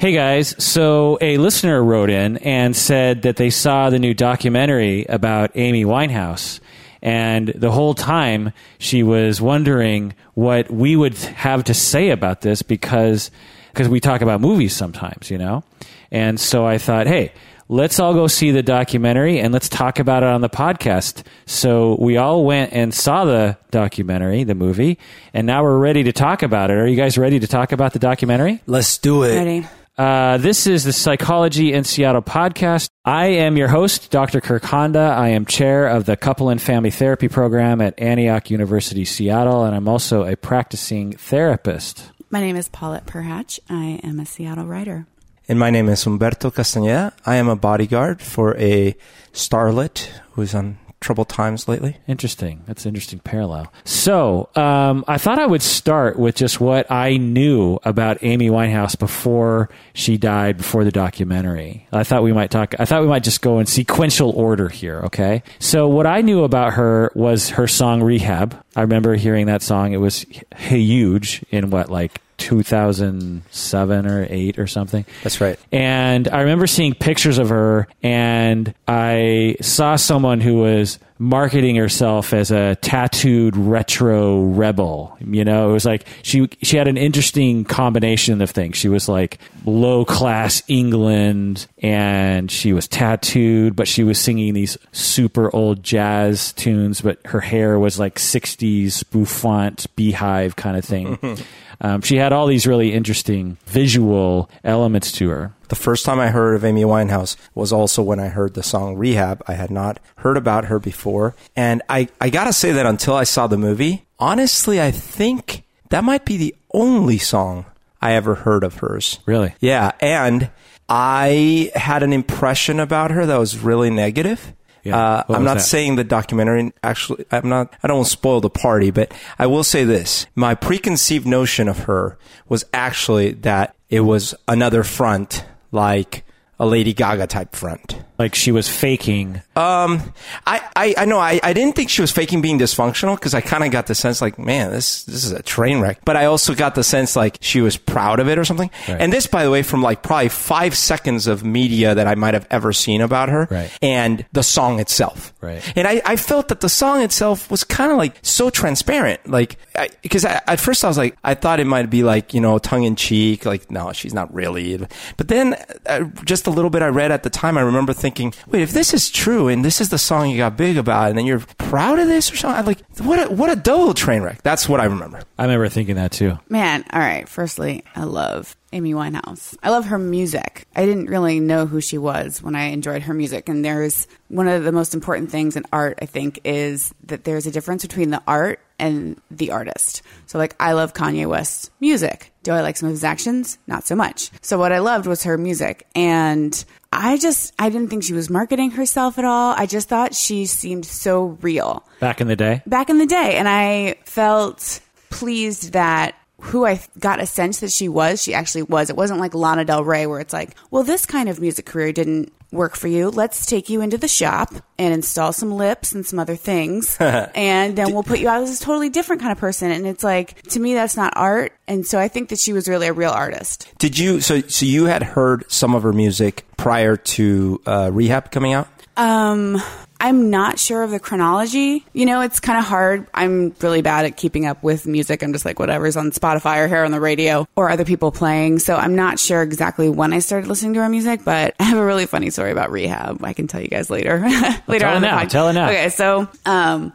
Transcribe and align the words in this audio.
Hey 0.00 0.12
guys, 0.12 0.54
so 0.62 1.18
a 1.20 1.38
listener 1.38 1.82
wrote 1.82 2.08
in 2.08 2.36
and 2.36 2.76
said 2.76 3.22
that 3.22 3.34
they 3.34 3.50
saw 3.50 3.90
the 3.90 3.98
new 3.98 4.14
documentary 4.14 5.04
about 5.06 5.50
Amy 5.56 5.84
Winehouse. 5.84 6.60
And 7.02 7.48
the 7.48 7.72
whole 7.72 7.94
time 7.94 8.52
she 8.78 9.02
was 9.02 9.40
wondering 9.40 10.14
what 10.34 10.70
we 10.70 10.94
would 10.94 11.16
have 11.16 11.64
to 11.64 11.74
say 11.74 12.10
about 12.10 12.42
this 12.42 12.62
because 12.62 13.32
because 13.72 13.88
we 13.88 13.98
talk 13.98 14.20
about 14.20 14.40
movies 14.40 14.72
sometimes, 14.72 15.32
you 15.32 15.38
know? 15.38 15.64
And 16.12 16.38
so 16.38 16.64
I 16.64 16.78
thought, 16.78 17.08
hey, 17.08 17.32
let's 17.68 17.98
all 17.98 18.14
go 18.14 18.28
see 18.28 18.52
the 18.52 18.62
documentary 18.62 19.40
and 19.40 19.52
let's 19.52 19.68
talk 19.68 19.98
about 19.98 20.22
it 20.22 20.28
on 20.28 20.42
the 20.42 20.48
podcast. 20.48 21.24
So 21.46 21.96
we 21.98 22.16
all 22.16 22.44
went 22.44 22.72
and 22.72 22.94
saw 22.94 23.24
the 23.24 23.58
documentary, 23.72 24.44
the 24.44 24.54
movie, 24.54 24.96
and 25.34 25.44
now 25.44 25.64
we're 25.64 25.78
ready 25.78 26.04
to 26.04 26.12
talk 26.12 26.44
about 26.44 26.70
it. 26.70 26.74
Are 26.74 26.86
you 26.86 26.96
guys 26.96 27.18
ready 27.18 27.40
to 27.40 27.48
talk 27.48 27.72
about 27.72 27.94
the 27.94 27.98
documentary? 27.98 28.62
Let's 28.66 28.96
do 28.98 29.24
it. 29.24 29.34
Ready? 29.34 29.66
Uh, 29.98 30.38
this 30.38 30.68
is 30.68 30.84
the 30.84 30.92
Psychology 30.92 31.72
in 31.72 31.82
Seattle 31.82 32.22
podcast. 32.22 32.88
I 33.04 33.26
am 33.26 33.56
your 33.56 33.66
host, 33.66 34.12
Dr. 34.12 34.40
Kirk 34.40 34.62
Honda. 34.62 35.00
I 35.00 35.30
am 35.30 35.44
chair 35.44 35.88
of 35.88 36.04
the 36.04 36.16
Couple 36.16 36.50
and 36.50 36.62
Family 36.62 36.92
Therapy 36.92 37.26
program 37.26 37.80
at 37.80 37.98
Antioch 37.98 38.48
University, 38.48 39.04
Seattle, 39.04 39.64
and 39.64 39.74
I'm 39.74 39.88
also 39.88 40.24
a 40.24 40.36
practicing 40.36 41.14
therapist. 41.14 42.12
My 42.30 42.38
name 42.38 42.54
is 42.54 42.68
Paulette 42.68 43.06
Perhach. 43.06 43.58
I 43.68 43.98
am 44.04 44.20
a 44.20 44.26
Seattle 44.26 44.66
writer. 44.66 45.08
And 45.48 45.58
my 45.58 45.70
name 45.70 45.88
is 45.88 46.04
Humberto 46.04 46.52
Castañeda. 46.52 47.12
I 47.26 47.34
am 47.34 47.48
a 47.48 47.56
bodyguard 47.56 48.22
for 48.22 48.56
a 48.56 48.96
starlet 49.32 50.06
who's 50.32 50.54
on 50.54 50.78
troubled 51.00 51.28
times 51.28 51.68
lately. 51.68 51.96
Interesting. 52.06 52.62
That's 52.66 52.84
an 52.84 52.90
interesting 52.90 53.20
parallel. 53.20 53.72
So, 53.84 54.48
um, 54.56 55.04
I 55.06 55.18
thought 55.18 55.38
I 55.38 55.46
would 55.46 55.62
start 55.62 56.18
with 56.18 56.34
just 56.34 56.60
what 56.60 56.90
I 56.90 57.16
knew 57.16 57.78
about 57.84 58.18
Amy 58.22 58.50
Winehouse 58.50 58.98
before 58.98 59.68
she 59.94 60.16
died, 60.16 60.56
before 60.56 60.84
the 60.84 60.90
documentary. 60.90 61.86
I 61.92 62.04
thought 62.04 62.22
we 62.22 62.32
might 62.32 62.50
talk, 62.50 62.74
I 62.78 62.84
thought 62.84 63.02
we 63.02 63.08
might 63.08 63.24
just 63.24 63.42
go 63.42 63.58
in 63.60 63.66
sequential 63.66 64.30
order 64.30 64.68
here, 64.68 65.00
okay? 65.04 65.42
So, 65.58 65.88
what 65.88 66.06
I 66.06 66.20
knew 66.20 66.44
about 66.44 66.74
her 66.74 67.12
was 67.14 67.50
her 67.50 67.68
song 67.68 68.02
Rehab. 68.02 68.60
I 68.74 68.82
remember 68.82 69.14
hearing 69.14 69.46
that 69.46 69.62
song. 69.62 69.92
It 69.92 69.98
was 69.98 70.26
huge 70.56 71.44
in 71.50 71.70
what, 71.70 71.90
like 71.90 72.20
2007 72.38 74.06
or 74.06 74.26
8 74.28 74.58
or 74.58 74.66
something. 74.66 75.04
That's 75.22 75.40
right. 75.40 75.58
And 75.70 76.28
I 76.28 76.40
remember 76.40 76.66
seeing 76.66 76.94
pictures 76.94 77.38
of 77.38 77.50
her, 77.50 77.86
and 78.02 78.74
I 78.86 79.56
saw 79.60 79.96
someone 79.96 80.40
who 80.40 80.56
was 80.56 80.98
marketing 81.18 81.74
herself 81.76 82.32
as 82.32 82.50
a 82.50 82.76
tattooed 82.76 83.56
retro 83.56 84.42
rebel. 84.42 85.16
You 85.20 85.44
know, 85.44 85.70
it 85.70 85.72
was 85.72 85.84
like 85.84 86.06
she 86.22 86.48
she 86.62 86.76
had 86.76 86.88
an 86.88 86.96
interesting 86.96 87.64
combination 87.64 88.40
of 88.40 88.50
things. 88.50 88.76
She 88.76 88.88
was 88.88 89.08
like 89.08 89.38
low 89.64 90.04
class 90.04 90.62
England, 90.68 91.66
and 91.82 92.50
she 92.50 92.72
was 92.72 92.86
tattooed, 92.86 93.74
but 93.76 93.88
she 93.88 94.04
was 94.04 94.18
singing 94.18 94.54
these 94.54 94.78
super 94.92 95.54
old 95.54 95.82
jazz 95.82 96.52
tunes. 96.52 97.00
But 97.00 97.18
her 97.26 97.40
hair 97.40 97.78
was 97.78 97.98
like 97.98 98.16
'60s 98.16 99.04
bouffant 99.10 99.86
beehive 99.96 100.56
kind 100.56 100.76
of 100.76 100.84
thing. 100.84 101.18
Um, 101.80 102.00
she 102.00 102.16
had 102.16 102.32
all 102.32 102.46
these 102.46 102.66
really 102.66 102.92
interesting 102.92 103.56
visual 103.66 104.50
elements 104.64 105.12
to 105.12 105.28
her. 105.30 105.52
The 105.68 105.76
first 105.76 106.04
time 106.04 106.18
I 106.18 106.28
heard 106.28 106.54
of 106.54 106.64
Amy 106.64 106.82
Winehouse 106.82 107.36
was 107.54 107.72
also 107.72 108.02
when 108.02 108.18
I 108.18 108.28
heard 108.28 108.54
the 108.54 108.62
song 108.62 108.96
Rehab. 108.96 109.42
I 109.46 109.52
had 109.54 109.70
not 109.70 110.00
heard 110.18 110.36
about 110.36 110.64
her 110.66 110.78
before. 110.78 111.34
And 111.54 111.82
I, 111.88 112.08
I 112.20 112.30
gotta 112.30 112.52
say 112.52 112.72
that 112.72 112.86
until 112.86 113.14
I 113.14 113.24
saw 113.24 113.46
the 113.46 113.58
movie, 113.58 114.06
honestly, 114.18 114.80
I 114.80 114.90
think 114.90 115.64
that 115.90 116.04
might 116.04 116.24
be 116.24 116.36
the 116.36 116.54
only 116.72 117.18
song 117.18 117.66
I 118.00 118.12
ever 118.12 118.34
heard 118.36 118.64
of 118.64 118.78
hers. 118.78 119.18
Really? 119.26 119.54
Yeah. 119.60 119.92
And 120.00 120.50
I 120.88 121.70
had 121.74 122.02
an 122.02 122.12
impression 122.12 122.80
about 122.80 123.10
her 123.10 123.26
that 123.26 123.38
was 123.38 123.58
really 123.58 123.90
negative. 123.90 124.54
Yeah. 124.88 124.98
Uh, 124.98 125.24
I'm 125.28 125.44
not 125.44 125.58
that? 125.58 125.62
saying 125.62 125.96
the 125.96 126.04
documentary 126.04 126.72
actually, 126.82 127.24
I'm 127.30 127.48
not, 127.48 127.74
I 127.82 127.88
don't 127.88 127.98
want 127.98 128.06
to 128.06 128.12
spoil 128.12 128.40
the 128.40 128.50
party, 128.50 128.90
but 128.90 129.12
I 129.38 129.46
will 129.46 129.64
say 129.64 129.84
this. 129.84 130.26
My 130.34 130.54
preconceived 130.54 131.26
notion 131.26 131.68
of 131.68 131.80
her 131.80 132.18
was 132.48 132.64
actually 132.72 133.32
that 133.32 133.74
it 133.88 134.00
was 134.00 134.34
another 134.46 134.82
front, 134.82 135.44
like 135.72 136.24
a 136.58 136.66
Lady 136.66 136.92
Gaga 136.92 137.26
type 137.26 137.54
front. 137.54 138.02
Like 138.18 138.34
she 138.34 138.50
was 138.50 138.68
faking. 138.68 139.42
Um, 139.54 140.12
I, 140.46 140.60
I, 140.74 140.94
I 140.98 141.04
know 141.04 141.18
I, 141.20 141.38
I 141.42 141.52
didn't 141.52 141.76
think 141.76 141.88
she 141.88 142.00
was 142.00 142.10
faking 142.10 142.42
being 142.42 142.58
dysfunctional 142.58 143.14
because 143.14 143.32
I 143.32 143.40
kind 143.40 143.62
of 143.62 143.70
got 143.70 143.86
the 143.86 143.94
sense 143.94 144.20
like, 144.20 144.38
man, 144.38 144.72
this, 144.72 145.04
this 145.04 145.24
is 145.24 145.30
a 145.30 145.42
train 145.42 145.80
wreck. 145.80 146.00
But 146.04 146.16
I 146.16 146.24
also 146.24 146.54
got 146.54 146.74
the 146.74 146.82
sense 146.82 147.14
like 147.14 147.38
she 147.40 147.60
was 147.60 147.76
proud 147.76 148.18
of 148.18 148.28
it 148.28 148.36
or 148.36 148.44
something. 148.44 148.70
Right. 148.88 149.00
And 149.00 149.12
this, 149.12 149.28
by 149.28 149.44
the 149.44 149.50
way, 149.52 149.62
from 149.62 149.82
like 149.82 150.02
probably 150.02 150.30
five 150.30 150.76
seconds 150.76 151.28
of 151.28 151.44
media 151.44 151.94
that 151.94 152.08
I 152.08 152.16
might 152.16 152.34
have 152.34 152.46
ever 152.50 152.72
seen 152.72 153.00
about 153.02 153.28
her 153.28 153.46
Right. 153.50 153.70
and 153.80 154.26
the 154.32 154.42
song 154.42 154.80
itself. 154.80 155.32
Right. 155.40 155.62
And 155.76 155.86
I, 155.86 156.02
I 156.04 156.16
felt 156.16 156.48
that 156.48 156.60
the 156.60 156.68
song 156.68 157.02
itself 157.02 157.48
was 157.52 157.62
kind 157.62 157.92
of 157.92 157.98
like 157.98 158.16
so 158.22 158.50
transparent. 158.50 159.28
Like, 159.28 159.58
because 160.02 160.24
I, 160.24 160.40
at 160.48 160.58
first 160.58 160.84
I 160.84 160.88
was 160.88 160.98
like, 160.98 161.16
I 161.22 161.34
thought 161.34 161.60
it 161.60 161.66
might 161.68 161.88
be 161.88 162.02
like, 162.02 162.34
you 162.34 162.40
know, 162.40 162.58
tongue 162.58 162.82
in 162.82 162.96
cheek. 162.96 163.44
Like, 163.46 163.70
no, 163.70 163.92
she's 163.92 164.12
not 164.12 164.34
really. 164.34 164.84
But 165.16 165.28
then 165.28 165.54
uh, 165.86 166.04
just 166.24 166.48
a 166.48 166.50
little 166.50 166.70
bit 166.70 166.82
I 166.82 166.88
read 166.88 167.12
at 167.12 167.22
the 167.22 167.30
time, 167.30 167.56
I 167.56 167.60
remember 167.60 167.92
thinking, 167.92 168.07
wait, 168.16 168.62
if 168.62 168.72
this 168.72 168.94
is 168.94 169.10
true 169.10 169.48
and 169.48 169.64
this 169.64 169.80
is 169.80 169.88
the 169.88 169.98
song 169.98 170.30
you 170.30 170.36
got 170.36 170.56
big 170.56 170.76
about 170.76 171.10
and 171.10 171.18
then 171.18 171.26
you're 171.26 171.42
proud 171.58 171.98
of 171.98 172.06
this 172.06 172.32
or 172.32 172.36
something, 172.36 172.58
I'm 172.58 172.66
like, 172.66 172.84
what 172.98 173.30
a, 173.30 173.32
what 173.32 173.50
a 173.50 173.56
double 173.56 173.94
train 173.94 174.22
wreck. 174.22 174.42
That's 174.42 174.68
what 174.68 174.80
I 174.80 174.84
remember. 174.84 175.22
I 175.38 175.44
remember 175.44 175.68
thinking 175.68 175.96
that 175.96 176.12
too. 176.12 176.38
Man, 176.48 176.84
all 176.92 177.00
right. 177.00 177.28
Firstly, 177.28 177.84
I 177.94 178.04
love 178.04 178.56
Amy 178.72 178.92
Winehouse. 178.92 179.56
I 179.62 179.70
love 179.70 179.86
her 179.86 179.98
music. 179.98 180.66
I 180.76 180.84
didn't 180.84 181.06
really 181.06 181.40
know 181.40 181.66
who 181.66 181.80
she 181.80 181.98
was 181.98 182.42
when 182.42 182.54
I 182.54 182.64
enjoyed 182.64 183.02
her 183.02 183.14
music. 183.14 183.48
And 183.48 183.64
there's 183.64 184.06
one 184.28 184.48
of 184.48 184.64
the 184.64 184.72
most 184.72 184.94
important 184.94 185.30
things 185.30 185.56
in 185.56 185.64
art, 185.72 185.98
I 186.02 186.06
think, 186.06 186.40
is 186.44 186.94
that 187.04 187.24
there's 187.24 187.46
a 187.46 187.50
difference 187.50 187.82
between 187.82 188.10
the 188.10 188.22
art 188.26 188.60
and 188.78 189.20
the 189.30 189.50
artist. 189.50 190.02
So, 190.26 190.38
like, 190.38 190.54
I 190.60 190.72
love 190.72 190.94
Kanye 190.94 191.26
West's 191.26 191.70
music. 191.80 192.32
Do 192.42 192.52
I 192.52 192.60
like 192.60 192.76
some 192.76 192.88
of 192.88 192.92
his 192.92 193.04
actions? 193.04 193.58
Not 193.66 193.86
so 193.86 193.96
much. 193.96 194.30
So, 194.42 194.58
what 194.58 194.72
I 194.72 194.78
loved 194.78 195.06
was 195.06 195.24
her 195.24 195.36
music. 195.38 195.86
And 195.94 196.64
I 197.00 197.16
just, 197.16 197.54
I 197.60 197.70
didn't 197.70 197.90
think 197.90 198.02
she 198.02 198.12
was 198.12 198.28
marketing 198.28 198.72
herself 198.72 199.18
at 199.18 199.24
all. 199.24 199.54
I 199.56 199.66
just 199.66 199.88
thought 199.88 200.14
she 200.14 200.46
seemed 200.46 200.84
so 200.84 201.38
real 201.40 201.84
Back 202.00 202.20
in 202.20 202.26
the 202.26 202.34
day. 202.36 202.60
back 202.66 202.90
in 202.90 202.98
the 202.98 203.06
day. 203.06 203.36
And 203.36 203.48
I 203.48 203.94
felt 204.04 204.80
pleased 205.08 205.72
that 205.74 206.16
who 206.40 206.64
I 206.64 206.80
got 206.98 207.20
a 207.20 207.26
sense 207.26 207.60
that 207.60 207.72
she 207.72 207.88
was, 207.88 208.22
she 208.22 208.32
actually 208.34 208.62
was. 208.62 208.90
It 208.90 208.96
wasn't 208.96 209.20
like 209.20 209.34
Lana 209.34 209.64
Del 209.64 209.84
Rey 209.84 210.06
where 210.06 210.20
it's 210.20 210.32
like, 210.32 210.54
well, 210.70 210.84
this 210.84 211.04
kind 211.04 211.28
of 211.28 211.40
music 211.40 211.66
career 211.66 211.92
didn't 211.92 212.32
work 212.52 212.76
for 212.76 212.88
you. 212.88 213.10
Let's 213.10 213.44
take 213.44 213.68
you 213.68 213.80
into 213.80 213.98
the 213.98 214.08
shop 214.08 214.54
and 214.78 214.94
install 214.94 215.32
some 215.32 215.50
lips 215.50 215.92
and 215.92 216.06
some 216.06 216.18
other 216.18 216.36
things. 216.36 216.96
and 217.00 217.76
then 217.76 217.92
we'll 217.92 218.04
put 218.04 218.20
you 218.20 218.28
out 218.28 218.42
as 218.42 218.60
a 218.60 218.64
totally 218.64 218.88
different 218.88 219.20
kind 219.20 219.32
of 219.32 219.38
person. 219.38 219.70
And 219.70 219.86
it's 219.86 220.04
like, 220.04 220.40
to 220.42 220.60
me, 220.60 220.74
that's 220.74 220.96
not 220.96 221.12
art. 221.16 221.52
And 221.66 221.86
so 221.86 221.98
I 221.98 222.08
think 222.08 222.30
that 222.30 222.38
she 222.38 222.52
was 222.52 222.68
really 222.68 222.86
a 222.86 222.92
real 222.92 223.10
artist. 223.10 223.70
Did 223.78 223.98
you, 223.98 224.20
so, 224.20 224.40
so 224.42 224.64
you 224.64 224.84
had 224.84 225.02
heard 225.02 225.50
some 225.50 225.74
of 225.74 225.82
her 225.82 225.92
music 225.92 226.46
prior 226.56 226.96
to 226.96 227.60
uh, 227.66 227.90
Rehab 227.92 228.30
coming 228.30 228.52
out? 228.52 228.68
Um, 228.96 229.62
I'm 230.00 230.30
not 230.30 230.58
sure 230.58 230.82
of 230.82 230.90
the 230.90 231.00
chronology. 231.00 231.84
You 231.92 232.06
know, 232.06 232.20
it's 232.20 232.40
kind 232.40 232.58
of 232.58 232.64
hard. 232.64 233.06
I'm 233.14 233.54
really 233.60 233.82
bad 233.82 234.04
at 234.04 234.16
keeping 234.16 234.46
up 234.46 234.62
with 234.62 234.86
music. 234.86 235.22
I'm 235.22 235.32
just 235.32 235.44
like 235.44 235.58
whatever's 235.58 235.96
on 235.96 236.12
Spotify 236.12 236.58
or 236.58 236.68
here 236.68 236.84
on 236.84 236.92
the 236.92 237.00
radio 237.00 237.48
or 237.56 237.70
other 237.70 237.84
people 237.84 238.12
playing. 238.12 238.60
So 238.60 238.76
I'm 238.76 238.94
not 238.94 239.18
sure 239.18 239.42
exactly 239.42 239.88
when 239.88 240.12
I 240.12 240.20
started 240.20 240.48
listening 240.48 240.74
to 240.74 240.82
her 240.82 240.88
music, 240.88 241.24
but 241.24 241.54
I 241.58 241.64
have 241.64 241.78
a 241.78 241.84
really 241.84 242.06
funny 242.06 242.30
story 242.30 242.52
about 242.52 242.70
rehab. 242.70 243.24
I 243.24 243.32
can 243.32 243.48
tell 243.48 243.60
you 243.60 243.68
guys 243.68 243.90
later. 243.90 244.20
later 244.68 244.84
tell 244.86 244.96
on 244.96 245.02
now. 245.02 245.24
Tell 245.24 245.48
it 245.48 245.54
now. 245.54 245.68
Okay, 245.68 245.88
so 245.88 246.28
um 246.46 246.92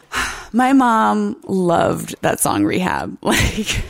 my 0.54 0.72
mom 0.72 1.36
loved 1.46 2.16
that 2.22 2.40
song 2.40 2.64
Rehab. 2.64 3.18
Like 3.34 3.84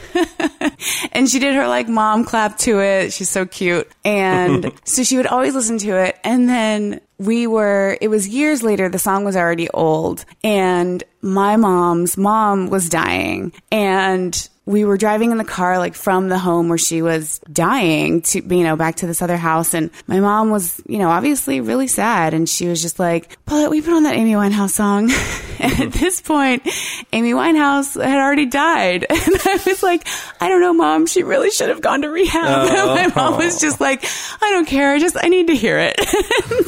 and 1.12 1.30
she 1.30 1.40
did 1.40 1.56
her 1.56 1.68
like 1.68 1.88
mom 1.90 2.24
clap 2.24 2.58
to 2.60 2.80
it. 2.80 3.12
She's 3.14 3.30
so 3.30 3.46
cute. 3.46 3.90
And 4.06 4.72
so 4.86 5.04
she 5.04 5.18
would 5.18 5.28
always 5.28 5.54
listen 5.54 5.78
to 5.80 5.98
it. 5.98 6.18
And 6.24 6.48
then 6.48 7.02
we 7.18 7.48
were, 7.48 7.98
it 8.02 8.08
was 8.08 8.28
years 8.28 8.64
later, 8.64 8.90
the 8.90 9.00
song 9.00 9.24
was 9.24 9.36
already 9.36 9.70
old. 9.70 10.26
And 10.44 11.04
my 11.22 11.56
mom's 11.56 12.18
mom 12.18 12.70
was 12.70 12.90
dying. 12.90 13.54
And 13.72 14.50
we 14.66 14.86
were 14.86 14.98
driving 14.98 15.32
in 15.32 15.38
the 15.38 15.44
car, 15.44 15.78
like 15.78 15.94
from 15.94 16.30
the 16.30 16.40
home 16.40 16.70
where 16.70 16.78
she 16.78 17.02
was 17.02 17.40
dying 17.52 18.22
to, 18.22 18.42
you 18.42 18.64
know, 18.64 18.78
back 18.78 18.96
to 18.96 19.08
this 19.08 19.22
other 19.22 19.36
house. 19.36 19.74
And 19.74 19.92
my 20.08 20.22
mom 20.22 20.52
was, 20.52 20.82
you 20.88 21.00
know, 21.00 21.10
obviously 21.10 21.60
really 21.60 21.88
sad. 21.88 22.34
And 22.34 22.48
she 22.48 22.68
was 22.68 22.82
just 22.82 22.98
like, 22.98 23.38
Paulette, 23.46 23.70
we 23.70 23.82
put 23.82 23.94
on 23.94 24.04
that 24.04 24.16
Amy 24.16 24.34
Winehouse 24.34 24.70
song. 24.70 25.04
and 25.04 25.12
at 25.60 25.72
mm-hmm. 25.72 26.00
this 26.00 26.22
point, 26.22 26.66
Amy 27.12 27.34
Winehouse 27.34 28.02
had 28.02 28.20
already 28.20 28.46
died. 28.46 29.06
And 29.24 29.40
I 29.46 29.60
was 29.66 29.82
like, 29.82 30.06
I 30.42 30.50
don't 30.50 30.60
know, 30.60 30.74
mom, 30.74 31.08
she 31.08 31.24
really 31.24 31.50
should 31.50 31.70
have 31.70 31.82
gone 31.82 32.02
to 32.02 32.10
rehab. 32.10 32.68
And 32.74 32.88
my 32.88 33.06
oh. 33.06 33.32
mom 33.32 33.38
was 33.38 33.60
just 33.60 33.80
like, 33.80 34.04
I 34.42 34.52
don't 34.52 34.68
care. 34.68 34.94
I 34.94 35.00
just, 35.00 35.16
I 35.20 35.28
need 35.28 35.48
to 35.48 35.56
hear 35.56 35.80
it. 35.80 36.00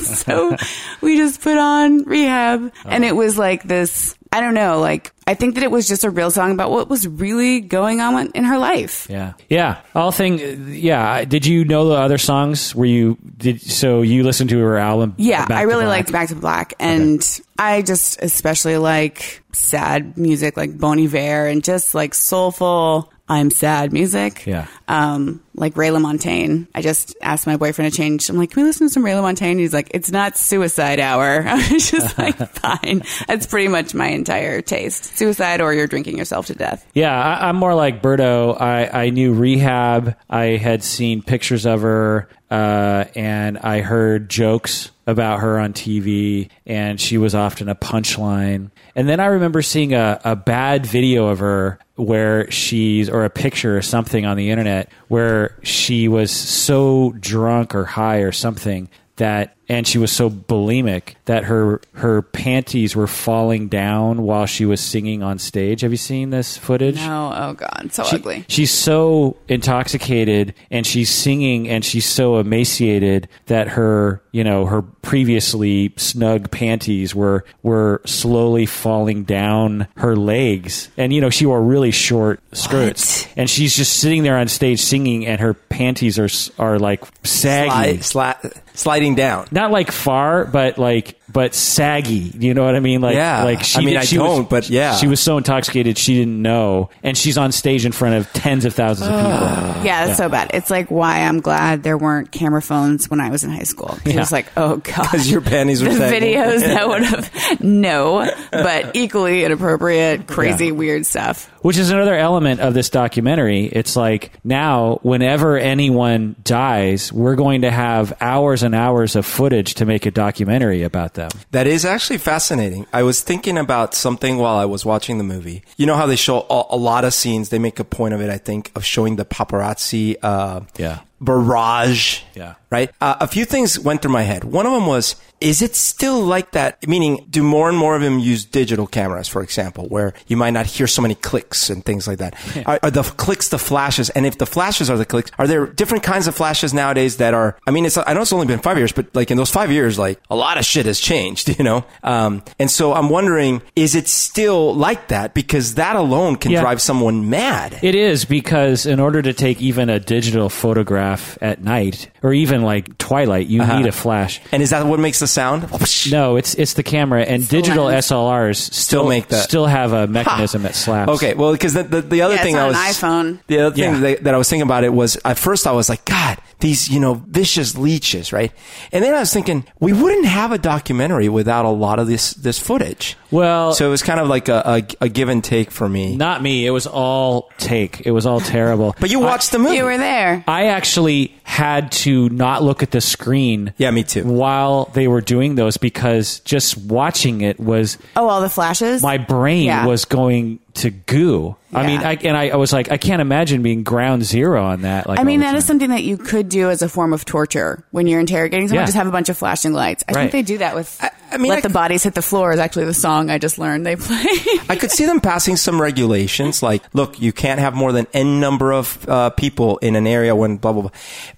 so 0.05 0.55
we 1.01 1.17
just 1.17 1.41
put 1.41 1.57
on 1.57 2.03
rehab. 2.03 2.71
And 2.85 3.03
uh-huh. 3.03 3.13
it 3.13 3.15
was 3.15 3.37
like 3.37 3.63
this, 3.63 4.15
I 4.35 4.41
don't 4.41 4.53
know. 4.53 4.81
Like, 4.81 5.13
I 5.25 5.33
think 5.33 5.55
that 5.55 5.63
it 5.63 5.71
was 5.71 5.87
just 5.87 6.03
a 6.03 6.09
real 6.09 6.29
song 6.29 6.51
about 6.51 6.69
what 6.69 6.89
was 6.89 7.07
really 7.07 7.61
going 7.61 8.01
on 8.01 8.31
in 8.31 8.43
her 8.43 8.57
life. 8.57 9.07
Yeah, 9.09 9.31
yeah. 9.47 9.79
All 9.95 10.11
thing. 10.11 10.73
Yeah. 10.73 11.23
Did 11.23 11.45
you 11.45 11.63
know 11.63 11.87
the 11.87 11.95
other 11.95 12.17
songs? 12.17 12.75
Were 12.75 12.83
you 12.85 13.17
did 13.37 13.61
so 13.61 14.01
you 14.01 14.23
listened 14.23 14.49
to 14.49 14.59
her 14.59 14.77
album? 14.77 15.13
Yeah, 15.15 15.45
Back 15.45 15.57
I 15.57 15.61
really 15.61 15.85
liked 15.85 16.11
Back 16.11 16.27
to 16.27 16.35
Black, 16.35 16.73
and 16.81 17.25
I 17.57 17.81
just 17.81 18.21
especially 18.21 18.75
like 18.75 19.41
sad 19.53 20.17
music 20.17 20.57
like 20.57 20.77
Bon 20.77 20.99
Iver 20.99 21.47
and 21.47 21.63
just 21.63 21.95
like 21.95 22.13
soulful. 22.13 23.13
I'm 23.27 23.49
sad 23.49 23.91
music. 23.91 24.45
Yeah. 24.45 24.67
Um, 24.87 25.41
like 25.55 25.75
Ray 25.77 25.89
LaMontagne. 25.89 26.67
I 26.75 26.81
just 26.81 27.15
asked 27.21 27.47
my 27.47 27.57
boyfriend 27.57 27.91
to 27.91 27.97
change. 27.97 28.29
I'm 28.29 28.37
like, 28.37 28.51
can 28.51 28.61
we 28.61 28.67
listen 28.67 28.87
to 28.87 28.93
some 28.93 29.03
Ray 29.03 29.13
LaMontagne? 29.13 29.57
He's 29.57 29.73
like, 29.73 29.89
it's 29.91 30.11
not 30.11 30.37
suicide 30.37 30.99
hour. 30.99 31.43
I 31.47 31.55
was 31.71 31.89
just 31.89 32.17
like, 32.19 32.37
fine. 32.37 33.03
That's 33.27 33.47
pretty 33.47 33.67
much 33.67 33.95
my 33.95 34.07
entire 34.07 34.61
taste. 34.61 35.17
Suicide 35.17 35.59
or 35.59 35.73
you're 35.73 35.87
drinking 35.87 36.17
yourself 36.17 36.47
to 36.47 36.55
death. 36.55 36.85
Yeah, 36.93 37.19
I, 37.19 37.49
I'm 37.49 37.55
more 37.55 37.73
like 37.73 38.03
Berto. 38.03 38.59
I, 38.61 39.05
I 39.05 39.09
knew 39.09 39.33
Rehab. 39.33 40.15
I 40.29 40.57
had 40.57 40.83
seen 40.83 41.23
pictures 41.23 41.65
of 41.65 41.81
her, 41.81 42.29
uh, 42.51 43.05
and 43.15 43.57
I 43.57 43.81
heard 43.81 44.29
jokes 44.29 44.91
about 45.07 45.39
her 45.39 45.59
on 45.59 45.73
TV, 45.73 46.49
and 46.65 46.99
she 46.99 47.17
was 47.17 47.33
often 47.33 47.69
a 47.69 47.75
punchline. 47.75 48.71
And 48.95 49.09
then 49.09 49.19
I 49.19 49.25
remember 49.27 49.61
seeing 49.61 49.93
a, 49.93 50.19
a 50.23 50.35
bad 50.35 50.85
video 50.85 51.27
of 51.27 51.39
her 51.39 51.79
where 51.95 52.49
she's, 52.51 53.09
or 53.09 53.25
a 53.25 53.29
picture 53.29 53.77
or 53.77 53.81
something 53.81 54.25
on 54.25 54.37
the 54.37 54.49
internet 54.49 54.89
where 55.07 55.57
she 55.63 56.07
was 56.07 56.31
so 56.31 57.13
drunk 57.19 57.73
or 57.73 57.85
high 57.85 58.17
or 58.17 58.31
something 58.31 58.89
that 59.15 59.55
and 59.67 59.87
she 59.87 59.97
was 59.97 60.11
so 60.11 60.29
bulimic 60.29 61.15
that 61.25 61.45
her 61.45 61.81
her 61.93 62.21
panties 62.21 62.95
were 62.95 63.07
falling 63.07 63.67
down 63.67 64.21
while 64.23 64.45
she 64.45 64.65
was 64.65 64.79
singing 64.81 65.23
on 65.23 65.39
stage. 65.39 65.81
Have 65.81 65.91
you 65.91 65.97
seen 65.97 66.29
this 66.29 66.57
footage? 66.57 66.95
No, 66.97 67.33
oh 67.35 67.53
god, 67.53 67.89
so 67.91 68.03
She- 68.03 68.15
ugly. 68.17 68.45
She's 68.47 68.71
so 68.71 69.37
intoxicated 69.47 70.53
and 70.71 70.85
she's 70.85 71.09
singing 71.09 71.67
and 71.67 71.83
she's 71.83 72.05
so 72.05 72.37
emaciated 72.37 73.27
that 73.47 73.69
her, 73.69 74.21
you 74.31 74.43
know, 74.43 74.65
her 74.65 74.81
previously 74.81 75.93
snug 75.97 76.51
panties 76.51 77.15
were 77.15 77.43
were 77.63 78.01
slowly 78.05 78.65
falling 78.65 79.23
down 79.23 79.87
her 79.97 80.15
legs. 80.15 80.89
And 80.97 81.11
you 81.13 81.21
know, 81.21 81.29
she 81.29 81.45
wore 81.45 81.61
really 81.61 81.91
short 81.91 82.39
skirts. 82.53 83.27
And 83.35 83.49
she's 83.49 83.75
just 83.75 83.97
sitting 83.97 84.23
there 84.23 84.37
on 84.37 84.47
stage 84.47 84.79
singing 84.81 85.25
and 85.25 85.39
her 85.41 85.53
panties 85.53 86.19
are 86.19 86.29
are 86.63 86.79
like 86.79 87.03
saggy. 87.25 88.01
Slide, 88.01 88.37
sli- 88.41 88.61
sliding 88.73 89.15
down. 89.15 89.47
Not 89.55 89.71
like 89.71 89.89
far, 89.89 90.43
but 90.43 90.77
like 90.77 91.17
but 91.35 91.53
saggy. 91.53 92.31
You 92.39 92.53
know 92.53 92.63
what 92.63 92.75
I 92.75 92.79
mean? 92.79 93.01
Like 93.01 93.15
Yeah. 93.15 93.43
like 93.43 93.61
she 93.61 93.77
I 93.77 93.81
mean, 93.81 93.89
did- 93.89 93.97
I 93.97 94.05
she 94.05 94.17
was- 94.17 94.27
don't, 94.37 94.49
but 94.49 94.69
yeah. 94.69 94.95
She 94.95 95.07
was 95.07 95.19
so 95.19 95.37
intoxicated 95.37 95.97
she 95.97 96.15
didn't 96.15 96.41
know. 96.41 96.89
And 97.03 97.17
she's 97.17 97.37
on 97.37 97.51
stage 97.51 97.85
in 97.85 97.91
front 97.91 98.15
of 98.15 98.31
tens 98.31 98.63
of 98.63 98.73
thousands 98.73 99.09
of 99.09 99.15
people. 99.19 99.83
Yeah, 99.85 100.05
it's 100.07 100.17
so 100.17 100.29
bad. 100.29 100.51
It's 100.53 100.71
like 100.71 100.89
why 100.89 101.19
I'm 101.19 101.41
glad 101.41 101.83
there 101.83 101.97
weren't 101.97 102.31
camera 102.31 102.61
phones 102.61 103.09
when 103.09 103.19
I 103.19 103.29
was 103.29 103.43
in 103.43 103.49
high 103.51 103.63
school. 103.63 103.89
'Cause 103.89 104.13
It 104.13 104.15
was 104.15 104.31
like, 104.31 104.45
oh 104.55 104.77
god, 104.77 105.01
Because 105.11 105.29
your 105.29 105.41
panties 105.41 105.83
were 105.83 105.89
the 105.89 105.97
sagging. 106.09 106.35
videos 106.35 106.59
that 106.61 106.87
would 106.87 107.03
have 107.03 107.61
no, 107.61 108.31
but 108.51 108.95
equally 108.95 109.43
inappropriate, 109.43 110.27
crazy, 110.27 110.67
Yeah. 110.67 110.71
weird 110.71 111.05
stuff. 111.05 111.51
Which 111.61 111.77
is 111.77 111.89
another 111.89 112.15
element 112.15 112.59
of 112.61 112.73
this 112.75 112.89
documentary. 112.89 113.65
It's 113.65 113.95
like 113.95 114.31
now, 114.43 114.99
whenever 115.01 115.57
anyone 115.57 116.35
dies, 116.43 117.11
we're 117.11 117.35
going 117.35 117.63
to 117.63 117.71
have 117.71 118.13
hours 118.21 118.61
and 118.63 118.73
hours 118.75 119.15
of 119.15 119.25
footage 119.25 119.73
to 119.75 119.85
make 119.85 120.05
a 120.05 120.11
documentary 120.11 120.83
about 120.83 121.15
them. 121.29 121.41
That 121.51 121.67
is 121.67 121.85
actually 121.85 122.17
fascinating. 122.19 122.85
I 122.93 123.03
was 123.03 123.21
thinking 123.21 123.57
about 123.57 123.93
something 123.93 124.37
while 124.37 124.55
I 124.57 124.65
was 124.65 124.85
watching 124.85 125.17
the 125.17 125.23
movie. 125.23 125.63
You 125.77 125.85
know 125.85 125.95
how 125.95 126.05
they 126.05 126.15
show 126.15 126.45
a, 126.49 126.63
a 126.71 126.77
lot 126.77 127.05
of 127.05 127.13
scenes. 127.13 127.49
They 127.49 127.59
make 127.59 127.79
a 127.79 127.83
point 127.83 128.13
of 128.13 128.21
it, 128.21 128.29
I 128.29 128.37
think, 128.37 128.71
of 128.75 128.83
showing 128.85 129.15
the 129.15 129.25
paparazzi 129.25 130.15
uh, 130.23 130.61
Yeah. 130.77 130.99
barrage. 131.21 132.21
Yeah. 132.33 132.55
Right. 132.75 132.91
Uh, 132.99 133.15
a 133.21 133.27
few 133.27 133.45
things 133.45 133.79
went 133.79 134.01
through 134.01 134.11
my 134.11 134.23
head. 134.23 134.43
One 134.43 134.65
of 134.65 134.73
them 134.73 134.85
was, 134.85 135.15
is 135.39 135.61
it 135.61 135.75
still 135.75 136.19
like 136.21 136.51
that? 136.51 136.85
Meaning, 136.87 137.25
do 137.29 137.41
more 137.43 137.69
and 137.69 137.77
more 137.77 137.95
of 137.95 138.01
them 138.01 138.19
use 138.19 138.43
digital 138.45 138.85
cameras, 138.87 139.27
for 139.29 139.41
example, 139.41 139.87
where 139.87 140.13
you 140.27 140.35
might 140.35 140.51
not 140.51 140.65
hear 140.65 140.87
so 140.87 141.01
many 141.01 141.15
clicks 141.15 141.69
and 141.69 141.83
things 141.85 142.07
like 142.07 142.17
that? 142.19 142.35
Are, 142.65 142.79
are 142.83 142.91
the 142.91 143.03
clicks 143.03 143.47
the 143.49 143.57
flashes? 143.59 144.09
And 144.11 144.25
if 144.25 144.37
the 144.37 144.45
flashes 144.45 144.89
are 144.89 144.97
the 144.97 145.05
clicks, 145.05 145.31
are 145.39 145.47
there 145.47 145.65
different 145.67 146.03
kinds 146.03 146.27
of 146.27 146.35
flashes 146.35 146.73
nowadays 146.73 147.17
that 147.17 147.33
are? 147.33 147.57
I 147.67 147.71
mean, 147.71 147.85
it's 147.85 147.97
I 147.97 148.13
know 148.13 148.21
it's 148.21 148.33
only 148.33 148.47
been 148.47 148.59
five 148.59 148.77
years, 148.77 148.91
but 148.91 149.05
like 149.15 149.31
in 149.31 149.37
those 149.37 149.51
five 149.51 149.71
years, 149.71 149.97
like 149.99 150.19
a 150.29 150.35
lot 150.35 150.57
of 150.57 150.65
shit 150.65 150.85
has 150.85 150.99
changed, 150.99 151.47
you 151.57 151.63
know. 151.63 151.85
Um, 152.03 152.43
and 152.59 152.69
so 152.71 152.93
I'm 152.93 153.09
wondering, 153.09 153.61
is 153.75 153.95
it 153.95 154.07
still 154.09 154.73
like 154.75 155.07
that? 155.09 155.33
Because 155.33 155.75
that 155.75 155.95
alone 155.95 156.35
can 156.35 156.51
Yeah. 156.51 156.61
drive 156.61 156.81
someone 156.81 157.29
mad. 157.29 157.79
It 157.81 157.95
is 157.95 158.25
because 158.25 158.85
in 158.85 158.99
order 158.99 159.21
to 159.21 159.33
take 159.33 159.61
even 159.61 159.89
a 159.89 159.99
digital 159.99 160.49
photograph 160.49 161.37
at 161.41 161.61
night, 161.63 162.09
or 162.23 162.33
even 162.33 162.61
like 162.65 162.97
twilight, 162.97 163.47
you 163.47 163.61
uh-huh. 163.61 163.79
need 163.79 163.85
a 163.87 163.91
flash. 163.91 164.41
and 164.51 164.61
is 164.61 164.71
that 164.71 164.85
what 164.85 164.99
makes 164.99 165.19
the 165.19 165.27
sound? 165.27 165.67
No, 166.11 166.35
it's 166.35 166.55
it's 166.55 166.73
the 166.73 166.83
camera 166.83 167.23
and 167.23 167.47
digital 167.47 167.85
lens. 167.85 168.07
SLRs 168.07 168.57
still, 168.73 169.07
make 169.07 169.27
that. 169.29 169.43
still 169.43 169.65
have 169.65 169.93
a 169.93 170.07
mechanism 170.07 170.63
that 170.63 170.75
slaps. 170.75 171.11
Okay, 171.13 171.33
well, 171.33 171.51
because 171.51 171.73
the, 171.73 171.83
the, 171.83 172.01
the 172.01 172.21
other 172.21 172.33
Yeah, 172.35 172.39
it's 172.41 172.43
thing 172.45 172.55
not 172.55 172.65
I 172.65 172.67
was 172.67 173.03
an 173.03 173.09
iPhone. 173.09 173.39
the 173.47 173.59
other 173.59 173.75
thing 173.75 173.93
Yeah. 173.93 173.99
that, 173.99 174.23
that 174.25 174.33
I 174.33 174.37
was 174.37 174.49
thinking 174.49 174.63
about 174.67 174.83
it 174.83 174.93
was 174.93 175.17
at 175.23 175.37
first 175.37 175.67
I 175.67 175.71
was 175.71 175.89
like, 175.89 176.03
God, 176.05 176.37
these 176.59 176.89
you 176.89 176.99
know 176.99 177.13
vicious 177.27 177.77
leeches, 177.77 178.33
right? 178.33 178.51
And 178.91 179.03
then 179.03 179.13
I 179.13 179.19
was 179.19 179.31
thinking 179.33 179.65
we 179.79 179.93
wouldn't 179.93 180.25
have 180.25 180.51
a 180.51 180.57
documentary 180.57 181.29
without 181.29 181.65
a 181.65 181.69
lot 181.69 181.99
of 181.99 182.07
this 182.07 182.33
this 182.33 182.59
footage. 182.59 183.15
Well, 183.31 183.73
So 183.73 183.87
it 183.87 183.89
was 183.89 184.01
kind 184.01 184.19
of 184.19 184.27
like 184.29 184.47
a, 184.47 184.83
a, 185.01 185.05
a 185.05 185.09
give 185.09 185.27
and 185.29 185.43
take 185.43 185.69
for 185.71 185.89
me. 185.89 186.15
not 186.15 186.41
me. 186.41 186.65
It 186.65 186.69
was 186.71 186.87
all 186.87 187.49
take. 187.57 188.05
It 188.05 188.11
was 188.11 188.25
all 188.25 188.39
terrible. 188.39 188.95
But 188.99 189.11
you 189.11 189.19
watched 189.19 189.51
the 189.51 189.59
movie. 189.59 189.75
You 189.77 189.83
were 189.83 189.97
there. 189.97 190.43
I 190.47 190.67
actually 190.67 191.35
had 191.43 191.91
to 191.91 192.29
not 192.45 192.61
look 192.63 192.83
at 192.83 192.91
the 192.91 193.01
screen. 193.01 193.73
Yeah, 193.77 193.89
me 193.91 194.03
too. 194.03 194.23
While 194.23 194.85
they 194.93 195.07
were 195.07 195.21
doing 195.21 195.55
those, 195.55 195.77
because 195.77 196.39
just 196.41 196.77
watching 196.77 197.41
it 197.41 197.59
was 197.59 197.97
Oh, 198.15 198.27
all 198.29 198.41
the 198.41 198.49
flashes. 198.49 199.01
my 199.01 199.17
brain 199.17 199.65
Yeah. 199.65 199.85
was 199.87 200.05
going 200.05 200.59
to 200.75 200.89
goo. 200.91 201.55
I 201.73 201.85
mean, 201.85 201.99
I, 201.99 202.13
and 202.15 202.37
I, 202.37 202.49
I 202.49 202.55
was 202.55 202.71
like, 202.71 202.89
I 202.89 202.95
can't 202.95 203.21
imagine 203.21 203.61
being 203.61 203.83
ground 203.83 204.23
zero 204.23 204.63
on 204.63 204.83
that. 204.83 205.07
Like, 205.09 205.19
I 205.19 205.23
mean, 205.23 205.41
all 205.41 205.47
the 205.47 205.51
that 205.53 205.57
is 205.57 205.65
something 205.65 205.89
that 205.89 206.03
you 206.03 206.15
could 206.15 206.47
do 206.47 206.69
as 206.69 206.81
a 206.81 206.87
form 206.87 207.11
of 207.11 207.25
torture 207.25 207.83
when 207.91 208.07
you're 208.07 208.21
interrogating 208.21 208.69
someone. 208.69 208.83
Yeah. 208.83 208.85
Just 208.85 208.95
have 208.95 209.07
a 209.07 209.11
bunch 209.11 209.27
of 209.27 209.37
flashing 209.37 209.73
lights. 209.73 210.03
I 210.07 210.13
Right. 210.13 210.21
think 210.21 210.31
they 210.31 210.41
do 210.53 210.59
that 210.59 210.73
with. 210.75 210.97
I- 211.01 211.11
I 211.31 211.37
mean, 211.37 211.49
"Let 211.49 211.57
I 211.57 211.61
the 211.61 211.69
c- 211.69 211.73
bodies 211.73 212.03
hit 212.03 212.13
the 212.13 212.21
floor" 212.21 212.53
is 212.53 212.59
actually 212.59 212.85
the 212.85 212.93
song 212.93 213.29
I 213.29 213.39
just 213.39 213.57
learned 213.57 213.85
they 213.85 213.95
play. 213.97 214.23
I 214.69 214.77
could 214.79 214.91
see 214.91 215.05
them 215.05 215.19
passing 215.19 215.57
some 215.57 215.81
regulations, 215.81 216.61
like, 216.63 216.81
look, 216.93 217.19
you 217.19 217.33
can't 217.33 217.59
have 217.59 217.73
more 217.73 217.91
than 217.91 218.05
n 218.13 218.39
number 218.39 218.71
of 218.71 219.03
uh, 219.09 219.31
people 219.31 219.77
in 219.79 219.95
an 219.97 220.05
area 220.07 220.33
when 220.35 220.57
blah 220.57 220.71
blah 220.71 220.83
blah. 220.83 220.91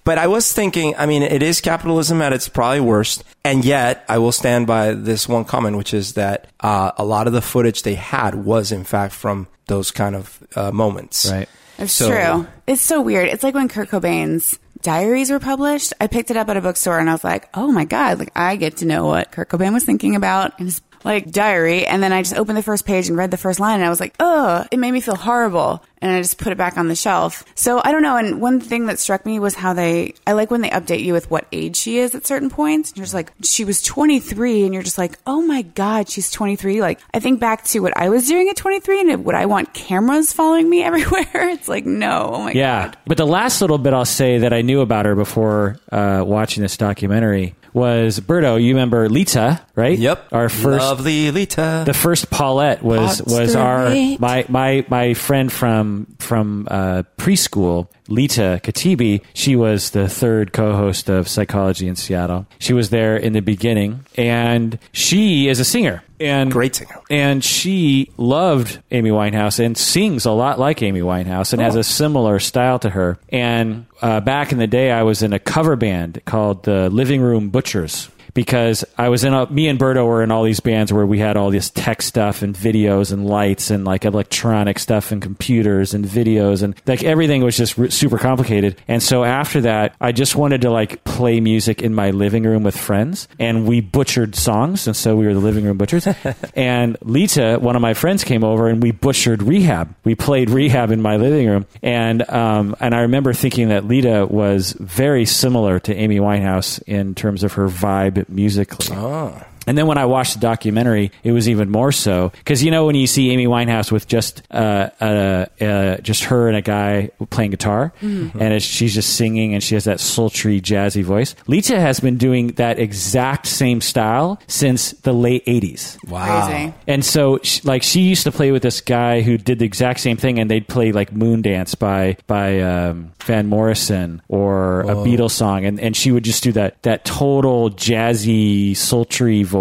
But 0.04 0.18
I 0.18 0.26
was 0.28 0.52
thinking, 0.52 0.94
I 0.98 1.06
mean, 1.06 1.22
it 1.22 1.42
is 1.42 1.60
capitalism 1.60 2.20
at 2.22 2.32
its 2.32 2.48
probably 2.48 2.80
worst, 2.80 3.24
and 3.50 3.64
yet 3.64 4.04
I 4.08 4.18
will 4.18 4.32
stand 4.32 4.66
by 4.66 4.92
this 4.94 5.28
one 5.28 5.44
comment, 5.44 5.76
which 5.76 5.94
is 5.94 6.14
that 6.14 6.46
uh, 6.60 6.92
a 6.96 7.04
lot 7.04 7.26
of 7.26 7.32
the 7.32 7.40
footage 7.42 7.82
they 7.82 7.94
had 7.94 8.34
was, 8.34 8.72
in 8.72 8.84
fact, 8.84 9.14
from 9.14 9.46
those 9.66 9.90
kind 9.90 10.14
of 10.16 10.38
uh, 10.56 10.70
moments. 10.70 11.30
Right. 11.30 11.48
It's 11.78 11.92
So- 11.92 12.10
true. 12.10 12.46
It's 12.66 12.82
so 12.82 13.00
weird. 13.00 13.28
It's 13.28 13.42
like 13.42 13.54
when 13.54 13.68
Kurt 13.68 13.88
Cobain's 13.88 14.58
diaries 14.82 15.30
were 15.30 15.40
published. 15.40 15.92
I 16.00 16.06
picked 16.06 16.30
it 16.30 16.36
up 16.36 16.48
at 16.48 16.56
a 16.56 16.60
bookstore 16.60 16.98
and 16.98 17.08
I 17.08 17.12
was 17.12 17.24
like, 17.24 17.48
oh 17.54 17.72
my 17.72 17.84
God, 17.84 18.18
like 18.18 18.30
I 18.36 18.56
get 18.56 18.76
to 18.78 18.84
know 18.86 19.06
what 19.06 19.32
Kurt 19.32 19.48
Cobain 19.48 19.72
was 19.72 19.84
thinking 19.84 20.14
about 20.14 20.58
in 20.60 20.66
his 20.66 20.80
like 21.04 21.30
diary. 21.30 21.86
And 21.86 22.02
then 22.02 22.12
I 22.12 22.22
just 22.22 22.34
opened 22.36 22.58
the 22.58 22.62
first 22.62 22.84
page 22.86 23.08
and 23.08 23.16
read 23.16 23.30
the 23.30 23.36
first 23.36 23.60
line 23.60 23.76
and 23.76 23.84
I 23.84 23.88
was 23.88 24.00
like, 24.00 24.14
oh, 24.20 24.64
it 24.70 24.78
made 24.78 24.92
me 24.92 25.00
feel 25.00 25.16
horrible. 25.16 25.82
And 26.00 26.12
I 26.12 26.20
just 26.22 26.38
put 26.38 26.52
it 26.52 26.58
back 26.58 26.76
on 26.78 26.86
the 26.86 26.94
shelf. 26.94 27.44
So 27.56 27.80
I 27.84 27.90
don't 27.90 28.02
know. 28.02 28.16
And 28.16 28.40
one 28.40 28.60
thing 28.60 28.86
that 28.86 29.00
struck 29.00 29.26
me 29.26 29.40
was 29.40 29.56
how 29.56 29.72
they, 29.72 30.14
I 30.28 30.32
like 30.32 30.48
when 30.50 30.60
they 30.60 30.70
update 30.70 31.02
you 31.02 31.12
with 31.12 31.28
what 31.28 31.46
age 31.50 31.74
she 31.74 31.98
is 31.98 32.14
at 32.14 32.24
certain 32.24 32.50
points. 32.50 32.90
And 32.90 32.98
you're 32.98 33.04
just 33.04 33.14
like, 33.14 33.32
she 33.42 33.64
was 33.64 33.82
23 33.82 34.62
and 34.64 34.72
you're 34.74 34.84
just 34.84 34.96
like, 34.98 35.18
oh 35.26 35.42
my 35.42 35.62
God, 35.62 36.08
she's 36.08 36.30
23. 36.30 36.80
Like 36.80 37.00
I 37.12 37.18
think 37.18 37.40
back 37.40 37.64
to 37.64 37.80
what 37.80 37.96
I 37.96 38.10
was 38.10 38.28
doing 38.28 38.48
at 38.48 38.56
23 38.56 39.10
and 39.10 39.24
would 39.24 39.34
I 39.34 39.46
want 39.46 39.74
cameras 39.74 40.32
following 40.32 40.70
me 40.70 40.82
everywhere? 40.84 41.26
It's 41.50 41.68
like, 41.68 41.84
no. 41.84 42.30
Oh 42.32 42.42
my 42.44 42.52
Yeah. 42.52 42.86
God. 42.86 42.98
But 43.06 43.16
the 43.16 43.26
last 43.26 43.60
little 43.60 43.78
bit 43.78 43.92
I'll 43.92 44.04
say 44.04 44.38
that 44.38 44.52
I 44.52 44.62
knew 44.62 44.80
about 44.82 45.04
her 45.06 45.16
before 45.16 45.80
uh, 45.90 46.22
watching 46.24 46.62
this 46.62 46.76
documentary 46.76 47.56
was 47.72 48.20
Berto. 48.20 48.62
You 48.62 48.74
remember 48.74 49.08
Lita, 49.08 49.60
right? 49.74 49.98
Yep. 49.98 50.28
Our 50.32 50.48
first 50.48 50.84
lovely 50.84 51.30
Lita. 51.30 51.84
the 51.86 51.94
first 51.94 52.30
Paulette 52.30 52.82
was 52.82 53.20
What's 53.22 53.32
was 53.32 53.56
our 53.56 53.86
rate? 53.86 54.20
my 54.20 54.44
my 54.48 54.84
my 54.88 55.14
friend 55.14 55.52
from 55.52 56.06
from 56.18 56.68
uh, 56.70 57.02
preschool, 57.16 57.88
Lita 58.08 58.60
Katibi. 58.62 59.22
She 59.34 59.56
was 59.56 59.90
the 59.90 60.08
third 60.08 60.52
co-host 60.52 61.08
of 61.08 61.28
Psychology 61.28 61.88
in 61.88 61.96
Seattle. 61.96 62.46
She 62.58 62.72
was 62.72 62.90
there 62.90 63.16
in 63.16 63.32
the 63.32 63.40
beginning, 63.40 64.04
and 64.16 64.78
she 64.92 65.48
is 65.48 65.60
a 65.60 65.64
singer. 65.64 66.02
And 66.20 66.50
Great 66.50 66.74
singer. 66.74 66.98
and 67.10 67.44
she 67.44 68.10
loved 68.16 68.80
Amy 68.90 69.10
Winehouse 69.10 69.64
and 69.64 69.76
sings 69.76 70.24
a 70.26 70.32
lot 70.32 70.58
like 70.58 70.82
Amy 70.82 71.00
Winehouse 71.00 71.52
and 71.52 71.62
has 71.62 71.76
Oh. 71.76 71.80
a 71.80 71.84
similar 71.84 72.38
style 72.40 72.78
to 72.80 72.90
her. 72.90 73.18
And 73.28 73.86
uh, 74.02 74.20
back 74.20 74.50
in 74.52 74.58
the 74.58 74.66
day, 74.66 74.90
I 74.90 75.02
was 75.04 75.22
in 75.22 75.32
a 75.32 75.38
cover 75.38 75.76
band 75.76 76.20
called 76.24 76.64
the 76.64 76.90
Living 76.90 77.20
Room 77.20 77.50
Butchers 77.50 78.08
because 78.38 78.84
I 78.96 79.08
was 79.08 79.24
in 79.24 79.34
a, 79.34 79.50
me 79.50 79.66
and 79.66 79.80
Berto 79.80 80.06
were 80.06 80.22
in 80.22 80.30
all 80.30 80.44
these 80.44 80.60
bands 80.60 80.92
where 80.92 81.04
we 81.04 81.18
had 81.18 81.36
all 81.36 81.50
this 81.50 81.70
tech 81.70 82.00
stuff 82.00 82.40
and 82.40 82.54
videos 82.54 83.10
and 83.12 83.26
lights 83.26 83.68
and 83.68 83.84
like 83.84 84.04
electronic 84.04 84.78
stuff 84.78 85.10
and 85.10 85.20
computers 85.20 85.92
and 85.92 86.04
videos 86.04 86.62
and 86.62 86.80
like 86.86 87.02
everything 87.02 87.42
was 87.42 87.56
just 87.56 87.76
r- 87.76 87.90
super 87.90 88.16
complicated. 88.16 88.76
And 88.86 89.02
so 89.02 89.24
after 89.24 89.62
that, 89.62 89.96
I 90.00 90.12
just 90.12 90.36
wanted 90.36 90.60
to 90.60 90.70
like 90.70 91.02
play 91.02 91.40
music 91.40 91.82
in 91.82 91.96
my 91.96 92.12
living 92.12 92.44
room 92.44 92.62
with 92.62 92.76
friends 92.76 93.26
and 93.40 93.66
we 93.66 93.80
butchered 93.80 94.36
songs. 94.36 94.86
And 94.86 94.94
so 94.94 95.16
we 95.16 95.26
were 95.26 95.34
the 95.34 95.40
living 95.40 95.64
room 95.64 95.76
butchers. 95.76 96.06
and 96.54 96.96
Lita, 97.02 97.58
one 97.60 97.74
of 97.74 97.82
my 97.82 97.94
friends 97.94 98.22
came 98.22 98.44
over 98.44 98.68
and 98.68 98.80
we 98.80 98.92
butchered 98.92 99.42
rehab. 99.42 99.92
We 100.04 100.14
played 100.14 100.48
rehab 100.48 100.92
in 100.92 101.02
my 101.02 101.16
living 101.16 101.48
room. 101.48 101.66
And, 101.82 102.22
um, 102.30 102.76
and 102.78 102.94
I 102.94 103.00
remember 103.00 103.32
thinking 103.32 103.70
that 103.70 103.84
Lita 103.84 104.28
was 104.30 104.74
very 104.74 105.24
similar 105.24 105.80
to 105.80 105.92
Amy 105.92 106.20
Winehouse 106.20 106.80
in 106.86 107.16
terms 107.16 107.42
of 107.42 107.54
her 107.54 107.66
vibe 107.66 108.27
musically. 108.28 108.94
Oh. 108.96 109.42
And 109.68 109.76
then 109.76 109.86
when 109.86 109.98
I 109.98 110.06
watched 110.06 110.34
the 110.34 110.40
documentary, 110.40 111.12
it 111.22 111.32
was 111.32 111.48
even 111.48 111.70
more 111.70 111.92
so 111.92 112.30
because 112.38 112.64
you 112.64 112.70
know 112.70 112.86
when 112.86 112.94
you 112.94 113.06
see 113.06 113.30
Amy 113.30 113.46
Winehouse 113.46 113.92
with 113.92 114.08
just 114.08 114.42
uh, 114.50 114.88
uh, 115.00 115.46
uh, 115.60 115.98
just 115.98 116.24
her 116.24 116.48
and 116.48 116.56
a 116.56 116.62
guy 116.62 117.10
playing 117.28 117.50
guitar, 117.50 117.92
and 118.00 118.40
it's, 118.54 118.64
she's 118.64 118.94
just 118.94 119.16
singing 119.16 119.52
and 119.54 119.62
she 119.62 119.74
has 119.74 119.84
that 119.84 120.00
sultry 120.00 120.60
jazzy 120.60 121.04
voice. 121.04 121.34
Lita 121.46 121.78
has 121.78 122.00
been 122.00 122.16
doing 122.16 122.48
that 122.52 122.78
exact 122.78 123.46
same 123.46 123.82
style 123.82 124.40
since 124.46 124.92
the 124.92 125.12
late 125.12 125.44
'80s. 125.44 126.02
Wow. 126.08 126.46
Crazy. 126.48 126.74
And 126.86 127.04
so, 127.04 127.38
sh- 127.42 127.62
like, 127.64 127.82
she 127.82 128.00
used 128.00 128.24
to 128.24 128.32
play 128.32 128.50
with 128.52 128.62
this 128.62 128.80
guy 128.80 129.20
who 129.20 129.36
did 129.36 129.58
the 129.58 129.66
exact 129.66 130.00
same 130.00 130.16
thing, 130.16 130.38
and 130.38 130.50
they'd 130.50 130.66
play 130.66 130.92
like 130.92 131.12
"Moon 131.12 131.42
Dance" 131.42 131.74
by 131.74 132.16
by 132.26 132.60
um, 132.60 133.12
Van 133.24 133.46
Morrison 133.46 134.22
or 134.28 134.80
a 134.80 134.94
Beatles 134.94 135.32
song, 135.32 135.66
and, 135.66 135.78
and 135.78 135.94
she 135.94 136.10
would 136.10 136.24
just 136.24 136.42
do 136.42 136.52
that 136.52 136.82
that 136.84 137.04
total 137.04 137.68
jazzy, 137.70 138.74
sultry 138.74 139.42
voice. 139.42 139.57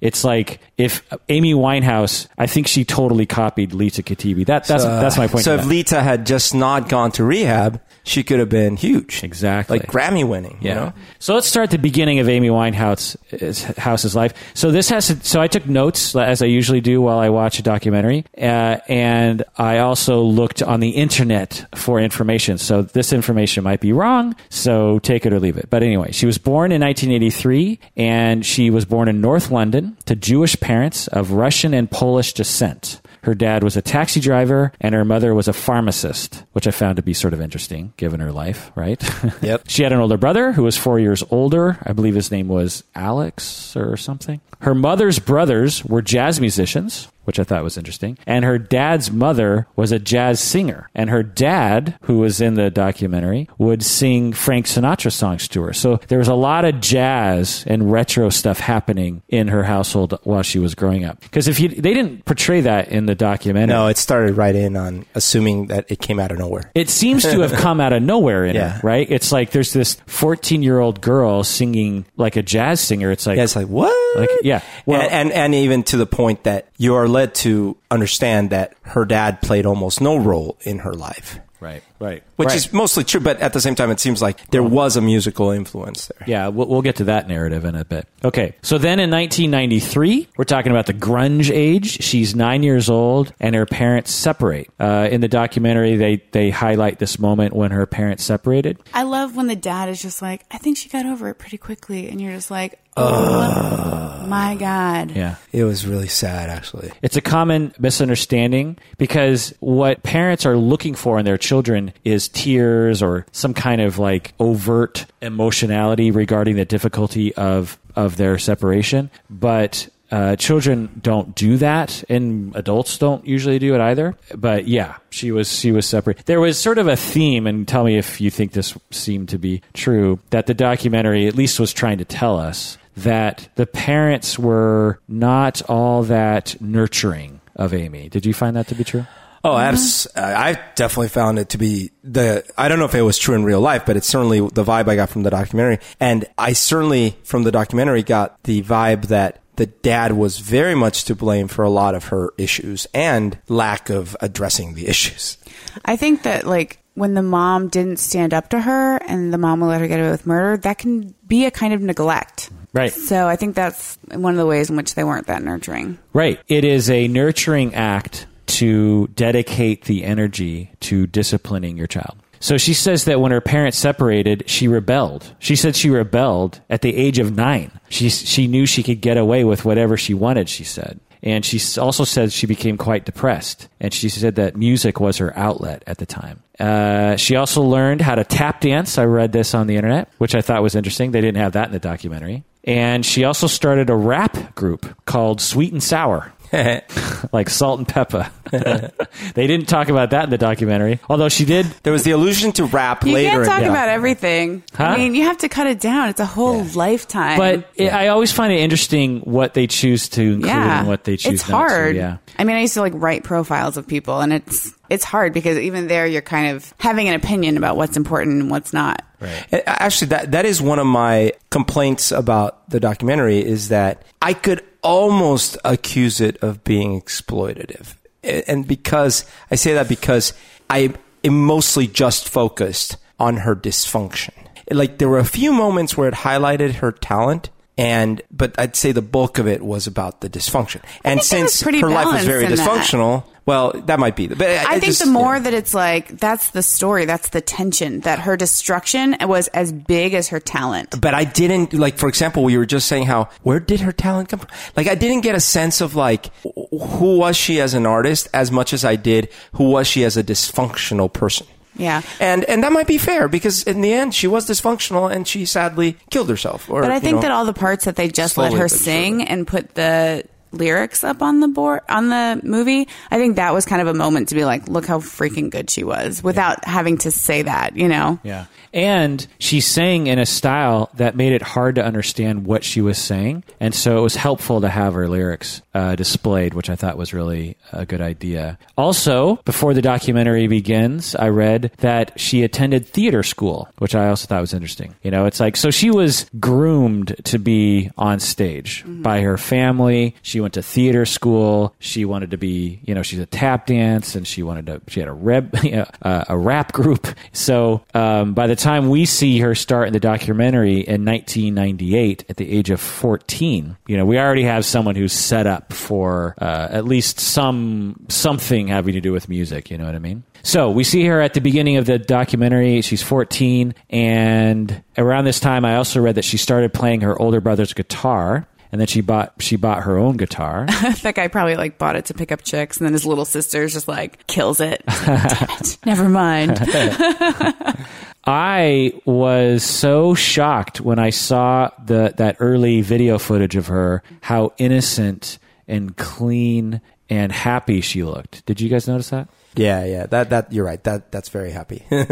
It's 0.00 0.24
like 0.24 0.60
if 0.76 1.02
Amy 1.28 1.54
Winehouse, 1.54 2.26
I 2.38 2.46
think 2.46 2.66
she 2.66 2.84
totally 2.84 3.26
copied 3.26 3.72
Lita 3.72 4.02
Katibi. 4.02 4.46
That 4.46 4.64
that's 4.64 4.84
that's 4.84 5.16
my 5.16 5.26
point. 5.26 5.44
So 5.44 5.54
if 5.54 5.62
that. 5.62 5.68
Lita 5.68 6.02
had 6.02 6.26
just 6.26 6.54
not 6.54 6.88
gone 6.88 7.12
to 7.12 7.24
rehab, 7.24 7.80
she 8.04 8.22
could 8.22 8.38
have 8.38 8.48
been 8.48 8.76
huge. 8.76 9.22
Exactly. 9.22 9.78
Like 9.78 9.88
Grammy 9.88 10.26
winning. 10.26 10.58
Yeah. 10.60 10.68
You 10.68 10.74
know? 10.74 10.92
So 11.18 11.34
let's 11.34 11.46
start 11.46 11.64
at 11.64 11.70
the 11.70 11.78
beginning 11.78 12.18
of 12.18 12.28
Amy 12.28 12.48
Winehouse's 12.48 13.62
House's 13.78 14.16
life. 14.16 14.32
So 14.54 14.70
this 14.70 14.88
has 14.88 15.08
to, 15.08 15.24
so 15.24 15.40
I 15.40 15.46
took 15.46 15.66
notes 15.66 16.14
as 16.16 16.42
I 16.42 16.46
usually 16.46 16.80
do 16.80 17.00
while 17.00 17.18
I 17.18 17.28
watch 17.28 17.58
a 17.58 17.62
documentary, 17.62 18.24
uh, 18.38 18.78
and 18.88 19.42
I 19.56 19.78
also 19.78 20.22
looked 20.22 20.62
on 20.62 20.80
the 20.80 20.90
internet 20.90 21.66
for 21.74 22.00
information. 22.00 22.58
So 22.58 22.82
this 22.82 23.12
information 23.12 23.64
might 23.64 23.80
be 23.80 23.92
wrong, 23.92 24.34
so 24.48 24.98
take 25.00 25.26
it 25.26 25.32
or 25.32 25.40
leave 25.40 25.56
it. 25.56 25.68
But 25.70 25.82
anyway, 25.82 26.12
she 26.12 26.26
was 26.26 26.38
born 26.38 26.72
in 26.72 26.80
1983, 26.80 27.78
and 27.96 28.44
she 28.44 28.70
was 28.70 28.84
born 28.84 29.08
in 29.08 29.20
North 29.20 29.50
London 29.50 29.96
to 30.06 30.16
Jewish 30.16 30.58
parents 30.60 31.06
of 31.08 31.32
Russian 31.32 31.74
and 31.74 31.90
Polish 31.90 32.32
descent. 32.32 33.00
Her 33.22 33.34
dad 33.34 33.62
was 33.62 33.76
a 33.76 33.82
taxi 33.82 34.20
driver 34.20 34.72
and 34.80 34.94
her 34.94 35.04
mother 35.04 35.34
was 35.34 35.48
a 35.48 35.52
pharmacist, 35.52 36.44
which 36.52 36.66
I 36.66 36.70
found 36.70 36.96
to 36.96 37.02
be 37.02 37.14
sort 37.14 37.34
of 37.34 37.40
interesting 37.40 37.92
given 37.96 38.20
her 38.20 38.32
life, 38.32 38.70
right? 38.74 39.02
Yep. 39.42 39.62
she 39.68 39.82
had 39.82 39.92
an 39.92 40.00
older 40.00 40.16
brother 40.16 40.52
who 40.52 40.62
was 40.62 40.76
four 40.76 40.98
years 40.98 41.22
older. 41.30 41.78
I 41.84 41.92
believe 41.92 42.14
his 42.14 42.30
name 42.30 42.48
was 42.48 42.84
Alex 42.94 43.74
or 43.76 43.96
something. 43.96 44.40
Her 44.60 44.74
mother's 44.74 45.18
brothers 45.18 45.84
were 45.84 46.02
jazz 46.02 46.40
musicians, 46.40 47.08
which 47.30 47.38
I 47.38 47.44
thought 47.44 47.62
was 47.62 47.78
interesting. 47.78 48.18
And 48.26 48.44
her 48.44 48.58
dad's 48.58 49.12
mother 49.12 49.68
was 49.76 49.92
a 49.92 50.00
jazz 50.00 50.40
singer. 50.40 50.88
And 50.96 51.10
her 51.10 51.22
dad, 51.22 51.96
who 52.02 52.18
was 52.18 52.40
in 52.40 52.54
the 52.54 52.72
documentary, 52.72 53.48
would 53.56 53.84
sing 53.84 54.32
Frank 54.32 54.66
Sinatra 54.66 55.12
songs 55.12 55.46
to 55.46 55.62
her. 55.62 55.72
So 55.72 56.00
there 56.08 56.18
was 56.18 56.26
a 56.26 56.34
lot 56.34 56.64
of 56.64 56.80
jazz 56.80 57.62
and 57.68 57.92
retro 57.92 58.30
stuff 58.30 58.58
happening 58.58 59.22
in 59.28 59.46
her 59.46 59.62
household 59.62 60.18
while 60.24 60.42
she 60.42 60.58
was 60.58 60.74
growing 60.74 61.04
up. 61.04 61.20
Because 61.20 61.46
if 61.46 61.60
you, 61.60 61.68
they 61.68 61.94
didn't 61.94 62.24
portray 62.24 62.62
that 62.62 62.88
in 62.88 63.06
the 63.06 63.14
documentary. 63.14 63.72
No, 63.76 63.86
it 63.86 63.96
started 63.96 64.36
right 64.36 64.56
in 64.56 64.76
on 64.76 65.06
assuming 65.14 65.68
that 65.68 65.88
it 65.88 66.00
came 66.00 66.18
out 66.18 66.32
of 66.32 66.38
nowhere. 66.40 66.72
It 66.74 66.90
seems 66.90 67.22
to 67.22 67.38
have 67.42 67.52
come 67.52 67.80
out 67.80 67.92
of 67.92 68.02
nowhere 68.02 68.44
in 68.44 68.56
Yeah. 68.60 68.70
her, 68.70 68.80
right? 68.82 69.08
It's 69.08 69.30
like 69.30 69.52
there's 69.52 69.72
this 69.72 69.98
14 70.06 70.64
year 70.64 70.80
old 70.80 71.00
girl 71.00 71.44
singing 71.44 72.06
like 72.16 72.34
a 72.34 72.42
jazz 72.42 72.80
singer. 72.80 73.12
It's 73.12 73.24
like, 73.24 73.36
Yeah, 73.36 73.44
it's 73.44 73.54
like 73.54 73.68
what? 73.68 73.94
like 74.18 74.30
yeah. 74.42 74.62
Well, 74.84 75.00
and, 75.00 75.12
and 75.12 75.32
and 75.32 75.54
even 75.54 75.84
to 75.84 75.96
the 75.96 76.06
point 76.06 76.44
that 76.44 76.66
you 76.80 76.94
are 76.94 77.06
led 77.06 77.34
to 77.34 77.76
understand 77.90 78.48
that 78.48 78.72
her 78.80 79.04
dad 79.04 79.42
played 79.42 79.66
almost 79.66 80.00
no 80.00 80.16
role 80.16 80.56
in 80.62 80.78
her 80.78 80.94
life, 80.94 81.38
right, 81.60 81.82
right. 82.00 82.22
which 82.36 82.48
Right. 82.48 82.56
is 82.56 82.72
mostly 82.72 83.04
true. 83.04 83.20
But 83.20 83.38
at 83.40 83.52
the 83.52 83.60
same 83.60 83.74
time, 83.76 83.90
it 83.90 84.00
seems 84.00 84.20
like 84.20 84.44
there 84.50 84.62
was 84.62 84.96
a 84.96 85.00
musical 85.00 85.50
influence 85.50 86.06
there. 86.08 86.26
Yeah, 86.26 86.48
we'll, 86.48 86.66
we'll 86.66 86.82
get 86.82 86.96
to 86.96 87.04
that 87.04 87.28
narrative 87.28 87.64
in 87.64 87.76
a 87.76 87.84
bit. 87.84 88.08
Okay, 88.24 88.54
so 88.62 88.78
then 88.78 88.98
in 88.98 89.10
1993, 89.10 90.28
we're 90.36 90.44
talking 90.44 90.72
about 90.72 90.86
the 90.86 90.94
grunge 90.94 91.50
age. 91.52 92.02
She's 92.02 92.34
nine 92.34 92.62
years 92.62 92.90
old, 92.90 93.32
and 93.40 93.54
her 93.54 93.66
parents 93.66 94.10
separate. 94.12 94.68
Uh, 94.80 95.08
in 95.10 95.20
the 95.20 95.28
documentary, 95.28 95.96
they 95.96 96.22
they 96.32 96.50
highlight 96.50 96.98
this 96.98 97.18
moment 97.18 97.54
when 97.54 97.70
her 97.70 97.86
parents 97.86 98.24
separated. 98.24 98.78
I 98.94 99.02
love 99.04 99.36
when 99.36 99.46
the 99.46 99.56
dad 99.56 99.88
is 99.88 100.00
just 100.02 100.22
like, 100.22 100.44
I 100.50 100.58
think 100.58 100.76
she 100.76 100.88
got 100.88 101.06
over 101.06 101.28
it 101.28 101.34
pretty 101.38 101.58
quickly. 101.58 102.08
And 102.08 102.20
you're 102.20 102.32
just 102.32 102.50
like, 102.50 102.78
oh 102.96 104.24
my 104.26 104.56
God. 104.56 105.10
Yeah. 105.12 105.36
It 105.52 105.64
was 105.64 105.86
really 105.86 106.08
sad, 106.08 106.50
actually. 106.50 106.90
It's 107.02 107.16
a 107.16 107.20
common 107.20 107.74
misunderstanding 107.78 108.78
because 108.98 109.54
what 109.60 110.02
parents 110.02 110.46
are 110.46 110.56
looking 110.56 110.94
for 110.94 111.18
in 111.18 111.24
their 111.24 111.38
children 111.38 111.89
is 112.04 112.28
tears 112.28 113.02
or 113.02 113.26
some 113.32 113.54
kind 113.54 113.80
of 113.80 113.98
like 113.98 114.34
overt 114.38 115.06
emotionality 115.20 116.10
regarding 116.10 116.56
the 116.56 116.64
difficulty 116.64 117.34
of 117.34 117.78
of 117.96 118.16
their 118.16 118.38
separation. 118.38 119.10
But 119.28 119.88
uh, 120.10 120.34
children 120.36 121.00
don't 121.00 121.34
do 121.34 121.56
that, 121.58 122.02
and 122.08 122.54
adults 122.56 122.98
don't 122.98 123.24
usually 123.26 123.58
do 123.58 123.74
it 123.74 123.80
either. 123.80 124.16
But 124.34 124.66
yeah, 124.66 124.96
she 125.10 125.30
was 125.30 125.50
she 125.52 125.72
was 125.72 125.86
separate. 125.86 126.26
There 126.26 126.40
was 126.40 126.58
sort 126.58 126.78
of 126.78 126.88
a 126.88 126.96
theme, 126.96 127.46
and 127.46 127.66
tell 127.66 127.84
me 127.84 127.96
if 127.96 128.20
you 128.20 128.30
think 128.30 128.52
this 128.52 128.76
seemed 128.90 129.28
to 129.30 129.38
be 129.38 129.62
true. 129.72 130.18
That 130.30 130.46
the 130.46 130.54
documentary 130.54 131.26
at 131.26 131.34
least 131.34 131.60
was 131.60 131.72
trying 131.72 131.98
to 131.98 132.04
tell 132.04 132.38
us 132.38 132.76
that 132.96 133.48
the 133.54 133.66
parents 133.66 134.38
were 134.38 134.98
not 135.08 135.62
all 135.68 136.02
that 136.04 136.60
nurturing 136.60 137.40
of 137.54 137.72
Amy. 137.72 138.08
Did 138.08 138.26
you 138.26 138.34
find 138.34 138.56
that 138.56 138.66
to 138.68 138.74
be 138.74 138.84
true? 138.84 139.06
Oh, 139.42 139.56
abs- 139.56 140.06
I 140.14 140.60
definitely 140.74 141.08
found 141.08 141.38
it 141.38 141.50
to 141.50 141.58
be 141.58 141.92
the. 142.04 142.44
I 142.58 142.68
don't 142.68 142.78
know 142.78 142.84
if 142.84 142.94
it 142.94 143.02
was 143.02 143.18
true 143.18 143.34
in 143.34 143.44
real 143.44 143.60
life, 143.60 143.86
but 143.86 143.96
it's 143.96 144.06
certainly 144.06 144.40
the 144.40 144.64
vibe 144.64 144.88
I 144.88 144.96
got 144.96 145.08
from 145.08 145.22
the 145.22 145.30
documentary. 145.30 145.78
And 145.98 146.26
I 146.36 146.52
certainly, 146.52 147.16
from 147.24 147.44
the 147.44 147.52
documentary, 147.52 148.02
got 148.02 148.42
the 148.42 148.62
vibe 148.62 149.06
that 149.06 149.40
the 149.56 149.66
dad 149.66 150.12
was 150.12 150.38
very 150.38 150.74
much 150.74 151.04
to 151.04 151.14
blame 151.14 151.48
for 151.48 151.64
a 151.64 151.70
lot 151.70 151.94
of 151.94 152.06
her 152.06 152.30
issues 152.38 152.86
and 152.94 153.38
lack 153.48 153.90
of 153.90 154.16
addressing 154.20 154.74
the 154.74 154.86
issues. 154.88 155.38
I 155.84 155.96
think 155.96 156.22
that 156.22 156.46
like 156.46 156.78
when 156.94 157.14
the 157.14 157.22
mom 157.22 157.68
didn't 157.68 157.98
stand 157.98 158.34
up 158.34 158.50
to 158.50 158.60
her 158.60 158.96
and 158.96 159.32
the 159.32 159.38
mom 159.38 159.60
will 159.60 159.68
let 159.68 159.80
her 159.80 159.88
get 159.88 160.00
away 160.00 160.10
with 160.10 160.26
murder, 160.26 160.56
that 160.62 160.78
can 160.78 161.14
be 161.26 161.44
a 161.44 161.50
kind 161.50 161.72
of 161.72 161.80
neglect. 161.80 162.50
Right. 162.72 162.92
So 162.92 163.26
I 163.26 163.36
think 163.36 163.54
that's 163.54 163.98
one 164.12 164.32
of 164.32 164.38
the 164.38 164.46
ways 164.46 164.70
in 164.70 164.76
which 164.76 164.94
they 164.94 165.04
weren't 165.04 165.26
that 165.26 165.42
nurturing. 165.42 165.98
Right. 166.12 166.40
It 166.48 166.64
is 166.64 166.88
a 166.88 167.08
nurturing 167.08 167.74
act 167.74 168.26
to 168.50 169.06
dedicate 169.08 169.84
the 169.84 170.04
energy 170.04 170.70
to 170.80 171.06
disciplining 171.06 171.76
your 171.76 171.86
child. 171.86 172.18
So 172.40 172.56
she 172.56 172.72
says 172.72 173.04
that 173.04 173.20
when 173.20 173.32
her 173.32 173.40
parents 173.42 173.76
separated, 173.76 174.44
she 174.48 174.66
rebelled. 174.66 175.34
She 175.38 175.56
said 175.56 175.76
she 175.76 175.90
rebelled 175.90 176.60
at 176.70 176.80
the 176.80 176.96
age 176.96 177.18
of 177.18 177.36
nine. 177.36 177.70
She, 177.90 178.08
she 178.08 178.46
knew 178.46 178.64
she 178.64 178.82
could 178.82 179.02
get 179.02 179.18
away 179.18 179.44
with 179.44 179.66
whatever 179.66 179.98
she 179.98 180.14
wanted, 180.14 180.48
she 180.48 180.64
said. 180.64 181.00
And 181.22 181.44
she 181.44 181.60
also 181.78 182.04
said 182.04 182.32
she 182.32 182.46
became 182.46 182.78
quite 182.78 183.04
depressed. 183.04 183.68
And 183.78 183.92
she 183.92 184.08
said 184.08 184.36
that 184.36 184.56
music 184.56 185.00
was 185.00 185.18
her 185.18 185.36
outlet 185.36 185.84
at 185.86 185.98
the 185.98 186.06
time. 186.06 186.42
Uh, 186.58 187.16
she 187.16 187.36
also 187.36 187.62
learned 187.62 188.00
how 188.00 188.14
to 188.14 188.24
tap 188.24 188.62
dance. 188.62 188.96
I 188.96 189.04
read 189.04 189.32
this 189.32 189.54
on 189.54 189.66
the 189.66 189.76
internet, 189.76 190.10
which 190.16 190.34
I 190.34 190.40
thought 190.40 190.62
was 190.62 190.74
interesting. 190.74 191.10
They 191.10 191.20
didn't 191.20 191.36
have 191.36 191.52
that 191.52 191.66
in 191.66 191.72
the 191.72 191.78
documentary. 191.78 192.44
And 192.64 193.04
she 193.04 193.24
also 193.24 193.46
started 193.46 193.90
a 193.90 193.96
rap 193.96 194.54
group 194.54 194.96
called 195.04 195.42
Sweet 195.42 195.72
and 195.72 195.82
Sour 195.82 196.32
like 197.32 197.48
salt 197.48 197.78
and 197.78 197.88
pepper. 197.88 198.30
they 198.50 199.46
didn't 199.46 199.66
talk 199.66 199.88
about 199.88 200.10
that 200.10 200.24
in 200.24 200.30
the 200.30 200.38
documentary, 200.38 200.98
although 201.08 201.28
she 201.28 201.44
did. 201.44 201.66
There 201.82 201.92
was 201.92 202.02
the 202.04 202.10
allusion 202.12 202.52
to 202.52 202.64
rap 202.64 203.04
You 203.04 203.12
later. 203.12 203.30
can't 203.30 203.46
talk 203.46 203.62
in 203.62 203.68
about 203.68 203.88
everything. 203.88 204.62
Huh? 204.74 204.84
I 204.84 204.96
mean, 204.98 205.14
you 205.14 205.24
have 205.24 205.38
to 205.38 205.48
cut 205.48 205.66
it 205.66 205.80
down. 205.80 206.08
It's 206.08 206.20
a 206.20 206.26
whole 206.26 206.64
lifetime. 206.64 207.38
But 207.38 207.70
it, 207.76 207.92
I 207.92 208.08
always 208.08 208.32
find 208.32 208.52
it 208.52 208.60
interesting 208.60 209.20
what 209.20 209.54
they 209.54 209.66
choose 209.66 210.08
to 210.10 210.22
include 210.22 210.46
yeah, 210.46 210.80
and 210.80 210.88
what 210.88 211.04
they 211.04 211.16
choose 211.16 211.34
it's 211.34 211.48
not 211.48 211.68
hard. 211.70 211.94
to. 211.94 212.00
Yeah. 212.00 212.16
I 212.38 212.44
mean, 212.44 212.56
I 212.56 212.60
used 212.62 212.74
to 212.74 212.80
like 212.80 212.94
write 212.96 213.22
profiles 213.22 213.76
of 213.76 213.86
people, 213.86 214.20
and 214.20 214.32
it's 214.32 214.72
it's 214.88 215.04
hard 215.04 215.32
because 215.32 215.56
even 215.58 215.86
there, 215.86 216.06
you're 216.06 216.22
kind 216.22 216.56
of 216.56 216.74
having 216.78 217.08
an 217.08 217.14
opinion 217.14 217.56
about 217.56 217.76
what's 217.76 217.96
important 217.96 218.42
and 218.42 218.50
what's 218.50 218.72
not. 218.72 219.04
Uh, 219.20 219.26
Actually, 219.66 220.08
that 220.08 220.32
that 220.32 220.46
is 220.46 220.60
one 220.60 220.78
of 220.78 220.86
my 220.86 221.32
complaints 221.50 222.10
about 222.10 222.68
the 222.70 222.80
documentary 222.80 223.38
is 223.38 223.68
that 223.68 224.02
I 224.22 224.32
could 224.34 224.64
almost 224.82 225.56
accuse 225.64 226.20
it 226.20 226.36
of 226.42 226.64
being 226.64 227.00
exploitative, 227.00 227.96
and 228.22 228.66
because 228.66 229.24
I 229.50 229.54
say 229.54 229.74
that 229.74 229.88
because 229.88 230.32
I 230.68 230.94
am 231.24 231.44
mostly 231.44 231.86
just 231.86 232.28
focused 232.28 232.96
on 233.18 233.38
her 233.38 233.54
dysfunction. 233.54 234.32
Like 234.70 234.98
there 234.98 235.08
were 235.08 235.18
a 235.18 235.24
few 235.24 235.52
moments 235.52 235.96
where 235.96 236.08
it 236.08 236.14
highlighted 236.14 236.76
her 236.76 236.92
talent, 236.92 237.50
and 237.78 238.20
but 238.30 238.58
I'd 238.58 238.76
say 238.76 238.92
the 238.92 239.02
bulk 239.02 239.38
of 239.38 239.46
it 239.46 239.62
was 239.62 239.86
about 239.86 240.20
the 240.20 240.28
dysfunction. 240.28 240.82
And 241.04 241.20
think 241.20 241.40
it 241.40 241.42
was 241.44 241.54
since 241.54 241.80
her 241.80 241.90
life 241.90 242.12
was 242.12 242.24
very 242.24 242.44
in 242.44 242.54
that. 242.54 242.58
dysfunctional, 242.58 243.24
well, 243.46 243.72
that 243.86 243.98
might 243.98 244.16
be. 244.16 244.28
But 244.28 244.42
I 244.42 244.78
think 244.78 244.84
just- 244.84 245.04
the 245.04 245.10
more 245.10 245.36
yeah. 245.36 245.42
that 245.42 245.54
it's 245.54 245.74
like 245.74 246.08
that's 246.18 246.50
the 246.50 246.62
story, 246.62 247.04
that's 247.04 247.30
the 247.30 247.40
tension 247.40 248.00
that 248.00 248.20
her 248.20 248.36
destruction 248.36 249.16
was 249.22 249.48
as 249.48 249.72
big 249.72 250.14
as 250.14 250.28
her 250.28 250.40
talent. 250.40 251.00
but 251.00 251.14
I 251.14 251.24
didn't 251.24 251.72
like. 251.72 251.96
For 251.98 252.08
example, 252.08 252.44
we 252.44 252.56
were 252.58 252.66
just 252.66 252.86
saying 252.86 253.06
how 253.06 253.28
where 253.42 253.60
did 253.60 253.80
her 253.80 253.92
talent 253.92 254.28
come 254.28 254.40
from? 254.40 254.50
Like, 254.76 254.86
I 254.86 254.94
didn't 254.94 255.22
get 255.22 255.34
a 255.34 255.40
sense 255.40 255.80
of 255.80 255.94
like 255.94 256.30
who 256.42 257.18
was 257.18 257.36
she 257.36 257.60
as 257.60 257.74
an 257.74 257.86
artist 257.86 258.28
as 258.34 258.52
much 258.52 258.72
as 258.72 258.84
I 258.84 258.96
did 258.96 259.28
who 259.54 259.70
was 259.70 259.86
she 259.86 260.04
as 260.04 260.16
a 260.16 260.22
dysfunctional 260.22 261.12
person. 261.12 261.46
Yeah. 261.76 262.02
And 262.18 262.44
and 262.44 262.62
that 262.62 262.72
might 262.72 262.86
be 262.86 262.98
fair 262.98 263.28
because 263.28 263.62
in 263.62 263.80
the 263.80 263.92
end 263.92 264.14
she 264.14 264.26
was 264.26 264.48
dysfunctional 264.48 265.10
and 265.10 265.26
she 265.26 265.44
sadly 265.44 265.96
killed 266.10 266.28
herself. 266.28 266.68
Or, 266.68 266.82
But 266.82 266.90
I 266.90 267.00
think 267.00 267.16
know, 267.16 267.22
that 267.22 267.30
all 267.30 267.44
the 267.44 267.52
parts 267.52 267.84
that 267.84 267.96
they 267.96 268.08
just 268.08 268.36
let 268.36 268.52
her 268.52 268.68
sing 268.68 269.22
and 269.22 269.46
put 269.46 269.74
the 269.74 270.24
lyrics 270.52 271.04
up 271.04 271.22
on 271.22 271.40
the 271.40 271.48
board 271.48 271.80
on 271.88 272.08
the 272.08 272.40
movie, 272.42 272.88
I 273.10 273.18
think 273.18 273.36
that 273.36 273.52
was 273.52 273.64
kind 273.64 273.82
of 273.82 273.88
a 273.88 273.94
moment 273.94 274.28
to 274.28 274.34
be 274.34 274.44
like, 274.44 274.68
look 274.68 274.86
how 274.86 274.98
freaking 274.98 275.50
good 275.50 275.70
she 275.70 275.84
was 275.84 276.22
without 276.22 276.64
having 276.64 276.98
to 276.98 277.10
say 277.10 277.42
that, 277.42 277.76
you 277.76 277.88
know? 277.88 278.18
Yeah. 278.22 278.46
And 278.72 279.26
she 279.38 279.60
sang 279.60 280.06
in 280.06 280.18
a 280.18 280.26
style 280.26 280.90
that 280.94 281.16
made 281.16 281.32
it 281.32 281.42
hard 281.42 281.74
to 281.74 281.84
understand 281.84 282.46
what 282.46 282.62
she 282.62 282.80
was 282.80 282.98
saying. 282.98 283.42
And 283.58 283.74
so 283.74 283.98
it 283.98 284.02
was 284.02 284.14
helpful 284.14 284.60
to 284.60 284.68
have 284.68 284.94
her 284.94 285.08
lyrics 285.08 285.62
uh, 285.74 285.96
displayed, 285.96 286.54
which 286.54 286.70
I 286.70 286.76
thought 286.76 286.96
was 286.96 287.12
really 287.12 287.56
a 287.72 287.84
good 287.84 288.00
idea. 288.00 288.58
Also, 288.78 289.36
before 289.44 289.74
the 289.74 289.82
documentary 289.82 290.46
begins, 290.46 291.16
I 291.16 291.28
read 291.28 291.72
that 291.78 292.18
she 292.18 292.44
attended 292.44 292.86
theater 292.86 293.24
school, 293.24 293.68
which 293.78 293.94
I 293.94 294.08
also 294.08 294.26
thought 294.26 294.40
was 294.40 294.54
interesting. 294.54 294.94
You 295.02 295.10
know, 295.10 295.26
it's 295.26 295.40
like, 295.40 295.56
so 295.56 295.70
she 295.70 295.90
was 295.90 296.30
groomed 296.38 297.16
to 297.24 297.38
be 297.38 297.90
on 297.98 298.20
stage 298.20 298.84
by 298.86 299.20
her 299.22 299.36
family. 299.36 300.14
She 300.22 300.39
went 300.40 300.54
to 300.54 300.62
theater 300.62 301.06
school. 301.06 301.74
She 301.78 302.04
wanted 302.04 302.30
to 302.32 302.38
be, 302.38 302.80
you 302.84 302.94
know, 302.94 303.02
she's 303.02 303.18
a 303.18 303.26
tap 303.26 303.66
dance 303.66 304.14
and 304.14 304.26
she 304.26 304.42
wanted 304.42 304.66
to, 304.66 304.82
she 304.88 305.00
had 305.00 305.08
a 305.08 305.12
rep, 305.12 305.54
uh, 306.02 306.24
a 306.28 306.38
rap 306.38 306.72
group. 306.72 307.06
So, 307.32 307.82
um, 307.94 308.34
by 308.34 308.46
the 308.46 308.56
time 308.56 308.88
we 308.88 309.06
see 309.06 309.40
her 309.40 309.54
start 309.54 309.86
in 309.86 309.92
the 309.92 310.00
documentary 310.00 310.80
in 310.80 311.04
1998 311.04 312.24
at 312.28 312.36
the 312.36 312.50
age 312.50 312.70
of 312.70 312.80
14, 312.80 313.76
you 313.86 313.96
know, 313.96 314.04
we 314.04 314.18
already 314.18 314.44
have 314.44 314.64
someone 314.64 314.94
who's 314.94 315.12
set 315.12 315.46
up 315.46 315.72
for, 315.72 316.34
uh, 316.40 316.68
at 316.70 316.84
least 316.84 317.20
some, 317.20 318.06
something 318.08 318.68
having 318.68 318.94
to 318.94 319.00
do 319.00 319.12
with 319.12 319.28
music. 319.28 319.70
You 319.70 319.78
know 319.78 319.86
what 319.86 319.94
I 319.94 319.98
mean? 319.98 320.24
So 320.42 320.70
we 320.70 320.84
see 320.84 321.04
her 321.04 321.20
at 321.20 321.34
the 321.34 321.40
beginning 321.40 321.76
of 321.76 321.86
the 321.86 321.98
documentary. 321.98 322.80
She's 322.82 323.02
14. 323.02 323.74
And 323.90 324.82
around 324.96 325.24
this 325.24 325.40
time, 325.40 325.64
I 325.64 325.76
also 325.76 326.00
read 326.00 326.14
that 326.14 326.24
she 326.24 326.36
started 326.36 326.72
playing 326.72 327.02
her 327.02 327.20
older 327.20 327.40
brother's 327.40 327.72
guitar. 327.72 328.46
And 328.72 328.80
then 328.80 328.86
she 328.86 329.00
bought 329.00 329.34
she 329.40 329.56
bought 329.56 329.82
her 329.82 329.98
own 329.98 330.16
guitar. 330.16 330.66
that 331.02 331.14
guy 331.14 331.28
probably 331.28 331.56
like 331.56 331.78
bought 331.78 331.96
it 331.96 332.04
to 332.06 332.14
pick 332.14 332.30
up 332.30 332.42
chicks 332.42 332.76
and 332.78 332.86
then 332.86 332.92
his 332.92 333.04
little 333.04 333.24
sister's 333.24 333.72
just 333.72 333.88
like 333.88 334.26
kills 334.26 334.60
it. 334.60 334.84
It. 334.90 335.78
Never 335.84 336.08
mind. 336.08 336.58
I 338.24 338.92
was 339.04 339.64
so 339.64 340.14
shocked 340.14 340.80
when 340.80 340.98
I 340.98 341.10
saw 341.10 341.70
the 341.84 342.14
that 342.16 342.36
early 342.38 342.80
video 342.82 343.18
footage 343.18 343.56
of 343.56 343.66
her, 343.68 344.02
how 344.20 344.52
innocent 344.58 345.38
and 345.66 345.96
clean 345.96 346.80
and 347.08 347.32
happy 347.32 347.80
she 347.80 348.04
looked. 348.04 348.44
Did 348.46 348.60
you 348.60 348.68
guys 348.68 348.86
notice 348.86 349.10
that? 349.10 349.28
Yeah, 349.56 349.84
yeah. 349.84 350.06
That 350.06 350.30
that 350.30 350.52
you're 350.52 350.64
right. 350.64 350.82
That 350.84 351.10
that's 351.10 351.28
very 351.28 351.50
happy. 351.50 351.84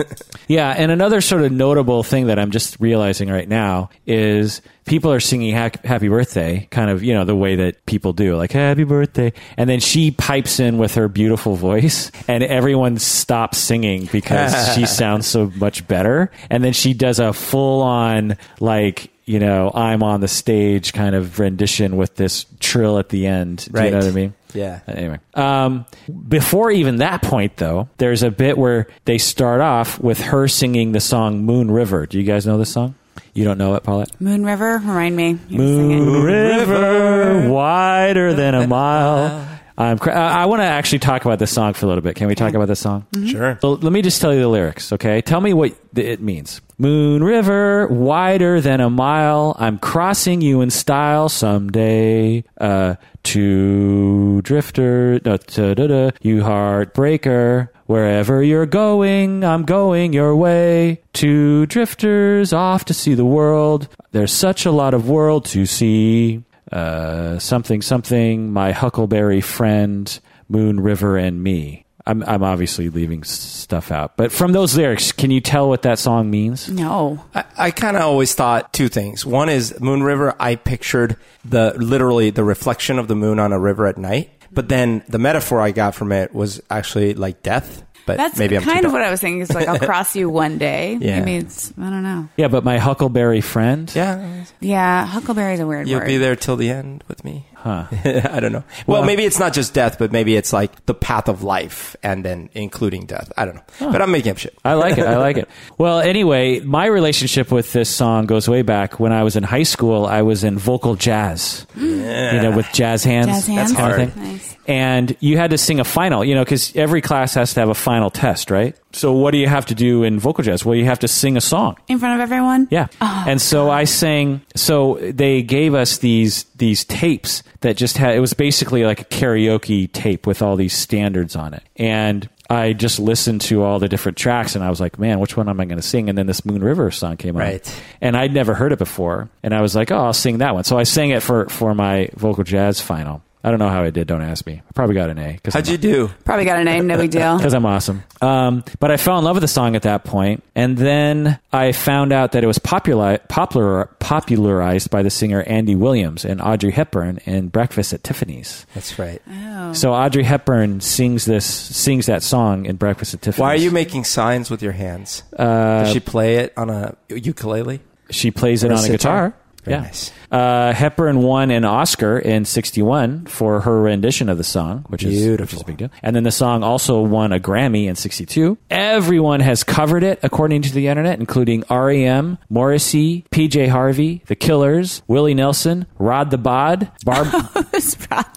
Yeah, 0.49 0.71
and 0.71 0.91
another 0.91 1.21
sort 1.21 1.43
of 1.43 1.53
notable 1.53 2.03
thing 2.03 2.29
that 2.29 2.39
I'm 2.39 2.51
just 2.51 2.81
realizing 2.81 3.29
right 3.29 3.47
now 3.47 3.91
is 4.07 4.63
people 4.87 5.13
are 5.13 5.21
singing 5.21 5.55
"Happy 5.55 6.09
Birthday," 6.09 6.67
kind 6.71 6.89
of 6.91 7.03
you 7.03 7.13
know 7.13 7.27
the 7.27 7.37
way 7.37 7.57
that 7.57 7.85
people 7.85 8.15
do, 8.15 8.35
like 8.35 8.53
"Happy 8.53 8.85
Birthday," 8.85 9.35
and 9.59 9.69
then 9.69 9.79
she 9.79 10.11
pipes 10.11 10.59
in 10.59 10.79
with 10.79 10.95
her 10.95 11.07
beautiful 11.07 11.55
voice, 11.55 12.11
and 12.29 12.43
everyone 12.43 12.97
stops 12.99 13.59
singing 13.59 14.09
because 14.11 14.75
she 14.75 14.87
sounds 14.87 15.27
so 15.27 15.53
much 15.57 15.87
better, 15.87 16.31
and 16.49 16.65
then 16.65 16.73
she 16.73 16.95
does 16.95 17.19
a 17.19 17.35
full 17.35 17.83
on 17.83 18.39
like 18.59 19.11
you 19.29 19.39
know 19.39 19.71
I'm 19.75 20.03
on 20.03 20.21
the 20.21 20.29
stage 20.29 20.93
kind 20.93 21.15
of 21.15 21.39
rendition 21.39 21.97
with 21.97 22.17
this 22.17 22.47
trill 22.61 22.99
at 22.99 23.11
the 23.11 23.27
end. 23.27 23.69
Do 23.73 23.85
you 23.85 23.91
know 23.91 23.99
what 23.99 24.07
I 24.07 24.11
mean? 24.11 24.35
yeah. 24.55 24.81
Anyway, 24.89 25.19
um, 25.35 25.85
before 26.29 26.71
even 26.71 26.97
that 26.97 27.23
point, 27.23 27.57
though, 27.59 27.89
there's 27.99 28.23
a 28.23 28.31
bit 28.31 28.57
where 28.57 28.87
they 29.05 29.19
start 29.19 29.61
off 29.61 30.01
with 30.01 30.21
her 30.21 30.49
singing 30.49 30.93
the 30.93 31.01
song 31.01 31.45
"Moon 31.45 31.71
River." 31.71 32.07
Do 32.07 32.19
you 32.19 32.25
guys 32.25 32.47
know 32.47 32.59
this 32.59 32.73
song? 32.73 32.95
You 33.35 33.45
don't 33.45 33.59
know 33.59 33.75
it, 33.75 33.83
Paulette? 33.85 34.21
Moon 34.21 34.45
River, 34.45 34.79
remind 34.79 35.15
me. 35.15 35.39
You 35.49 35.59
can 35.59 35.59
sing 35.59 35.91
it. 35.93 35.97
Moon 36.01 36.25
River, 36.25 37.51
wider 37.51 38.33
than 38.35 38.55
a 38.55 38.67
mile. 38.67 39.45
Um, 39.79 39.99
I'm 40.03 40.09
uh, 40.09 40.11
I, 40.11 40.43
I 40.43 40.47
want 40.47 40.61
to 40.61 40.67
actually 40.67 40.99
talk 40.99 41.25
about 41.25 41.39
this 41.39 41.53
song 41.53 41.73
for 41.73 41.87
a 41.87 41.89
little 41.89 42.03
bit. 42.03 42.17
Can 42.17 42.27
we 42.27 42.35
talk 42.35 42.49
mm-hmm. 42.49 42.57
about 42.57 42.67
this 42.67 42.81
song? 42.81 43.07
Mm-hmm. 43.13 43.27
Sure. 43.29 43.59
So 43.63 43.73
let 43.75 43.93
me 43.93 44.03
just 44.03 44.21
tell 44.21 44.35
you 44.35 44.41
the 44.41 44.49
lyrics, 44.49 44.93
okay? 44.93 45.23
Tell 45.23 45.41
me 45.41 45.55
what 45.55 45.73
it 45.95 46.21
means. 46.21 46.61
Moon 46.79 47.23
River, 47.23 47.87
wider 47.89 48.61
than 48.61 48.81
a 48.81 48.91
mile. 48.91 49.57
I'm 49.59 49.79
crossing 49.79 50.41
you 50.41 50.61
in 50.61 50.71
style 50.71 51.29
someday. 51.29 52.45
Uh, 52.61 52.97
to 53.25 54.41
drifter, 54.41 55.17
uh, 55.17 55.37
da, 55.37 55.37
da, 55.37 55.75
da, 55.75 55.87
da, 55.87 56.11
you 56.23 56.41
heartbreaker. 56.43 57.69
Wherever 57.85 58.43
you're 58.43 58.67
going, 58.67 59.45
I'm 59.45 59.65
going 59.65 60.15
your 60.15 60.35
way. 60.35 61.03
Two 61.13 61.67
drifters 61.67 62.53
off 62.55 62.87
to 62.87 62.95
see 62.95 63.15
the 63.15 63.25
world. 63.25 63.89
There's 64.13 64.33
such 64.33 64.65
a 64.65 64.71
lot 64.71 64.95
of 64.95 65.09
world 65.09 65.45
to 65.47 65.67
see. 65.67 66.43
Uh, 66.71 67.39
something, 67.39 67.83
something, 67.83 68.53
my 68.53 68.73
huckleberry 68.73 69.41
friend, 69.41 70.21
Moon 70.49 70.81
River 70.81 71.17
and 71.17 71.43
me. 71.43 71.85
I'm, 72.07 72.23
I'm 72.23 72.43
obviously 72.43 72.89
leaving 72.89 73.23
stuff 73.23 73.93
out, 73.93 74.17
but 74.17 74.33
from 74.33 74.53
those 74.53 74.75
lyrics, 74.75 75.13
can 75.13 75.31
you 75.31 75.43
tell 75.43 75.69
what 75.69 75.83
that 75.83 75.99
song 75.99 76.31
means? 76.31 76.67
No. 76.71 77.23
I, 77.35 77.45
I 77.59 77.71
kind 77.71 77.99
of 77.99 78.03
always 78.03 78.35
thought 78.35 78.73
two 78.73 78.89
things. 78.89 79.27
One 79.27 79.51
is 79.51 79.79
Moon 79.79 80.03
River. 80.03 80.35
I 80.41 80.55
pictured 80.57 81.17
the 81.45 81.75
literally 81.77 82.31
the 82.31 82.45
reflection 82.45 82.99
of 82.99 83.09
the 83.09 83.15
moon 83.15 83.39
on 83.39 83.53
a 83.53 83.59
river 83.59 83.87
at 83.87 83.99
night. 83.99 84.31
But 84.51 84.71
then 84.71 85.05
the 85.09 85.19
metaphor 85.19 85.61
I 85.61 85.73
got 85.73 85.95
from 85.95 86.11
it 86.11 86.35
was 86.35 86.63
actually 86.71 87.13
like 87.13 87.43
death. 87.43 87.83
But 88.09 88.17
That's 88.17 88.39
maybe 88.39 88.57
I'm 88.57 88.63
kind 88.63 88.81
too 88.81 88.87
of 88.87 88.93
dumb. 88.93 88.93
what 88.95 89.03
I 89.03 89.11
was 89.11 89.21
thinking. 89.21 89.43
It's 89.43 89.53
like 89.55 89.69
I'll 89.69 89.79
cross 89.79 90.17
you 90.17 90.29
one 90.29 90.59
day. 90.59 90.99
Yeah. 91.09 91.21
Maybe 91.21 91.37
it's 91.37 91.73
I 91.79 91.91
don't 91.91 92.03
know. 92.03 92.29
Yeah, 92.37 92.49
but 92.49 92.65
my 92.65 92.79
huckleberry 92.79 93.41
friend. 93.41 93.91
Yeah, 93.95 94.45
Yeah, 94.61 95.07
huckleberry's 95.07 95.61
a 95.61 95.67
weird 95.67 95.87
you'll 95.89 96.01
word. 96.01 96.07
be 96.07 96.17
there 96.19 96.35
till 96.37 96.57
the 96.57 96.71
end 96.71 97.05
with 97.09 97.25
me. 97.25 97.47
Huh. 97.55 97.87
I 98.05 98.41
don't 98.41 98.53
know. 98.53 98.65
Well, 98.87 99.05
maybe 99.05 99.25
it's 99.25 99.39
not 99.39 99.53
just 99.53 99.75
death, 99.75 99.99
but 99.99 100.13
maybe 100.13 100.37
it's 100.37 100.53
like 100.53 100.87
the 100.87 100.95
path 100.95 101.29
of 101.29 101.43
life 101.43 101.97
and 102.03 102.25
then 102.25 102.51
including 102.55 103.07
death. 103.07 103.33
I 103.37 103.45
don't 103.45 103.57
know. 103.57 103.63
But 103.93 104.01
I'm 104.01 104.11
making 104.13 104.31
up 104.33 104.39
shit. 104.39 104.57
I 104.65 104.75
like 104.75 104.97
it. 104.99 105.05
I 105.07 105.17
like 105.19 105.37
it. 105.37 105.49
Well, 105.79 106.01
anyway, 106.01 106.61
my 106.61 106.87
relationship 106.87 107.53
with 107.53 107.73
this 107.73 107.89
song 107.89 108.27
goes 108.27 108.49
way 108.49 108.63
back. 108.63 108.99
When 108.99 109.13
I 109.13 109.23
was 109.23 109.37
in 109.37 109.43
high 109.45 109.63
school, 109.65 110.07
I 110.07 110.23
was 110.23 110.43
in 110.45 110.59
vocal 110.59 110.95
jazz. 110.97 111.67
You 111.77 111.97
know, 112.43 112.53
with 112.57 112.67
jazz 112.73 113.05
hands. 113.05 113.29
Jazz 113.29 113.47
hands? 113.47 113.73
kind 113.73 113.93
of 113.93 113.99
hard. 113.99 114.13
thing. 114.15 114.23
Nice. 114.33 114.57
And 114.69 115.17
you 115.21 115.39
had 115.39 115.51
to 115.51 115.59
sing 115.59 115.81
a 115.81 115.85
final, 115.85 116.23
you 116.23 116.35
know, 116.35 116.45
because 116.45 116.77
every 116.77 117.01
class 117.01 117.33
has 117.35 117.55
to 117.55 117.61
have 117.61 117.71
a 117.71 117.75
final 117.75 118.11
test, 118.11 118.51
right? 118.51 118.77
So 118.93 119.13
what 119.13 119.31
do 119.31 119.39
you 119.39 119.49
have 119.49 119.65
to 119.67 119.75
do 119.75 120.03
in 120.03 120.21
vocal 120.21 120.45
jazz? 120.45 120.63
Well, 120.63 120.75
you 120.75 120.85
have 120.85 120.99
to 120.99 121.09
sing 121.09 121.39
a 121.39 121.41
song. 121.41 121.77
In 121.89 121.99
front 121.99 122.21
of 122.21 122.25
everyone? 122.25 122.69
Yeah. 122.71 122.89
Oh, 123.01 123.25
and 123.27 123.41
so 123.41 123.71
I 123.71 123.85
sang 123.85 124.43
so 124.55 124.99
they 125.01 125.43
gave 125.43 125.75
us 125.75 125.99
these 125.99 126.45
these 126.57 126.85
tapes 126.85 127.43
that 127.61 127.79
just 127.79 127.97
had 127.97 128.15
it 128.15 128.21
was 128.21 128.35
basically 128.35 128.85
like 128.85 129.01
a 129.01 129.05
karaoke 129.05 129.91
tape 129.91 130.27
with 130.27 130.43
all 130.43 130.57
these 130.57 130.75
standards 130.75 131.35
on 131.35 131.55
it. 131.55 131.63
And 131.77 132.29
I 132.51 132.73
just 132.75 132.99
listened 132.99 133.43
to 133.43 133.63
all 133.63 133.79
the 133.79 133.89
different 133.89 134.19
tracks 134.19 134.55
and 134.55 134.63
I 134.63 134.71
was 134.71 134.81
like, 134.81 134.99
man, 134.99 135.19
which 135.21 135.37
one 135.37 135.49
am 135.49 135.61
I 135.61 135.65
going 135.65 135.77
to 135.77 135.83
sing? 135.83 136.09
And 136.09 136.17
then 136.17 136.27
this 136.27 136.45
Moon 136.45 136.63
River 136.63 136.91
song 136.91 137.17
came 137.17 137.37
on. 137.37 137.43
Right. 137.43 137.83
And 138.01 138.17
I'd 138.17 138.33
never 138.33 138.55
heard 138.55 138.73
it 138.73 138.79
before. 138.79 139.29
And 139.43 139.55
I 139.55 139.61
was 139.61 139.75
like, 139.75 139.91
oh, 139.91 139.99
I'll 139.99 140.13
sing 140.13 140.39
that 140.39 140.55
one. 140.55 140.65
So 140.65 140.79
I 140.79 140.85
sang 140.85 141.11
it 141.11 141.23
for, 141.23 141.49
for 141.49 141.75
my 141.75 142.09
vocal 142.15 142.45
jazz 142.45 142.81
final. 142.81 143.23
I 143.45 143.51
don't 143.51 143.59
know 143.61 143.69
how 143.69 143.83
I 143.85 143.91
did. 143.91 144.07
Don't 144.09 144.23
ask 144.23 144.45
me. 144.47 144.55
I 144.67 144.73
probably 144.75 144.95
got 144.97 145.11
an 145.11 145.19
A. 145.19 145.39
'cause 145.43 145.55
How'd 145.55 145.67
I'm- 145.67 145.73
you 145.73 145.79
do? 145.79 146.11
Probably 146.25 146.45
got 146.45 146.59
an 146.61 146.67
a 146.69 146.81
no 146.83 146.97
big 146.97 147.11
deal. 147.13 147.37
because 147.39 147.55
I'm 147.55 147.65
awesome. 147.67 148.03
Um, 148.21 148.65
but 148.81 148.91
I 148.91 148.97
fell 148.97 149.17
in 149.19 149.25
love 149.25 149.37
with 149.37 149.43
the 149.43 149.49
song 149.49 149.77
at 149.77 149.83
that 149.83 150.05
point, 150.05 150.43
and 150.57 150.77
then 150.77 151.39
I 151.53 151.73
found 151.73 152.13
out 152.13 152.33
that 152.33 152.43
it 152.43 152.47
was 152.49 152.59
popular, 152.59 153.19
popular, 153.29 153.89
popularized 154.01 154.91
by 154.91 155.03
the 155.03 155.11
singer 155.11 155.43
Andy 155.43 155.77
Williams 155.77 156.25
and 156.25 156.41
Audrey 156.43 156.73
Hepburn 156.73 157.19
in 157.25 157.49
Breakfast 157.49 157.93
at 157.93 158.03
Tiffany's. 158.03 158.67
That's 158.75 158.99
right. 158.99 159.23
Oh. 159.31 159.73
So 159.73 159.93
Audrey 159.93 160.25
Hepburn 160.25 160.81
sings 160.81 161.25
this, 161.25 161.47
sings 161.47 162.07
that 162.07 162.23
song 162.23 162.67
in 162.67 162.77
Breakfast 162.77 163.15
at 163.15 163.23
Tiffany's. 163.23 163.41
Why 163.41 163.53
are 163.53 163.57
you 163.57 163.71
making 163.71 164.05
signs 164.05 164.51
with 164.51 164.63
your 164.63 164.73
hands? 164.73 165.23
Uh, 165.39 165.85
Does 165.85 165.93
she 165.93 166.01
play 166.01 166.37
it 166.37 166.53
on 166.57 166.71
a 166.71 166.97
ukulele? 167.09 167.81
she 168.11 168.31
plays 168.31 168.65
it 168.65 168.71
a 168.71 168.75
on 168.75 168.79
a 168.81 168.83
sitar? 168.83 168.97
guitar. 169.29 169.35
Very 169.65 169.77
yeah. 169.77 169.83
nice. 169.83 170.13
Uh, 170.31 170.73
Hepburn 170.73 171.23
won 171.23 171.51
an 171.51 171.65
Oscar 171.65 172.19
in 172.19 172.45
'61 172.45 173.27
for 173.27 173.61
her 173.61 173.81
rendition 173.83 174.29
of 174.29 174.37
the 174.39 174.45
song, 174.45 174.85
which 174.89 175.03
is, 175.03 175.15
which 175.15 175.19
Beautiful. 175.25 175.57
is 175.59 175.63
a 175.63 175.67
big 175.67 175.77
deal. 175.79 175.91
And 176.03 176.15
then 176.15 176.23
the 176.23 176.31
song 176.31 176.63
also 176.63 177.01
won 177.01 177.33
a 177.33 177.41
Grammy 177.41 177.87
in 177.87 177.97
'62. 177.97 178.57
Everyone 178.71 179.41
has 179.41 179.65
covered 179.65 180.03
it, 180.03 180.21
according 180.23 180.63
to 180.63 180.73
the 180.73 180.89
internet, 180.89 181.19
including 181.19 181.65
REM, 181.71 182.39
Morrissey, 182.51 183.25
PJ 183.31 183.69
Harvey, 183.69 184.23
The 184.27 184.37
Killers, 184.37 185.03
Willie 185.09 185.35
Nelson, 185.35 185.87
Rod 185.99 186.31
the 186.31 186.39
Bod, 186.39 186.91
Barb, 187.05 187.29
It's 187.73 187.95
probably- 187.95 188.29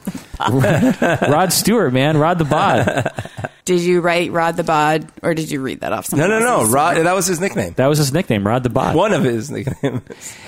Rod 1.32 1.54
Stewart, 1.54 1.94
man, 1.94 2.18
Rod 2.18 2.40
the 2.40 2.46
Bod. 2.46 3.12
did 3.66 3.80
you 3.82 4.02
write 4.02 4.32
Rod 4.32 4.58
the 4.58 4.64
Bod 4.64 5.08
or 5.22 5.36
did 5.36 5.52
you 5.52 5.62
read 5.62 5.82
that 5.82 5.94
off 5.94 6.12
No, 6.12 6.26
no, 6.28 6.40
no. 6.40 6.66
Rod, 6.66 6.98
that 6.98 7.14
was 7.14 7.28
his 7.28 7.40
nickname. 7.40 7.74
That 7.78 7.86
was 7.88 8.00
his 8.00 8.12
nickname, 8.12 8.46
Rod 8.48 8.64
the 8.64 8.70
Bod. 8.72 8.96
One 8.96 9.14
of 9.14 9.24
his 9.24 9.52
nicknames. 9.52 10.02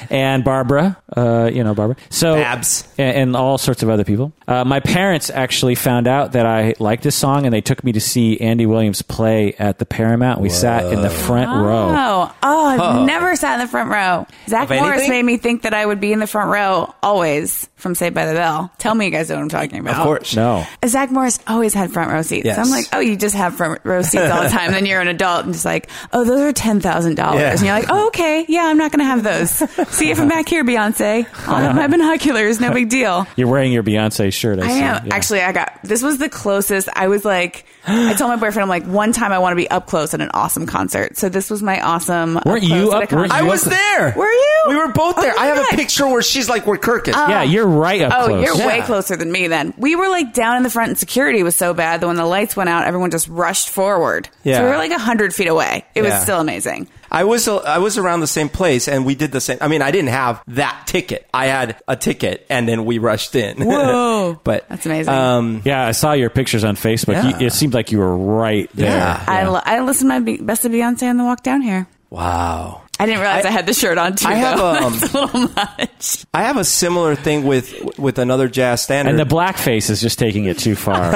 and 0.10 0.44
Barbara, 0.64 0.98
uh, 1.16 1.50
you 1.54 1.64
know 1.64 1.74
Barbara. 1.74 1.98
So 2.10 2.36
Babs. 2.36 2.88
and, 2.98 3.18
and 3.18 3.36
all 3.36 3.58
sorts 3.58 3.84
of 3.84 3.90
other 3.90 4.04
people. 4.06 4.32
Uh, 4.48 4.64
my 4.64 4.80
parents 4.80 5.30
actually 5.30 5.76
found 5.76 6.08
out 6.08 6.34
that 6.34 6.46
I 6.46 6.74
liked 6.80 7.04
this 7.04 7.16
song, 7.16 7.46
and 7.46 7.54
they 7.54 7.62
took 7.62 7.84
me 7.84 7.92
to 7.94 8.00
see 8.00 8.40
Andy 8.40 8.66
Williams 8.66 9.02
play 9.02 9.54
at 9.60 9.78
the 9.80 9.86
Paramount. 9.86 10.40
We 10.40 10.50
sat 10.50 10.86
in 10.92 11.02
the 11.02 11.10
front 11.10 11.50
row. 11.50 11.94
Oh, 11.96 12.36
oh, 12.44 12.66
I've 12.68 13.06
never 13.06 13.36
sat 13.36 13.56
in 13.56 13.60
the 13.60 13.68
front 13.68 13.90
row. 13.90 14.26
Zach 14.48 14.70
Of 14.70 14.78
Morris 14.78 15.00
anything? 15.00 15.10
made 15.12 15.24
me 15.24 15.38
think 15.38 15.64
that 15.64 15.74
I 15.74 15.86
would 15.86 16.00
be 16.00 16.14
in 16.14 16.20
the 16.20 16.28
front 16.28 16.50
row 16.50 16.94
always 17.04 17.70
from 17.76 17.96
Saved 17.96 18.16
by 18.16 18.26
the 18.26 18.34
Bell. 18.34 18.72
Tell 18.78 18.96
me 18.96 19.06
you 19.06 19.12
guys 19.12 19.30
know 19.30 19.36
what 19.36 19.42
I'm 19.42 19.50
talking 19.50 19.80
about. 19.80 19.98
Of 19.98 20.04
course. 20.04 20.36
No, 20.36 20.66
Zach 20.86 21.12
Morris 21.12 21.40
always 21.48 21.74
had 21.74 21.92
front 21.92 22.12
row 22.12 22.22
seats. 22.22 22.46
Yes. 22.46 22.58
I'm 22.58 22.70
like, 22.70 22.86
oh, 22.94 23.00
you 23.00 23.18
just 23.18 23.36
have 23.36 23.56
front 23.56 23.82
row 23.84 24.02
seats 24.02 24.32
all 24.32 24.44
the 24.44 24.50
time. 24.50 24.72
then 24.72 24.86
you're 24.86 25.02
an 25.02 25.10
adult 25.10 25.44
and 25.46 25.54
just 25.54 25.66
like, 25.66 25.90
oh, 26.14 26.24
those 26.24 26.40
are 26.40 26.54
ten 26.54 26.80
thousand 26.80 27.16
dollars. 27.16 27.42
Yeah. 27.42 27.52
And 27.52 27.62
you're 27.62 27.74
like, 27.74 27.86
oh, 27.90 28.08
okay, 28.08 28.46
yeah, 28.48 28.64
I'm 28.66 28.78
not 28.78 28.92
going 28.92 29.00
to 29.00 29.06
have 29.06 29.24
those. 29.24 29.52
See 29.90 30.10
you 30.10 30.16
from 30.16 30.30
back 30.30 30.48
here, 30.54 30.64
Beyonce. 30.64 31.26
I'll 31.48 31.56
have 31.62 31.76
my 31.76 31.88
binoculars. 31.88 32.60
No 32.60 32.72
big 32.72 32.90
deal. 32.90 33.26
you're 33.36 33.48
wearing 33.48 33.72
your 33.72 33.84
Beyonce 33.84 34.32
shirt. 34.32 34.60
I, 34.60 34.64
I 34.64 34.68
see. 34.68 34.80
am 34.82 35.06
Yeah. 35.08 35.16
actually. 35.16 35.42
I 35.42 35.52
got 35.52 35.80
this 35.84 36.02
was 36.04 36.20
the 36.20 36.30
closest. 36.30 36.90
I 36.94 37.08
was 37.08 37.26
like, 37.26 37.66
I 37.86 38.14
told 38.14 38.30
my 38.30 38.36
boyfriend, 38.38 38.60
I'm 38.64 38.70
like, 38.70 38.86
one 38.86 39.12
time 39.12 39.32
I 39.32 39.40
want 39.40 39.52
to 39.52 39.56
be 39.58 39.70
up 39.70 39.88
close 39.88 40.14
at 40.14 40.22
an 40.22 40.30
awesome 40.34 40.66
concert. 40.68 41.18
So 41.18 41.28
this 41.28 41.50
was 41.50 41.62
my 41.64 41.82
awesome. 41.82 42.36
Weren't 42.46 42.64
up 42.64 42.70
you 42.70 42.90
close 42.90 42.94
at 42.94 43.02
a 43.02 43.04
up- 43.06 43.12
weren't 43.12 43.32
concert. 43.32 43.34
I 43.34 43.42
You 43.42 43.48
was 43.48 43.68
up- 43.68 43.74
there. 43.74 44.14
Were 44.16 44.32
you? 44.32 44.64
We 44.70 44.76
were 44.78 44.88
both 44.94 45.16
there. 45.18 45.34
Oh 45.36 45.42
I 45.42 45.46
have 45.48 45.58
my 45.58 45.68
a 45.72 45.76
picture 45.76 46.08
where 46.08 46.22
she's 46.22 46.48
like 46.48 46.66
where 46.68 46.78
Kirk 46.78 47.08
is. 47.08 47.16
Um, 47.16 47.30
yeah, 47.30 47.44
you're 47.44 47.68
right 47.68 48.02
up 48.02 48.14
Oh, 48.16 48.26
close. 48.28 48.46
you're 48.46 48.68
way 48.68 48.82
closer 48.82 49.16
than 49.18 49.32
me 49.32 49.48
then. 49.48 49.74
We 49.78 49.96
were 49.96 50.08
like 50.08 50.34
down 50.34 50.58
in 50.58 50.64
the 50.64 50.70
front 50.70 50.90
and 50.90 50.98
security 51.00 51.44
was 51.44 51.56
so 51.56 51.74
bad 51.74 52.00
that 52.02 52.08
when 52.08 52.16
the 52.16 52.26
lights 52.26 52.56
went 52.56 52.70
out, 52.70 52.86
everyone 52.86 53.12
just 53.12 53.28
rushed 53.28 53.70
forward. 53.70 54.30
Yeah. 54.44 54.58
So 54.60 54.64
we 54.66 54.70
were 54.70 54.78
like 54.78 54.92
100 54.92 55.34
feet 55.36 55.48
away. 55.48 55.84
It 55.96 56.02
was 56.04 56.14
still 56.22 56.40
amazing. 56.40 56.88
I 57.14 57.24
was 57.26 57.48
uh, 57.48 57.58
I 57.58 57.78
was 57.78 57.98
around 58.00 58.22
the 58.22 58.28
same 58.28 58.50
place, 58.50 58.88
and 58.88 59.06
we 59.06 59.14
did 59.14 59.32
the 59.32 59.40
same. 59.40 59.60
I 59.62 59.68
mean, 59.68 59.84
I 59.84 59.92
didn't 59.92 60.10
have 60.10 60.42
that 60.48 60.84
ticket. 60.88 61.30
I 61.34 61.46
had 61.46 61.78
a 61.88 61.96
ticket, 61.96 62.46
and 62.50 62.68
then 62.68 62.86
we 62.86 62.98
rushed 62.98 63.36
in. 63.36 63.58
Whoa. 63.66 64.42
but 64.44 64.68
That's 64.68 64.86
amazing. 64.88 65.14
Um, 65.14 65.62
Yeah, 65.64 65.86
I 65.86 65.92
saw 65.92 66.14
your 66.14 66.32
pictures 66.32 66.64
on 66.64 66.76
Facebook. 66.76 67.14
Yeah. 67.14 67.38
You, 67.38 67.48
it 67.48 67.54
seemed 67.54 67.76
like 67.76 67.92
you 67.92 68.00
were 68.00 68.18
right 68.18 68.68
there. 68.74 68.90
Yeah. 68.90 69.24
I, 69.28 69.44
lo- 69.44 69.62
I 69.64 69.80
listened 69.82 70.10
to 70.10 70.20
my 70.20 70.20
Be- 70.22 70.38
Best 70.42 70.66
of 70.66 70.72
Beyonce 70.72 71.08
on 71.08 71.18
the 71.18 71.24
walk 71.24 71.44
down 71.44 71.62
here. 71.62 71.86
wow. 72.10 72.82
I 73.04 73.06
didn't 73.06 73.22
realize 73.22 73.46
I, 73.46 73.50
I- 73.50 73.52
had 73.52 73.66
the 73.66 73.74
shirt 73.74 73.98
on 73.98 74.16
too. 74.16 74.28
I 74.28 74.34
have, 74.36 74.58
though. 74.58 74.66
um, 74.88 74.94
That's 75.00 75.14
a 75.14 75.26
little 75.26 75.42
much. 75.56 76.26
I 76.34 76.44
have 76.44 76.58
a 76.58 76.64
similar 76.64 77.16
thing 77.16 77.44
with 77.44 77.98
with 78.00 78.18
another 78.18 78.48
jazz 78.48 78.82
standard. 78.82 79.10
And 79.12 79.20
the 79.20 79.26
blackface 79.26 79.90
is 79.90 80.02
just 80.02 80.18
taking 80.20 80.46
it 80.46 80.58
too 80.58 80.76
far. 80.76 81.12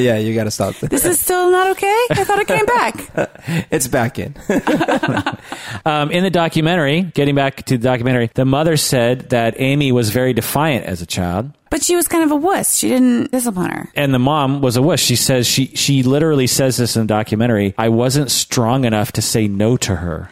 yeah, 0.00 0.16
you 0.18 0.34
got 0.34 0.44
to 0.44 0.50
stop. 0.50 0.74
This 0.76 1.04
is 1.04 1.20
still 1.20 1.50
not 1.50 1.70
okay. 1.72 2.06
I 2.10 2.24
thought 2.24 2.38
it 2.40 2.48
came 2.48 2.66
back. 2.66 3.66
it's 3.70 3.88
back 3.88 4.18
in. 4.18 4.34
um, 5.84 6.10
in 6.10 6.22
the 6.24 6.30
documentary, 6.30 7.02
getting 7.02 7.34
back 7.34 7.62
to 7.64 7.76
the 7.78 7.82
documentary, 7.84 8.30
the 8.34 8.44
mother 8.44 8.76
said 8.76 9.30
that 9.30 9.54
Amy 9.58 9.92
was 9.92 10.10
very 10.10 10.32
defiant 10.32 10.86
as 10.86 11.02
a 11.02 11.06
child. 11.06 11.52
But 11.70 11.82
she 11.82 11.96
was 11.96 12.06
kind 12.06 12.22
of 12.24 12.30
a 12.30 12.36
wuss. 12.36 12.76
She 12.76 12.88
didn't 12.88 13.30
discipline 13.32 13.70
her. 13.70 13.88
and 13.94 14.12
the 14.12 14.18
mom 14.18 14.60
was 14.60 14.76
a 14.76 14.82
wuss. 14.82 15.00
She 15.00 15.16
says 15.16 15.46
she 15.46 15.66
she 15.74 16.02
literally 16.02 16.46
says 16.46 16.76
this 16.76 16.96
in 16.96 17.02
the 17.02 17.06
documentary. 17.08 17.74
I 17.78 17.88
wasn't 17.88 18.30
strong 18.30 18.84
enough 18.84 19.12
to 19.12 19.22
say 19.22 19.48
no 19.48 19.76
to 19.78 19.96
her. 19.96 20.30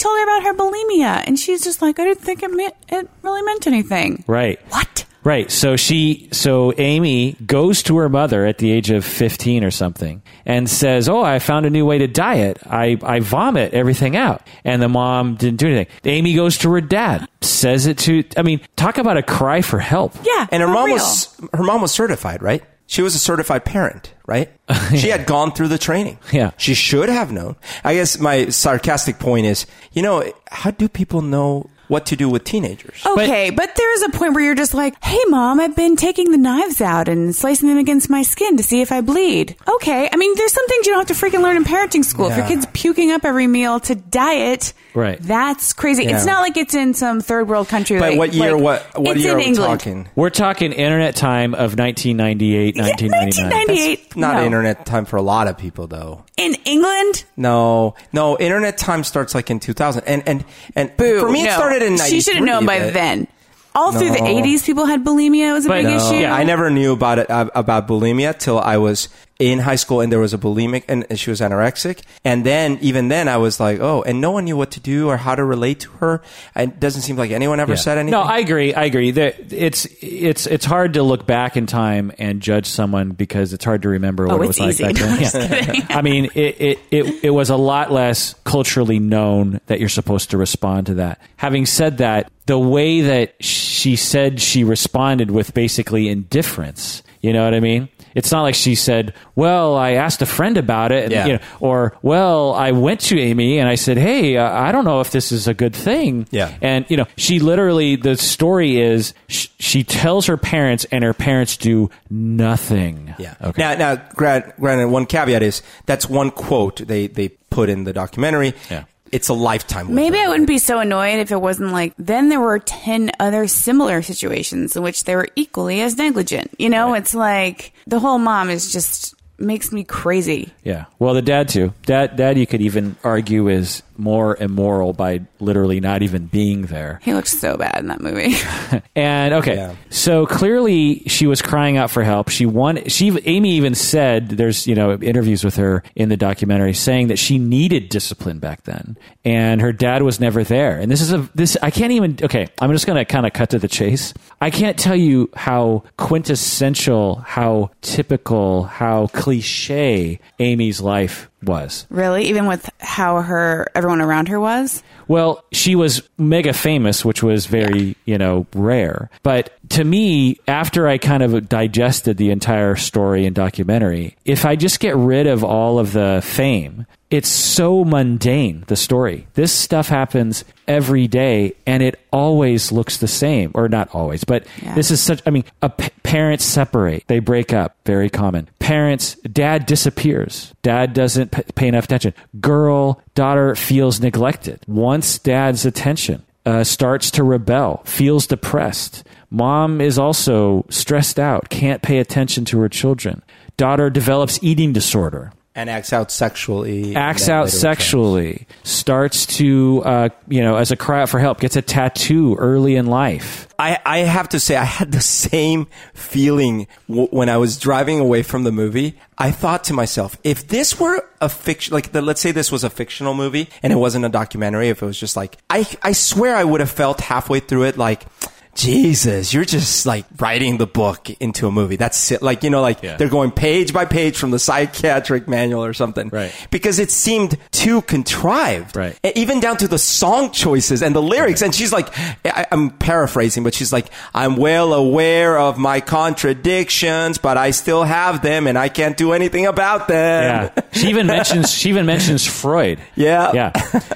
And 0.00 0.08
Amy 0.08 0.18
told 0.18 0.18
her 0.18 0.24
about 0.24 0.42
her 0.44 0.54
bulimia, 0.54 1.24
and 1.26 1.38
she's 1.38 1.62
just 1.62 1.82
like, 1.82 1.98
I 1.98 2.04
didn't 2.04 2.20
think 2.20 2.42
it 2.42 2.50
meant, 2.50 2.74
it 2.88 3.10
really 3.22 3.42
meant 3.42 3.66
anything. 3.66 4.24
Right. 4.26 4.58
What? 4.68 5.06
Right. 5.22 5.50
So 5.50 5.76
she, 5.76 6.28
so 6.32 6.72
Amy 6.78 7.32
goes 7.44 7.82
to 7.84 7.98
her 7.98 8.08
mother 8.08 8.46
at 8.46 8.58
the 8.58 8.72
age 8.72 8.90
of 8.90 9.04
15 9.04 9.64
or 9.64 9.70
something 9.70 10.22
and 10.46 10.68
says, 10.68 11.10
Oh, 11.10 11.22
I 11.22 11.38
found 11.40 11.66
a 11.66 11.70
new 11.70 11.84
way 11.84 11.98
to 11.98 12.06
diet. 12.06 12.58
I, 12.64 12.98
I 13.02 13.20
vomit 13.20 13.74
everything 13.74 14.16
out. 14.16 14.46
And 14.64 14.80
the 14.80 14.88
mom 14.88 15.34
didn't 15.34 15.58
do 15.58 15.66
anything. 15.66 15.94
Amy 16.04 16.34
goes 16.34 16.56
to 16.58 16.72
her 16.72 16.80
dad, 16.80 17.28
says 17.42 17.86
it 17.86 17.98
to, 17.98 18.24
I 18.38 18.42
mean, 18.42 18.60
talk 18.76 18.96
about 18.96 19.18
a 19.18 19.22
cry 19.22 19.60
for 19.60 19.78
help. 19.78 20.14
Yeah. 20.24 20.46
And 20.50 20.62
her 20.62 20.68
mom 20.68 20.86
real. 20.86 20.94
was 20.94 21.38
her 21.52 21.64
mom 21.64 21.82
was 21.82 21.92
certified, 21.92 22.42
right? 22.42 22.64
She 22.90 23.02
was 23.02 23.14
a 23.14 23.20
certified 23.20 23.64
parent, 23.64 24.14
right? 24.26 24.50
She 24.96 25.10
had 25.10 25.24
gone 25.24 25.52
through 25.52 25.68
the 25.68 25.78
training. 25.78 26.18
Yeah. 26.32 26.50
She 26.56 26.74
should 26.74 27.08
have 27.08 27.30
known. 27.30 27.54
I 27.84 27.94
guess 27.94 28.18
my 28.18 28.48
sarcastic 28.48 29.20
point 29.20 29.46
is, 29.46 29.64
you 29.92 30.02
know, 30.02 30.24
how 30.50 30.72
do 30.72 30.88
people 30.88 31.22
know 31.22 31.70
what 31.90 32.06
to 32.06 32.16
do 32.16 32.28
with 32.28 32.44
teenagers? 32.44 33.04
Okay, 33.04 33.50
but, 33.50 33.74
there's 33.76 34.02
a 34.02 34.08
point 34.10 34.34
where 34.34 34.44
you're 34.44 34.54
just 34.54 34.74
like, 34.74 34.94
hey, 35.02 35.18
mom, 35.28 35.58
I've 35.60 35.74
been 35.76 35.96
taking 35.96 36.30
the 36.30 36.38
knives 36.38 36.80
out 36.80 37.08
and 37.08 37.34
slicing 37.34 37.68
them 37.68 37.78
against 37.78 38.08
my 38.10 38.22
skin 38.22 38.56
to 38.56 38.62
see 38.62 38.80
if 38.80 38.92
I 38.92 39.00
bleed. 39.00 39.56
Okay. 39.68 40.08
I 40.12 40.16
mean, 40.16 40.34
there's 40.36 40.52
some 40.52 40.66
things 40.68 40.86
you 40.86 40.92
don't 40.94 41.06
have 41.08 41.16
to 41.16 41.26
freaking 41.26 41.42
learn 41.42 41.56
in 41.56 41.64
parenting 41.64 42.04
school. 42.04 42.28
If 42.30 42.36
your 42.36 42.46
kid's 42.46 42.66
puking 42.72 43.10
up 43.10 43.24
every 43.24 43.46
meal 43.46 43.80
to 43.80 43.94
diet, 43.94 44.72
Right. 44.94 45.20
that's 45.20 45.72
crazy. 45.72 46.04
Yeah. 46.04 46.16
It's 46.16 46.26
not 46.26 46.40
like 46.42 46.56
it's 46.56 46.74
in 46.74 46.94
some 46.94 47.20
third 47.20 47.48
world 47.48 47.68
country. 47.68 47.98
But 47.98 48.10
like- 48.10 48.18
what 48.18 48.34
year? 48.34 48.52
like- 48.54 48.62
what 48.62 48.98
what 48.98 49.16
it's 49.16 49.24
year 49.24 49.32
in 49.32 49.36
are 49.36 49.38
we 49.40 49.46
England. 49.46 49.80
talking? 49.80 50.08
We're 50.14 50.30
talking 50.30 50.72
internet 50.72 51.16
time 51.16 51.54
of 51.54 51.76
1998, 51.76 52.76
Yeah, 52.76 52.82
1999. 52.82 53.50
1998. 53.50 54.16
Not 54.16 54.36
no. 54.36 54.44
internet 54.44 54.84
time 54.86 55.04
for 55.04 55.16
a 55.16 55.22
lot 55.22 55.48
of 55.48 55.56
people, 55.58 55.86
though. 55.86 56.24
In 56.40 56.54
England? 56.64 57.24
No, 57.36 57.94
no. 58.12 58.36
Internet 58.38 58.78
time 58.78 59.04
starts 59.04 59.34
like 59.34 59.50
in 59.50 59.60
2000, 59.60 60.02
and 60.06 60.22
and 60.26 60.44
and 60.74 60.96
Boo. 60.96 61.20
for 61.20 61.28
me, 61.30 61.42
it 61.46 61.52
started 61.52 61.82
in. 61.82 61.96
She 61.98 62.20
should 62.20 62.34
have 62.36 62.44
93, 62.44 62.46
known 62.46 62.66
by 62.66 62.78
but- 62.80 62.94
then. 62.94 63.26
All 63.72 63.92
through 63.92 64.10
the 64.10 64.18
80s, 64.18 64.64
people 64.66 64.84
had 64.86 65.04
bulimia. 65.04 65.50
It 65.50 65.52
was 65.52 65.64
a 65.64 65.68
But 65.68 65.74
big 65.84 65.86
no. 65.86 65.96
issue. 65.96 66.16
Yeah, 66.22 66.34
I 66.34 66.42
never 66.42 66.70
knew 66.70 66.92
about 66.92 67.20
it 67.20 67.30
uh, 67.30 67.50
about 67.54 67.86
bulimia 67.86 68.36
till 68.36 68.58
I 68.58 68.78
was 68.78 69.08
in 69.40 69.58
high 69.58 69.74
school, 69.76 70.00
and 70.02 70.12
there 70.12 70.20
was 70.20 70.34
a 70.34 70.38
bulimic, 70.38 70.84
and, 70.86 71.06
and 71.08 71.18
she 71.18 71.30
was 71.30 71.40
anorexic. 71.40 72.02
And 72.24 72.44
then, 72.44 72.78
even 72.82 73.08
then, 73.08 73.26
I 73.26 73.38
was 73.38 73.58
like, 73.58 73.80
oh, 73.80 74.02
and 74.02 74.20
no 74.20 74.30
one 74.30 74.44
knew 74.44 74.56
what 74.56 74.70
to 74.72 74.80
do 74.80 75.08
or 75.08 75.16
how 75.16 75.34
to 75.34 75.42
relate 75.42 75.80
to 75.80 75.90
her. 75.92 76.22
And 76.54 76.72
it 76.72 76.78
doesn't 76.80 77.00
seem 77.02 77.16
like 77.16 77.30
anyone 77.30 77.58
ever 77.58 77.72
Yeah. 77.72 77.76
said 77.78 77.96
anything. 77.98 78.12
No, 78.12 78.20
I 78.22 78.38
agree. 78.38 78.74
I 78.74 78.84
agree. 78.84 79.10
That 79.12 79.50
it's 79.52 79.86
it's 80.02 80.46
it's 80.46 80.66
hard 80.66 80.92
to 80.94 81.02
look 81.02 81.26
back 81.26 81.56
in 81.56 81.64
time 81.66 82.12
and 82.18 82.40
judge 82.42 82.66
someone 82.66 83.10
because 83.12 83.52
it's 83.54 83.64
hard 83.64 83.80
to 83.82 83.88
remember 83.88 84.26
what 84.26 84.38
Oh, 84.38 84.42
it 84.42 84.46
was 84.48 84.60
it's 84.60 84.80
like 84.80 84.96
easy. 84.96 85.02
back 85.02 85.32
No, 85.34 85.40
then. 85.40 85.86
I'm. 85.90 85.98
I 85.98 86.02
mean, 86.02 86.24
it, 86.34 86.60
it 86.60 86.78
it 86.90 87.24
it 87.24 87.30
was 87.30 87.48
a 87.48 87.56
lot 87.56 87.90
less 87.90 88.34
culturally 88.44 88.98
known 88.98 89.60
that 89.68 89.80
you're 89.80 89.88
supposed 89.88 90.30
to 90.30 90.36
respond 90.38 90.86
to 90.88 90.94
that. 90.94 91.18
Having 91.38 91.64
said 91.64 91.96
that, 91.98 92.30
the 92.44 92.58
way 92.58 93.00
that 93.00 93.42
she 93.42 93.96
said 93.96 94.38
she 94.38 94.64
responded 94.64 95.30
with 95.30 95.54
basically 95.54 96.08
indifference. 96.08 97.02
You 97.22 97.32
know 97.32 97.44
what 97.44 97.54
I 97.54 97.60
mean? 97.60 97.88
It's 98.14 98.32
not 98.32 98.42
like 98.42 98.54
she 98.54 98.74
said, 98.74 99.14
"Well, 99.36 99.76
I 99.76 99.92
asked 99.92 100.22
a 100.22 100.26
friend 100.26 100.56
about 100.56 100.92
it," 100.92 101.04
and, 101.04 101.12
Yeah. 101.12 101.26
you 101.26 101.32
know, 101.34 101.38
or 101.60 101.96
"Well, 102.02 102.54
I 102.54 102.72
went 102.72 103.00
to 103.02 103.18
Amy 103.20 103.58
and 103.58 103.68
I 103.68 103.74
said, 103.76 103.96
"Hey, 103.98 104.36
uh, 104.36 104.50
I 104.50 104.72
don't 104.72 104.84
know 104.84 105.00
if 105.00 105.10
this 105.10 105.32
is 105.32 105.46
a 105.48 105.54
good 105.54 105.74
thing." 105.74 106.26
Yeah. 106.30 106.50
And 106.60 106.84
you 106.88 106.96
know, 106.96 107.06
she 107.16 107.38
literally 107.38 107.96
the 107.96 108.16
story 108.16 108.80
is 108.80 109.14
sh- 109.28 109.48
she 109.58 109.84
tells 109.84 110.26
her 110.26 110.36
parents, 110.36 110.86
and 110.90 111.04
her 111.04 111.14
parents 111.14 111.56
do 111.56 111.90
nothing. 112.10 113.14
Yeah. 113.18 113.34
Okay. 113.42 113.60
Now, 113.62 113.74
now, 113.74 114.02
grant, 114.14 114.58
granted, 114.58 114.88
one 114.88 115.06
caveat 115.06 115.42
is 115.42 115.62
that's 115.86 116.08
one 116.08 116.30
quote 116.30 116.86
they 116.86 117.06
they 117.06 117.28
put 117.50 117.68
in 117.68 117.84
the 117.84 117.92
documentary. 117.92 118.54
Yeah. 118.70 118.84
It's 119.12 119.28
a 119.28 119.34
lifetime. 119.34 119.94
Maybe 119.94 120.18
her. 120.18 120.24
I 120.24 120.28
wouldn't 120.28 120.48
be 120.48 120.58
so 120.58 120.78
annoyed 120.78 121.18
if 121.18 121.32
it 121.32 121.40
wasn't 121.40 121.72
like, 121.72 121.94
then 121.98 122.28
there 122.28 122.40
were 122.40 122.58
10 122.58 123.10
other 123.18 123.46
similar 123.46 124.02
situations 124.02 124.76
in 124.76 124.82
which 124.82 125.04
they 125.04 125.16
were 125.16 125.28
equally 125.36 125.80
as 125.80 125.96
negligent. 125.96 126.50
You 126.58 126.70
know, 126.70 126.94
it's 126.94 127.14
like 127.14 127.72
the 127.86 127.98
whole 127.98 128.18
mom 128.18 128.50
is 128.50 128.72
just 128.72 129.14
makes 129.40 129.72
me 129.72 129.84
crazy. 129.84 130.52
Yeah. 130.62 130.84
Well, 130.98 131.14
the 131.14 131.22
dad 131.22 131.48
too. 131.48 131.72
Dad, 131.82 132.16
dad, 132.16 132.38
you 132.38 132.46
could 132.46 132.60
even 132.60 132.96
argue 133.02 133.48
is 133.48 133.82
more 134.00 134.36
immoral 134.36 134.92
by 134.92 135.20
literally 135.38 135.78
not 135.80 136.02
even 136.02 136.26
being 136.26 136.62
there. 136.66 136.98
He 137.02 137.14
looks 137.14 137.30
so 137.38 137.56
bad 137.56 137.78
in 137.78 137.86
that 137.88 138.00
movie. 138.00 138.34
And 138.96 139.34
okay, 139.34 139.54
Yeah. 139.56 139.74
so 139.88 140.26
clearly 140.26 141.00
she 141.06 141.26
was 141.26 141.40
crying 141.42 141.76
out 141.76 141.90
for 141.90 142.02
help. 142.02 142.28
She 142.28 142.44
won. 142.46 142.84
She 142.88 143.16
Amy 143.24 143.52
even 143.52 143.74
said 143.74 144.28
there's 144.30 144.66
you 144.66 144.74
know 144.74 144.94
interviews 144.94 145.44
with 145.44 145.56
her 145.56 145.82
in 145.94 146.08
the 146.08 146.16
documentary 146.16 146.74
saying 146.74 147.08
that 147.08 147.18
she 147.18 147.38
needed 147.38 147.88
discipline 147.88 148.38
back 148.40 148.64
then, 148.64 148.96
and 149.24 149.60
her 149.60 149.72
dad 149.72 150.02
was 150.02 150.20
never 150.20 150.44
there. 150.44 150.78
And 150.78 150.90
this 150.90 151.00
is 151.00 151.12
a 151.12 151.28
this 151.34 151.56
I 151.62 151.70
can't 151.70 151.92
even. 151.92 152.18
Okay, 152.22 152.48
I'm 152.60 152.72
just 152.72 152.86
gonna 152.86 153.04
kind 153.04 153.26
of 153.26 153.32
cut 153.32 153.50
to 153.50 153.58
the 153.58 153.68
chase. 153.68 154.12
I 154.40 154.50
can't 154.50 154.78
tell 154.78 154.96
you 154.96 155.30
how 155.34 155.84
quintessential, 155.96 157.16
how 157.26 157.70
typical, 157.82 158.64
how 158.64 159.08
cliche 159.08 160.20
Amy's 160.38 160.80
life 160.80 161.28
was. 161.42 161.86
Really? 161.90 162.24
Even 162.26 162.46
with 162.46 162.68
how 162.78 163.20
her 163.22 163.66
everyone 163.74 163.89
around 163.98 164.28
her 164.28 164.38
was? 164.38 164.82
Well, 165.08 165.42
she 165.52 165.74
was 165.74 166.02
mega 166.18 166.52
famous, 166.52 167.02
which 167.02 167.22
was 167.22 167.46
very, 167.46 167.96
you 168.04 168.18
know, 168.18 168.46
rare. 168.54 169.08
But 169.22 169.56
to 169.70 169.84
me, 169.84 170.38
after 170.46 170.86
I 170.86 170.98
kind 170.98 171.22
of 171.22 171.48
digested 171.48 172.18
the 172.18 172.30
entire 172.30 172.76
story 172.76 173.24
and 173.24 173.34
documentary, 173.34 174.16
if 174.26 174.44
I 174.44 174.54
just 174.56 174.80
get 174.80 174.94
rid 174.96 175.26
of 175.26 175.42
all 175.42 175.78
of 175.78 175.92
the 175.92 176.20
fame, 176.22 176.86
it's 177.10 177.28
so 177.28 177.84
mundane, 177.84 178.64
the 178.68 178.76
story. 178.76 179.26
This 179.34 179.52
stuff 179.52 179.88
happens 179.88 180.44
every 180.68 181.08
day 181.08 181.54
and 181.66 181.82
it 181.82 181.98
always 182.12 182.70
looks 182.70 182.98
the 182.98 183.08
same. 183.08 183.50
Or 183.54 183.68
not 183.68 183.88
always, 183.92 184.22
but 184.24 184.44
Yeah. 184.62 184.74
this 184.74 184.90
is 184.92 185.00
such, 185.00 185.20
I 185.26 185.30
mean, 185.30 185.44
a 185.60 185.68
p- 185.70 185.88
parents 186.04 186.44
separate, 186.44 187.02
they 187.08 187.18
break 187.18 187.52
up, 187.52 187.74
very 187.84 188.08
common. 188.10 188.48
Parents, 188.60 189.16
dad 189.32 189.66
disappears. 189.66 190.52
Dad 190.62 190.92
doesn't 190.92 191.32
p- 191.32 191.42
pay 191.54 191.66
enough 191.68 191.84
attention. 191.84 192.14
Girl, 192.40 193.00
daughter 193.16 193.54
feels 193.56 194.00
neglected, 194.00 194.60
wants 194.68 195.18
dad's 195.18 195.66
attention, 195.66 196.22
uh, 196.46 196.62
starts 196.64 197.10
to 197.12 197.24
rebel, 197.24 197.82
feels 197.84 198.26
depressed. 198.26 199.02
Mom 199.30 199.80
is 199.80 199.98
also 199.98 200.64
stressed 200.70 201.18
out, 201.18 201.48
can't 201.50 201.82
pay 201.82 201.98
attention 201.98 202.44
to 202.46 202.60
her 202.60 202.68
children. 202.68 203.22
Daughter 203.56 203.90
develops 203.90 204.38
eating 204.42 204.72
disorder 204.72 205.32
and 205.60 205.68
acts 205.70 205.92
out 205.92 206.10
sexually. 206.10 206.96
acts 206.96 207.28
out 207.28 207.50
sexually, 207.50 208.46
starts 208.62 209.26
to, 209.26 209.82
uh, 209.84 210.08
you 210.28 210.40
know, 210.40 210.56
as 210.56 210.70
a 210.70 210.76
cry 210.76 211.02
out 211.02 211.08
for 211.08 211.20
help, 211.20 211.40
gets 211.40 211.56
a 211.56 211.62
tattoo 211.62 212.34
early 212.36 212.76
in 212.76 212.86
life. 212.86 213.46
I, 213.58 213.78
I 213.84 213.98
have 213.98 214.30
to 214.30 214.40
say, 214.40 214.56
I 214.56 214.64
had 214.64 214.90
the 214.92 215.02
same 215.02 215.66
feeling 215.92 216.66
w- 216.88 217.08
when 217.10 217.28
I 217.28 217.36
was 217.36 217.58
driving 217.58 218.00
away 218.00 218.22
from 218.22 218.44
the 218.44 218.52
movie. 218.52 218.98
I 219.18 219.30
thought 219.32 219.64
to 219.64 219.74
myself, 219.74 220.16
if 220.24 220.48
this 220.48 220.80
were 220.80 221.06
a 221.20 221.28
fiction, 221.28 221.74
like 221.74 221.92
the, 221.92 222.00
let's 222.00 222.22
say 222.22 222.32
this 222.32 222.50
was 222.50 222.64
a 222.64 222.70
fictional 222.70 223.12
movie 223.12 223.50
and 223.62 223.70
it 223.70 223.76
wasn't 223.76 224.06
a 224.06 224.08
documentary, 224.08 224.70
if 224.70 224.82
it 224.82 224.86
was 224.86 224.98
just 224.98 225.14
like, 225.14 225.36
I, 225.50 225.66
I 225.82 225.92
swear 225.92 226.36
I 226.36 226.44
would 226.44 226.60
have 226.60 226.70
felt 226.70 227.02
halfway 227.02 227.40
through 227.40 227.64
it 227.64 227.76
like, 227.76 228.06
Jesus, 228.54 229.32
you're 229.32 229.44
just 229.44 229.86
like 229.86 230.04
writing 230.18 230.58
the 230.58 230.66
book 230.66 231.08
into 231.20 231.46
a 231.46 231.50
movie. 231.50 231.76
That's 231.76 232.10
it. 232.10 232.20
Like, 232.22 232.42
you 232.42 232.50
know, 232.50 232.60
like 232.60 232.82
Yeah. 232.82 232.96
they're 232.96 233.08
going 233.08 233.30
page 233.30 233.72
by 233.72 233.84
page 233.84 234.16
from 234.16 234.30
the 234.32 234.38
psychiatric 234.38 235.28
manual 235.28 235.64
or 235.64 235.72
something. 235.72 236.08
Right. 236.08 236.32
Because 236.50 236.78
it 236.78 236.90
seemed 236.90 237.36
too 237.52 237.82
contrived. 237.82 238.76
Right. 238.76 238.98
Even 239.14 239.40
down 239.40 239.56
to 239.58 239.68
the 239.68 239.78
song 239.78 240.30
choices 240.32 240.82
and 240.82 240.94
the 240.94 241.02
lyrics. 241.02 241.42
And 241.42 241.54
she's 241.54 241.72
like, 241.72 241.88
I, 242.24 242.46
I'm 242.50 242.70
paraphrasing, 242.70 243.44
but 243.44 243.54
she's 243.54 243.72
like, 243.72 243.86
I'm 244.14 244.36
well 244.36 244.74
aware 244.74 245.38
of 245.38 245.56
my 245.58 245.80
contradictions, 245.80 247.18
but 247.18 247.36
I 247.36 247.50
still 247.52 247.84
have 247.84 248.22
them 248.22 248.46
and 248.46 248.58
I 248.58 248.68
can't 248.68 248.96
do 248.96 249.12
anything 249.12 249.46
about 249.46 249.88
them. 249.88 250.50
Yeah. 250.56 250.62
She 250.72 250.88
even 250.88 251.06
mentions 251.08 251.50
she 251.52 251.68
even 251.68 251.86
mentions 251.86 252.26
Freud. 252.26 252.78
Yeah. 252.94 253.32
Yeah. 253.32 253.52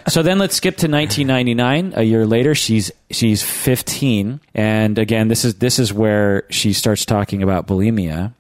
So 0.09 0.23
then 0.23 0.39
let's 0.39 0.55
skip 0.57 0.77
to 0.79 0.89
1999. 0.89 1.95
A 1.97 2.03
year 2.03 2.27
later, 2.27 2.55
she's 2.55 2.91
she's 3.11 3.43
15, 3.43 4.41
and 4.55 4.99
again, 4.99 5.29
this 5.29 5.45
is 5.45 5.57
this 5.57 5.79
is 5.79 5.93
where 5.93 6.45
she 6.51 6.73
starts 6.73 7.05
talking 7.05 7.43
about 7.43 7.67
bulimia. 7.67 8.33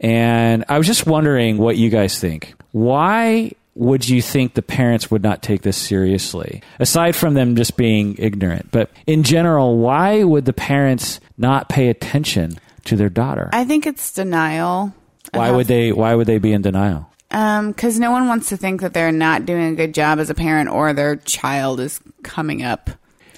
And 0.00 0.64
I 0.68 0.78
was 0.78 0.86
just 0.86 1.06
wondering 1.06 1.58
what 1.58 1.76
you 1.76 1.90
guys 1.90 2.18
think. 2.18 2.54
Why 2.72 3.52
would 3.74 4.08
you 4.08 4.22
think 4.22 4.54
the 4.54 4.62
parents 4.62 5.10
would 5.10 5.22
not 5.22 5.42
take 5.42 5.62
this 5.62 5.76
seriously? 5.76 6.62
Aside 6.78 7.14
from 7.14 7.34
them 7.34 7.54
just 7.54 7.76
being 7.76 8.16
ignorant, 8.18 8.70
but 8.70 8.90
in 9.06 9.22
general, 9.22 9.78
why 9.78 10.24
would 10.24 10.44
the 10.44 10.52
parents 10.52 11.20
not 11.36 11.68
pay 11.68 11.88
attention 11.88 12.58
to 12.86 12.96
their 12.96 13.10
daughter? 13.10 13.50
I 13.52 13.64
think 13.64 13.86
it's 13.86 14.12
denial. 14.12 14.94
Why 15.32 15.50
would 15.50 15.66
they 15.66 15.92
why 15.92 16.14
would 16.14 16.26
they 16.26 16.38
be 16.38 16.52
in 16.52 16.62
denial? 16.62 17.08
Um, 17.30 17.68
because 17.68 18.00
no 18.00 18.10
one 18.10 18.26
wants 18.26 18.48
to 18.48 18.56
think 18.56 18.80
that 18.80 18.92
they're 18.92 19.12
not 19.12 19.46
doing 19.46 19.72
a 19.72 19.76
good 19.76 19.94
job 19.94 20.18
as 20.18 20.30
a 20.30 20.34
parent 20.34 20.68
or 20.68 20.92
their 20.92 21.14
child 21.14 21.78
is 21.78 22.00
coming 22.24 22.62
up 22.62 22.90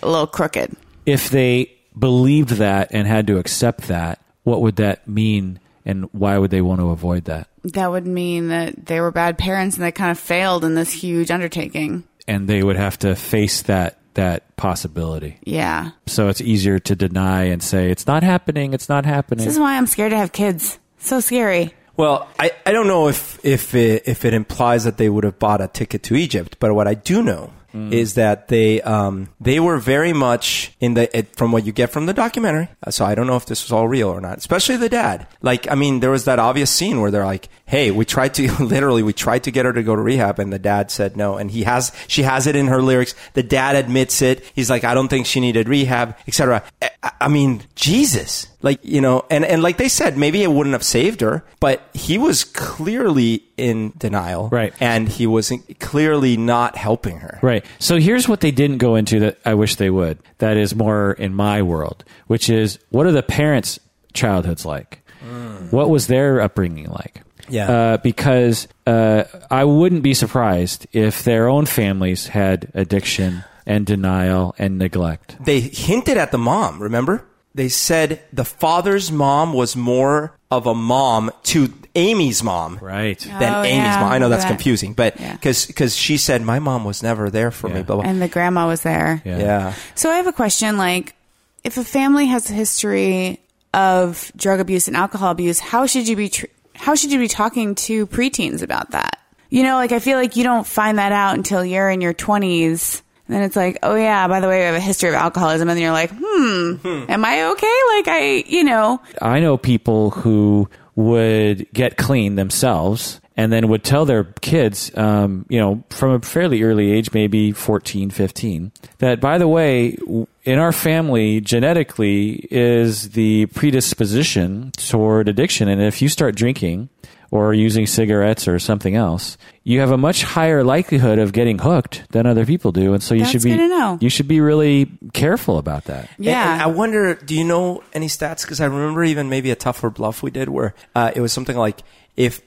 a 0.03 0.09
little 0.09 0.27
crooked. 0.27 0.75
if 1.07 1.31
they 1.31 1.73
believed 1.99 2.51
that 2.51 2.89
and 2.93 3.07
had 3.07 3.27
to 3.27 3.39
accept 3.39 3.89
that, 3.89 4.21
what 4.45 4.61
would 4.63 4.77
that 4.77 5.07
mean 5.07 5.61
and 5.85 6.09
why 6.13 6.39
would 6.39 6.51
they 6.51 6.61
want 6.63 6.81
to 6.81 6.91
avoid 6.91 7.25
that? 7.25 7.49
That 7.65 7.91
would 7.91 8.07
mean 8.07 8.49
that 8.49 8.87
they 8.87 9.01
were 9.01 9.11
bad 9.11 9.37
parents 9.39 9.77
and 9.77 9.85
they 9.85 9.93
kind 9.93 10.11
of 10.11 10.19
failed 10.19 10.65
in 10.65 10.75
this 10.75 10.91
huge 10.93 11.31
undertaking. 11.31 12.05
And 12.27 12.49
they 12.49 12.63
would 12.63 12.77
have 12.77 12.99
to 13.01 13.15
face 13.15 13.63
that 13.63 13.99
that 14.15 14.57
possibility. 14.57 15.39
Yeah. 15.45 15.91
So 16.07 16.29
it's 16.29 16.41
easier 16.43 16.79
to 16.81 16.95
deny 16.95 17.45
and 17.45 17.63
say 17.63 17.91
it's 17.91 18.07
not 18.07 18.23
happening, 18.23 18.75
it's 18.75 18.89
not 18.89 19.07
happening. 19.07 19.45
This 19.45 19.55
is 19.55 19.61
why 19.61 19.77
I'm 19.77 19.87
scared 19.87 20.11
to 20.11 20.19
have 20.19 20.33
kids. 20.33 20.79
So 20.99 21.21
scary. 21.21 21.73
Well, 21.97 22.29
I, 22.39 22.51
I 22.67 22.73
don't 22.73 22.87
know 22.87 23.09
if 23.09 23.43
if 23.45 23.75
it, 23.75 24.05
if 24.07 24.25
it 24.25 24.35
implies 24.35 24.85
that 24.85 24.99
they 24.99 25.09
would 25.09 25.25
have 25.25 25.39
bought 25.39 25.61
a 25.61 25.69
ticket 25.69 26.03
to 26.05 26.15
Egypt, 26.15 26.57
but 26.61 26.75
what 26.75 26.87
I 26.87 26.95
do 26.95 27.23
know 27.23 27.53
is 27.75 28.15
that 28.15 28.49
they 28.49 28.83
um, 28.83 29.29
they 29.41 29.59
were 29.59 29.79
very 29.79 30.13
much 30.13 30.73
in 30.81 30.95
the 30.95 31.17
it, 31.17 31.35
from 31.37 31.53
what 31.53 31.65
you 31.65 31.73
get 31.73 31.91
from 31.91 32.07
the 32.07 32.13
documentary. 32.13 32.69
Uh, 32.87 32.91
So 32.91 33.05
I 33.05 33.15
don't 33.15 33.27
know 33.27 33.37
if 33.37 33.47
this 33.47 33.65
was 33.65 33.73
all 33.73 33.89
real 33.89 34.09
or 34.09 34.21
not. 34.21 34.39
Especially 34.39 34.77
the 34.77 34.89
dad. 34.89 35.27
Like 35.41 35.71
I 35.71 35.75
mean, 35.75 36.01
there 36.01 36.11
was 36.11 36.25
that 36.27 36.39
obvious 36.39 36.71
scene 36.71 37.01
where 37.01 37.11
they're 37.11 37.25
like, 37.25 37.49
"Hey, 37.73 37.91
we 37.91 38.05
tried 38.05 38.35
to 38.35 38.53
literally 38.63 39.03
we 39.03 39.13
tried 39.13 39.45
to 39.45 39.51
get 39.51 39.65
her 39.65 39.73
to 39.73 39.83
go 39.83 39.97
to 39.97 40.03
rehab, 40.03 40.39
and 40.39 40.53
the 40.53 40.59
dad 40.59 40.91
said 40.91 41.17
no." 41.17 41.37
And 41.39 41.51
he 41.51 41.65
has 41.65 41.91
she 42.07 42.23
has 42.23 42.47
it 42.47 42.55
in 42.55 42.69
her 42.69 42.81
lyrics. 42.81 43.15
The 43.33 43.43
dad 43.43 43.75
admits 43.75 44.23
it. 44.23 44.45
He's 44.55 44.71
like, 44.71 44.85
"I 44.85 44.95
don't 44.95 45.09
think 45.09 45.27
she 45.27 45.41
needed 45.41 45.69
rehab, 45.69 46.17
etc." 46.29 46.63
I, 47.03 47.13
I 47.23 47.29
mean, 47.29 47.63
Jesus. 47.75 48.47
Like, 48.63 48.79
you 48.83 49.01
know, 49.01 49.25
and, 49.29 49.45
and 49.45 49.61
like 49.63 49.77
they 49.77 49.89
said, 49.89 50.17
maybe 50.17 50.43
it 50.43 50.51
wouldn't 50.51 50.73
have 50.73 50.85
saved 50.85 51.21
her, 51.21 51.45
but 51.59 51.89
he 51.93 52.17
was 52.17 52.45
clearly 52.45 53.43
in 53.57 53.93
denial. 53.99 54.49
Right. 54.51 54.73
And 54.81 55.09
he 55.09 55.27
was 55.27 55.53
clearly 55.81 56.37
not 56.37 56.77
helping 56.77 57.19
her. 57.19 57.41
Right. 57.43 57.65
So 57.81 57.99
here's 57.99 58.29
what 58.29 58.41
they 58.41 58.53
didn't 58.53 58.79
go 58.79 58.95
into 58.95 59.19
that 59.21 59.39
I 59.45 59.55
wish 59.55 59.77
they 59.77 59.91
would. 59.91 60.19
That 60.39 60.57
is 60.57 60.77
more 60.77 61.13
in 61.13 61.35
my 61.35 61.63
world, 61.63 62.05
which 62.29 62.49
is 62.49 62.79
what 62.91 63.07
are 63.07 63.13
the 63.13 63.23
parents' 63.23 63.81
childhoods 64.13 64.65
like? 64.65 65.05
Mm. 65.25 65.73
What 65.73 65.91
was 65.91 66.07
their 66.07 66.41
upbringing 66.41 66.89
like? 66.89 67.23
Yeah. 67.49 67.71
Uh, 67.71 67.97
because 67.99 68.69
uh, 68.87 69.25
I 69.51 69.65
wouldn't 69.65 70.03
be 70.03 70.15
surprised 70.15 70.87
if 70.93 71.25
their 71.25 71.49
own 71.49 71.67
families 71.67 72.29
had 72.29 72.71
addiction 72.75 73.45
and 73.67 73.85
denial 73.87 74.55
and 74.59 74.79
neglect. 74.79 75.37
They 75.45 75.61
hinted 75.61 76.17
at 76.17 76.33
the 76.33 76.39
mom, 76.39 76.81
remember? 76.83 77.25
They 77.55 77.69
said 77.69 78.23
the 78.33 78.45
father's 78.47 79.13
mom 79.13 79.53
was 79.53 79.77
more 79.77 80.33
of 80.51 80.67
a 80.67 80.75
mom 80.75 81.31
to 81.45 81.73
Amy's 81.95 82.43
mom. 82.43 82.79
Right. 82.81 83.19
Than 83.19 83.55
Oh, 83.55 83.63
Amy's 83.63 83.77
yeah, 83.77 84.01
mom. 84.01 84.13
I 84.13 84.19
know 84.19 84.31
that's 84.31 84.45
that- 84.45 84.49
confusing, 84.49 84.95
but 84.95 85.21
yeah. 85.21 85.35
because 85.37 85.95
she 85.95 86.17
said 86.17 86.41
my 86.43 86.59
mom 86.61 86.85
was 86.85 87.03
never 87.03 87.29
there 87.29 87.51
for 87.51 87.69
me. 87.69 87.83
Blah 87.83 87.97
blah. 87.97 88.05
And 88.07 88.23
the 88.23 88.29
grandma 88.29 88.67
was 88.67 88.83
there. 88.83 89.21
Yeah. 89.25 89.39
yeah. 89.39 89.75
So 89.95 90.11
I 90.11 90.15
have 90.17 90.27
a 90.27 90.33
question 90.33 90.79
like 90.79 91.15
if 91.63 91.77
a 91.77 91.85
family 91.85 92.27
has 92.27 92.49
a 92.51 92.55
history 92.55 93.39
of 93.75 94.33
drug 94.35 94.59
abuse 94.61 94.89
and 94.89 94.97
alcohol 94.97 95.31
abuse, 95.31 95.59
how 95.61 95.85
should 95.87 96.09
you 96.09 96.17
be 96.17 96.31
tr- 96.31 96.47
how 96.83 96.97
should 96.97 97.13
you 97.13 97.21
be 97.21 97.29
talking 97.29 97.77
to 97.77 98.09
preteens 98.09 98.61
about 98.61 98.91
that? 98.91 99.21
You 99.51 99.63
know, 99.63 99.77
like 99.77 99.93
I 99.93 100.01
feel 100.01 100.19
like 100.19 100.35
you 100.35 100.43
don't 100.43 100.67
find 100.67 100.99
that 100.99 101.13
out 101.13 101.37
until 101.37 101.65
you're 101.65 101.89
in 101.89 102.01
your 102.01 102.13
20s. 102.13 103.03
And 103.29 103.37
then 103.37 103.45
it's 103.45 103.55
like, 103.55 103.79
oh 103.85 103.95
yeah, 103.95 104.27
by 104.27 104.41
the 104.41 104.49
way, 104.49 104.59
we 104.59 104.65
have 104.65 104.75
a 104.75 104.81
history 104.81 105.09
of 105.09 105.15
alcoholism. 105.15 105.69
And 105.69 105.77
then 105.77 105.83
you're 105.83 105.93
like, 105.93 106.11
hmm, 106.13 107.05
am 107.09 107.25
I 107.25 107.45
okay? 107.53 107.79
Like 107.97 108.09
I, 108.09 108.45
you 108.49 108.65
know, 108.65 109.01
I 109.21 109.39
know 109.39 109.57
people 109.57 110.11
who 110.11 110.69
would 110.97 111.73
get 111.73 111.97
clean 111.97 112.35
themselves 112.35 113.21
and 113.37 113.53
then 113.53 113.69
would 113.69 113.85
tell 113.85 114.05
their 114.05 114.25
kids, 114.25 114.97
um, 114.97 115.47
you 115.49 115.59
know, 115.59 115.83
from 115.91 116.11
a 116.13 116.21
fairly 116.21 116.63
early 116.63 116.91
age, 116.93 117.13
maybe 117.13 117.53
14, 117.53 118.11
15, 118.11 118.73
that 118.99 119.21
by 119.21 119.39
the 119.39 119.49
way, 119.49 119.97
in 120.45 120.59
our 120.59 120.73
family, 120.73 121.41
genetically 121.41 122.47
is 122.51 123.11
the 123.11 123.47
predisposition 123.47 124.73
toward 124.77 125.29
addiction. 125.29 125.69
And 125.69 125.81
if 125.81 126.03
you 126.03 126.09
start 126.09 126.35
drinking 126.35 126.89
or 127.31 127.55
using 127.55 127.87
cigarettes 127.87 128.47
or 128.47 128.59
something 128.59 128.95
else, 128.95 129.39
you 129.65 129.81
have 129.81 129.91
a 129.91 129.97
much 129.97 130.23
higher 130.23 130.63
likelihood 130.63 131.19
of 131.19 131.33
getting 131.33 131.59
hooked 131.59 132.03
than 132.11 132.27
other 132.27 132.45
people 132.45 132.73
do. 132.73 132.93
And 132.93 133.03
so 133.03 133.15
you 133.15 133.21
That's 133.21 133.33
should 133.33 133.43
be, 133.43 133.57
know. 133.57 133.97
you 134.01 134.11
should 134.11 134.29
be 134.29 134.43
really 134.43 134.91
careful 135.15 135.57
about 135.57 135.85
that. 135.85 136.11
yeah. 136.19 136.43
And, 136.43 136.53
and 136.53 136.63
I 136.63 136.67
wonder, 136.67 137.15
do 137.15 137.35
you 137.35 137.45
know 137.45 137.83
any 137.95 138.09
stats? 138.09 138.43
Because 138.43 138.61
I 138.61 138.67
remember 138.67 139.03
even 139.05 139.31
maybe 139.31 139.51
a 139.51 139.57
tougher 139.57 139.89
bluff 139.89 140.23
we 140.23 140.31
did 140.31 140.51
where 140.51 140.75
uh, 140.95 141.13
it 141.17 141.23
was 141.23 141.33
something 141.33 141.57
like 141.57 141.81
if 142.17 142.43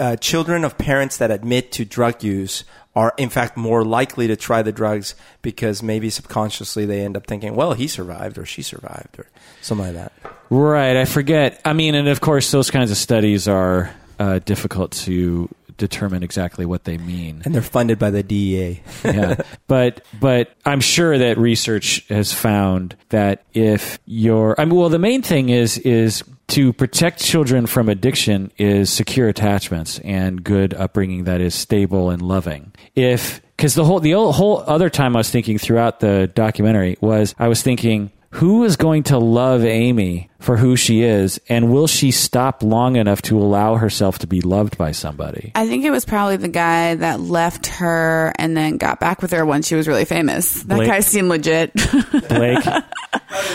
uh, 0.00 0.16
children 0.16 0.64
of 0.64 0.78
parents 0.78 1.18
that 1.18 1.30
admit 1.30 1.70
to 1.72 1.84
drug 1.84 2.24
use 2.24 2.64
are 2.96 3.14
in 3.16 3.28
fact 3.28 3.56
more 3.56 3.84
likely 3.84 4.26
to 4.26 4.36
try 4.36 4.62
the 4.62 4.72
drugs 4.72 5.14
because 5.42 5.82
maybe 5.82 6.10
subconsciously 6.10 6.86
they 6.86 7.04
end 7.04 7.16
up 7.16 7.26
thinking, 7.26 7.54
well, 7.54 7.74
he 7.74 7.86
survived 7.86 8.36
or 8.36 8.44
she 8.44 8.62
survived 8.62 9.18
or 9.18 9.26
something 9.62 9.86
like 9.86 9.94
that. 9.94 10.12
Right. 10.48 10.96
I 10.96 11.04
forget. 11.04 11.60
I 11.64 11.72
mean, 11.72 11.94
and 11.94 12.08
of 12.08 12.20
course, 12.20 12.50
those 12.50 12.70
kinds 12.70 12.90
of 12.90 12.96
studies 12.96 13.46
are 13.46 13.94
uh, 14.18 14.40
difficult 14.40 14.90
to 14.92 15.48
determine 15.76 16.22
exactly 16.22 16.66
what 16.66 16.84
they 16.84 16.98
mean. 16.98 17.42
And 17.44 17.54
they're 17.54 17.62
funded 17.62 17.98
by 17.98 18.10
the 18.10 18.22
DEA. 18.22 18.82
yeah. 19.04 19.40
But 19.66 20.04
but 20.20 20.54
I'm 20.64 20.80
sure 20.80 21.16
that 21.16 21.38
research 21.38 22.06
has 22.08 22.32
found 22.32 22.96
that 23.08 23.44
if 23.54 23.98
you're 24.04 24.54
I 24.58 24.66
mean 24.66 24.76
well 24.76 24.90
the 24.90 24.98
main 24.98 25.22
thing 25.22 25.48
is 25.48 25.78
is 25.78 26.22
to 26.50 26.72
protect 26.72 27.22
children 27.22 27.66
from 27.66 27.88
addiction 27.88 28.52
is 28.58 28.92
secure 28.92 29.28
attachments 29.28 29.98
and 30.00 30.42
good 30.42 30.74
upbringing 30.74 31.24
that 31.24 31.40
is 31.40 31.54
stable 31.54 32.10
and 32.10 32.20
loving. 32.20 32.72
If 32.94 33.40
because 33.56 33.74
the 33.74 33.84
whole 33.84 34.00
the 34.00 34.12
whole 34.12 34.64
other 34.66 34.90
time 34.90 35.16
I 35.16 35.20
was 35.20 35.30
thinking 35.30 35.58
throughout 35.58 36.00
the 36.00 36.30
documentary 36.34 36.96
was 37.00 37.34
I 37.38 37.48
was 37.48 37.62
thinking 37.62 38.10
who 38.32 38.64
is 38.64 38.76
going 38.76 39.02
to 39.04 39.18
love 39.18 39.64
Amy 39.64 40.30
for 40.38 40.56
who 40.56 40.76
she 40.76 41.02
is, 41.02 41.40
and 41.48 41.72
will 41.72 41.86
she 41.86 42.10
stop 42.10 42.62
long 42.62 42.96
enough 42.96 43.20
to 43.22 43.38
allow 43.38 43.74
herself 43.74 44.20
to 44.20 44.26
be 44.26 44.40
loved 44.40 44.78
by 44.78 44.92
somebody? 44.92 45.50
I 45.54 45.66
think 45.66 45.84
it 45.84 45.90
was 45.90 46.04
probably 46.04 46.36
the 46.36 46.48
guy 46.48 46.94
that 46.94 47.20
left 47.20 47.66
her 47.66 48.32
and 48.36 48.56
then 48.56 48.76
got 48.76 49.00
back 49.00 49.20
with 49.20 49.32
her 49.32 49.44
when 49.44 49.62
she 49.62 49.74
was 49.74 49.88
really 49.88 50.04
famous. 50.04 50.62
That 50.62 50.76
Blake. 50.76 50.88
guy 50.88 51.00
seemed 51.00 51.28
legit. 51.28 51.74
Blake, 51.74 52.66
I 52.66 52.82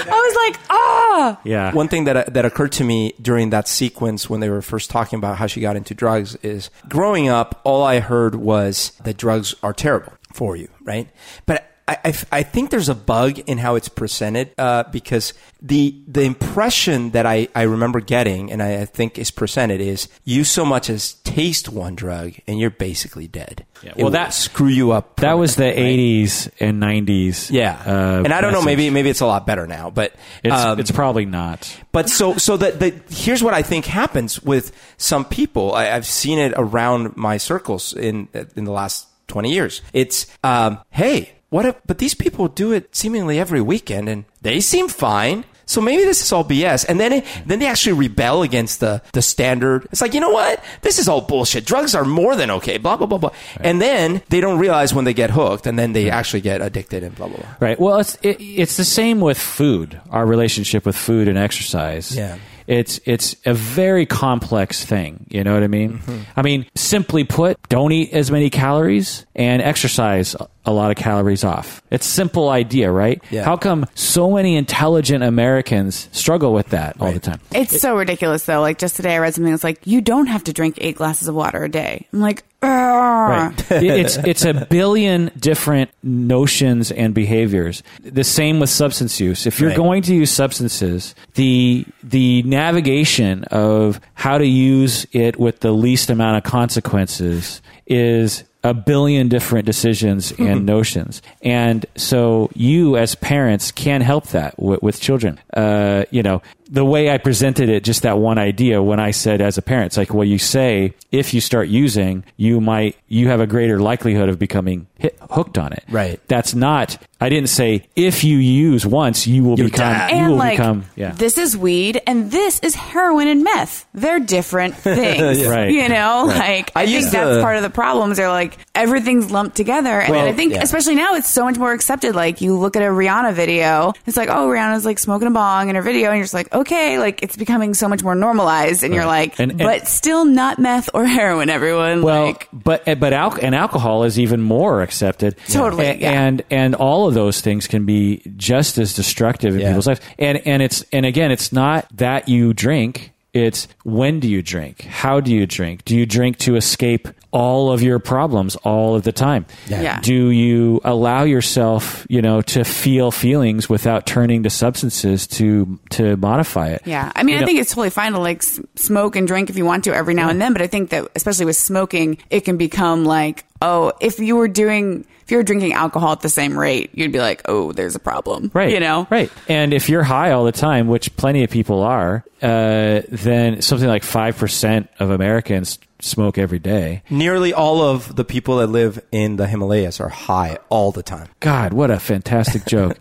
was 0.07 0.35
like, 0.45 0.59
ah. 0.69 1.39
yeah, 1.45 1.73
One 1.73 1.87
thing 1.87 2.03
that 2.05 2.33
that 2.33 2.45
occurred 2.45 2.73
to 2.73 2.83
me 2.83 3.13
during 3.21 3.51
that 3.51 3.67
sequence 3.67 4.29
when 4.29 4.41
they 4.41 4.49
were 4.49 4.61
first 4.61 4.89
talking 4.89 5.17
about 5.17 5.37
how 5.37 5.47
she 5.47 5.61
got 5.61 5.77
into 5.77 5.93
drugs 5.93 6.35
is 6.37 6.69
growing 6.89 7.29
up, 7.29 7.61
all 7.63 7.83
I 7.83 7.99
heard 7.99 8.35
was 8.35 8.91
that 9.03 9.15
drugs 9.17 9.55
are 9.63 9.73
terrible 9.73 10.13
for 10.33 10.57
you, 10.57 10.67
right? 10.83 11.07
But 11.45 11.71
I, 11.87 11.97
I, 12.05 12.13
I 12.31 12.43
think 12.43 12.71
there's 12.71 12.89
a 12.89 12.95
bug 12.95 13.37
in 13.39 13.59
how 13.59 13.75
it's 13.75 13.89
presented 13.89 14.51
uh, 14.57 14.83
because 14.91 15.33
the 15.61 15.95
the 16.07 16.21
impression 16.21 17.11
that 17.11 17.25
I, 17.27 17.47
I 17.53 17.63
remember 17.63 17.99
getting 17.99 18.51
and 18.51 18.61
I, 18.63 18.81
I 18.81 18.85
think 18.85 19.19
is 19.19 19.29
presented 19.29 19.81
is 19.81 20.07
you 20.23 20.43
so 20.43 20.65
much 20.65 20.89
as 20.89 21.13
taste 21.23 21.69
one 21.69 21.93
drug 21.95 22.33
and 22.47 22.59
you're 22.59 22.71
basically 22.71 23.27
dead. 23.27 23.65
Yeah, 23.83 23.93
well, 23.97 24.09
that- 24.11 24.33
screw 24.33 24.67
you 24.67 24.91
up. 24.93 25.17
that 25.17 25.33
was 25.33 25.57
the 25.57 25.65
right? 25.65 25.75
'80s 25.77 26.49
and 26.59 26.81
'90s. 26.81 27.51
Yeah, 27.51 27.79
uh, 27.85 28.23
and 28.23 28.33
I 28.33 28.41
don't 28.41 28.51
know. 28.53 28.63
Maybe 28.63 28.89
maybe 28.89 29.09
it's 29.09 29.21
a 29.21 29.27
lot 29.27 29.45
better 29.45 29.67
now, 29.67 29.91
but 29.91 30.15
it's 30.43 30.55
um, 30.55 30.79
it's 30.79 30.91
probably 30.91 31.25
not. 31.25 31.71
but 31.91 32.09
so 32.09 32.37
so 32.37 32.57
that 32.57 32.79
the 32.79 32.99
here's 33.11 33.43
what 33.43 33.53
I 33.53 33.61
think 33.61 33.85
happens 33.85 34.41
with 34.41 34.71
some 34.97 35.23
people. 35.23 35.75
I, 35.75 35.91
I've 35.91 36.07
seen 36.07 36.39
it 36.39 36.53
around 36.55 37.15
my 37.15 37.37
circles 37.37 37.93
in 37.93 38.27
in 38.55 38.63
the 38.65 38.71
last 38.71 39.07
twenty 39.27 39.51
years. 39.53 39.81
It's 39.93 40.25
um, 40.43 40.79
hey, 40.89 41.33
what? 41.49 41.65
If, 41.65 41.75
but 41.85 41.97
these 41.97 42.13
people 42.13 42.47
do 42.47 42.71
it 42.71 42.95
seemingly 42.95 43.39
every 43.39 43.61
weekend, 43.61 44.09
and 44.09 44.25
they 44.41 44.59
seem 44.59 44.87
fine. 44.87 45.45
So 45.67 45.81
maybe 45.81 46.03
this 46.03 46.21
is 46.21 46.31
all 46.31 46.43
BS, 46.43 46.85
and 46.87 46.99
then 46.99 47.11
it, 47.11 47.25
then 47.45 47.57
they 47.59 47.65
actually 47.65 47.93
rebel 47.93 48.43
against 48.43 48.79
the 48.79 49.01
the 49.13 49.21
standard. 49.21 49.87
It's 49.91 50.01
like 50.01 50.13
you 50.13 50.19
know 50.19 50.29
what? 50.29 50.63
This 50.81 50.99
is 50.99 51.07
all 51.07 51.21
bullshit. 51.21 51.65
Drugs 51.65 51.95
are 51.95 52.05
more 52.05 52.35
than 52.35 52.51
okay. 52.51 52.77
Blah 52.77 52.97
blah 52.97 53.07
blah 53.07 53.17
blah. 53.17 53.31
And 53.59 53.81
then 53.81 54.21
they 54.29 54.41
don't 54.41 54.59
realize 54.59 54.93
when 54.93 55.05
they 55.05 55.13
get 55.13 55.31
hooked, 55.31 55.65
and 55.65 55.77
then 55.77 55.93
they 55.93 56.09
actually 56.09 56.41
get 56.41 56.61
addicted 56.61 57.03
and 57.03 57.15
blah 57.15 57.27
blah 57.27 57.37
blah. 57.37 57.55
Right. 57.59 57.79
Well, 57.79 57.99
it's 57.99 58.15
it, 58.21 58.37
it's 58.39 58.77
the 58.77 58.85
same 58.85 59.19
with 59.21 59.39
food. 59.39 59.99
Our 60.11 60.25
relationship 60.25 60.85
with 60.85 60.95
food 60.95 61.27
and 61.27 61.37
exercise. 61.37 62.15
Yeah. 62.15 62.37
It's 62.67 62.99
it's 63.05 63.35
a 63.45 63.53
very 63.53 64.05
complex 64.05 64.83
thing. 64.83 65.25
You 65.29 65.43
know 65.43 65.53
what 65.53 65.63
I 65.63 65.67
mean? 65.67 65.99
Mm-hmm. 65.99 66.21
I 66.35 66.41
mean, 66.41 66.65
simply 66.75 67.23
put, 67.23 67.57
don't 67.69 67.91
eat 67.91 68.11
as 68.13 68.31
many 68.31 68.49
calories 68.49 69.25
and 69.35 69.61
exercise 69.61 70.35
a 70.65 70.71
lot 70.71 70.91
of 70.91 70.97
calories 70.97 71.43
off. 71.43 71.81
It's 71.91 72.05
a 72.07 72.09
simple 72.09 72.49
idea, 72.49 72.91
right? 72.91 73.23
Yeah. 73.29 73.43
How 73.43 73.57
come 73.57 73.85
so 73.95 74.31
many 74.31 74.55
intelligent 74.55 75.23
Americans 75.23 76.09
struggle 76.11 76.53
with 76.53 76.69
that 76.69 76.95
all 76.99 77.11
the 77.11 77.19
time? 77.19 77.39
It's 77.53 77.79
so 77.79 77.95
ridiculous, 77.97 78.45
though. 78.45 78.61
Like 78.61 78.77
just 78.77 78.95
today, 78.95 79.15
I 79.15 79.19
read 79.19 79.33
something 79.35 79.51
that's 79.51 79.63
like, 79.63 79.79
you 79.85 80.01
don't 80.01 80.27
have 80.27 80.43
to 80.45 80.53
drink 80.53 80.77
eight 80.79 80.95
glasses 80.95 81.27
of 81.27 81.35
water 81.35 81.63
a 81.63 81.69
day. 81.69 82.07
I'm 82.13 82.21
like, 82.21 82.43
Right. 82.61 83.51
right. 83.69 83.71
It's 83.83 84.17
it's 84.17 84.43
a 84.43 84.65
billion 84.65 85.29
different 85.39 85.91
notions 86.01 86.89
and 86.91 87.13
behaviors. 87.13 87.83
The 88.01 88.23
same 88.23 88.59
with 88.59 88.71
substance 88.71 89.19
use. 89.19 89.45
If 89.45 89.59
you're 89.59 89.69
Right. 89.69 89.77
going 89.77 90.01
to 90.03 90.15
use 90.15 90.31
substances, 90.31 91.13
the 91.35 91.85
the 92.01 92.41
navigation 92.43 93.43
of 93.45 93.99
how 94.15 94.39
to 94.39 94.47
use 94.47 95.05
it 95.11 95.37
with 95.39 95.59
the 95.59 95.71
least 95.73 96.09
amount 96.09 96.37
of 96.37 96.43
consequences 96.89 97.61
is 97.85 98.43
a 98.65 98.73
billion 98.73 99.29
different 99.29 99.67
decisions 99.67 100.31
and 100.39 100.65
notions. 100.65 101.21
And 101.43 101.85
so 101.95 102.49
you 102.55 102.97
as 102.97 103.13
parents 103.13 103.71
can 103.71 104.01
help 104.01 104.29
that 104.29 104.57
with, 104.57 104.81
with 104.81 104.99
children. 104.99 105.39
Uh, 105.53 106.05
you 106.09 106.23
know, 106.23 106.41
the 106.69 106.83
way 106.85 107.09
I 107.11 107.17
presented 107.17 107.69
it, 107.69 107.83
just 107.83 108.01
that 108.03 108.17
one 108.17 108.37
idea 108.37 108.81
when 108.81 108.99
I 108.99 109.11
said 109.11 109.41
as 109.41 109.57
a 109.57 109.61
parent, 109.61 109.87
it's 109.87 109.97
like, 109.97 110.13
well, 110.13 110.23
you 110.27 110.37
say 110.39 110.93
if 111.11 111.33
you 111.33 111.41
start 111.41 111.67
using, 111.67 112.23
you 112.37 112.59
might, 112.59 112.95
you 113.07 113.27
have 113.29 113.39
a 113.39 113.47
greater 113.47 113.79
likelihood 113.79 114.29
of 114.29 114.39
becoming 114.39 114.87
hit, 114.97 115.17
hooked 115.29 115.57
on 115.57 115.73
it. 115.73 115.83
Right. 115.89 116.19
That's 116.27 116.53
not, 116.55 116.97
I 117.21 117.29
didn't 117.29 117.49
say 117.49 117.87
if 117.95 118.23
you 118.23 118.37
use 118.37 118.85
once, 118.85 119.25
you 119.27 119.43
will 119.43 119.57
You 119.57 119.65
become, 119.65 119.93
die. 119.93 120.09
you 120.09 120.15
and 120.15 120.31
will 120.31 120.37
like, 120.37 120.57
become, 120.57 120.85
yeah. 120.95 121.11
this 121.11 121.37
is 121.37 121.55
weed 121.55 122.01
and 122.07 122.31
this 122.31 122.59
is 122.61 122.75
heroin 122.75 123.27
and 123.27 123.43
meth. 123.43 123.85
They're 123.93 124.19
different 124.19 124.75
things. 124.77 125.39
Yeah. 125.41 125.49
Right. 125.49 125.71
You 125.71 125.87
know, 125.87 126.25
like 126.27 126.71
I 126.75 126.81
I, 126.81 126.85
think 126.85 126.95
used 126.97 127.11
that's 127.11 127.37
to- 127.37 127.41
part 127.41 127.57
of 127.57 127.63
the 127.63 127.69
problems. 127.69 128.17
They're 128.17 128.27
like 128.29 128.57
everything's 128.73 129.31
lumped 129.31 129.55
together. 129.55 130.01
And 130.01 130.11
Well, 130.11 130.27
I 130.27 130.33
think 130.33 130.53
yeah. 130.53 130.63
especially 130.63 130.95
now 130.95 131.15
it's 131.15 131.29
so 131.29 131.45
much 131.45 131.57
more 131.57 131.71
accepted. 131.71 132.15
Like 132.15 132.41
you 132.41 132.57
look 132.57 132.75
at 132.75 132.81
a 132.81 132.87
Rihanna 132.87 133.33
video, 133.33 133.93
it's 134.05 134.17
like, 134.17 134.29
oh, 134.29 134.47
Rihanna's 134.49 134.83
like 134.85 134.99
smoking 134.99 135.27
a 135.27 135.31
bong 135.31 135.69
in 135.69 135.75
her 135.75 135.81
video, 135.81 136.09
and 136.09 136.17
you're 136.17 136.23
just 136.25 136.33
like, 136.33 136.49
okay, 136.55 136.97
like 136.99 137.21
it's 137.23 137.35
becoming 137.37 137.73
so 137.73 137.87
much 137.87 138.03
more 138.03 138.15
normalized, 138.15 138.83
and 138.83 138.93
you're 138.93 139.05
like, 139.05 139.39
And- 139.39 139.51
and- 139.51 139.59
but 139.59 139.87
still 139.87 140.25
not 140.25 140.57
meth 140.59 140.89
or 140.93 141.05
heroin, 141.05 141.49
everyone. 141.49 142.01
Well, 142.01 142.25
like, 142.25 142.47
but 142.53 142.83
eh, 142.87 142.95
but 142.95 143.13
al- 143.13 143.37
and 143.41 143.53
alcohol 143.53 144.03
is 144.03 144.19
even 144.19 144.41
more 144.41 144.81
accepted. 144.81 145.35
Totally, 145.49 145.85
A- 145.87 145.95
yeah. 145.95 146.11
and 146.11 146.41
and 146.49 146.75
all 146.75 147.07
of 147.07 147.13
those 147.13 147.41
things 147.41 147.67
can 147.67 147.85
be 147.85 148.21
just 148.37 148.77
as 148.77 148.93
destructive 148.93 149.55
in 149.55 149.61
Yeah. 149.61 149.67
people's 149.69 149.87
lives. 149.87 150.01
And 150.17 150.41
and 150.45 150.61
it's 150.61 150.83
and 150.91 151.05
again, 151.05 151.31
it's 151.31 151.51
not 151.51 151.85
that 151.97 152.27
you 152.29 152.53
drink. 152.53 153.11
It's 153.33 153.67
when 153.83 154.21
do 154.21 154.29
you 154.29 154.41
drink? 154.41 154.83
How 154.89 155.19
do 155.19 155.33
you 155.33 155.45
drink? 155.45 155.83
Do 155.83 155.95
you 155.97 156.05
drink 156.05 156.37
to 156.39 156.55
escape 156.55 157.09
all 157.35 157.69
of 157.71 157.83
your 157.83 157.99
problems 157.99 158.55
all 158.63 158.95
of 158.95 159.03
the 159.03 159.11
time? 159.11 159.45
Yeah. 159.67 159.81
Yeah. 159.81 159.99
Do 159.99 160.29
you 160.29 160.79
allow 160.85 161.23
yourself, 161.23 162.05
you 162.09 162.21
know, 162.21 162.41
to 162.41 162.63
feel 162.63 163.11
feelings 163.11 163.67
without 163.69 164.05
turning 164.05 164.43
to 164.43 164.49
substances 164.49 165.27
to 165.27 165.77
to 165.89 166.15
modify 166.17 166.69
it? 166.69 166.81
Yeah, 166.85 167.11
I 167.15 167.23
mean, 167.23 167.33
You 167.33 167.37
I 167.37 167.39
know- 167.41 167.47
think 167.47 167.59
it's 167.59 167.71
totally 167.71 167.89
fine 167.89 168.13
to 168.13 168.19
like 168.19 168.41
smoke 168.75 169.15
and 169.17 169.27
drink 169.27 169.49
if 169.49 169.57
you 169.57 169.65
want 169.65 169.83
to 169.83 169.93
every 169.93 170.13
now 170.13 170.29
and 170.29 170.41
then. 170.41 170.53
But 170.53 170.61
I 170.61 170.67
think 170.67 170.91
that 170.91 171.09
especially 171.15 171.45
with 171.45 171.57
smoking, 171.57 172.17
it 172.29 172.41
can 172.45 172.55
become 172.57 173.03
like, 173.03 173.43
oh, 173.61 173.91
if 173.99 174.19
you 174.19 174.35
were 174.37 174.47
doing, 174.47 175.05
if 175.23 175.31
you 175.31 175.37
were 175.37 175.43
drinking 175.43 175.73
alcohol 175.73 176.13
at 176.13 176.21
the 176.21 176.29
same 176.29 176.57
rate, 176.57 176.91
you'd 176.93 177.11
be 177.11 177.19
like, 177.19 177.41
oh, 177.49 177.71
there's 177.73 177.95
a 177.95 177.99
problem, 177.99 178.49
Right. 178.53 178.71
You 178.71 178.79
know, 178.79 179.07
Right. 179.09 179.29
And 179.49 179.73
if 179.73 179.89
you're 179.89 180.03
high 180.03 180.31
all 180.31 180.45
the 180.45 180.51
time, 180.53 180.87
which 180.87 181.15
plenty 181.17 181.43
of 181.43 181.49
people 181.49 181.81
are, 181.83 182.23
uh, 182.41 183.01
then 183.09 183.61
something 183.61 183.87
like 183.89 184.03
5% 184.03 184.87
of 184.99 185.09
Americans 185.09 185.79
smoke 186.05 186.37
every 186.37 186.59
day. 186.59 187.03
Nearly 187.09 187.53
all 187.53 187.81
of 187.81 188.15
the 188.15 188.23
people 188.23 188.57
that 188.57 188.67
live 188.67 189.03
in 189.11 189.35
the 189.35 189.47
Himalayas 189.47 189.99
are 189.99 190.09
high 190.09 190.57
all 190.69 190.91
the 190.91 191.03
time. 191.03 191.27
God, 191.39 191.73
what 191.73 191.91
a 191.91 191.99
fantastic 191.99 192.65
joke. 192.65 192.97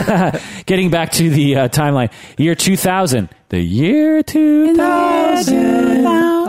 Getting 0.66 0.90
back 0.90 1.12
to 1.12 1.30
the 1.30 1.56
uh, 1.56 1.68
timeline, 1.68 2.10
year 2.36 2.54
2000. 2.54 3.28
The 3.50 3.60
year 3.60 4.22
2000. 4.22 5.88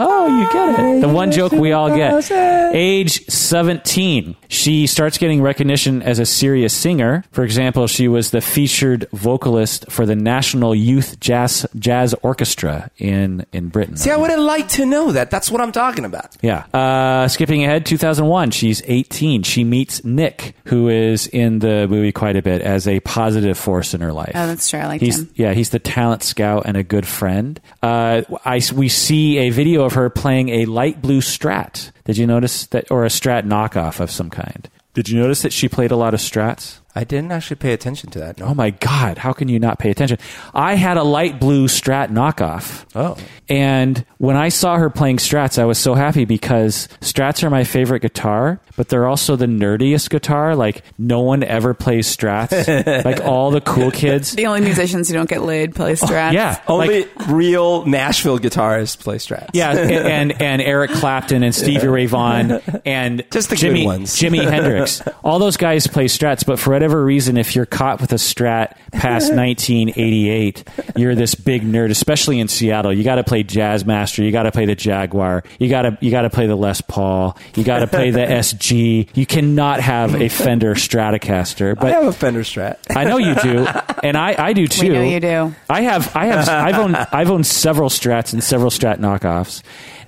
Oh, 0.01 0.27
you 0.27 0.51
get 0.51 0.79
it. 0.79 1.01
The 1.01 1.07
one 1.09 1.31
joke 1.31 1.51
we 1.53 1.71
all 1.71 1.95
get. 1.95 2.29
Age 2.73 3.25
17. 3.27 4.35
She 4.49 4.87
starts 4.87 5.17
getting 5.17 5.41
recognition 5.41 6.01
as 6.01 6.19
a 6.19 6.25
serious 6.25 6.73
singer. 6.73 7.23
For 7.31 7.43
example, 7.43 7.87
she 7.87 8.07
was 8.07 8.31
the 8.31 8.41
featured 8.41 9.07
vocalist 9.11 9.89
for 9.89 10.05
the 10.05 10.15
National 10.15 10.73
Youth 10.73 11.19
Jazz 11.19 11.65
Jazz 11.77 12.13
Orchestra 12.21 12.91
in 12.97 13.45
in 13.53 13.69
Britain. 13.69 13.95
See, 13.95 14.11
I 14.11 14.17
would 14.17 14.29
have 14.29 14.39
liked 14.39 14.71
to 14.71 14.85
know 14.85 15.11
that. 15.13 15.31
That's 15.31 15.49
what 15.49 15.61
I'm 15.61 15.71
talking 15.71 16.05
about. 16.05 16.35
Yeah. 16.41 16.65
Uh, 16.73 17.27
skipping 17.27 17.63
ahead, 17.63 17.85
2001, 17.85 18.51
she's 18.51 18.81
18. 18.85 19.43
She 19.43 19.63
meets 19.63 20.03
Nick, 20.03 20.55
who 20.65 20.89
is 20.89 21.27
in 21.27 21.59
the 21.59 21.87
movie 21.89 22.11
quite 22.11 22.35
a 22.35 22.41
bit 22.41 22.61
as 22.61 22.87
a 22.87 22.99
positive 23.01 23.57
force 23.57 23.93
in 23.93 24.01
her 24.01 24.11
life. 24.13 24.33
Oh, 24.35 24.47
that's 24.47 24.69
true. 24.69 24.79
I 24.79 24.87
liked 24.87 25.03
he's, 25.03 25.19
him. 25.19 25.29
Yeah, 25.35 25.53
he's 25.53 25.69
the 25.69 25.79
talent 25.79 26.23
scout 26.23 26.63
and 26.65 26.75
a 26.75 26.83
good 26.89 27.07
friend. 27.07 27.61
Uh, 27.81 28.23
I, 28.43 28.61
we 28.75 28.89
see 28.89 29.37
a 29.37 29.49
video 29.49 29.83
of 29.83 29.93
her 29.93 30.09
playing 30.09 30.49
a 30.49 30.65
light 30.65 31.01
blue 31.01 31.21
Strat. 31.21 31.91
Did 32.03 32.17
you 32.17 32.27
notice 32.27 32.65
that? 32.67 32.91
Or 32.91 33.05
a 33.05 33.09
Strat 33.09 33.43
knockoff 33.43 33.99
of 34.01 34.11
some 34.11 34.29
kind. 34.29 34.69
Did 34.93 35.07
you 35.07 35.19
notice 35.19 35.43
that 35.43 35.53
she 35.53 35.69
played 35.69 35.91
a 35.91 35.95
lot 35.95 36.13
of 36.13 36.19
Strats? 36.19 36.79
I 36.95 37.03
didn't 37.03 37.31
actually 37.31 37.57
pay 37.57 37.73
attention 37.73 38.09
to 38.11 38.19
that. 38.19 38.39
No. 38.39 38.47
Oh 38.47 38.53
my 38.53 38.71
God, 38.71 39.17
how 39.19 39.31
can 39.31 39.47
you 39.47 39.59
not 39.59 39.79
pay 39.79 39.91
attention? 39.91 40.17
I 40.53 40.73
had 40.73 40.97
a 40.97 41.03
light 41.03 41.39
blue 41.39 41.67
Strat 41.67 42.09
knockoff. 42.09 42.85
Oh. 42.95 43.15
And 43.47 44.03
when 44.17 44.35
I 44.35 44.49
saw 44.49 44.77
her 44.77 44.89
playing 44.89 45.17
Strats, 45.17 45.59
I 45.59 45.65
was 45.65 45.77
so 45.77 45.93
happy 45.93 46.25
because 46.25 46.87
Strats 47.01 47.43
are 47.43 47.49
my 47.49 47.63
favorite 47.63 48.01
guitar, 48.01 48.59
but 48.75 48.89
they're 48.89 49.07
also 49.07 49.35
the 49.35 49.45
nerdiest 49.45 50.09
guitar. 50.09 50.55
Like, 50.55 50.83
no 50.97 51.21
one 51.21 51.43
ever 51.43 51.73
plays 51.73 52.07
Strats. 52.15 53.05
like, 53.05 53.21
all 53.21 53.51
the 53.51 53.61
cool 53.61 53.91
kids. 53.91 54.33
The 54.33 54.47
only 54.47 54.61
musicians 54.61 55.07
who 55.07 55.13
don't 55.13 55.29
get 55.29 55.41
laid 55.41 55.75
play 55.75 55.91
oh, 55.91 55.95
strats. 55.95 56.33
Yeah. 56.33 56.59
Only 56.67 57.03
like- 57.03 57.27
real 57.27 57.85
Nashville 57.85 58.39
guitarists 58.39 58.99
play 58.99 59.17
Strats. 59.17 59.49
yeah, 59.53 59.71
and, 59.71 59.91
and 60.41 60.41
and 60.41 60.61
Eric 60.61 60.91
Clapton 60.91 61.43
and 61.43 61.53
Stevie 61.53 61.87
Ray 61.87 62.05
Vaughan 62.07 62.61
and 62.85 63.23
Just 63.31 63.49
the 63.49 63.55
good 63.55 63.85
ones. 63.85 64.15
Jimi 64.15 64.43
Hendrix. 64.43 65.01
All 65.23 65.39
those 65.39 65.57
guys 65.57 65.87
play 65.87 66.05
Strats, 66.05 66.45
but 66.45 66.59
for 66.59 66.73
whatever 66.79 67.03
reason, 67.03 67.35
if 67.35 67.57
you're 67.57 67.65
caught 67.65 67.99
with 67.99 68.13
a 68.13 68.15
Strat 68.15 68.77
past 68.93 69.33
1988, 69.35 70.63
you're 70.95 71.13
this 71.13 71.35
big 71.35 71.61
nerd, 71.61 71.89
especially 71.89 72.39
in 72.39 72.47
Seattle. 72.47 72.93
You 72.93 73.03
got 73.03 73.15
to 73.15 73.23
play 73.25 73.43
Jazzmaster. 73.43 74.23
You 74.23 74.31
got 74.31 74.43
to 74.43 74.51
play 74.53 74.65
the 74.65 74.75
Jaguar. 74.75 75.43
You 75.59 75.67
got 75.67 75.81
to 75.81 75.97
you 75.99 76.09
got 76.09 76.21
to 76.21 76.29
play 76.29 76.47
the 76.47 76.55
Les 76.55 76.79
Paul. 76.79 77.37
You 77.55 77.65
got 77.65 77.79
to 77.79 77.87
play 77.87 78.11
the 78.11 78.19
SG. 78.19 79.09
You 79.13 79.25
cannot 79.25 79.81
have 79.81 80.15
a 80.15 80.29
Fender 80.29 80.73
Stratocaster. 80.73 81.77
I 81.83 81.89
have 81.89 82.05
a 82.05 82.13
Fender 82.13 82.43
Strat. 82.43 82.77
I 82.95 83.03
know 83.03 83.17
you 83.17 83.35
do, 83.35 83.67
and 84.03 84.15
I, 84.15 84.35
I 84.37 84.53
do 84.53 84.65
too. 84.65 84.87
We 84.87 84.93
know 84.93 85.03
you 85.03 85.19
do. 85.19 85.55
I 85.69 85.81
have 85.81 86.15
I 86.15 86.27
have 86.27 86.47
I've 86.47 86.75
owned 86.75 86.95
I've 86.95 87.29
owned 87.29 87.45
several 87.45 87.89
Strats 87.89 88.31
and 88.31 88.41
several 88.41 88.71
Strat 88.71 88.99
knockoffs. 88.99 89.63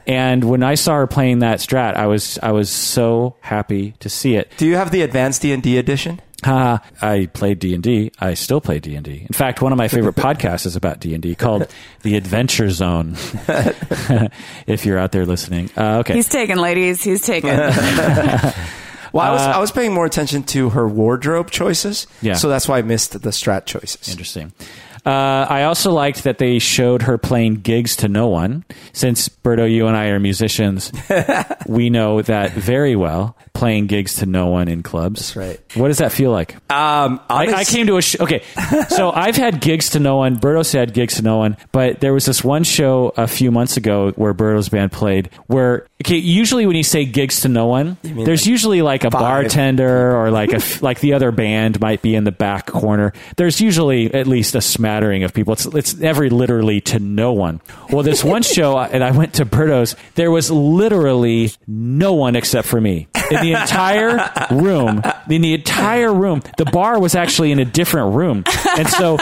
And 0.07 0.43
when 0.43 0.63
I 0.63 0.75
saw 0.75 0.95
her 0.95 1.07
playing 1.07 1.39
that 1.39 1.59
Strat, 1.59 1.95
I 1.95 2.07
was 2.07 2.39
I 2.41 2.51
was 2.51 2.69
so 2.69 3.35
happy 3.41 3.93
to 3.99 4.09
see 4.09 4.35
it. 4.35 4.51
Do 4.57 4.65
you 4.65 4.75
have 4.75 4.91
the 4.91 5.01
advanced 5.01 5.41
D 5.41 5.51
and 5.51 5.61
D 5.61 5.77
edition? 5.77 6.21
Uh, 6.43 6.79
I 7.01 7.27
played 7.33 7.59
D 7.59 7.73
and 7.73 7.83
D. 7.83 8.11
I 8.19 8.33
still 8.33 8.61
play 8.61 8.79
D 8.79 8.95
and 8.95 9.05
D. 9.05 9.25
In 9.27 9.33
fact, 9.33 9.61
one 9.61 9.71
of 9.71 9.77
my 9.77 9.87
favorite 9.87 10.15
podcasts 10.17 10.65
is 10.65 10.75
about 10.75 10.99
D 10.99 11.13
and 11.13 11.21
D 11.21 11.35
called 11.35 11.67
The 12.01 12.15
Adventure 12.15 12.69
Zone. 12.69 13.15
if 14.67 14.85
you're 14.85 14.97
out 14.97 15.11
there 15.11 15.25
listening, 15.25 15.69
uh, 15.77 15.99
okay. 15.99 16.15
He's 16.15 16.29
taken, 16.29 16.59
ladies. 16.59 17.03
He's 17.03 17.21
taken. 17.21 17.71
Well, 19.13 19.25
I 19.25 19.31
was 19.31 19.41
I 19.41 19.59
was 19.59 19.71
paying 19.71 19.93
more 19.93 20.05
attention 20.05 20.43
to 20.43 20.69
her 20.69 20.87
wardrobe 20.87 21.51
choices. 21.51 22.07
Yeah. 22.21 22.35
So 22.35 22.47
that's 22.47 22.67
why 22.67 22.77
I 22.77 22.81
missed 22.81 23.11
the 23.11 23.29
Strat 23.29 23.65
choices. 23.65 24.07
Interesting. 24.09 24.53
Uh, 25.05 25.47
I 25.49 25.63
also 25.63 25.91
liked 25.91 26.23
that 26.23 26.37
they 26.37 26.59
showed 26.59 27.03
her 27.03 27.17
playing 27.17 27.55
gigs 27.55 27.95
to 27.97 28.07
no 28.07 28.27
one. 28.27 28.63
Since 28.93 29.29
Berto, 29.29 29.71
you 29.71 29.87
and 29.87 29.97
I 29.97 30.07
are 30.07 30.19
musicians, 30.19 30.91
we 31.67 31.89
know 31.89 32.21
that 32.21 32.51
very 32.51 32.95
well. 32.95 33.35
Playing 33.53 33.87
gigs 33.87 34.15
to 34.15 34.25
no 34.25 34.47
one 34.47 34.67
in 34.67 34.81
clubs. 34.83 35.33
That's 35.33 35.35
right. 35.35 35.59
What 35.75 35.89
does 35.89 35.97
that 35.97 36.11
feel 36.11 36.31
like? 36.31 36.55
Um, 36.71 37.19
I, 37.29 37.47
I 37.53 37.63
came 37.65 37.87
to 37.87 37.97
a 37.97 38.01
sh- 38.01 38.19
okay. 38.19 38.43
So 38.89 39.11
I've 39.11 39.35
had 39.35 39.59
gigs 39.59 39.89
to 39.91 39.99
no 39.99 40.17
one. 40.17 40.39
Berto's 40.39 40.71
had 40.71 40.93
gigs 40.93 41.15
to 41.15 41.21
no 41.21 41.37
one, 41.37 41.57
but 41.71 41.99
there 41.99 42.13
was 42.13 42.25
this 42.25 42.43
one 42.43 42.63
show 42.63 43.11
a 43.17 43.27
few 43.27 43.51
months 43.51 43.75
ago 43.77 44.11
where 44.11 44.33
Berto's 44.33 44.69
band 44.69 44.91
played. 44.91 45.29
Where 45.47 45.87
okay, 46.01 46.17
usually 46.17 46.65
when 46.65 46.75
you 46.75 46.83
say 46.83 47.05
gigs 47.05 47.41
to 47.41 47.49
no 47.49 47.67
one, 47.67 47.97
there's 48.03 48.41
like 48.41 48.45
usually 48.47 48.81
like 48.81 49.03
a 49.03 49.11
five? 49.11 49.21
bartender 49.21 50.15
or 50.15 50.31
like 50.31 50.51
a 50.51 50.61
like 50.81 50.99
the 50.99 51.13
other 51.13 51.31
band 51.31 51.79
might 51.79 52.01
be 52.01 52.15
in 52.15 52.23
the 52.23 52.31
back 52.31 52.65
corner. 52.65 53.13
There's 53.37 53.61
usually 53.61 54.13
at 54.13 54.27
least 54.27 54.55
a 54.55 54.61
smattering 54.61 55.23
of 55.23 55.33
people. 55.33 55.53
It's 55.53 55.65
it's 55.67 55.95
never 55.95 56.29
literally 56.29 56.81
to 56.81 56.99
no 56.99 57.33
one. 57.33 57.61
Well, 57.89 58.03
this 58.03 58.23
one 58.23 58.41
show, 58.43 58.77
and 58.77 59.03
I 59.03 59.11
went 59.11 59.35
to 59.35 59.45
Berto's. 59.45 59.95
There 60.15 60.31
was 60.31 60.51
literally 60.51 61.51
no 61.67 62.13
one 62.13 62.35
except 62.35 62.67
for 62.67 62.81
me 62.81 63.07
in 63.29 63.41
the 63.41 63.53
entire 63.53 64.29
room. 64.51 65.01
In 65.29 65.41
the 65.41 65.53
entire 65.53 66.13
room, 66.13 66.41
the 66.57 66.65
bar 66.65 66.99
was 66.99 67.15
actually 67.15 67.51
in 67.51 67.59
a 67.59 67.65
different 67.65 68.15
room, 68.15 68.43
and 68.77 68.87
so 68.89 69.17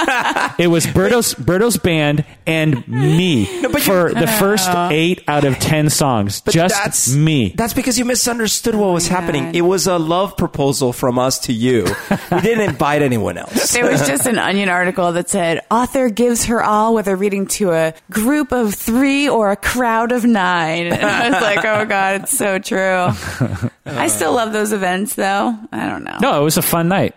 it 0.57 0.67
was 0.67 0.87
Berto's 0.87 1.33
Berto's 1.33 1.77
band 1.77 2.25
and 2.47 2.87
me 2.87 3.61
but 3.61 3.81
for 3.81 4.13
the 4.13 4.27
first 4.27 4.67
uh-huh. 4.67 4.89
eight 4.91 5.23
out 5.27 5.45
of 5.45 5.59
ten 5.59 5.89
songs. 5.89 6.41
But 6.41 6.53
just 6.69 6.83
that's, 6.83 7.15
me. 7.15 7.53
That's 7.55 7.73
because 7.73 7.97
you 7.97 8.05
misunderstood 8.05 8.75
what 8.75 8.93
was 8.93 9.07
happening. 9.07 9.55
It 9.55 9.61
was 9.61 9.87
a 9.87 9.97
love 9.97 10.37
proposal 10.37 10.93
from 10.93 11.19
us 11.19 11.39
to 11.39 11.53
you. 11.53 11.83
we 12.31 12.41
didn't 12.41 12.69
invite 12.69 13.01
anyone 13.01 13.37
else. 13.37 13.71
There 13.71 13.89
was 13.89 14.07
just 14.07 14.25
an 14.25 14.39
Onion 14.39 14.69
article 14.69 15.11
that 15.13 15.29
said, 15.29 15.61
author 15.71 16.09
gives 16.09 16.45
her 16.45 16.63
all 16.63 16.93
whether 16.93 17.15
reading 17.15 17.47
to 17.47 17.71
a 17.71 17.93
group 18.11 18.51
of 18.51 18.73
three 18.75 19.27
or 19.29 19.51
a 19.51 19.55
crowd 19.55 20.11
of 20.11 20.25
nine. 20.25 20.87
And 20.87 21.05
I 21.05 21.29
was 21.29 21.41
like, 21.41 21.65
oh 21.65 21.85
God, 21.85 22.23
it's 22.23 22.37
so 22.37 22.59
true. 22.59 23.09
I 23.85 24.07
still 24.07 24.33
love 24.33 24.53
those 24.53 24.71
events 24.71 25.15
though. 25.15 25.57
I 25.71 25.87
don't 25.87 26.03
know. 26.03 26.17
no, 26.21 26.41
it 26.41 26.43
was 26.43 26.57
a 26.57 26.61
fun 26.61 26.87
night. 26.87 27.15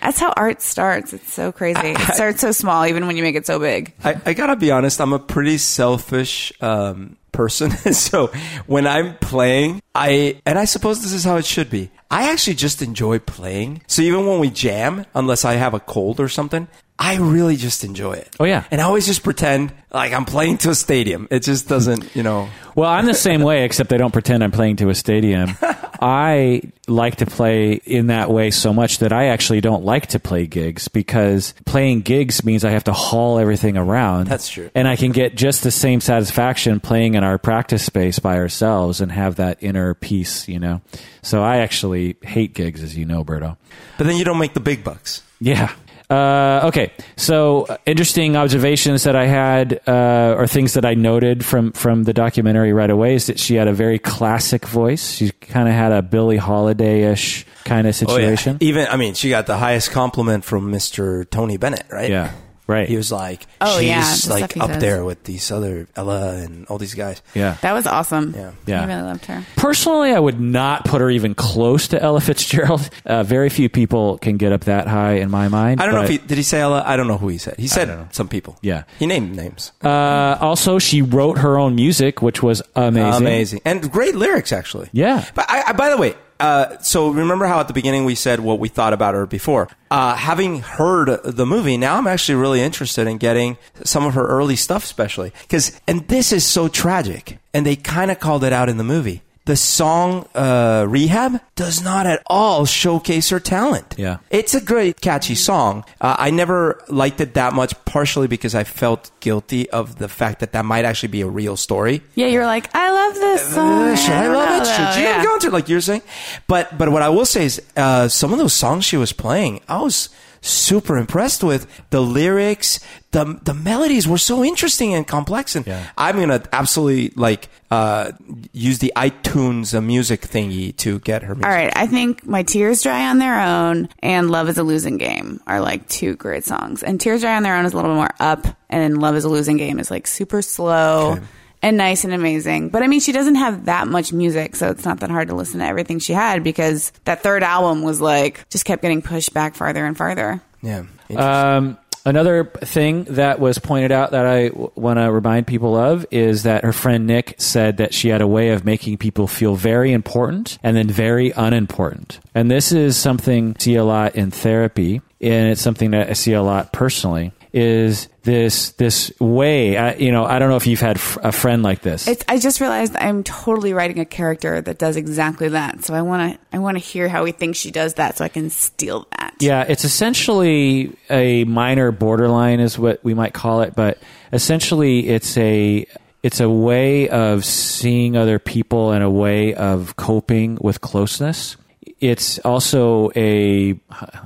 That's 0.00 0.18
how 0.18 0.32
art 0.36 0.62
starts. 0.62 1.12
It's 1.12 1.32
so 1.32 1.52
crazy. 1.52 1.80
It 1.80 2.14
starts 2.14 2.40
so 2.40 2.52
small, 2.52 2.86
even 2.86 3.06
when 3.06 3.16
you 3.16 3.22
make 3.22 3.34
it 3.34 3.46
so 3.46 3.58
big. 3.58 3.94
I, 4.02 4.20
I 4.24 4.32
gotta 4.32 4.56
be 4.56 4.70
honest. 4.70 5.00
I'm 5.00 5.12
a 5.12 5.18
pretty 5.18 5.58
selfish 5.58 6.52
um, 6.60 7.16
person. 7.32 7.70
so 7.92 8.28
when 8.66 8.86
I'm 8.86 9.16
playing, 9.18 9.82
I 9.94 10.40
and 10.46 10.58
I 10.58 10.64
suppose 10.64 11.02
this 11.02 11.12
is 11.12 11.24
how 11.24 11.36
it 11.36 11.46
should 11.46 11.70
be. 11.70 11.90
I 12.10 12.30
actually 12.30 12.54
just 12.54 12.80
enjoy 12.80 13.18
playing. 13.18 13.82
So 13.86 14.02
even 14.02 14.26
when 14.26 14.38
we 14.38 14.50
jam, 14.50 15.04
unless 15.14 15.44
I 15.44 15.54
have 15.54 15.74
a 15.74 15.80
cold 15.80 16.20
or 16.20 16.28
something, 16.28 16.68
I 17.00 17.16
really 17.16 17.56
just 17.56 17.84
enjoy 17.84 18.14
it. 18.14 18.34
Oh, 18.40 18.44
yeah. 18.44 18.64
and 18.72 18.80
I 18.80 18.84
always 18.84 19.06
just 19.06 19.22
pretend 19.22 19.72
like 19.92 20.12
I'm 20.12 20.24
playing 20.24 20.58
to 20.58 20.70
a 20.70 20.74
stadium. 20.74 21.28
It 21.30 21.44
just 21.44 21.68
doesn't, 21.68 22.14
you 22.16 22.22
know. 22.22 22.48
Well, 22.78 22.88
I'm 22.88 23.06
the 23.06 23.14
same 23.14 23.42
way, 23.42 23.64
except 23.64 23.92
I 23.92 23.96
don't 23.96 24.12
pretend 24.12 24.44
I'm 24.44 24.52
playing 24.52 24.76
to 24.76 24.88
a 24.88 24.94
stadium. 24.94 25.50
I 26.00 26.62
like 26.86 27.16
to 27.16 27.26
play 27.26 27.72
in 27.72 28.06
that 28.06 28.30
way 28.30 28.52
so 28.52 28.72
much 28.72 28.98
that 28.98 29.12
I 29.12 29.26
actually 29.30 29.60
don't 29.60 29.84
like 29.84 30.06
to 30.08 30.20
play 30.20 30.46
gigs 30.46 30.86
because 30.86 31.54
playing 31.64 32.02
gigs 32.02 32.44
means 32.44 32.64
I 32.64 32.70
have 32.70 32.84
to 32.84 32.92
haul 32.92 33.40
everything 33.40 33.76
around. 33.76 34.28
That's 34.28 34.48
true. 34.48 34.70
And 34.76 34.86
I 34.86 34.94
can 34.94 35.10
get 35.10 35.34
just 35.34 35.64
the 35.64 35.72
same 35.72 36.00
satisfaction 36.00 36.78
playing 36.78 37.14
in 37.14 37.24
our 37.24 37.36
practice 37.36 37.84
space 37.84 38.20
by 38.20 38.36
ourselves 38.36 39.00
and 39.00 39.10
have 39.10 39.34
that 39.36 39.58
inner 39.60 39.94
peace, 39.94 40.46
you 40.46 40.60
know? 40.60 40.80
So 41.22 41.42
I 41.42 41.56
actually 41.56 42.16
hate 42.22 42.54
gigs, 42.54 42.80
as 42.84 42.96
you 42.96 43.06
know, 43.06 43.24
Berto. 43.24 43.56
But 43.96 44.06
then 44.06 44.16
you 44.16 44.24
don't 44.24 44.38
make 44.38 44.54
the 44.54 44.60
big 44.60 44.84
bucks. 44.84 45.22
Yeah. 45.40 45.72
Uh, 46.10 46.62
okay. 46.64 46.90
So 47.16 47.66
uh, 47.68 47.76
interesting 47.84 48.36
observations 48.36 49.04
that 49.04 49.14
I 49.14 49.26
had, 49.26 49.80
uh, 49.86 50.36
or 50.38 50.46
things 50.46 50.74
that 50.74 50.84
I 50.84 50.94
noted 50.94 51.44
from 51.44 51.72
from 51.72 52.04
the 52.04 52.14
documentary 52.14 52.72
right 52.72 52.88
away 52.90 53.14
is 53.14 53.26
that 53.26 53.38
she 53.38 53.56
had 53.56 53.68
a 53.68 53.74
very 53.74 53.98
classic 53.98 54.66
voice. 54.66 55.12
She 55.12 55.30
kind 55.30 55.68
of 55.68 55.74
had 55.74 55.92
a 55.92 56.00
Billie 56.00 56.38
Holiday 56.38 57.12
ish 57.12 57.44
kind 57.64 57.86
of 57.86 57.94
situation. 57.94 58.56
Even 58.60 58.86
I 58.88 58.96
mean, 58.96 59.14
she 59.14 59.28
got 59.28 59.46
the 59.46 59.58
highest 59.58 59.90
compliment 59.90 60.44
from 60.44 60.72
Mr. 60.72 61.28
Tony 61.28 61.58
Bennett, 61.58 61.86
right? 61.90 62.10
Yeah. 62.10 62.32
Right. 62.68 62.86
He 62.88 62.96
was 62.96 63.10
like, 63.10 63.46
Oh, 63.60 63.78
she's 63.80 63.88
yeah, 63.88 64.14
the 64.14 64.30
like 64.40 64.56
up 64.58 64.70
says. 64.70 64.80
there 64.80 65.04
with 65.04 65.24
these 65.24 65.50
other 65.50 65.88
Ella 65.96 66.34
and 66.36 66.66
all 66.66 66.76
these 66.78 66.94
guys. 66.94 67.22
yeah. 67.34 67.56
That 67.62 67.72
was 67.72 67.86
awesome. 67.86 68.34
Yeah. 68.36 68.52
Yeah. 68.66 68.82
I 68.82 68.86
really 68.86 69.02
loved 69.02 69.24
her. 69.24 69.42
Personally, 69.56 70.12
I 70.12 70.18
would 70.20 70.38
not 70.38 70.84
put 70.84 71.00
her 71.00 71.08
even 71.10 71.34
close 71.34 71.88
to 71.88 72.00
Ella 72.00 72.20
Fitzgerald. 72.20 72.88
Uh, 73.08 73.22
very 73.22 73.48
few 73.48 73.70
people 73.70 74.18
can 74.18 74.36
get 74.36 74.52
up 74.52 74.64
that 74.64 74.86
high 74.86 75.14
in 75.14 75.30
my 75.30 75.48
mind. 75.48 75.80
I 75.80 75.86
don't 75.86 75.94
know 75.94 76.02
if 76.02 76.10
he 76.10 76.18
did 76.18 76.36
he 76.36 76.42
say 76.42 76.60
Ella. 76.60 76.82
I 76.84 76.96
don't 76.96 77.06
know 77.08 77.16
who 77.16 77.28
he 77.28 77.38
said. 77.38 77.54
He 77.58 77.66
said 77.66 78.12
some 78.14 78.28
people. 78.28 78.58
Yeah. 78.60 78.82
he 78.98 79.06
named 79.06 79.34
names. 79.34 79.72
Uh, 79.82 80.36
also, 80.38 80.78
she 80.78 81.00
wrote 81.00 81.38
her 81.38 81.56
own 81.58 81.74
music, 81.74 82.20
which 82.20 82.42
was 82.42 82.60
amazing. 82.76 83.22
Amazing 83.22 83.60
and 83.64 83.90
great 83.90 84.14
lyrics 84.14 84.52
actually. 84.52 84.90
Yeah. 84.92 85.24
But 85.34 85.46
I, 85.48 85.62
I 85.68 85.72
by 85.72 85.88
the 85.88 85.96
way, 85.96 86.14
uh, 86.40 86.78
so 86.78 87.10
remember 87.10 87.46
how 87.46 87.60
at 87.60 87.68
the 87.68 87.74
beginning 87.74 88.04
we 88.04 88.14
said 88.14 88.40
what 88.40 88.58
we 88.58 88.68
thought 88.68 88.92
about 88.92 89.14
her 89.14 89.26
before. 89.26 89.68
Uh, 89.90 90.14
having 90.14 90.60
heard 90.60 91.22
the 91.24 91.46
movie, 91.46 91.76
now 91.76 91.96
I'm 91.96 92.06
actually 92.06 92.36
really 92.36 92.60
interested 92.60 93.06
in 93.06 93.18
getting 93.18 93.56
some 93.84 94.06
of 94.06 94.14
her 94.14 94.26
early 94.26 94.56
stuff, 94.56 94.84
especially 94.84 95.32
because 95.42 95.80
and 95.86 96.06
this 96.08 96.32
is 96.32 96.44
so 96.44 96.68
tragic, 96.68 97.38
and 97.52 97.66
they 97.66 97.76
kind 97.76 98.10
of 98.10 98.20
called 98.20 98.44
it 98.44 98.52
out 98.52 98.68
in 98.68 98.76
the 98.76 98.84
movie. 98.84 99.22
The 99.48 99.56
song 99.56 100.28
uh, 100.34 100.84
"Rehab" 100.86 101.40
does 101.56 101.80
not 101.82 102.04
at 102.06 102.20
all 102.26 102.66
showcase 102.66 103.30
her 103.30 103.40
talent. 103.40 103.94
Yeah. 103.96 104.18
It's 104.28 104.52
a 104.52 104.60
great, 104.60 105.00
catchy 105.00 105.34
song. 105.34 105.84
Uh, 106.02 106.16
I 106.18 106.28
never 106.28 106.84
liked 106.88 107.18
it 107.22 107.32
that 107.32 107.54
much, 107.54 107.72
partially 107.86 108.26
because 108.28 108.54
I 108.54 108.64
felt 108.64 109.10
guilty 109.20 109.64
of 109.70 109.96
the 109.96 110.06
fact 110.08 110.40
that 110.40 110.52
that 110.52 110.66
might 110.66 110.84
actually 110.84 111.08
be 111.08 111.22
a 111.22 111.26
real 111.26 111.56
story. 111.56 112.02
Yeah, 112.14 112.26
you're 112.26 112.44
like, 112.44 112.68
I 112.74 112.90
love 112.92 113.14
this 113.14 113.40
song. 113.54 113.88
Uh, 113.88 113.96
should 113.96 114.12
I 114.12 114.22
don't 114.24 114.34
love 114.34 114.48
know, 114.50 114.56
it? 114.60 114.66
Should 114.66 114.84
though. 114.84 114.96
you 115.00 115.06
Yeah. 115.08 115.24
go 115.24 115.34
into 115.34 115.46
it 115.46 115.52
like 115.54 115.68
you're 115.70 115.80
saying? 115.80 116.02
But 116.46 116.76
but 116.76 116.90
what 116.92 117.00
I 117.00 117.08
will 117.08 117.24
say 117.24 117.46
is, 117.46 117.62
uh, 117.74 118.08
some 118.08 118.34
of 118.34 118.38
those 118.38 118.52
songs 118.52 118.84
she 118.84 118.98
was 118.98 119.14
playing, 119.14 119.62
I 119.66 119.80
was 119.80 120.10
super 120.40 120.96
impressed 120.96 121.42
with 121.44 121.66
the 121.90 122.00
lyrics. 122.00 122.80
the 123.12 123.38
The 123.42 123.54
melodies 123.54 124.06
were 124.06 124.18
so 124.18 124.44
interesting 124.44 124.94
and 124.94 125.06
complex, 125.06 125.56
and 125.56 125.66
Yeah. 125.66 125.84
I'm 125.96 126.18
gonna 126.18 126.42
absolutely 126.52 127.12
like 127.16 127.48
uh, 127.70 128.12
use 128.52 128.78
the 128.78 128.92
iTunes 128.96 129.74
uh, 129.76 129.80
music 129.80 130.22
thingy 130.22 130.74
to 130.78 130.98
get 131.00 131.22
her. 131.22 131.34
Music. 131.34 131.46
All 131.46 131.52
right, 131.52 131.72
I 131.76 131.86
think 131.86 132.26
My 132.26 132.42
Tears 132.42 132.82
Dry 132.82 133.08
on 133.10 133.18
Their 133.18 133.40
Own 133.40 133.88
and 134.02 134.30
Love 134.30 134.48
is 134.48 134.56
a 134.58 134.62
Losing 134.62 134.96
Game 134.98 135.40
are 135.46 135.60
like 135.60 135.86
two 135.88 136.16
great 136.16 136.44
songs. 136.44 136.82
And 136.82 137.00
Tears 137.00 137.20
Dry 137.22 137.36
on 137.36 137.42
Their 137.42 137.56
Own 137.56 137.66
is 137.66 137.72
a 137.72 137.76
little 137.76 137.90
bit 137.90 137.96
more 137.96 138.14
up, 138.20 138.46
and 138.70 138.98
Love 138.98 139.16
is 139.16 139.24
a 139.24 139.28
Losing 139.28 139.56
Game 139.58 139.78
is 139.78 139.90
like 139.90 140.06
super 140.06 140.40
slow 140.42 141.12
Okay. 141.12 141.24
And 141.62 141.76
nice 141.76 142.04
and 142.04 142.12
amazing. 142.12 142.68
But 142.68 142.82
I 142.82 142.86
mean, 142.86 143.00
she 143.00 143.12
doesn't 143.12 143.36
have 143.36 143.66
that 143.66 143.88
much 143.88 144.12
music, 144.12 144.56
so 144.56 144.70
it's 144.70 144.84
not 144.84 145.00
that 145.00 145.10
hard 145.10 145.28
to 145.28 145.34
listen 145.34 145.60
to 145.60 145.66
everything 145.66 145.98
she 145.98 146.12
had 146.12 146.44
because 146.44 146.92
that 147.04 147.22
third 147.22 147.42
album 147.42 147.82
was 147.82 148.00
like 148.00 148.48
just 148.50 148.64
kept 148.64 148.82
getting 148.82 149.02
pushed 149.02 149.34
back 149.34 149.54
farther 149.54 149.84
and 149.84 149.96
farther. 149.96 150.40
Yeah. 150.62 150.84
Um, 151.16 151.78
another 152.04 152.44
thing 152.44 153.04
that 153.04 153.40
was 153.40 153.58
pointed 153.58 153.92
out 153.92 154.10
that 154.12 154.26
I 154.26 154.48
w- 154.48 154.70
want 154.74 154.98
to 154.98 155.10
remind 155.10 155.46
people 155.46 155.76
of 155.76 156.06
is 156.10 156.42
that 156.44 156.64
her 156.64 156.72
friend 156.72 157.06
Nick 157.06 157.34
said 157.38 157.78
that 157.78 157.94
she 157.94 158.08
had 158.08 158.20
a 158.20 158.26
way 158.26 158.50
of 158.50 158.64
making 158.64 158.98
people 158.98 159.26
feel 159.26 159.54
very 159.54 159.92
important 159.92 160.58
and 160.62 160.76
then 160.76 160.88
very 160.88 161.30
unimportant. 161.30 162.20
And 162.34 162.50
this 162.50 162.72
is 162.72 162.96
something 162.96 163.54
I 163.58 163.62
see 163.62 163.76
a 163.76 163.84
lot 163.84 164.16
in 164.16 164.30
therapy, 164.30 165.00
and 165.20 165.50
it's 165.50 165.60
something 165.60 165.90
that 165.92 166.10
I 166.10 166.12
see 166.14 166.32
a 166.32 166.42
lot 166.42 166.72
personally. 166.72 167.32
Is 167.52 168.08
this 168.22 168.72
this 168.72 169.12
way. 169.20 169.76
I, 169.76 169.94
you 169.94 170.12
know, 170.12 170.24
I 170.24 170.38
don't 170.38 170.48
know 170.48 170.56
if 170.56 170.66
you've 170.66 170.80
had 170.80 170.96
f- 170.96 171.18
a 171.22 171.32
friend 171.32 171.62
like 171.62 171.82
this. 171.82 172.06
It's, 172.06 172.24
I 172.28 172.38
just 172.38 172.60
realized 172.60 172.94
I'm 172.96 173.24
totally 173.24 173.72
writing 173.72 173.98
a 173.98 174.04
character 174.04 174.60
that 174.60 174.78
does 174.78 174.96
exactly 174.96 175.48
that. 175.48 175.84
So 175.84 175.94
I 175.94 176.02
want 176.02 176.34
to 176.34 176.56
I 176.56 176.58
want 176.58 176.76
to 176.76 176.82
hear 176.82 177.08
how 177.08 177.24
he 177.24 177.32
thinks 177.32 177.58
she 177.58 177.70
does 177.70 177.94
that, 177.94 178.18
so 178.18 178.24
I 178.24 178.28
can 178.28 178.50
steal 178.50 179.06
that. 179.18 179.34
Yeah, 179.40 179.64
it's 179.68 179.84
essentially 179.84 180.96
a 181.08 181.44
minor 181.44 181.90
borderline, 181.92 182.60
is 182.60 182.78
what 182.78 183.02
we 183.02 183.14
might 183.14 183.32
call 183.32 183.62
it. 183.62 183.74
But 183.74 183.98
essentially, 184.32 185.08
it's 185.08 185.36
a 185.38 185.86
it's 186.22 186.40
a 186.40 186.50
way 186.50 187.08
of 187.08 187.44
seeing 187.44 188.16
other 188.16 188.38
people 188.38 188.92
and 188.92 189.02
a 189.04 189.10
way 189.10 189.54
of 189.54 189.96
coping 189.96 190.58
with 190.60 190.80
closeness. 190.80 191.56
It's 192.00 192.38
also 192.40 193.10
a 193.16 193.78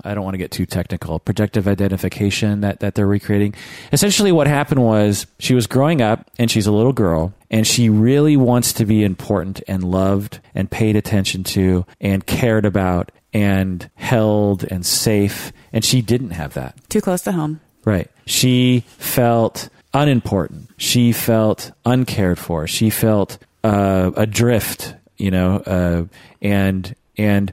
I 0.05 0.15
don't 0.15 0.25
want 0.25 0.35
to 0.35 0.39
get 0.39 0.51
too 0.51 0.67
technical 0.67 1.19
projective 1.19 1.67
identification 1.67 2.61
that 2.61 2.81
that 2.81 2.95
they're 2.95 3.07
recreating. 3.07 3.55
Essentially, 3.93 4.31
what 4.33 4.47
happened 4.47 4.83
was 4.83 5.27
she 5.39 5.55
was 5.55 5.67
growing 5.67 6.03
up 6.03 6.31
and 6.39 6.51
she's 6.51 6.67
a 6.67 6.73
little 6.73 6.93
girl 6.93 7.33
and 7.51 7.67
she 7.67 7.89
really 7.89 8.37
wants 8.37 8.73
to 8.75 8.85
be 8.85 9.03
important 9.03 9.63
and 9.67 9.85
loved 9.85 10.41
and 10.55 10.71
paid 10.71 10.97
attention 10.97 11.45
to 11.45 11.87
and 12.01 12.27
cared 12.27 12.67
about 12.67 13.11
and 13.33 13.91
held 13.95 14.65
and 14.65 14.85
safe 14.85 15.53
and 15.73 15.85
she 15.85 16.03
didn't 16.03 16.31
have 16.31 16.55
that. 16.55 16.77
Too 16.91 17.01
close 17.01 17.23
to 17.23 17.33
home. 17.33 17.61
Right. 17.85 18.11
She 18.27 18.85
felt 18.99 19.69
unimportant. 19.95 20.71
She 20.77 21.13
felt 21.13 21.73
uncared 21.85 22.39
for. 22.39 22.67
She 22.67 22.91
felt 22.91 23.39
uh, 23.65 24.11
adrift, 24.17 24.95
you 25.17 25.31
know, 25.31 25.57
uh, 25.57 26.05
and 26.41 26.95
and 27.17 27.53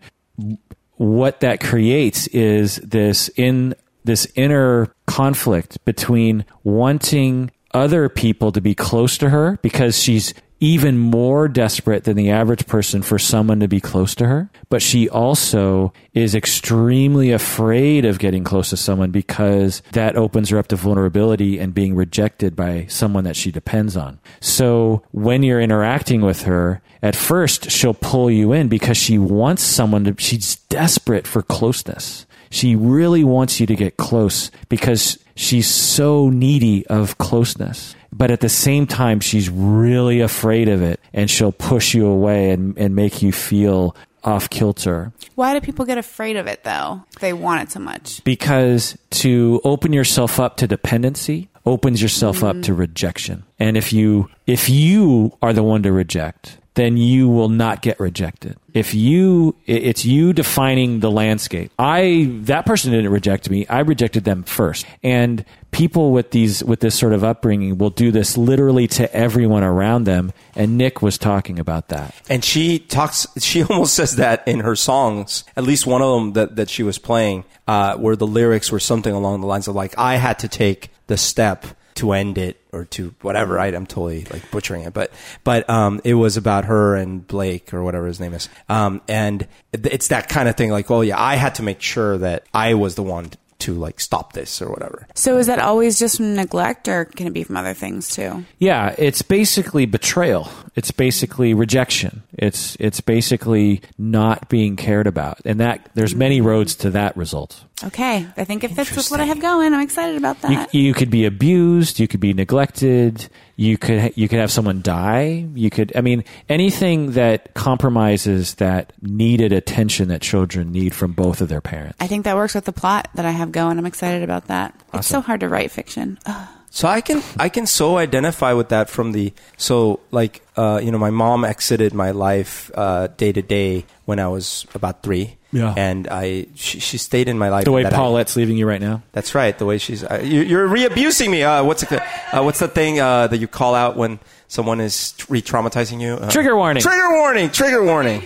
what 0.96 1.40
that 1.40 1.62
creates 1.62 2.28
is 2.28 2.78
this 2.78 3.30
in 3.36 3.74
this 4.04 4.28
inner 4.36 4.94
conflict 5.08 5.84
between 5.86 6.46
wanting 6.64 7.52
other 7.74 8.10
people 8.10 8.52
to 8.52 8.62
be 8.62 8.74
close 8.74 9.18
to 9.18 9.30
her 9.30 9.60
because 9.62 9.98
she's 9.98 10.34
even 10.60 10.98
more 10.98 11.48
desperate 11.48 12.04
than 12.04 12.18
the 12.18 12.30
average 12.30 12.68
person 12.68 13.02
for 13.02 13.18
someone 13.18 13.60
to 13.60 13.68
be 13.68 13.80
close 13.80 14.16
to 14.16 14.28
her. 14.28 14.50
But 14.70 14.82
she 14.82 15.10
also 15.10 15.94
is 16.14 16.36
extremely 16.36 17.32
afraid 17.32 18.06
of 18.06 18.20
getting 18.20 18.44
close 18.44 18.70
to 18.72 18.78
someone 18.78 19.12
because 19.12 19.82
that 19.94 20.16
opens 20.16 20.50
her 20.50 20.58
up 20.58 20.68
to 20.68 20.76
vulnerability 20.76 21.60
and 21.60 21.74
being 21.74 21.96
rejected 21.96 22.56
by 22.56 22.86
someone 22.88 23.24
that 23.24 23.36
she 23.36 23.52
depends 23.52 23.96
on. 23.96 24.20
So 24.40 25.04
when 25.12 25.44
you're 25.44 25.62
interacting 25.62 26.22
with 26.22 26.44
her, 26.44 26.82
at 27.02 27.16
first 27.16 27.72
she'll 27.72 27.94
pull 27.94 28.30
you 28.30 28.52
in 28.52 28.68
because 28.68 28.98
she 28.98 29.18
wants 29.18 29.64
someone 29.64 30.04
to, 30.06 30.16
she's 30.18 30.56
desperate 30.56 31.26
for 31.26 31.42
closeness. 31.42 32.26
She 32.52 32.76
really 32.76 33.24
wants 33.24 33.60
you 33.60 33.68
to 33.68 33.76
get 33.76 33.98
close 33.98 34.50
because 34.70 35.20
she's 35.36 35.68
so 35.68 36.30
needy 36.30 36.86
of 36.88 37.18
closeness 37.20 37.96
but 38.12 38.32
at 38.32 38.40
the 38.40 38.50
same 38.50 38.88
time 38.88 39.20
she's 39.20 39.50
really 39.50 40.22
afraid 40.22 40.68
of 40.68 40.82
it 40.82 41.00
and 41.14 41.30
she'll 41.30 41.52
push 41.52 41.94
you 41.94 42.06
away 42.08 42.52
and, 42.52 42.78
and 42.78 42.96
make 42.96 43.22
you 43.22 43.32
feel 43.32 43.96
off 44.24 44.50
kilter 44.50 45.14
Why 45.36 45.54
do 45.54 45.62
people 45.62 45.86
get 45.86 45.98
afraid 45.98 46.36
of 46.36 46.48
it 46.48 46.64
though? 46.64 47.04
If 47.16 47.22
they 47.22 47.34
want 47.34 47.64
it 47.64 47.72
so 47.72 47.80
much. 47.80 48.24
because 48.24 48.98
to 49.12 49.62
open 49.64 49.94
yourself 49.94 50.40
up 50.40 50.58
to 50.58 50.68
dependency 50.68 51.50
opens 51.66 52.02
yourself 52.02 52.44
up 52.44 52.56
mm-hmm. 52.56 52.62
to 52.64 52.74
rejection 52.74 53.44
and 53.60 53.78
if 53.78 53.94
you 53.94 54.30
if 54.46 54.70
you 54.70 55.32
are 55.42 55.54
the 55.54 55.64
one 55.64 55.84
to 55.84 55.92
reject 55.92 56.59
then 56.76 56.98
you 56.98 57.28
will 57.28 57.50
not 57.50 57.82
get 57.82 58.00
rejected. 58.00 58.58
If 58.74 58.94
you 58.94 59.56
it's 59.66 60.06
you 60.06 60.34
defining 60.34 61.00
the 61.00 61.12
landscape. 61.12 61.72
I 61.80 62.30
that 62.44 62.66
person 62.66 62.92
didn't 62.92 63.12
reject 63.12 63.50
me. 63.50 63.66
I 63.68 63.80
rejected 63.80 64.24
them 64.24 64.44
first. 64.44 64.86
And 65.04 65.44
people 65.72 66.12
with 66.12 66.32
these 66.32 66.64
with 66.64 66.80
this 66.80 66.98
sort 66.98 67.14
of 67.14 67.24
upbringing 67.24 67.78
will 67.78 67.90
do 67.90 68.12
this 68.12 68.38
literally 68.38 68.88
to 68.88 69.14
everyone 69.14 69.64
around 69.64 70.04
them. 70.04 70.32
And 70.56 70.78
nick 70.78 71.02
was 71.02 71.18
talking 71.18 71.60
about 71.60 71.90
that. 71.90 72.14
And 72.30 72.46
she 72.46 72.80
talks. 72.80 73.28
She 73.40 73.64
almost 73.70 73.96
says 73.96 74.16
that 74.18 74.48
in 74.48 74.60
her 74.62 74.76
songs. 74.76 75.44
At 75.58 75.64
least 75.64 75.88
one 75.88 76.02
of 76.02 76.20
them 76.20 76.34
that 76.34 76.56
that 76.58 76.70
she 76.70 76.84
was 76.84 77.00
playing, 77.00 77.46
uh, 77.68 77.98
where 77.98 78.16
the 78.16 78.28
lyrics 78.28 78.72
were 78.72 78.80
something 78.80 79.14
along 79.14 79.42
the 79.42 79.48
lines 79.48 79.68
of 79.68 79.76
like, 79.76 79.98
"I 79.98 80.16
had 80.16 80.40
to 80.40 80.48
take 80.48 80.92
the 81.08 81.18
step 81.18 81.66
to 82.00 82.12
end 82.12 82.38
it." 82.38 82.58
Or 82.72 82.86
to 82.86 83.16
whatever, 83.22 83.56
right? 83.56 83.74
I'm 83.74 83.88
totally 83.88 84.26
like 84.26 84.52
butchering 84.52 84.84
it, 84.84 84.94
but 84.94 85.12
but 85.44 85.68
um, 85.68 86.02
it 86.04 86.14
was 86.14 86.38
about 86.38 86.66
her 86.66 86.96
and 86.96 87.26
Blake 87.26 87.74
or 87.74 87.84
whatever 87.84 88.06
his 88.06 88.20
name 88.20 88.36
is, 88.36 88.48
um, 88.70 89.02
and 89.08 89.48
it's 89.74 90.10
that 90.10 90.30
kind 90.30 90.48
of 90.48 90.56
thing. 90.56 90.70
Like, 90.70 90.92
oh 90.92 91.02
yeah, 91.02 91.20
I 91.20 91.36
had 91.36 91.56
to 91.56 91.64
make 91.64 91.82
sure 91.82 92.20
that 92.20 92.44
I 92.54 92.76
was 92.76 92.94
the 92.94 93.02
one 93.02 93.32
to 93.60 93.74
like 93.74 94.00
stop 94.00 94.34
this 94.34 94.62
or 94.62 94.70
whatever. 94.70 95.08
So 95.16 95.38
is 95.38 95.48
that 95.48 95.60
always 95.60 96.00
just 96.00 96.18
from 96.18 96.36
neglect, 96.36 96.88
or 96.88 97.06
can 97.06 97.28
it 97.28 97.34
be 97.34 97.44
from 97.44 97.58
other 97.58 97.74
things 97.74 98.10
too? 98.10 98.46
Yeah, 98.58 98.96
it's 98.98 99.22
basically 99.22 99.86
betrayal. 99.86 100.50
It's 100.76 100.92
basically 100.92 101.54
rejection. 101.54 102.24
It's 102.34 102.76
it's 102.80 103.02
basically 103.02 103.82
not 103.98 104.50
being 104.50 104.76
cared 104.76 105.08
about, 105.08 105.40
and 105.46 105.60
that 105.60 105.90
there's 105.94 106.16
many 106.16 106.42
roads 106.42 106.76
to 106.76 106.90
that 106.92 107.16
result. 107.18 107.64
Okay, 107.84 108.28
I 108.36 108.44
think 108.44 108.64
it 108.64 108.72
fits 108.72 108.94
with 108.96 109.10
what 109.10 109.22
I 109.22 109.26
have 109.26 109.40
going. 109.40 109.74
I'm 109.74 109.80
excited 109.82 110.18
about 110.18 110.38
You, 110.44 110.50
that. 110.50 110.74
you 110.76 110.94
could 110.94 111.10
be 111.10 111.26
abused. 111.26 112.00
You 112.00 112.08
could 112.10 112.20
be 112.20 112.34
neglected. 112.34 113.30
You 113.60 113.78
could 113.78 114.16
you 114.16 114.30
could 114.30 114.40
have 114.40 114.54
someone 114.54 114.82
die. 114.82 115.46
You 115.54 115.70
could. 115.70 115.92
I 115.94 116.00
mean, 116.00 116.24
anything 116.48 117.12
that 117.12 117.54
compromises 117.56 118.56
that 118.56 118.94
needed 119.02 119.52
attention 119.52 120.08
that 120.08 120.22
children 120.22 120.72
need 120.72 120.96
from 120.96 121.12
both 121.12 121.42
of 121.42 121.50
their 121.50 121.60
parents. 121.60 121.98
I 122.00 122.08
think 122.08 122.24
that 122.24 122.38
works 122.38 122.56
with 122.56 122.64
the 122.64 122.72
plot 122.72 123.10
that 123.16 123.26
I 123.26 123.32
have 123.32 123.52
going. 123.52 123.78
I'm 123.78 123.86
excited 123.86 124.24
about 124.24 124.48
that. 124.48 124.74
It's 124.94 125.08
so 125.08 125.20
hard 125.20 125.42
to 125.42 125.50
write 125.50 125.72
fiction. 125.72 126.18
Ugh. 126.26 126.48
So 126.70 126.88
I 126.88 127.02
can 127.02 127.22
I 127.38 127.50
can 127.50 127.66
so 127.66 127.98
identify 127.98 128.54
with 128.54 128.70
that 128.70 128.90
from 128.90 129.12
the 129.12 129.34
so 129.58 130.00
like 130.12 130.42
uh, 130.56 130.80
you 130.82 130.90
know 130.90 130.98
my 130.98 131.10
mom 131.10 131.44
exited 131.44 131.94
my 131.94 132.12
life 132.12 132.72
uh, 132.76 133.08
day 133.08 133.34
to 133.34 133.42
day 133.42 133.86
when 134.06 134.20
I 134.20 134.30
was 134.30 134.68
about 134.74 135.04
three. 135.04 135.36
Yeah. 135.52 135.74
and 135.76 136.08
I 136.10 136.46
she, 136.56 136.80
she 136.80 136.98
stayed 137.00 137.28
in 137.28 137.38
my 137.40 137.50
life 137.50 137.66
The 137.66 137.72
way 137.72 137.82
that 137.84 137.94
I- 137.94 137.96
Paulette's 137.98 138.36
leaving 138.36 138.56
you 138.58 138.68
right 138.68 138.80
now. 138.82 139.02
that's 139.14 139.34
right. 139.34 139.58
The 139.58 139.66
way 139.66 139.78
she's 139.80 140.04
uh, 140.04 140.22
you, 140.24 140.42
you're 140.42 140.68
re-abusing 140.68 141.32
me. 141.32 141.42
Uh, 141.44 141.64
what's 141.64 141.82
the 141.84 142.02
uh, 142.32 142.44
what's 142.44 142.60
the 142.60 142.68
thing 142.68 143.00
uh, 143.00 143.26
that 143.28 143.38
you 143.40 143.48
call 143.48 143.74
out 143.74 143.96
when 143.98 144.20
someone 144.48 144.80
is 144.80 145.16
re-traumatizing 145.28 146.00
you? 146.02 146.14
Uh, 146.16 146.30
Trigger 146.30 146.56
warning. 146.56 146.84
Trigger 146.84 147.10
warning. 147.18 147.50
Trigger 147.50 147.84
warning. 147.84 148.22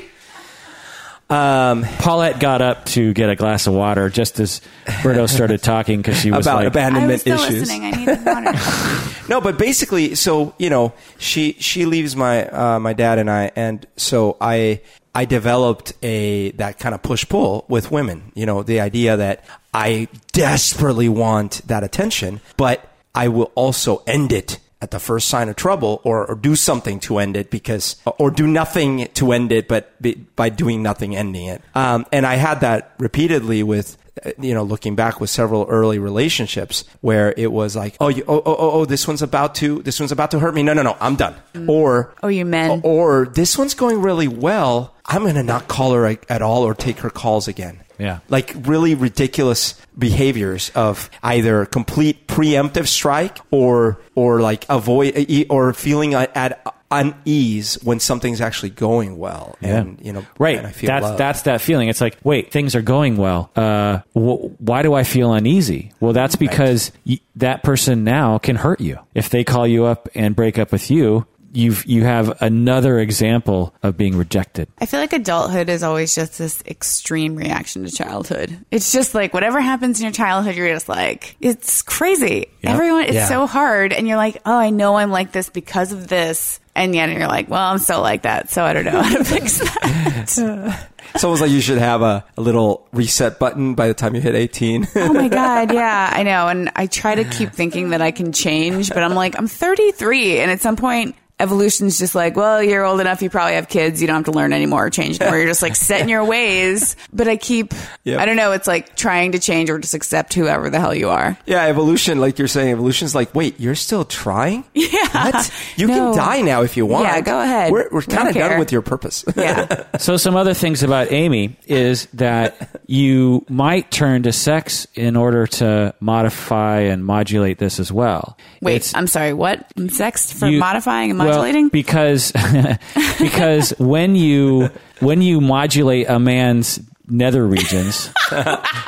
Um, 1.29 1.83
Paulette 1.99 2.39
got 2.39 2.61
up 2.61 2.85
to 2.87 3.11
get 3.13 3.29
a 3.29 3.35
glass 3.35 3.65
of 3.65 3.73
water 3.73 4.09
just 4.09 4.39
as 4.39 4.61
Berto 4.85 5.27
started 5.27 5.63
talking 5.63 5.99
because 5.99 6.19
she 6.19 6.29
was 6.29 6.45
about 6.45 6.57
like, 6.57 6.65
I 6.65 6.67
abandonment 6.67 7.11
was 7.13 7.21
still 7.21 7.39
issues. 7.39 7.59
listening. 7.61 7.85
I 7.85 7.91
needed 7.91 8.25
water. 8.25 8.51
No, 9.29 9.39
but 9.39 9.57
basically, 9.57 10.15
so 10.15 10.53
you 10.59 10.69
know, 10.69 10.91
she 11.17 11.53
she 11.53 11.85
leaves 11.85 12.13
my 12.13 12.45
uh, 12.45 12.77
my 12.79 12.91
dad 12.91 13.19
and 13.19 13.31
I, 13.31 13.51
and 13.55 13.87
so 13.95 14.35
I 14.41 14.81
I 15.15 15.25
developed 15.25 15.93
a 16.01 16.51
that 16.51 16.79
kind 16.79 16.95
of 16.95 17.03
push 17.03 17.27
pull 17.27 17.65
with 17.67 17.91
women. 17.91 18.31
You 18.33 18.45
know, 18.45 18.63
the 18.63 18.79
idea 18.79 19.17
that 19.17 19.45
I 19.73 20.07
desperately 20.31 21.09
want 21.09 21.61
that 21.67 21.83
attention, 21.83 22.41
but 22.57 22.89
I 23.13 23.27
will 23.27 23.51
also 23.55 24.03
end 24.07 24.31
it 24.31 24.59
at 24.81 24.91
the 24.91 24.99
first 24.99 25.29
sign 25.29 25.47
of 25.47 25.55
trouble, 25.55 26.01
or, 26.03 26.25
or 26.25 26.35
do 26.35 26.57
something 26.57 26.99
to 26.99 27.17
end 27.17 27.37
it 27.37 27.49
because, 27.49 27.95
or 28.17 28.29
do 28.29 28.45
nothing 28.45 29.07
to 29.13 29.31
end 29.31 29.53
it, 29.53 29.69
but 29.69 30.01
be, 30.01 30.15
by 30.35 30.49
doing 30.49 30.83
nothing, 30.83 31.15
ending 31.15 31.45
it. 31.45 31.61
Um, 31.73 32.05
and 32.11 32.25
I 32.25 32.35
had 32.35 32.59
that 32.61 32.93
repeatedly 32.97 33.63
with 33.63 33.97
you 34.39 34.53
know, 34.53 34.63
looking 34.63 34.95
back 34.95 35.19
with 35.19 35.29
several 35.29 35.65
early 35.69 35.99
relationships 35.99 36.85
where 37.01 37.33
it 37.35 37.51
was 37.51 37.75
like, 37.75 37.95
oh, 37.99 38.09
you, 38.09 38.23
oh, 38.27 38.37
oh, 38.37 38.55
oh, 38.57 38.71
oh, 38.81 38.85
this 38.85 39.07
one's 39.07 39.21
about 39.21 39.55
to, 39.55 39.81
this 39.83 39.99
one's 39.99 40.11
about 40.11 40.31
to 40.31 40.39
hurt 40.39 40.53
me. 40.53 40.63
No, 40.63 40.73
no, 40.73 40.83
no, 40.83 40.95
I'm 40.99 41.15
done. 41.15 41.35
Mm. 41.53 41.67
Or, 41.69 42.13
Oh, 42.21 42.27
you 42.27 42.45
men. 42.45 42.81
or 42.83 43.25
this 43.25 43.57
one's 43.57 43.73
going 43.73 44.01
really 44.01 44.27
well. 44.27 44.93
I'm 45.05 45.23
going 45.23 45.35
to 45.35 45.43
not 45.43 45.67
call 45.67 45.93
her 45.93 46.05
at 46.29 46.41
all 46.41 46.63
or 46.63 46.73
take 46.73 46.99
her 46.99 47.09
calls 47.09 47.47
again. 47.47 47.79
Yeah. 47.99 48.19
Like 48.29 48.53
really 48.63 48.95
ridiculous 48.95 49.79
behaviors 49.97 50.71
of 50.75 51.09
either 51.21 51.65
complete 51.65 52.27
preemptive 52.27 52.87
strike 52.87 53.37
or, 53.51 53.99
or 54.15 54.41
like 54.41 54.65
avoid, 54.69 55.13
e- 55.15 55.45
or 55.49 55.73
feeling 55.73 56.13
at, 56.13 56.35
at 56.35 56.73
unease 56.93 57.75
when 57.83 57.99
something's 57.99 58.41
actually 58.41 58.69
going 58.69 59.17
well. 59.17 59.57
And, 59.61 59.99
you 60.01 60.13
know, 60.13 60.25
right. 60.39 60.57
and 60.57 60.67
I 60.67 60.71
feel 60.71 60.87
that's 60.87 61.03
loved. 61.03 61.17
that's 61.19 61.41
that 61.43 61.61
feeling. 61.61 61.89
It's 61.89 62.01
like, 62.01 62.17
wait, 62.23 62.51
things 62.51 62.75
are 62.75 62.81
going 62.81 63.17
well. 63.17 63.51
Uh, 63.55 63.99
wh- 64.13 64.59
why 64.61 64.81
do 64.83 64.93
I 64.93 65.03
feel 65.03 65.33
uneasy? 65.33 65.91
Well, 65.99 66.13
that's 66.13 66.35
because 66.35 66.91
y- 67.05 67.19
that 67.35 67.63
person 67.63 68.03
now 68.03 68.37
can 68.37 68.55
hurt 68.55 68.79
you 68.81 68.99
if 69.13 69.29
they 69.29 69.43
call 69.43 69.67
you 69.67 69.85
up 69.85 70.07
and 70.15 70.35
break 70.35 70.57
up 70.59 70.71
with 70.71 70.91
you. 70.91 71.25
You've 71.53 71.85
you 71.85 72.03
have 72.03 72.41
another 72.41 72.99
example 72.99 73.73
of 73.83 73.95
being 73.97 74.17
rejected. 74.17 74.67
I 74.79 74.85
feel 74.85 74.99
like 74.99 75.13
adulthood 75.13 75.69
is 75.69 75.83
always 75.83 76.13
just 76.15 76.37
this 76.37 76.61
extreme 76.65 77.35
reaction 77.35 77.83
to 77.85 77.91
childhood. 77.91 78.57
It's 78.71 78.91
just 78.91 79.13
like 79.15 79.33
whatever 79.33 79.61
happens 79.61 79.99
in 79.99 80.03
your 80.05 80.13
childhood, 80.13 80.55
you're 80.55 80.73
just 80.73 80.89
like, 80.89 81.35
it's 81.39 81.81
crazy. 81.81 82.47
Yep. 82.61 82.73
Everyone, 82.73 83.03
it's 83.03 83.13
Yeah. 83.13 83.27
so 83.27 83.47
hard. 83.47 83.93
And 83.93 84.07
you're 84.07 84.17
like, 84.17 84.41
oh, 84.45 84.57
I 84.57 84.69
know 84.71 84.95
I'm 84.95 85.11
like 85.11 85.31
this 85.31 85.49
because 85.49 85.91
of 85.91 86.07
this. 86.07 86.59
And 86.75 86.95
yet 86.95 87.09
you're 87.11 87.27
like, 87.27 87.49
well, 87.49 87.61
I'm 87.71 87.77
still 87.77 88.01
like 88.01 88.23
that. 88.23 88.49
So 88.49 88.63
I 88.63 88.73
don't 88.73 88.85
know 88.85 89.01
how 89.01 89.17
to 89.17 89.23
fix 89.23 89.59
that. 89.59 90.89
It's 91.13 91.23
almost 91.23 91.41
like 91.43 91.51
you 91.51 91.61
should 91.61 91.77
have 91.77 92.01
a, 92.01 92.25
a 92.37 92.41
little 92.41 92.87
reset 92.91 93.37
button 93.37 93.75
by 93.75 93.87
the 93.87 93.93
time 93.93 94.15
you 94.15 94.21
hit 94.21 94.33
18. 94.33 94.87
oh 94.95 95.13
my 95.13 95.27
God. 95.27 95.71
Yeah, 95.71 96.09
I 96.11 96.23
know. 96.23 96.47
And 96.47 96.71
I 96.75 96.87
try 96.87 97.13
to 97.13 97.23
keep 97.25 97.51
thinking 97.51 97.89
that 97.89 98.01
I 98.01 98.09
can 98.09 98.31
change, 98.31 98.89
but 98.89 99.03
I'm 99.03 99.13
like, 99.13 99.37
I'm 99.37 99.47
33. 99.47 100.39
And 100.39 100.49
at 100.49 100.61
some 100.61 100.75
point, 100.75 101.15
evolution's 101.39 101.99
just 101.99 102.15
like, 102.15 102.35
well, 102.35 102.61
you're 102.63 102.83
old 102.85 102.99
enough. 103.01 103.21
You 103.21 103.29
probably 103.29 103.55
have 103.55 103.67
kids. 103.67 103.99
You 104.01 104.07
don't 104.07 104.17
have 104.17 104.25
to 104.25 104.31
learn 104.31 104.53
anymore 104.53 104.85
or 104.85 104.89
change 104.89 105.19
anymore. 105.19 105.37
You're 105.37 105.47
just 105.47 105.61
like 105.61 105.75
set 105.75 106.01
in 106.01 106.09
your 106.09 106.23
ways. 106.25 106.95
But 107.15 107.27
I 107.27 107.37
keep, 107.37 107.73
Yep. 108.05 108.19
I 108.19 108.25
don't 108.25 108.35
know. 108.37 108.53
It's 108.53 108.67
like 108.67 108.95
trying 108.95 109.33
to 109.33 109.39
change 109.39 109.69
or 109.69 109.77
just 109.77 109.93
accept 109.93 110.33
whoever 110.33 110.69
the 110.71 110.79
hell 110.79 110.95
you 110.95 111.09
are. 111.09 111.37
yeah, 111.45 111.63
evolution, 111.65 112.19
like 112.19 112.39
you're 112.39 112.47
saying, 112.47 112.71
evolution's 112.71 113.13
like, 113.13 113.35
wait, 113.35 113.59
you're 113.59 113.75
still 113.75 114.03
trying? 114.05 114.63
Yeah. 114.73 115.31
What? 115.31 115.51
You 115.75 115.87
No. 115.87 115.93
can 115.93 116.15
die 116.17 116.41
now 116.41 116.61
if 116.63 116.75
you 116.77 116.85
want. 116.85 117.05
Yeah, 117.05 117.21
go 117.21 117.39
ahead. 117.41 117.71
We're, 117.71 117.87
we're 117.91 118.01
kind 118.01 118.19
don't 118.19 118.27
of 118.29 118.33
done 118.35 118.59
with 118.59 118.71
your 118.71 118.81
purpose. 118.81 119.23
Yeah. 119.35 119.97
So 119.97 120.17
some 120.17 120.35
other 120.35 120.53
things 120.53 120.81
about 120.83 121.11
Amy 121.11 121.55
is 121.67 122.07
that 122.13 122.79
you 122.87 123.45
might 123.49 123.91
turn 123.91 124.23
to 124.23 124.31
sex 124.31 124.87
in 124.95 125.15
order 125.15 125.45
to 125.47 125.93
modify 125.99 126.81
and 126.81 127.05
modulate 127.05 127.57
this 127.59 127.79
as 127.79 127.91
well. 127.91 128.37
Wait, 128.61 128.75
It's- 128.77 128.93
I'm 128.95 129.07
sorry. 129.07 129.33
What? 129.33 129.67
Sex 129.89 130.31
for 130.33 130.47
you- 130.47 130.59
modifying 130.59 131.09
and 131.11 131.19
well, 131.19 131.22
modulating? 131.25 131.69
because 131.69 132.31
because 133.19 133.71
when 133.79 134.15
you 134.15 134.69
when 134.99 135.21
you 135.21 135.41
modulate 135.41 136.09
a 136.09 136.19
man's 136.19 136.79
nether 137.07 137.45
regions 137.45 138.07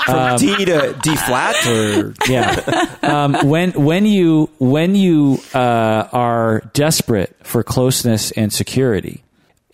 From 0.05 0.38
D 0.38 0.65
to 0.65 0.97
D 1.01 1.15
flat 1.15 1.67
or. 1.67 2.13
yeah 2.29 2.88
um, 3.03 3.36
when 3.47 3.71
when 3.71 4.05
you 4.05 4.49
when 4.59 4.95
you 4.95 5.39
uh, 5.53 6.07
are 6.11 6.61
desperate 6.73 7.36
for 7.43 7.63
closeness 7.63 8.31
and 8.31 8.53
security 8.53 9.23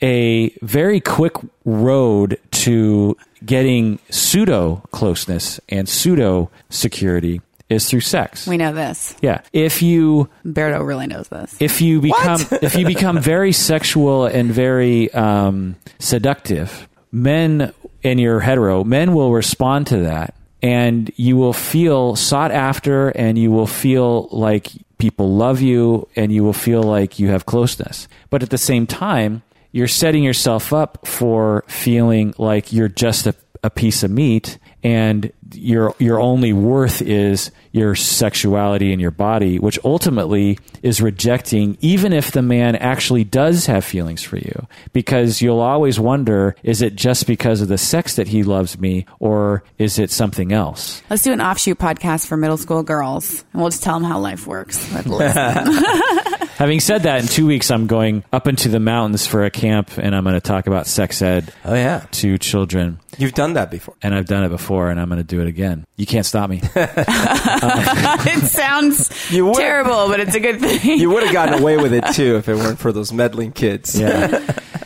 a 0.02 0.50
very 0.62 1.00
quick 1.00 1.34
road 1.66 2.40
to 2.52 3.16
getting 3.46 4.00
pseudo 4.10 4.82
closeness 4.92 5.60
and 5.70 5.88
pseudo 5.88 6.50
security 6.70 7.42
is 7.72 7.90
through 7.90 8.02
sex 8.02 8.46
we 8.48 8.58
know 8.58 8.74
this. 8.74 9.16
yeah 9.22 9.42
if 9.54 9.82
you 9.82 10.30
Berto 10.46 10.86
really 10.86 11.08
knows 11.08 11.28
this. 11.30 11.56
if 11.60 11.82
you 11.82 12.02
become 12.02 12.42
if 12.62 12.76
you 12.76 12.86
become 12.86 13.20
very 13.34 13.52
sexual 13.52 14.26
and 14.26 14.52
very 14.52 15.12
um, 15.14 15.76
seductive, 16.00 16.88
men 17.12 17.74
and 18.04 18.20
you're 18.20 18.40
hetero, 18.40 18.84
men 18.84 19.14
will 19.14 19.32
respond 19.32 19.88
to 19.88 19.98
that, 20.00 20.34
and 20.62 21.12
you 21.16 21.38
will 21.38 21.54
feel 21.54 22.16
sought 22.16 22.52
after, 22.52 23.10
and 23.10 23.38
you 23.38 23.52
will 23.52 23.68
feel 23.68 24.28
like 24.32 24.72
people 24.98 25.36
love 25.36 25.62
you, 25.62 26.08
and 26.16 26.32
you 26.32 26.44
will 26.44 26.54
feel 26.54 26.84
like 26.84 27.20
you 27.20 27.30
have 27.30 27.46
closeness. 27.46 28.08
But 28.30 28.44
at 28.44 28.50
the 28.50 28.58
same 28.58 28.88
time, 28.88 29.44
you're 29.72 29.88
setting 29.88 30.24
yourself 30.24 30.74
up 30.74 31.06
for 31.06 31.64
feeling 31.68 32.34
like 32.38 32.74
you're 32.74 32.90
just 32.90 33.28
a, 33.28 33.36
a 33.64 33.70
piece 33.70 34.04
of 34.04 34.12
meat 34.12 34.58
and 34.84 35.32
your 35.54 35.94
your 36.00 36.20
only 36.20 36.54
worth 36.54 37.02
is 37.02 37.52
your 37.74 37.94
sexuality 37.94 38.92
and 38.92 39.02
your 39.02 39.12
body 39.12 39.60
which 39.60 39.78
ultimately 39.84 40.58
is 40.82 41.02
rejecting 41.02 41.78
even 41.82 42.14
if 42.14 42.32
the 42.32 42.42
man 42.42 42.76
actually 42.78 43.24
does 43.26 43.66
have 43.66 43.84
feelings 43.84 44.24
for 44.24 44.38
you 44.38 44.68
because 44.94 45.42
you'll 45.42 45.60
always 45.60 46.00
wonder 46.00 46.56
is 46.64 46.82
it 46.82 46.96
just 46.96 47.28
because 47.28 47.60
of 47.60 47.68
the 47.68 47.78
sex 47.78 48.16
that 48.16 48.30
he 48.30 48.44
loves 48.44 48.80
me 48.80 49.06
or 49.20 49.62
is 49.78 50.00
it 50.00 50.10
something 50.10 50.54
else 50.54 51.02
Let's 51.10 51.24
do 51.24 51.34
an 51.34 51.42
offshoot 51.42 51.78
podcast 51.78 52.28
for 52.28 52.38
middle 52.38 52.58
school 52.58 52.84
girls, 52.84 53.44
and 53.52 53.62
we'll 53.62 53.70
just 53.70 53.84
tell 53.84 54.00
them 54.00 54.10
how 54.10 54.20
life 54.20 54.48
works. 54.48 54.80
Let 56.62 56.68
them 56.68 56.76
listen. 56.76 56.80
having 56.80 56.80
said 56.80 57.04
that 57.04 57.22
in 57.22 57.28
2 57.28 57.46
weeks 57.48 57.72
I'm 57.72 57.88
going 57.88 58.24
up 58.32 58.48
into 58.48 58.70
the 58.70 58.80
mountains 58.80 59.26
for 59.28 59.44
a 59.46 59.50
camp 59.52 59.98
and 59.98 60.16
I'm 60.16 60.24
going 60.24 60.36
to 60.36 60.42
talk 60.42 60.68
about 60.68 60.88
sex 60.88 61.22
ed 61.22 61.54
Oh, 61.66 61.74
yeah. 61.74 62.06
to 62.12 62.38
children 62.38 63.00
You've 63.18 63.34
done 63.34 63.54
that 63.54 63.70
before. 63.72 63.96
and 64.02 64.14
I've 64.16 64.26
done 64.28 64.44
it 64.44 64.50
before 64.50 64.90
and 64.90 65.00
I'm 65.00 65.10
going 65.10 65.18
to 65.20 65.24
do 65.24 65.42
it 65.42 65.48
again 65.48 65.86
you 65.98 66.06
can't 66.06 66.26
stop 66.26 66.50
me 66.50 66.62
it 66.76 68.44
sounds 68.48 69.32
You 69.32 69.54
terrible, 69.54 70.08
but 70.08 70.20
it's 70.20 70.36
a 70.36 70.40
good 70.40 70.60
thing. 70.60 71.00
You 71.00 71.10
would 71.10 71.24
have 71.24 71.34
gotten 71.34 71.60
away 71.60 71.78
with 71.78 71.94
it 71.94 72.06
too 72.14 72.36
if 72.38 72.48
it 72.50 72.56
weren't 72.56 72.80
for 72.80 72.92
those 72.92 73.12
meddling 73.14 73.52
kids. 73.52 74.00
Yeah. 74.00 74.46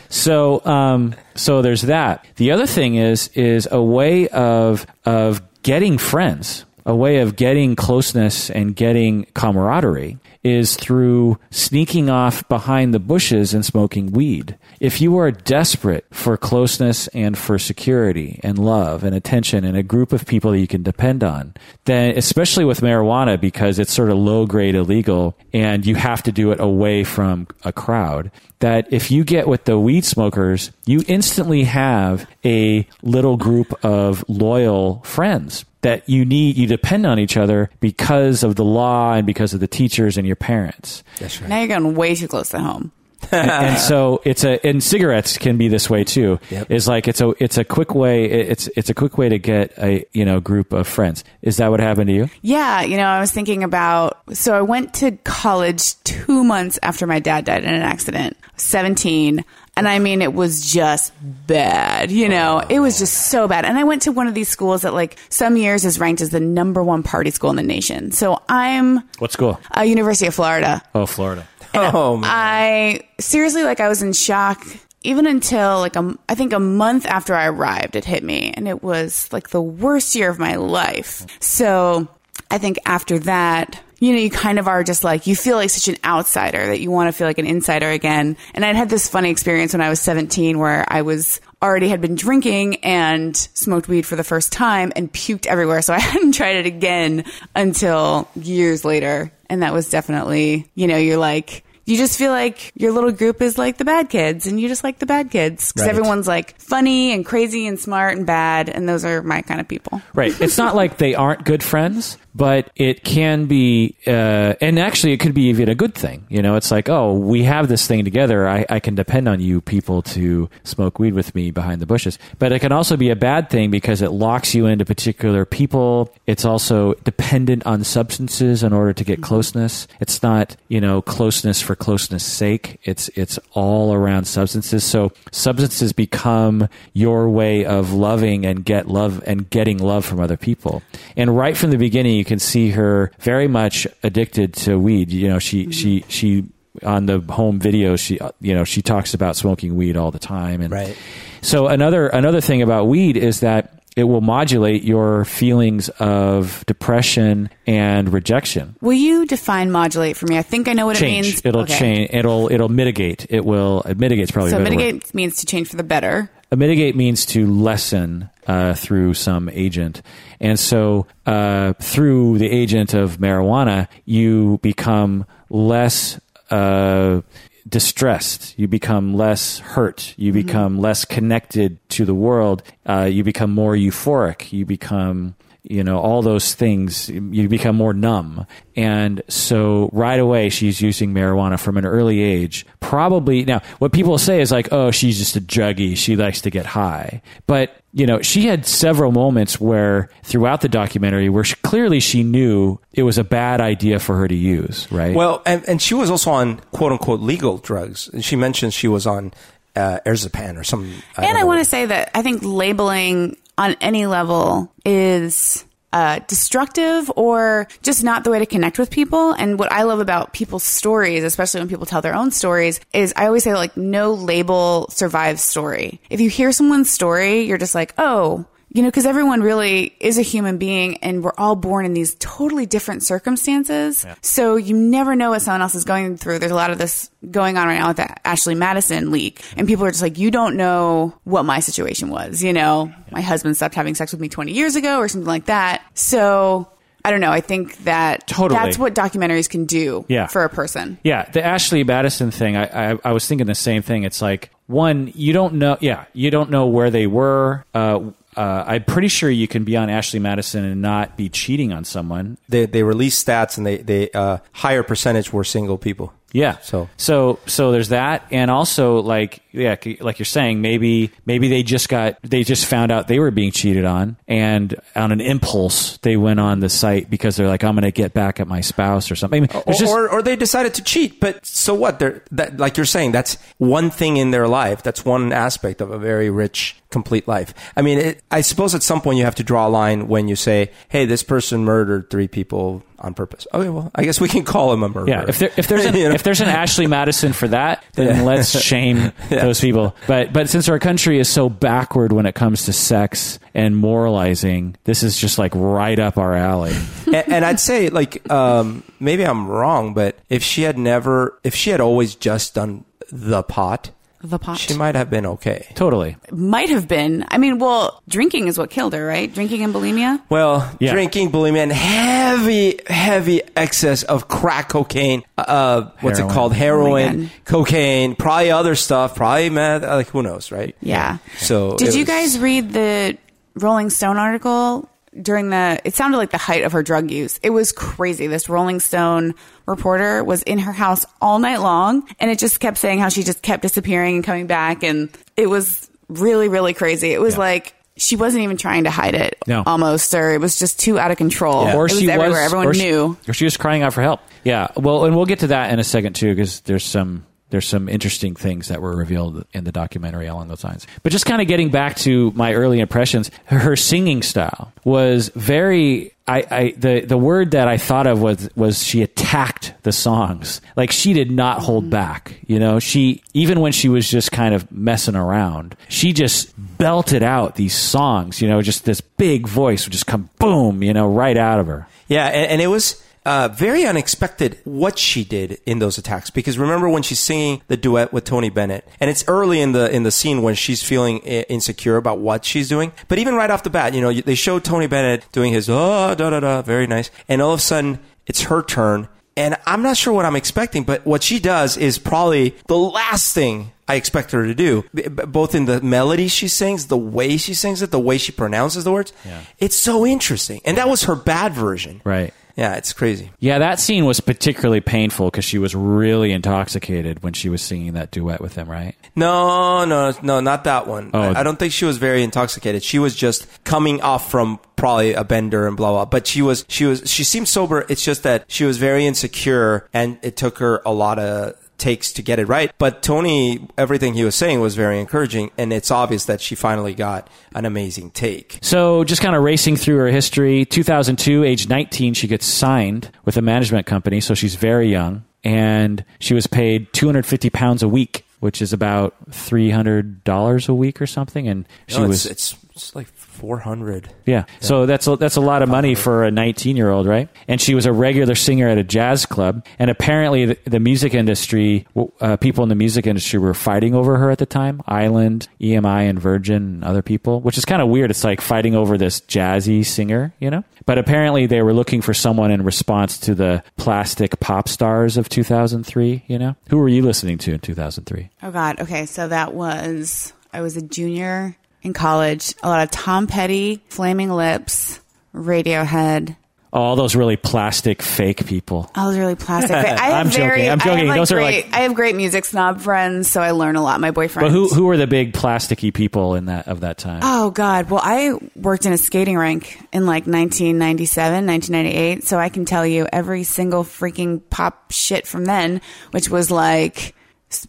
so 0.09 0.63
um, 0.65 1.15
so 1.35 1.61
there's 1.61 1.83
that. 1.83 2.25
The 2.37 2.51
other 2.51 2.65
thing 2.65 2.95
is 2.95 3.29
is 3.29 3.67
a 3.71 3.81
way 3.81 4.27
of 4.29 4.85
of 5.05 5.41
getting 5.63 5.97
friends, 5.97 6.65
a 6.85 6.95
way 6.95 7.19
of 7.19 7.35
getting 7.35 7.75
closeness 7.75 8.49
and 8.49 8.75
getting 8.75 9.25
camaraderie 9.33 10.17
is 10.45 10.75
through 10.75 11.39
sneaking 11.49 12.07
off 12.07 12.47
behind 12.47 12.93
the 12.93 12.99
bushes 12.99 13.51
and 13.51 13.65
smoking 13.65 14.11
weed. 14.11 14.55
If 14.79 15.01
you 15.01 15.17
are 15.17 15.31
desperate 15.31 16.05
for 16.11 16.37
closeness 16.37 17.07
and 17.09 17.35
for 17.35 17.57
security 17.57 18.39
and 18.43 18.59
love 18.59 19.03
and 19.03 19.15
attention 19.15 19.65
and 19.65 19.75
a 19.75 19.81
group 19.81 20.13
of 20.13 20.27
people 20.27 20.51
that 20.51 20.59
you 20.59 20.67
can 20.67 20.83
depend 20.83 21.23
on, 21.23 21.55
then 21.85 22.15
especially 22.15 22.63
with 22.63 22.81
marijuana 22.81 23.41
because 23.41 23.79
it's 23.79 23.91
sort 23.91 24.11
of 24.11 24.17
low 24.17 24.45
grade 24.45 24.75
illegal 24.75 25.35
and 25.51 25.83
you 25.83 25.95
have 25.95 26.21
to 26.21 26.31
do 26.31 26.51
it 26.51 26.59
away 26.59 27.03
from 27.03 27.47
a 27.63 27.73
crowd, 27.73 28.29
that 28.65 28.91
if 28.91 29.11
you 29.11 29.23
get 29.23 29.47
with 29.47 29.65
the 29.65 29.77
weed 29.77 30.03
smokers, 30.03 30.71
you 30.87 31.03
instantly 31.07 31.65
have 31.65 32.27
a 32.43 32.87
little 33.03 33.37
group 33.37 33.71
of 33.85 34.25
loyal 34.27 35.03
friends 35.03 35.65
that 35.81 36.09
you 36.09 36.25
need 36.25 36.57
you 36.57 36.65
depend 36.65 37.05
on 37.05 37.19
each 37.19 37.37
other 37.37 37.69
because 37.79 38.41
of 38.41 38.55
the 38.55 38.63
law 38.65 39.13
and 39.13 39.27
because 39.27 39.53
of 39.53 39.59
the 39.59 39.67
teachers 39.67 40.17
and 40.17 40.25
your 40.25 40.35
parents 40.35 41.03
That's 41.19 41.39
right. 41.39 41.47
now 41.47 41.59
you're 41.59 41.67
going 41.67 41.93
way 41.93 42.15
too 42.15 42.27
close 42.27 42.49
to 42.49 42.59
home. 42.59 42.91
And, 43.31 43.49
and 43.51 43.77
so 43.91 44.21
it's 44.25 44.43
a 44.43 44.65
and 44.65 44.83
cigarettes 44.83 45.37
can 45.37 45.57
be 45.57 45.67
this 45.67 45.89
way 45.89 46.03
too 46.03 46.39
Yep. 46.49 46.67
it's 46.69 46.87
like 46.87 47.07
it's 47.07 47.21
a 47.21 47.33
it's 47.43 47.57
a 47.57 47.63
quick 47.63 47.95
way 47.95 48.25
it's 48.25 48.67
it's 48.75 48.89
a 48.89 48.93
quick 48.93 49.17
way 49.17 49.29
to 49.29 49.37
get 49.39 49.73
a 49.77 50.05
you 50.13 50.25
know 50.25 50.39
group 50.39 50.73
of 50.73 50.87
friends 50.87 51.23
is 51.41 51.57
that 51.57 51.69
what 51.69 51.79
happened 51.79 52.07
to 52.07 52.13
you 52.13 52.29
Yeah, 52.41 52.81
you 52.81 52.97
know, 52.97 53.05
I 53.05 53.19
was 53.19 53.31
thinking 53.31 53.63
about. 53.63 54.19
So 54.33 54.53
I 54.53 54.61
went 54.61 54.93
to 54.95 55.11
college 55.23 56.01
two 56.03 56.43
months 56.43 56.79
after 56.81 57.05
my 57.07 57.19
dad 57.19 57.45
died 57.45 57.63
in 57.63 57.73
an 57.73 57.81
accident, 57.81 58.37
17. 58.57 59.43
And 59.77 59.87
I 59.89 59.99
mean, 59.99 60.21
it 60.21 60.33
was 60.33 60.71
just 60.71 61.11
bad, 61.47 62.09
you 62.09 62.29
know, 62.29 62.63
it 62.69 62.79
was 62.79 62.97
just 62.97 63.27
so 63.27 63.47
bad. 63.47 63.65
And 63.65 63.77
I 63.77 63.83
went 63.83 64.03
to 64.03 64.11
one 64.13 64.27
of 64.27 64.33
these 64.33 64.47
schools 64.47 64.83
that, 64.83 64.93
like, 64.93 65.17
some 65.29 65.57
years 65.57 65.83
is 65.83 65.99
ranked 65.99 66.21
as 66.21 66.29
the 66.29 66.39
number 66.39 66.81
one 66.81 67.03
party 67.03 67.29
school 67.29 67.49
in 67.49 67.57
the 67.57 67.63
nation. 67.63 68.11
So 68.11 68.41
I'm 68.47 69.01
what 69.19 69.31
school 69.33 69.59
uh, 69.77 69.81
University 69.81 70.27
of 70.27 70.33
Florida. 70.35 70.81
oh 70.93 71.05
florida 71.05 71.45
Oh, 71.75 72.17
man. 72.21 72.29
I 72.31 73.01
seriously, 73.19 73.63
like, 73.63 73.79
I 73.79 73.87
was 73.87 74.01
in 74.01 74.13
shock 74.13 74.65
even 75.05 75.27
until 75.27 75.79
like 75.79 75.95
a, 75.95 76.17
I 76.27 76.35
think 76.35 76.51
a 76.51 76.59
month 76.59 77.05
after 77.05 77.35
I 77.35 77.45
arrived, 77.45 77.95
it 77.95 78.05
hit 78.05 78.23
me, 78.23 78.51
and 78.55 78.67
it 78.67 78.81
was 78.81 79.31
like 79.31 79.49
the 79.49 79.61
worst 79.61 80.15
year 80.15 80.29
of 80.29 80.39
my 80.39 80.55
life. 80.55 81.25
So 81.39 82.07
I 82.49 82.57
think 82.57 82.79
after 82.85 83.19
that, 83.19 83.79
you 83.99 84.13
know, 84.13 84.19
you 84.19 84.29
kind 84.29 84.59
of 84.59 84.67
are 84.67 84.83
just 84.83 85.03
like 85.03 85.27
you 85.27 85.35
feel 85.35 85.55
like 85.55 85.69
such 85.69 85.87
an 85.87 85.97
outsider 86.03 86.67
that 86.67 86.79
you 86.79 86.91
want 86.91 87.07
to 87.07 87.13
feel 87.13 87.27
like 87.27 87.37
an 87.37 87.45
insider 87.45 87.89
again. 87.89 88.35
And 88.53 88.65
I'd 88.65 88.75
had 88.75 88.89
this 88.89 89.07
funny 89.07 89.29
experience 89.29 89.73
when 89.73 89.81
I 89.81 89.89
was 89.89 90.01
17 90.01 90.59
where 90.59 90.85
I 90.87 91.01
was 91.03 91.39
already 91.61 91.89
had 91.89 92.01
been 92.01 92.15
drinking 92.15 92.77
and 92.83 93.35
smoked 93.35 93.87
weed 93.87 94.05
for 94.05 94.15
the 94.15 94.23
first 94.23 94.51
time 94.51 94.91
and 94.95 95.11
puked 95.11 95.45
everywhere. 95.45 95.81
So 95.81 95.93
I 95.93 95.99
hadn't 96.13 96.33
tried 96.33 96.57
it 96.57 96.65
again 96.65 97.25
until 97.55 98.27
years 98.35 98.83
later. 98.83 99.31
And 99.49 99.63
that 99.63 99.73
was 99.73 99.89
definitely, 99.89 100.69
you 100.75 100.87
know, 100.87 100.97
you're 100.97 101.17
like, 101.17 101.64
you 101.85 101.97
just 101.97 102.17
feel 102.17 102.31
like 102.31 102.71
your 102.75 102.91
little 102.91 103.11
group 103.11 103.41
is 103.41 103.57
like 103.57 103.77
the 103.77 103.85
bad 103.85 104.09
kids 104.09 104.47
and 104.47 104.59
you 104.59 104.67
just 104.67 104.83
like 104.83 104.99
the 104.99 105.05
bad 105.05 105.29
kids 105.31 105.71
because 105.71 105.87
Right. 105.87 105.95
everyone's 105.95 106.27
like 106.27 106.59
funny 106.59 107.13
and 107.13 107.25
crazy 107.25 107.67
and 107.67 107.79
smart 107.79 108.17
and 108.17 108.25
bad. 108.25 108.69
And 108.69 108.89
those 108.89 109.05
are 109.05 109.21
my 109.21 109.41
kind 109.41 109.61
of 109.61 109.67
people. 109.67 110.01
Right. 110.13 110.39
It's 110.41 110.57
not 110.57 110.75
like 110.75 110.97
they 110.97 111.13
aren't 111.15 111.43
good 111.45 111.61
friends, 111.61 112.17
but 112.33 112.69
it 112.75 113.03
can 113.03 113.45
be, 113.45 113.95
uh, 114.07 114.55
and 114.59 114.77
actually, 114.79 115.13
it 115.13 115.19
could 115.19 115.33
be 115.33 115.43
even 115.43 115.69
a 115.69 115.75
good 115.75 115.93
thing. 115.95 116.25
You 116.27 116.41
know, 116.41 116.55
it's 116.55 116.69
like, 116.71 116.89
oh, 116.89 117.13
we 117.13 117.43
have 117.43 117.67
this 117.69 117.87
thing 117.87 118.03
together. 118.03 118.47
I, 118.47 118.65
I 118.69 118.79
can 118.81 118.95
depend 118.95 119.29
on 119.29 119.39
you 119.39 119.61
people 119.61 120.01
to 120.01 120.49
smoke 120.63 120.99
weed 120.99 121.13
with 121.13 121.33
me 121.35 121.51
behind 121.51 121.81
the 121.81 121.85
bushes. 121.85 122.17
But 122.39 122.51
it 122.51 122.59
can 122.59 122.71
also 122.73 122.97
be 122.97 123.09
a 123.09 123.15
bad 123.15 123.49
thing 123.49 123.71
because 123.71 124.01
it 124.01 124.11
locks 124.11 124.53
you 124.53 124.65
into 124.65 124.83
particular 124.85 125.45
people. 125.45 126.13
It's 126.27 126.43
also 126.45 126.95
dependent 127.05 127.65
on 127.65 127.83
substances 127.85 128.63
in 128.63 128.73
order 128.73 128.91
to 128.93 129.03
get 129.05 129.21
closeness. 129.21 129.87
It's 130.01 130.21
not, 130.23 130.57
you 130.67 130.81
know, 130.81 131.01
closeness 131.01 131.61
for 131.61 131.74
closeness 131.75 132.25
sake. 132.25 132.79
It's, 132.83 133.09
it's 133.09 133.37
all 133.51 133.93
around 133.93 134.25
substances. 134.25 134.83
So 134.83 135.11
substances 135.31 135.93
become 135.93 136.67
your 136.93 137.29
way 137.29 137.65
of 137.65 137.93
loving 137.93 138.45
and 138.45 138.63
get 138.65 138.87
love 138.87 139.21
and 139.27 139.49
getting 139.49 139.77
love 139.77 140.05
from 140.05 140.19
other 140.19 140.37
people. 140.37 140.81
And 141.15 141.35
right 141.37 141.55
from 141.57 141.71
the 141.71 141.77
beginning, 141.77 142.15
you 142.15 142.25
can 142.25 142.39
see 142.39 142.71
her 142.71 143.11
very 143.19 143.47
much 143.47 143.85
addicted 144.03 144.53
to 144.55 144.79
weed. 144.79 145.11
You 145.11 145.29
know, 145.29 145.39
she, 145.39 145.71
she, 145.71 146.03
she, 146.07 146.45
on 146.83 147.05
the 147.05 147.19
home 147.21 147.57
video, 147.57 147.95
she 147.95 148.19
uh, 148.19 148.31
you 148.41 148.53
know 148.53 148.65
she 148.65 148.81
talks 148.81 149.13
about 149.13 149.37
smoking 149.37 149.75
weed 149.77 149.95
all 149.95 150.11
the 150.11 150.19
time, 150.19 150.59
and 150.59 150.73
Right. 150.73 150.97
so 151.41 151.67
another 151.67 152.07
another 152.07 152.41
thing 152.41 152.61
about 152.61 152.87
weed 152.87 153.15
is 153.15 153.39
that 153.39 153.79
it 153.95 154.03
will 154.03 154.21
modulate 154.21 154.83
your 154.83 155.23
feelings 155.25 155.89
of 155.99 156.65
depression 156.65 157.49
and 157.65 158.11
rejection. 158.11 158.75
Will 158.81 158.93
you 158.93 159.25
define 159.25 159.71
modulate 159.71 160.17
for 160.17 160.27
me? 160.27 160.37
I 160.37 160.41
think 160.41 160.67
I 160.67 160.73
know 160.73 160.85
what 160.85 160.97
Change. 160.97 161.25
it 161.25 161.29
means. 161.29 161.41
It'll 161.45 161.61
Okay. 161.61 161.77
change. 161.79 162.09
It'll 162.13 162.51
it'll 162.51 162.69
mitigate. 162.69 163.25
It 163.29 163.45
will. 163.45 163.81
It 163.83 163.97
mitigates 163.97 164.31
probably. 164.31 164.51
So 164.51 164.57
a 164.57 164.59
better 164.63 164.75
word. 164.75 164.81
mitigate 164.83 165.13
means 165.13 165.37
to 165.37 165.45
change 165.45 165.69
for 165.69 165.77
the 165.77 165.83
better. 165.83 166.29
A 166.51 166.55
mitigate 166.55 166.95
means 166.95 167.25
to 167.27 167.47
lessen 167.47 168.29
uh, 168.47 168.75
through 168.75 169.15
some 169.15 169.49
agent. 169.49 170.01
And 170.39 170.59
so 170.59 171.07
uh, 171.25 171.73
through 171.81 172.37
the 172.37 172.49
agent 172.51 172.93
of 172.93 173.17
marijuana, 173.17 173.87
you 174.05 174.59
become 174.61 175.25
less 175.49 176.19
uh, 176.51 177.21
distressed. 177.67 178.57
You 178.57 178.67
become 178.67 179.15
less 179.15 179.59
hurt. 179.59 180.13
You 180.17 180.31
become 180.31 180.79
less 180.79 181.05
connected 181.05 181.77
to 181.89 182.05
the 182.05 182.13
world. 182.13 182.63
Uh, 182.85 183.09
you 183.11 183.23
become 183.23 183.51
more 183.51 183.75
euphoric. 183.75 184.51
You 184.51 184.65
become 184.65 185.35
you 185.69 185.83
know 185.83 185.99
all 185.99 186.21
those 186.21 186.53
things 186.53 187.09
you 187.09 187.49
become 187.49 187.75
more 187.75 187.93
numb. 187.93 188.45
And 188.75 189.21
so 189.29 189.89
right 189.93 190.19
away 190.19 190.49
she's 190.49 190.81
using 190.81 191.13
marijuana 191.13 191.59
from 191.59 191.77
an 191.77 191.85
early 191.85 192.21
age. 192.21 192.65
Probably 192.79 193.45
now 193.45 193.61
what 193.79 193.91
people 193.91 194.17
say 194.17 194.41
is 194.41 194.51
like 194.51 194.71
oh 194.71 194.91
she's 194.91 195.17
just 195.17 195.35
a 195.35 195.41
druggie 195.41 195.97
she 195.97 196.15
likes 196.15 196.41
to 196.41 196.49
get 196.49 196.65
high. 196.65 197.21
But 197.47 197.75
you 197.93 198.05
know 198.05 198.21
she 198.21 198.47
had 198.47 198.65
several 198.65 199.11
moments 199.11 199.59
where 199.59 200.09
throughout 200.23 200.61
the 200.61 200.69
documentary 200.69 201.29
where 201.29 201.43
she, 201.43 201.55
clearly 201.63 201.99
she 201.99 202.23
knew 202.23 202.79
it 202.93 203.03
was 203.03 203.17
a 203.17 203.23
bad 203.23 203.61
idea 203.61 203.99
for 203.99 204.15
her 204.17 204.27
to 204.27 204.35
use 204.35 204.87
right? 204.91 205.15
Well, 205.15 205.41
and, 205.45 205.67
and 205.67 205.81
she 205.81 205.93
was 205.93 206.09
also 206.09 206.31
on 206.31 206.59
quote 206.71 206.91
unquote 206.91 207.19
legal 207.21 207.57
drugs. 207.57 208.09
And 208.11 208.23
she 208.23 208.35
mentioned 208.35 208.73
she 208.73 208.87
was 208.87 209.05
on 209.05 209.33
uh, 209.75 209.99
Erzapan 210.05 210.57
or 210.57 210.63
some. 210.63 210.91
and 211.17 211.37
I 211.37 211.43
want 211.43 211.59
to 211.59 211.65
say 211.65 211.85
that 211.85 212.11
I 212.13 212.21
think 212.21 212.41
labeling 212.43 213.37
on 213.57 213.75
any 213.81 214.05
level 214.05 214.73
is 214.85 215.65
uh, 215.95 216.19
destructive 216.27 217.09
or 217.15 217.67
just 217.81 218.03
not 218.03 218.25
the 218.25 218.29
way 218.29 218.39
to 218.39 218.45
connect 218.45 218.77
with 218.77 218.91
people. 218.91 219.31
And 219.31 219.57
what 219.57 219.71
I 219.71 219.83
love 219.83 220.01
about 220.01 220.33
people's 220.33 220.63
stories, 220.63 221.23
especially 221.23 221.61
when 221.61 221.69
people 221.69 221.85
tell 221.85 222.01
their 222.01 222.15
own 222.15 222.31
stories, 222.31 222.81
is 222.91 223.13
I 223.15 223.27
always 223.27 223.45
say 223.45 223.53
like 223.53 223.77
no 223.77 224.13
label 224.13 224.87
survives 224.89 225.41
story. 225.41 226.01
If 226.09 226.19
you 226.19 226.29
hear 226.29 226.51
someone's 226.51 226.91
story, 226.91 227.43
you're 227.43 227.57
just 227.57 227.75
like, 227.75 227.93
oh. 227.97 228.45
You 228.75 228.81
know, 228.81 228.89
because 228.89 229.05
everyone 229.05 229.39
really 229.39 229.95
is 230.01 230.17
a 230.17 230.21
human 230.21 230.57
being 230.57 230.97
and 230.97 231.23
we're 231.23 231.31
all 231.37 231.55
born 231.55 231.85
in 231.85 231.93
these 231.93 232.13
totally 232.19 232.65
different 232.65 233.03
circumstances. 233.03 234.05
So 234.21 234.57
you 234.57 234.75
never 234.75 235.15
know 235.15 235.29
what 235.29 235.41
someone 235.43 235.61
else 235.61 235.75
is 235.75 235.85
going 235.85 236.17
through. 236.17 236.39
There's 236.39 236.51
a 236.51 236.55
lot 236.55 236.71
of 236.71 236.77
this 236.77 237.09
going 237.31 237.57
on 237.57 237.67
right 237.67 237.79
now 237.79 237.87
with 237.87 237.97
the 237.97 238.27
Ashley 238.27 238.53
Madison 238.53 239.11
leak. 239.11 239.41
And 239.55 239.65
people 239.65 239.85
are 239.85 239.91
just 239.91 240.01
like, 240.01 240.17
you 240.17 240.29
don't 240.29 240.57
know 240.57 241.13
what 241.23 241.43
my 241.43 241.61
situation 241.61 242.09
was. 242.09 242.43
You 242.43 242.51
know, 242.51 242.91
my 243.11 243.21
husband 243.21 243.55
stopped 243.55 243.75
having 243.75 243.95
sex 243.95 244.11
with 244.11 244.19
me 244.19 244.27
20 244.27 244.51
years 244.51 244.75
ago 244.75 244.97
or 244.99 245.07
something 245.07 245.25
like 245.25 245.45
that. 245.45 245.81
So 245.93 246.67
I 247.05 247.11
don't 247.11 247.21
know. 247.21 247.31
I 247.31 247.39
think 247.39 247.77
that 247.85 248.27
Totally. 248.27 248.59
that's 248.59 248.77
what 248.77 248.93
documentaries 248.93 249.49
can 249.49 249.65
do 249.65 250.03
Yeah. 250.09 250.27
for 250.27 250.43
a 250.43 250.49
person. 250.49 250.97
Yeah, 251.03 251.29
the 251.31 251.41
Ashley 251.45 251.85
Madison 251.85 252.29
thing, 252.31 252.57
I, 252.57 252.91
I, 252.93 252.97
I 253.05 253.11
was 253.13 253.25
thinking 253.27 253.47
the 253.47 253.55
same 253.55 253.83
thing. 253.83 254.03
It's 254.03 254.21
like, 254.21 254.49
one, 254.67 255.11
you 255.13 255.31
don't 255.31 255.53
know, 255.53 255.77
yeah, 255.79 256.05
you 256.13 256.31
don't 256.31 256.49
know 256.49 256.65
where 256.65 256.89
they 256.89 257.05
were. 257.05 257.63
Uh, 257.75 257.99
uh, 258.37 258.63
I'm 258.67 258.83
pretty 258.83 259.07
sure 259.07 259.29
you 259.29 259.47
can 259.47 259.63
be 259.63 259.77
on 259.77 259.89
Ashley 259.89 260.19
Madison 260.19 260.63
and 260.65 260.81
not 260.81 261.15
be 261.17 261.29
cheating 261.29 261.71
on 261.73 261.85
someone. 261.85 262.37
They 262.49 262.65
they 262.65 262.83
released 262.83 263.25
stats 263.25 263.57
and 263.57 263.65
they 263.65 263.77
they 263.77 264.11
uh, 264.11 264.37
higher 264.51 264.83
percentage 264.83 265.31
were 265.33 265.43
single 265.43 265.77
people. 265.77 266.13
Yeah. 266.31 266.57
So- 266.59 266.89
so 266.97 267.39
so 267.45 267.71
there's 267.71 267.89
that, 267.89 268.25
and 268.31 268.51
also 268.51 268.99
like 268.99 269.41
yeah, 269.55 269.75
like 270.01 270.19
you're 270.19 270.25
saying, 270.25 270.61
maybe 270.61 271.11
maybe 271.25 271.47
they 271.47 271.63
just 271.63 271.89
got 271.89 272.17
they 272.21 272.43
just 272.43 272.65
found 272.65 272.91
out 272.91 273.07
they 273.07 273.19
were 273.19 273.31
being 273.31 273.51
cheated 273.51 273.85
on, 273.85 274.17
and 274.27 274.75
on 274.95 275.11
an 275.11 275.21
impulse 275.21 275.97
they 275.97 276.17
went 276.17 276.39
on 276.39 276.59
the 276.59 276.69
site 276.69 277.09
because 277.09 277.35
they're 277.35 277.47
like, 277.47 277.63
I'm 277.63 277.75
going 277.75 277.83
to 277.83 277.91
get 277.91 278.13
back 278.13 278.39
at 278.39 278.47
my 278.47 278.61
spouse 278.61 279.09
or 279.11 279.15
something. 279.15 279.43
I 279.43 279.47
mean, 279.53 279.63
Or, 279.65 279.73
just- 279.73 279.91
or, 279.93 280.09
or 280.09 280.21
they 280.21 280.35
decided 280.35 280.73
to 280.75 280.83
cheat, 280.83 281.19
but 281.19 281.45
so 281.45 281.73
what? 281.73 281.99
They're 281.99 282.23
that 282.31 282.57
like 282.57 282.77
you're 282.77 282.85
saying 282.85 283.11
that's 283.11 283.37
one 283.57 283.89
thing 283.89 284.17
in 284.17 284.31
their 284.31 284.47
life. 284.47 284.83
That's 284.83 285.05
one 285.05 285.31
aspect 285.31 285.81
of 285.81 285.91
a 285.91 285.97
very 285.97 286.29
rich, 286.29 286.75
complete 286.89 287.27
life. 287.27 287.53
I 287.75 287.81
mean, 287.81 287.97
it, 287.99 288.23
I 288.31 288.41
suppose 288.41 288.75
at 288.75 288.83
some 288.83 289.01
point 289.01 289.17
you 289.17 289.25
have 289.25 289.35
to 289.35 289.43
draw 289.43 289.67
a 289.67 289.69
line 289.69 290.07
when 290.07 290.27
you 290.27 290.35
say, 290.35 290.71
"Hey, 290.89 291.05
this 291.05 291.23
person 291.23 291.63
murdered 291.65 292.09
three 292.09 292.27
people 292.27 292.83
on 292.99 293.13
purpose." 293.13 293.47
Okay, 293.53 293.69
well, 293.69 293.91
I 293.95 294.03
guess 294.03 294.19
we 294.21 294.27
can 294.29 294.43
call 294.43 294.73
him 294.73 294.83
a 294.83 294.89
murderer. 294.89 295.09
Yeah, 295.09 295.25
if 295.27 295.39
there 295.39 295.51
if 295.57 295.67
there's 295.67 295.85
an 295.85 295.95
You 296.05 296.09
know? 296.09 296.15
if 296.15 296.23
there's 296.23 296.41
an 296.41 296.47
Ashley 296.49 296.87
Madison 296.87 297.33
for 297.33 297.47
that, 297.49 297.83
then 297.93 298.25
let's 298.25 298.59
shame 298.59 299.11
those 299.49 299.61
people. 299.61 299.95
But 300.07 300.33
but 300.33 300.49
since 300.49 300.67
our 300.69 300.79
country 300.79 301.19
is 301.19 301.29
so 301.29 301.49
backward 301.49 302.11
when 302.11 302.25
it 302.25 302.35
comes 302.35 302.65
to 302.65 302.73
sex 302.73 303.39
and 303.53 303.77
moralizing, 303.77 304.75
this 304.83 305.03
is 305.03 305.17
just 305.17 305.37
like 305.37 305.53
right 305.55 305.99
up 305.99 306.17
our 306.17 306.35
alley. 306.35 306.75
and, 307.07 307.33
and 307.33 307.45
I'd 307.45 307.59
say 307.59 307.89
like 307.89 308.29
um, 308.31 308.83
maybe 308.99 309.23
I'm 309.25 309.47
wrong, 309.47 309.93
but 309.93 310.17
if 310.29 310.43
she 310.43 310.63
had 310.63 310.77
never, 310.77 311.39
if 311.43 311.55
she 311.55 311.69
had 311.69 311.81
always 311.81 312.15
just 312.15 312.55
done 312.55 312.85
the 313.11 313.43
pot, 313.43 313.91
The 314.29 314.39
pot 314.39 314.57
she 314.57 314.73
might 314.73 314.95
have 314.95 315.09
been 315.09 315.25
okay. 315.25 315.67
Totally. 315.75 316.17
might 316.31 316.69
have 316.69 316.87
been. 316.87 317.25
I 317.29 317.37
mean, 317.37 317.59
well, 317.59 318.01
drinking 318.07 318.47
is 318.47 318.57
what 318.57 318.69
killed 318.69 318.93
her, 318.93 319.05
right? 319.05 319.31
Drinking 319.33 319.63
and 319.63 319.73
bulimia. 319.73 320.21
Well, 320.29 320.69
Yeah. 320.79 320.91
drinking, 320.93 321.31
bulimia, 321.31 321.59
and 321.63 321.71
heavy, 321.71 322.79
heavy 322.87 323.41
excess 323.55 324.03
of 324.03 324.27
crack 324.27 324.69
cocaine. 324.69 325.23
Uh, 325.37 325.89
what's 326.01 326.17
Heroin. 326.19 326.31
it 326.31 326.33
called? 326.33 326.51
Oh 326.51 326.55
Heroin, 326.55 327.21
God. 327.21 327.31
cocaine, 327.45 328.15
probably 328.15 328.51
other 328.51 328.75
stuff, 328.75 329.15
probably 329.15 329.49
meth. 329.49 329.83
uh, 329.83 329.95
Like 329.95 330.07
who 330.09 330.23
knows, 330.23 330.51
right? 330.51 330.75
Yeah. 330.81 331.17
So, 331.37 331.75
Did 331.77 331.93
you 331.93 332.01
was- 332.01 332.07
guys 332.07 332.39
read 332.39 332.73
the 332.73 333.17
Rolling 333.55 333.89
Stone 333.89 334.17
article 334.17 334.89
during 335.21 335.49
the? 335.49 335.79
It 335.83 335.95
sounded 335.95 336.17
like 336.17 336.31
the 336.31 336.37
height 336.37 336.63
of 336.63 336.71
her 336.73 336.83
drug 336.83 337.11
use. 337.11 337.39
It 337.43 337.49
was 337.51 337.71
crazy. 337.71 338.27
This 338.27 338.49
Rolling 338.49 338.79
Stone 338.79 339.35
reporter 339.65 340.23
was 340.23 340.43
in 340.43 340.59
her 340.59 340.71
house 340.71 341.05
all 341.21 341.39
night 341.39 341.59
long, 341.61 342.07
and 342.19 342.29
it 342.31 342.39
just 342.39 342.59
kept 342.59 342.77
saying 342.77 342.99
how 342.99 343.09
she 343.09 343.23
just 343.23 343.41
kept 343.41 343.61
disappearing 343.61 344.15
and 344.15 344.23
coming 344.23 344.47
back, 344.47 344.83
and 344.83 345.09
it 345.37 345.47
was 345.49 345.89
really, 346.09 346.47
really 346.49 346.73
crazy. 346.73 347.11
It 347.11 347.21
was 347.21 347.37
like. 347.37 347.73
She 347.97 348.17
wasn't 348.17 348.43
even 348.43 348.57
trying 348.57 348.83
to 348.83 348.89
hide 348.91 349.15
it, 349.15 349.37
No. 349.47 349.63
almost, 349.65 350.13
or 350.13 350.31
it 350.33 350.41
was 350.41 350.59
just 350.59 350.81
too 350.81 350.99
out 350.99 351.11
of 351.11 351.17
control. 351.17 351.65
Or 351.65 351.85
it 351.85 351.93
was 351.93 351.97
she 352.01 352.11
everywhere. 352.11 352.29
was, 352.31 352.39
Everyone 352.39 352.67
or 352.67 352.73
she- 352.73 352.81
knew. 352.91 353.17
or 353.25 353.33
she 353.33 353.45
was 353.45 353.55
crying 353.55 353.83
out 353.83 353.93
for 353.93 354.01
help. 354.01 354.19
Yeah. 354.43 354.67
Well, 354.75 355.05
and 355.05 355.15
we'll 355.15 355.25
get 355.25 355.39
to 355.39 355.47
that 355.47 355.71
in 355.71 355.79
a 355.79 355.83
second 355.85 356.11
too, 356.13 356.27
because 356.35 356.59
there's 356.59 356.83
some 356.83 357.25
there's 357.55 357.65
some 357.65 357.87
interesting 357.87 358.35
things 358.35 358.67
that 358.67 358.81
were 358.81 358.93
revealed 358.93 359.45
in 359.53 359.63
the 359.63 359.71
documentary 359.71 360.27
along 360.27 360.49
those 360.49 360.65
lines. 360.65 360.85
But 361.03 361.13
just 361.13 361.25
kind 361.25 361.41
of 361.41 361.47
getting 361.47 361.69
back 361.69 361.95
to 361.99 362.31
my 362.35 362.53
early 362.53 362.81
impressions, 362.81 363.31
her 363.45 363.77
singing 363.77 364.23
style 364.23 364.73
was 364.83 365.29
very. 365.29 366.11
I, 366.27 366.43
I 366.49 366.73
the 366.75 367.01
the 367.01 367.19
word 367.19 367.51
that 367.51 367.67
I 367.67 367.77
thought 367.77 368.07
of 368.07 368.19
was 368.19 368.49
was 368.55 368.83
she 368.83 369.03
attacked 369.03 369.75
the 369.83 369.91
songs 369.91 370.59
like 370.75 370.91
she 370.91 371.13
did 371.13 371.29
not 371.29 371.61
hold 371.61 371.83
mm-hmm. 371.83 371.91
back 371.91 372.39
you 372.47 372.57
know 372.57 372.79
she 372.79 373.21
even 373.35 373.59
when 373.59 373.71
she 373.71 373.89
was 373.89 374.09
just 374.09 374.31
kind 374.31 374.55
of 374.55 374.71
messing 374.71 375.15
around 375.15 375.77
she 375.87 376.13
just 376.13 376.51
belted 376.79 377.21
out 377.21 377.57
these 377.57 377.75
songs 377.75 378.41
you 378.41 378.47
know 378.47 378.63
just 378.63 378.85
this 378.85 379.01
big 379.01 379.47
voice 379.47 379.85
would 379.85 379.91
just 379.91 380.07
come 380.07 380.27
boom 380.39 380.81
you 380.81 380.93
know 380.93 381.07
right 381.07 381.37
out 381.37 381.59
of 381.59 381.67
her 381.67 381.87
Yeah, 382.07 382.25
and, 382.25 382.53
and 382.53 382.61
it 382.61 382.67
was 382.67 383.04
uh, 383.25 383.47
very 383.49 383.85
unexpected 383.85 384.59
what 384.63 384.99
she 384.99 385.23
did 385.23 385.59
in 385.65 385.79
those 385.79 385.97
attacks 385.97 386.29
because 386.29 386.57
remember 386.57 386.87
when 386.87 387.01
she's 387.03 387.19
singing 387.19 387.61
the 387.67 387.77
duet 387.77 388.13
with 388.13 388.23
Tony 388.23 388.49
Bennett, 388.49 388.87
and 388.99 389.09
it's 389.09 389.23
early 389.27 389.59
in 389.61 389.71
the 389.71 389.89
in 389.93 390.03
the 390.03 390.11
scene 390.11 390.41
when 390.43 390.55
she's 390.55 390.83
feeling 390.83 391.21
i- 391.25 391.45
insecure 391.49 391.97
about 391.97 392.19
what 392.19 392.45
she's 392.45 392.69
doing. 392.69 392.91
But 393.07 393.17
even 393.19 393.35
right 393.35 393.49
off 393.49 393.63
the 393.63 393.69
bat, 393.69 393.93
you 393.93 394.01
know, 394.01 394.13
they 394.13 394.35
show 394.35 394.59
Tony 394.59 394.87
Bennett 394.87 395.25
doing 395.31 395.51
his 395.53 395.69
oh 395.69 396.13
da 396.15 396.29
da 396.29 396.39
da, 396.39 396.61
very 396.61 396.87
nice, 396.87 397.09
and 397.27 397.41
all 397.41 397.53
of 397.53 397.59
a 397.59 397.63
sudden 397.63 397.99
it's 398.27 398.43
her 398.43 398.61
turn. 398.61 399.07
And 399.37 399.57
I'm 399.65 399.81
not 399.81 399.97
sure 399.97 400.13
what 400.13 400.23
I'm 400.23 400.37
expecting, 400.37 400.83
but 400.85 401.05
what 401.05 401.21
she 401.21 401.39
does 401.39 401.75
is 401.75 401.97
probably 401.99 402.55
the 402.67 402.77
last 402.77 403.33
thing 403.35 403.73
I 403.85 403.95
expect 403.95 404.31
her 404.31 404.45
to 404.45 404.55
do, 404.55 404.85
both 405.27 405.53
in 405.53 405.65
the 405.65 405.81
melody 405.81 406.29
she 406.29 406.47
sings, 406.47 406.87
the 406.87 406.97
way 406.97 407.35
she 407.35 407.53
sings 407.53 407.81
it, 407.81 407.91
the 407.91 407.99
way 407.99 408.17
she 408.17 408.31
pronounces 408.31 408.85
the 408.85 408.93
words. 408.93 409.11
Yeah. 409.25 409.41
It's 409.59 409.75
so 409.75 410.05
interesting. 410.05 410.61
And 410.63 410.77
that 410.77 410.87
was 410.87 411.03
her 411.03 411.15
bad 411.15 411.51
version. 411.53 411.99
right 412.05 412.33
Yeah, 412.55 412.75
it's 412.75 412.93
crazy. 412.93 413.31
Yeah, 413.39 413.59
that 413.59 413.79
scene 413.79 414.05
was 414.05 414.21
particularly 414.21 414.79
painful 414.79 415.29
because 415.29 415.43
she 415.43 415.57
was 415.57 415.75
really 415.75 416.31
intoxicated 416.31 417.21
when 417.21 417.33
she 417.33 417.49
was 417.49 417.61
singing 417.61 417.93
that 417.93 418.11
duet 418.11 418.39
with 418.39 418.55
him, 418.55 418.69
right? 418.69 418.95
No, 419.15 419.83
no, 419.83 420.13
no, 420.21 420.39
not 420.39 420.63
that 420.63 420.87
one. 420.87 421.11
Oh. 421.13 421.19
I, 421.19 421.41
I 421.41 421.43
don't 421.43 421.59
think 421.59 421.73
she 421.73 421.85
was 421.85 421.97
very 421.97 422.23
intoxicated. 422.23 422.81
She 422.81 422.97
was 422.97 423.15
just 423.15 423.63
coming 423.65 424.01
off 424.01 424.31
from 424.31 424.59
probably 424.77 425.13
a 425.13 425.23
bender 425.23 425.67
and 425.67 425.75
blah 425.75 425.91
blah. 425.91 426.05
But 426.05 426.27
she 426.27 426.41
was, 426.41 426.65
she 426.69 426.85
was, 426.85 427.09
she 427.11 427.25
seemed 427.25 427.49
sober. 427.49 427.85
It's 427.89 428.03
just 428.03 428.23
that 428.23 428.45
she 428.47 428.63
was 428.63 428.77
very 428.77 429.05
insecure, 429.05 429.89
and 429.93 430.17
it 430.21 430.37
took 430.37 430.59
her 430.59 430.81
a 430.85 430.93
lot 430.93 431.19
of 431.19 431.55
takes 431.77 432.11
to 432.13 432.21
get 432.21 432.39
it 432.39 432.47
right. 432.47 432.71
But 432.77 433.03
Tony, 433.03 433.67
everything 433.77 434.13
he 434.13 434.23
was 434.23 434.35
saying 434.35 434.59
was 434.61 434.75
very 434.75 434.99
encouraging, 434.99 435.51
and 435.57 435.71
it's 435.73 435.91
obvious 435.91 436.25
that 436.25 436.41
she 436.41 436.55
finally 436.55 436.93
got 436.93 437.29
an 437.53 437.65
amazing 437.65 438.11
take. 438.11 438.59
So, 438.61 439.03
just 439.03 439.21
kind 439.21 439.35
of 439.35 439.43
racing 439.43 439.75
through 439.77 439.97
her 439.97 440.07
history. 440.07 440.65
2002, 440.65 441.43
age 441.43 441.67
19, 441.69 442.13
she 442.13 442.27
gets 442.27 442.45
signed 442.45 443.11
with 443.25 443.37
a 443.37 443.41
management 443.41 443.85
company, 443.85 444.21
so 444.21 444.33
she's 444.33 444.55
very 444.55 444.89
young. 444.89 445.23
and 445.43 446.03
she 446.19 446.33
was 446.33 446.47
paid 446.47 446.91
250 446.93 447.49
pounds 447.51 447.83
a 447.83 447.87
week, 447.87 448.25
which 448.39 448.61
is 448.63 448.73
about 448.73 449.13
$300 449.29 450.69
a 450.69 450.73
week 450.73 451.01
or 451.01 451.07
something. 451.07 451.47
And 451.47 451.67
she 451.87 451.99
No, 451.99 452.07
was, 452.07 452.25
it's, 452.25 452.53
it's 452.53 452.65
it's 452.75 452.95
like 452.95 453.07
four 453.45 453.59
hundred. 453.59 454.09
yeah. 454.25 454.45
So 454.59 454.87
that's 454.87 455.05
a, 455.05 455.15
that's 455.17 455.35
a 455.35 455.41
lot 455.41 455.61
of 455.61 455.69
money 455.69 455.93
for 455.93 456.23
a 456.23 456.31
19 456.31 456.75
year 456.75 456.89
old, 456.89 457.05
right? 457.05 457.29
And 457.47 457.61
she 457.61 457.75
was 457.75 457.85
a 457.85 457.93
regular 457.93 458.33
singer 458.33 458.67
at 458.67 458.79
a 458.79 458.83
jazz 458.83 459.25
club. 459.27 459.63
And 459.77 459.91
apparently, 459.91 460.45
the, 460.45 460.57
the 460.65 460.79
music 460.79 461.13
industry, 461.13 461.85
uh, 462.19 462.37
people 462.37 462.63
in 462.63 462.69
the 462.69 462.75
music 462.75 463.05
industry 463.05 463.37
were 463.37 463.53
fighting 463.53 463.93
over 463.93 464.17
her 464.17 464.31
at 464.31 464.39
the 464.39 464.47
time. 464.47 464.81
Island, 464.87 465.47
EMI, 465.61 466.09
and 466.09 466.19
Virgin, 466.19 466.55
and 466.55 466.83
other 466.83 467.03
people, 467.03 467.41
which 467.41 467.57
is 467.57 467.65
kind 467.65 467.81
of 467.83 467.87
weird. 467.89 468.09
It's 468.09 468.23
like 468.23 468.41
fighting 468.41 468.73
over 468.73 468.97
this 468.97 469.21
jazzy 469.21 469.85
singer, 469.85 470.33
you 470.39 470.49
know. 470.49 470.63
But 470.87 470.97
apparently, 470.97 471.45
they 471.45 471.61
were 471.61 471.73
looking 471.73 472.01
for 472.01 472.13
someone 472.15 472.49
in 472.49 472.63
response 472.63 473.19
to 473.19 473.35
the 473.35 473.63
plastic 473.77 474.39
pop 474.39 474.67
stars 474.67 475.17
of 475.17 475.29
2003. 475.29 476.23
You 476.27 476.39
know, 476.39 476.55
who 476.69 476.77
were 476.79 476.89
you 476.89 477.03
listening 477.03 477.37
to 477.39 477.53
in 477.53 477.59
2003? 477.59 478.29
Oh 478.41 478.51
God. 478.51 478.79
Okay, 478.79 479.05
so 479.05 479.27
that 479.27 479.53
was 479.53 480.33
I 480.51 480.61
was 480.61 480.77
a 480.77 480.81
junior 480.81 481.57
in 481.85 481.93
college. 481.93 482.53
A 482.63 482.67
lot 482.67 482.83
of 482.83 482.91
Tom 482.91 483.27
Petty, 483.27 483.83
Flaming 483.89 484.29
Lips, 484.29 484.99
Radiohead. 485.33 486.35
Oh, 486.73 486.81
all 486.81 486.95
those 486.97 487.15
really 487.15 487.37
plastic 487.37 488.01
fake 488.01 488.45
people. 488.47 488.91
I 488.95 489.07
was 489.07 489.17
really 489.17 489.35
plastic. 489.35 489.71
I 489.77 489.85
have 489.85 490.25
I'm 490.25 490.29
joking, 490.29 490.69
I'm 490.69 490.79
joking. 490.79 491.07
like, 491.07 491.17
Those 491.17 491.31
are, 491.31 491.35
great, 491.35 491.65
like- 491.67 491.73
I 491.73 491.81
have 491.83 491.93
great 491.95 492.17
music 492.17 492.43
snob 492.43 492.81
friends, 492.81 493.29
so 493.29 493.39
I 493.41 493.51
learn 493.51 493.77
a 493.77 493.81
lot. 493.81 494.01
My 494.01 494.11
boyfriend. 494.11 494.47
But 494.47 494.51
who 494.51 494.67
who 494.67 494.83
were 494.83 494.97
the 494.97 495.07
big 495.07 495.31
plasticky 495.31 495.93
people 495.93 496.35
in 496.35 496.45
that 496.45 496.67
of 496.67 496.81
that 496.81 496.97
time? 496.97 497.21
Oh 497.23 497.51
God! 497.51 497.89
Well, 497.89 498.01
I 498.03 498.33
worked 498.57 498.85
in 498.85 498.91
a 498.91 498.97
skating 498.97 499.37
rink 499.37 499.79
in 499.93 500.05
like 500.05 500.27
1997, 500.27 501.45
1998, 501.45 502.25
so 502.25 502.37
I 502.37 502.49
can 502.49 502.65
tell 502.65 502.85
you 502.85 503.07
every 503.13 503.43
single 503.43 503.85
freaking 503.85 504.41
pop 504.49 504.91
shit 504.91 505.27
from 505.27 505.45
then, 505.45 505.79
which 506.11 506.29
was 506.29 506.51
like, 506.51 507.15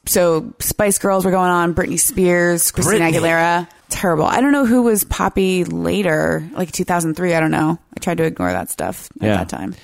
so 0.06 0.52
Spice 0.58 0.98
Girls 0.98 1.24
were 1.24 1.30
going 1.30 1.50
on, 1.50 1.74
Britney 1.76 2.00
Spears, 2.00 2.72
Christina 2.72 3.04
Britney. 3.04 3.12
Aguilera. 3.12 3.68
Terrible. 3.88 4.24
I 4.24 4.40
don't 4.40 4.52
know 4.52 4.66
who 4.66 4.82
was 4.82 5.04
poppy 5.04 5.64
later, 5.64 6.48
like 6.54 6.72
2003. 6.72 7.34
I 7.34 7.40
don't 7.40 7.50
know. 7.52 7.78
I 7.96 8.00
tried 8.00 8.18
to 8.18 8.24
ignore 8.24 8.52
that 8.52 8.68
stuff 8.70 9.08
at 9.20 9.26
Yeah. 9.26 9.36
that 9.38 9.48
time. 9.48 9.74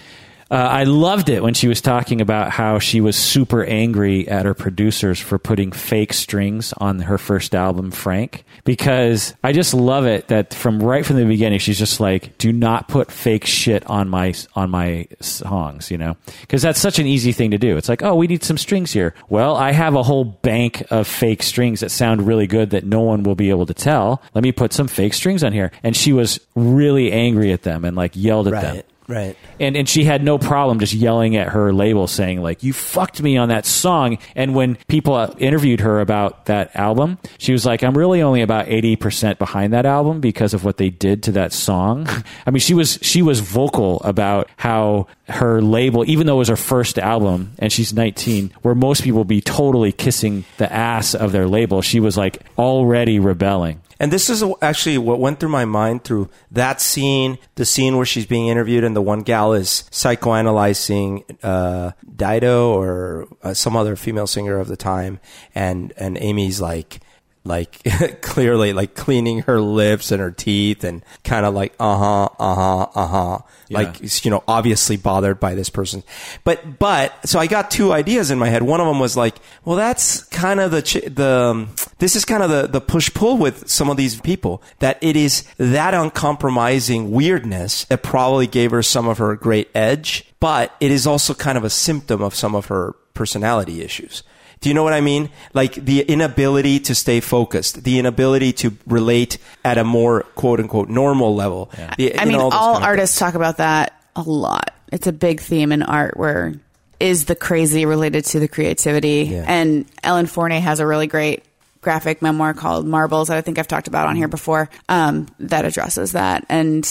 Uh, 0.53 0.57
I 0.57 0.84
loved 0.84 1.30
it 1.30 1.42
when 1.42 1.55
she 1.55 1.66
was 1.66 1.80
talking 1.80 2.20
about 2.20 2.50
how 2.50 2.78
she 2.78 3.00
was 3.00 3.16
super 3.16 3.64
angry 3.64 4.28
at 4.28 4.44
her 4.44 4.53
producers 4.53 5.18
for 5.18 5.38
putting 5.38 5.72
fake 5.72 6.12
strings 6.12 6.74
on 6.74 6.98
her 6.98 7.16
first 7.16 7.55
album, 7.55 7.90
Frank, 7.90 8.44
because 8.64 9.32
I 9.42 9.53
just 9.53 9.72
love 9.72 10.05
it 10.05 10.28
that 10.28 10.53
from 10.53 10.82
right 10.82 11.07
from 11.07 11.16
the 11.16 11.24
beginning 11.24 11.59
she's 11.59 11.78
just 11.78 12.00
like, 12.00 12.36
"Do 12.36 12.53
not 12.53 12.86
put 12.86 13.11
fake 13.11 13.46
shit 13.46 13.88
on 13.88 14.11
my 14.11 14.34
on 14.55 14.68
my 14.68 15.07
songs," 15.20 15.90
you 15.90 15.96
know, 15.96 16.18
because 16.42 16.61
that's 16.61 16.78
such 16.80 16.98
an 16.98 17.07
easy 17.07 17.32
thing 17.32 17.53
to 17.53 17.59
do. 17.59 17.78
It's 17.78 17.88
like, 17.88 18.03
"Oh, 18.03 18.14
we 18.14 18.26
need 18.26 18.44
some 18.44 18.59
strings 18.59 18.92
here." 18.92 19.14
Well, 19.30 19.57
I 19.57 19.72
have 19.72 19.94
a 19.94 20.03
whole 20.03 20.24
bank 20.26 20.84
of 20.90 21.07
fake 21.07 21.42
strings 21.42 21.80
that 21.80 21.90
sound 21.90 22.26
really 22.26 22.46
good 22.46 22.68
that 22.70 22.84
no 22.84 23.00
one 23.00 23.22
will 23.22 23.36
be 23.36 23.48
able 23.48 23.64
to 23.64 23.74
tell. 23.74 24.20
Let 24.34 24.44
me 24.44 24.53
put 24.53 24.74
some 24.74 24.86
fake 24.86 25.14
strings 25.14 25.42
on 25.42 25.55
here, 25.55 25.72
and 25.82 25.96
she 25.96 26.12
was 26.12 26.40
really 26.55 27.11
angry 27.11 27.53
at 27.53 27.62
them 27.62 27.86
and 27.86 27.96
like 27.96 28.12
yelled 28.14 28.48
at 28.48 28.61
them 28.61 28.82
Right, 29.09 29.36
and 29.61 29.76
and 29.76 29.88
she 29.88 30.05
had 30.05 30.22
no 30.22 30.38
problem 30.38 30.78
just 30.78 30.94
yelling 30.94 31.36
at 31.36 31.48
her 31.48 31.72
label 31.72 32.07
saying 32.07 32.42
like 32.42 32.62
you 32.62 32.72
fucked 32.72 33.22
me 33.22 33.36
on 33.36 33.48
that 33.48 33.66
song. 33.66 34.18
And 34.36 34.55
when 34.55 34.76
people 34.88 35.14
uh, 35.14 35.34
interviewed 35.38 35.80
her 35.80 36.00
about 36.00 36.46
that 36.46 36.74
album 36.76 37.18
she 37.38 37.53
was 37.53 37.66
like 37.66 37.82
i'm 37.82 37.96
really 37.96 38.22
only 38.22 38.42
about 38.42 38.66
80% 38.66 39.38
behind 39.38 39.72
that 39.72 39.86
album 39.86 40.20
because 40.20 40.55
of 40.55 40.64
what 40.64 40.76
they 40.76 40.90
did 40.90 41.24
to 41.24 41.32
that 41.32 41.53
song. 41.53 42.09
I 42.46 42.50
mean 42.50 42.61
she 42.61 42.74
was 42.74 42.98
she 43.03 43.22
was 43.22 43.40
vocal 43.40 44.00
about 44.03 44.48
how 44.57 45.09
her 45.28 45.61
label 45.61 46.05
even 46.09 46.26
though 46.26 46.36
it 46.36 46.38
was 46.38 46.48
her 46.48 46.57
first 46.57 46.98
album 46.98 47.53
and 47.59 47.72
she's 47.72 47.92
19 47.92 48.53
where 48.62 48.74
most 48.74 49.03
people 49.03 49.24
be 49.24 49.40
totally 49.40 49.92
kissing 49.92 50.44
the 50.59 50.72
ass 50.72 51.14
of 51.14 51.32
their 51.32 51.48
label 51.48 51.82
she 51.82 52.00
was 52.00 52.16
like 52.16 52.38
already 52.59 53.18
rebelling 53.18 53.80
And 54.03 54.12
this 54.12 54.28
is 54.28 54.42
actually 54.61 54.98
what 54.98 55.20
went 55.20 55.38
through 55.38 55.50
my 55.50 55.64
mind 55.64 56.03
through 56.03 56.28
that 56.50 56.80
scene, 56.80 57.38
the 57.55 57.64
scene 57.64 57.96
where 57.96 58.05
she's 58.05 58.26
being 58.26 58.48
interviewed, 58.48 58.82
and 58.82 58.96
the 58.96 59.00
one 59.00 59.20
gal 59.20 59.53
is 59.53 59.84
psychoanalyzing 59.92 61.22
uh, 61.40 61.92
Dido 62.16 62.72
or 62.72 63.28
uh, 63.44 63.55
some 63.55 63.76
other 63.76 63.94
female 63.94 64.26
singer 64.26 64.59
of 64.59 64.66
the 64.66 64.76
time, 64.76 65.20
and 65.55 65.92
and 65.96 66.18
Amy's 66.18 66.61
like. 66.61 66.98
Like 67.45 67.82
clearly, 68.22 68.72
like 68.72 68.95
cleaning 68.95 69.40
her 69.43 69.61
lips 69.61 70.12
and 70.12 70.20
her 70.20 70.30
teeth, 70.30 70.84
and 70.84 71.05
kind 71.24 71.45
of 71.45 71.55
like 71.55 71.74
uh 71.80 71.97
huh, 71.97 72.28
uh 72.38 72.55
huh, 72.55 72.86
uh 72.95 73.07
huh, 73.07 73.38
like 73.70 74.24
you 74.24 74.30
know, 74.30 74.45
obviously 74.47 74.97
bothered 74.97 75.40
by 75.40 75.55
this 75.55 75.68
person. 75.68 76.05
But 76.45 76.78
but 76.78 77.12
so 77.28 77.40
I 77.40 77.49
got 77.49 77.70
two 77.70 77.93
ideas 77.93 78.30
in 78.30 78.38
my 78.38 78.49
head. 78.49 78.62
One 78.62 78.80
of 78.80 78.86
them 78.86 79.01
was 79.01 79.16
like, 79.16 79.36
well, 79.64 79.76
that's 79.76 80.22
kind 80.24 80.61
of 80.61 80.70
the 80.70 80.82
ch- 80.82 81.05
the 81.05 81.51
um, 81.51 81.70
this 81.99 82.14
is 82.14 82.24
kind 82.24 82.45
of 82.45 82.51
the 82.51 82.68
the 82.68 82.80
push 82.80 83.12
pull 83.12 83.36
with 83.36 83.68
some 83.68 83.90
of 83.90 83.97
these 83.97 84.20
people 84.20 84.62
that 84.78 84.99
it 85.01 85.16
is 85.16 85.45
that 85.57 85.95
uncompromising 85.95 87.11
weirdness 87.11 87.86
that 87.86 88.05
probably 88.05 88.47
gave 88.47 88.70
her 88.70 88.82
some 88.82 89.09
of 89.09 89.18
her 89.18 89.34
great 89.34 89.68
edge, 89.74 90.26
but 90.38 90.76
it 90.78 90.93
is 90.93 91.07
also 91.09 91.34
kind 91.34 91.59
of 91.59 91.64
a 91.64 91.70
symptom 91.70 92.22
of 92.22 92.34
some 92.34 92.55
of 92.55 92.66
her 92.66 92.93
personality 93.14 93.82
issues. 93.82 94.22
Do 94.62 94.68
you 94.68 94.74
know 94.74 94.82
what 94.82 94.94
I 94.94 95.00
mean? 95.00 95.30
Like 95.52 95.74
the 95.74 96.00
inability 96.00 96.80
to 96.80 96.94
stay 96.94 97.20
focused, 97.20 97.84
the 97.84 97.98
inability 97.98 98.52
to 98.54 98.76
relate 98.86 99.38
at 99.64 99.76
a 99.76 99.84
more 99.84 100.22
quote 100.34 100.60
unquote 100.60 100.88
normal 100.88 101.34
level. 101.34 101.70
The- 101.98 102.14
I 102.16 102.22
you 102.24 102.30
mean, 102.30 102.38
know, 102.38 102.50
all 102.50 102.74
kind 102.74 102.84
of 102.84 102.88
artists 102.88 103.18
talk 103.18 103.34
about 103.34 103.58
that 103.58 104.02
a 104.16 104.22
lot. 104.22 104.74
It's 104.90 105.06
a 105.06 105.12
big 105.12 105.40
theme 105.40 105.72
in 105.72 105.82
art 105.82 106.16
where 106.16 106.54
is 107.00 107.24
the 107.26 107.34
crazy 107.34 107.84
related 107.86 108.24
to 108.26 108.40
the 108.40 108.48
creativity? 108.48 109.28
Yeah. 109.30 109.44
And 109.46 109.86
Ellen 110.02 110.26
Forney 110.26 110.60
has 110.60 110.80
a 110.80 110.86
really 110.86 111.06
great 111.06 111.44
graphic 111.80 112.22
memoir 112.22 112.54
called 112.54 112.86
Marbles 112.86 113.28
that 113.28 113.36
I 113.36 113.40
think 113.40 113.58
I've 113.58 113.68
talked 113.68 113.88
about 113.88 114.06
on 114.06 114.16
here 114.16 114.28
before 114.28 114.70
um, 114.88 115.26
that 115.40 115.64
addresses 115.64 116.12
that. 116.12 116.46
And 116.48 116.88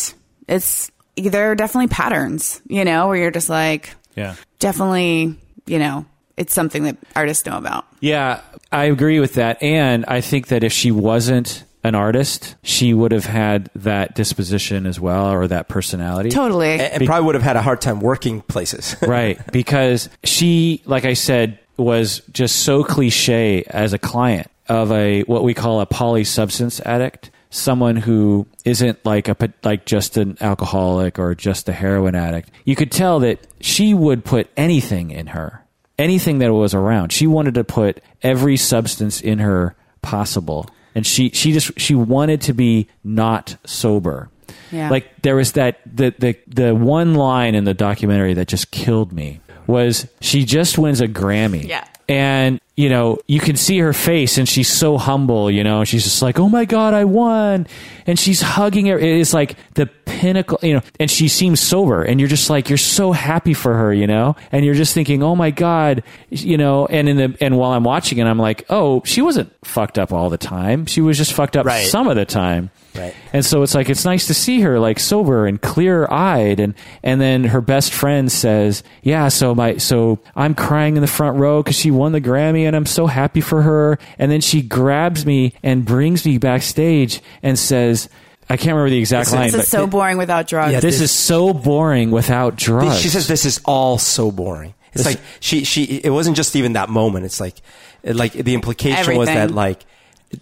it's, 0.47 0.91
there 1.15 1.51
are 1.51 1.55
definitely 1.55 1.88
patterns, 1.88 2.61
you 2.67 2.84
know, 2.84 3.07
where 3.07 3.17
you're 3.17 3.32
just 3.32 3.49
like, 3.49 3.95
yeah 4.15 4.36
definitely, 4.61 5.36
you 5.65 5.80
know, 5.80 6.05
it's 6.41 6.55
something 6.55 6.83
that 6.83 6.97
artists 7.15 7.45
know 7.45 7.55
about. 7.55 7.85
Yeah, 7.99 8.41
I 8.71 8.85
agree 8.85 9.19
with 9.19 9.35
that. 9.35 9.61
And 9.61 10.05
I 10.07 10.21
think 10.21 10.47
that 10.47 10.63
if 10.63 10.73
she 10.73 10.91
wasn't 10.91 11.63
an 11.83 11.93
artist, 11.93 12.55
she 12.63 12.95
would 12.95 13.11
have 13.11 13.25
had 13.25 13.69
that 13.75 14.15
disposition 14.15 14.87
as 14.87 14.99
well 14.99 15.31
or 15.31 15.47
that 15.47 15.67
personality. 15.67 16.29
Totally. 16.29 16.71
and, 16.71 16.81
and 16.81 17.05
probably 17.05 17.27
would 17.27 17.35
have 17.35 17.43
had 17.43 17.57
a 17.57 17.61
hard 17.61 17.79
time 17.79 17.99
working 17.99 18.41
places. 18.41 18.95
right. 19.03 19.39
Because 19.51 20.09
she, 20.23 20.81
like 20.85 21.05
I 21.05 21.13
said, 21.13 21.59
was 21.77 22.21
just 22.31 22.63
so 22.63 22.83
cliche 22.83 23.63
as 23.67 23.93
a 23.93 23.99
client 23.99 24.47
of 24.67 24.91
a 24.91 25.21
what 25.23 25.43
we 25.43 25.53
call 25.53 25.79
a 25.79 25.85
poly 25.85 26.23
substance 26.23 26.79
addict. 26.81 27.29
Someone 27.51 27.97
who 27.97 28.47
isn't 28.65 29.05
like 29.05 29.27
a 29.27 29.35
like 29.63 29.85
just 29.85 30.17
an 30.17 30.37
alcoholic 30.41 31.19
or 31.19 31.35
just 31.35 31.67
a 31.67 31.73
heroin 31.73 32.15
addict. 32.15 32.49
You 32.65 32.75
could 32.75 32.91
tell 32.91 33.19
that 33.19 33.45
she 33.59 33.93
would 33.93 34.23
put 34.23 34.49
anything 34.55 35.11
in 35.11 35.27
her, 35.27 35.61
anything 35.97 36.39
that 36.39 36.53
was 36.53 36.73
around. 36.73 37.11
She 37.11 37.27
wanted 37.27 37.55
to 37.55 37.63
put 37.63 38.01
every 38.21 38.57
substance 38.57 39.21
in 39.21 39.39
her 39.39 39.75
possible, 40.01 40.67
and 40.95 41.05
she 41.05 41.29
she 41.29 41.51
just 41.51 41.79
she 41.79 41.95
wanted 41.95 42.41
to 42.41 42.53
be 42.53 42.87
not 43.03 43.57
sober. 43.65 44.29
Yeah. 44.71 44.89
Like 44.89 45.21
there 45.21 45.35
was 45.35 45.53
that 45.53 45.79
the 45.85 46.13
the 46.17 46.37
the 46.47 46.75
one 46.75 47.15
line 47.15 47.55
in 47.55 47.63
the 47.63 47.73
documentary 47.73 48.33
that 48.35 48.47
just 48.47 48.71
killed 48.71 49.11
me 49.11 49.41
was 49.67 50.07
she 50.19 50.45
just 50.45 50.77
wins 50.77 51.01
a 51.01 51.07
Grammy. 51.07 51.67
Yeah. 51.67 51.87
And 52.09 52.59
you 52.82 52.89
know, 52.89 53.19
you 53.27 53.39
can 53.39 53.55
see 53.55 53.77
her 53.79 53.93
face 53.93 54.38
and 54.39 54.49
she's 54.49 54.67
so 54.67 54.97
humble, 54.97 55.51
you 55.51 55.63
know, 55.63 55.84
she's 55.84 56.03
just 56.03 56.21
like, 56.21 56.39
"Oh 56.39 56.49
my 56.49 56.65
god, 56.65 56.93
I 56.93 57.03
won." 57.05 57.67
And 58.07 58.17
she's 58.17 58.41
hugging 58.41 58.88
her. 58.88 58.97
It's 58.97 59.34
like 59.34 59.55
the 59.75 59.86
pinnacle, 60.05 60.57
you 60.63 60.73
know, 60.73 60.82
and 60.99 61.09
she 61.09 61.27
seems 61.27 61.59
sober 61.59 62.01
and 62.01 62.19
you're 62.19 62.27
just 62.29 62.49
like 62.49 62.67
you're 62.69 62.77
so 62.99 63.11
happy 63.11 63.53
for 63.53 63.73
her, 63.75 63.93
you 63.93 64.07
know? 64.07 64.36
And 64.51 64.65
you're 64.65 64.73
just 64.84 64.93
thinking, 64.95 65.21
"Oh 65.21 65.36
my 65.36 65.51
god," 65.51 66.01
you 66.29 66.57
know, 66.57 66.88
and 66.88 67.07
in 67.07 67.17
the 67.17 67.38
and 67.39 67.57
while 67.57 67.71
I'm 67.71 67.84
watching 67.84 68.17
it, 68.17 68.25
I'm 68.25 68.39
like, 68.39 68.65
"Oh, 68.69 69.01
she 69.05 69.21
wasn't 69.21 69.53
fucked 69.63 69.99
up 69.99 70.11
all 70.11 70.29
the 70.32 70.38
time. 70.39 70.86
She 70.88 71.01
was 71.01 71.17
just 71.17 71.34
fucked 71.34 71.55
up 71.55 71.65
Right. 71.67 71.86
some 71.86 72.07
of 72.07 72.15
the 72.15 72.25
time." 72.25 72.71
Right. 72.93 73.13
And 73.32 73.45
so 73.45 73.61
it's 73.63 73.73
like 73.73 73.89
it's 73.89 74.03
nice 74.03 74.27
to 74.27 74.34
see 74.34 74.59
her 74.61 74.77
like 74.77 74.99
sober 74.99 75.45
and 75.47 75.61
clear 75.61 76.07
eyed 76.11 76.59
and 76.59 76.73
and 77.03 77.21
then 77.21 77.45
her 77.45 77.61
best 77.61 77.93
friend 77.93 78.29
says, 78.29 78.84
"Yeah, 79.01 79.29
so 79.29 79.55
my 79.55 79.77
so 79.77 80.19
I'm 80.36 80.53
crying 80.55 80.97
in 80.97 81.01
the 81.01 81.07
front 81.07 81.38
row 81.38 81.63
cuz 81.63 81.75
she 81.77 81.89
won 81.89 82.11
the 82.11 82.19
Grammy 82.19 82.67
and 82.72 82.78
I'm 82.78 82.86
so 82.86 83.05
happy 83.07 83.41
for 83.41 83.61
her." 83.61 83.99
And 84.17 84.32
then 84.32 84.41
she 84.41 84.61
grabs 84.61 85.26
me 85.26 85.53
and 85.61 85.84
brings 85.86 86.26
me 86.26 86.38
backstage 86.38 87.22
and 87.43 87.59
says, 87.59 88.07
I 88.49 88.57
can't 88.57 88.69
remember 88.76 88.89
the 88.89 88.97
exact 88.97 89.28
This 89.28 89.34
line, 89.34 89.43
This 89.45 89.53
but 89.53 89.61
is 89.63 89.67
so 89.69 89.88
boring 89.88 90.17
without 90.17 90.47
drugs. 90.47 90.74
Yeah, 90.74 90.80
this 90.82 90.95
this- 90.95 91.03
is 91.03 91.11
so 91.11 91.53
boring 91.53 92.11
without 92.11 92.57
drugs. 92.57 92.99
She 92.99 93.07
says 93.09 93.28
this 93.28 93.45
is 93.45 93.61
all 93.65 93.97
so 93.97 94.32
boring. 94.32 94.74
It's 94.93 95.03
This- 95.05 95.15
like 95.15 95.24
she 95.39 95.63
she 95.63 95.84
it 96.03 96.09
wasn't 96.09 96.36
just 96.36 96.55
even 96.55 96.74
that 96.74 96.89
moment. 96.89 97.26
It's 97.26 97.39
like 97.39 97.55
like 98.03 98.34
the 98.34 98.53
implication 98.53 99.15
was 99.15 99.28
that 99.28 99.51
like 99.51 99.86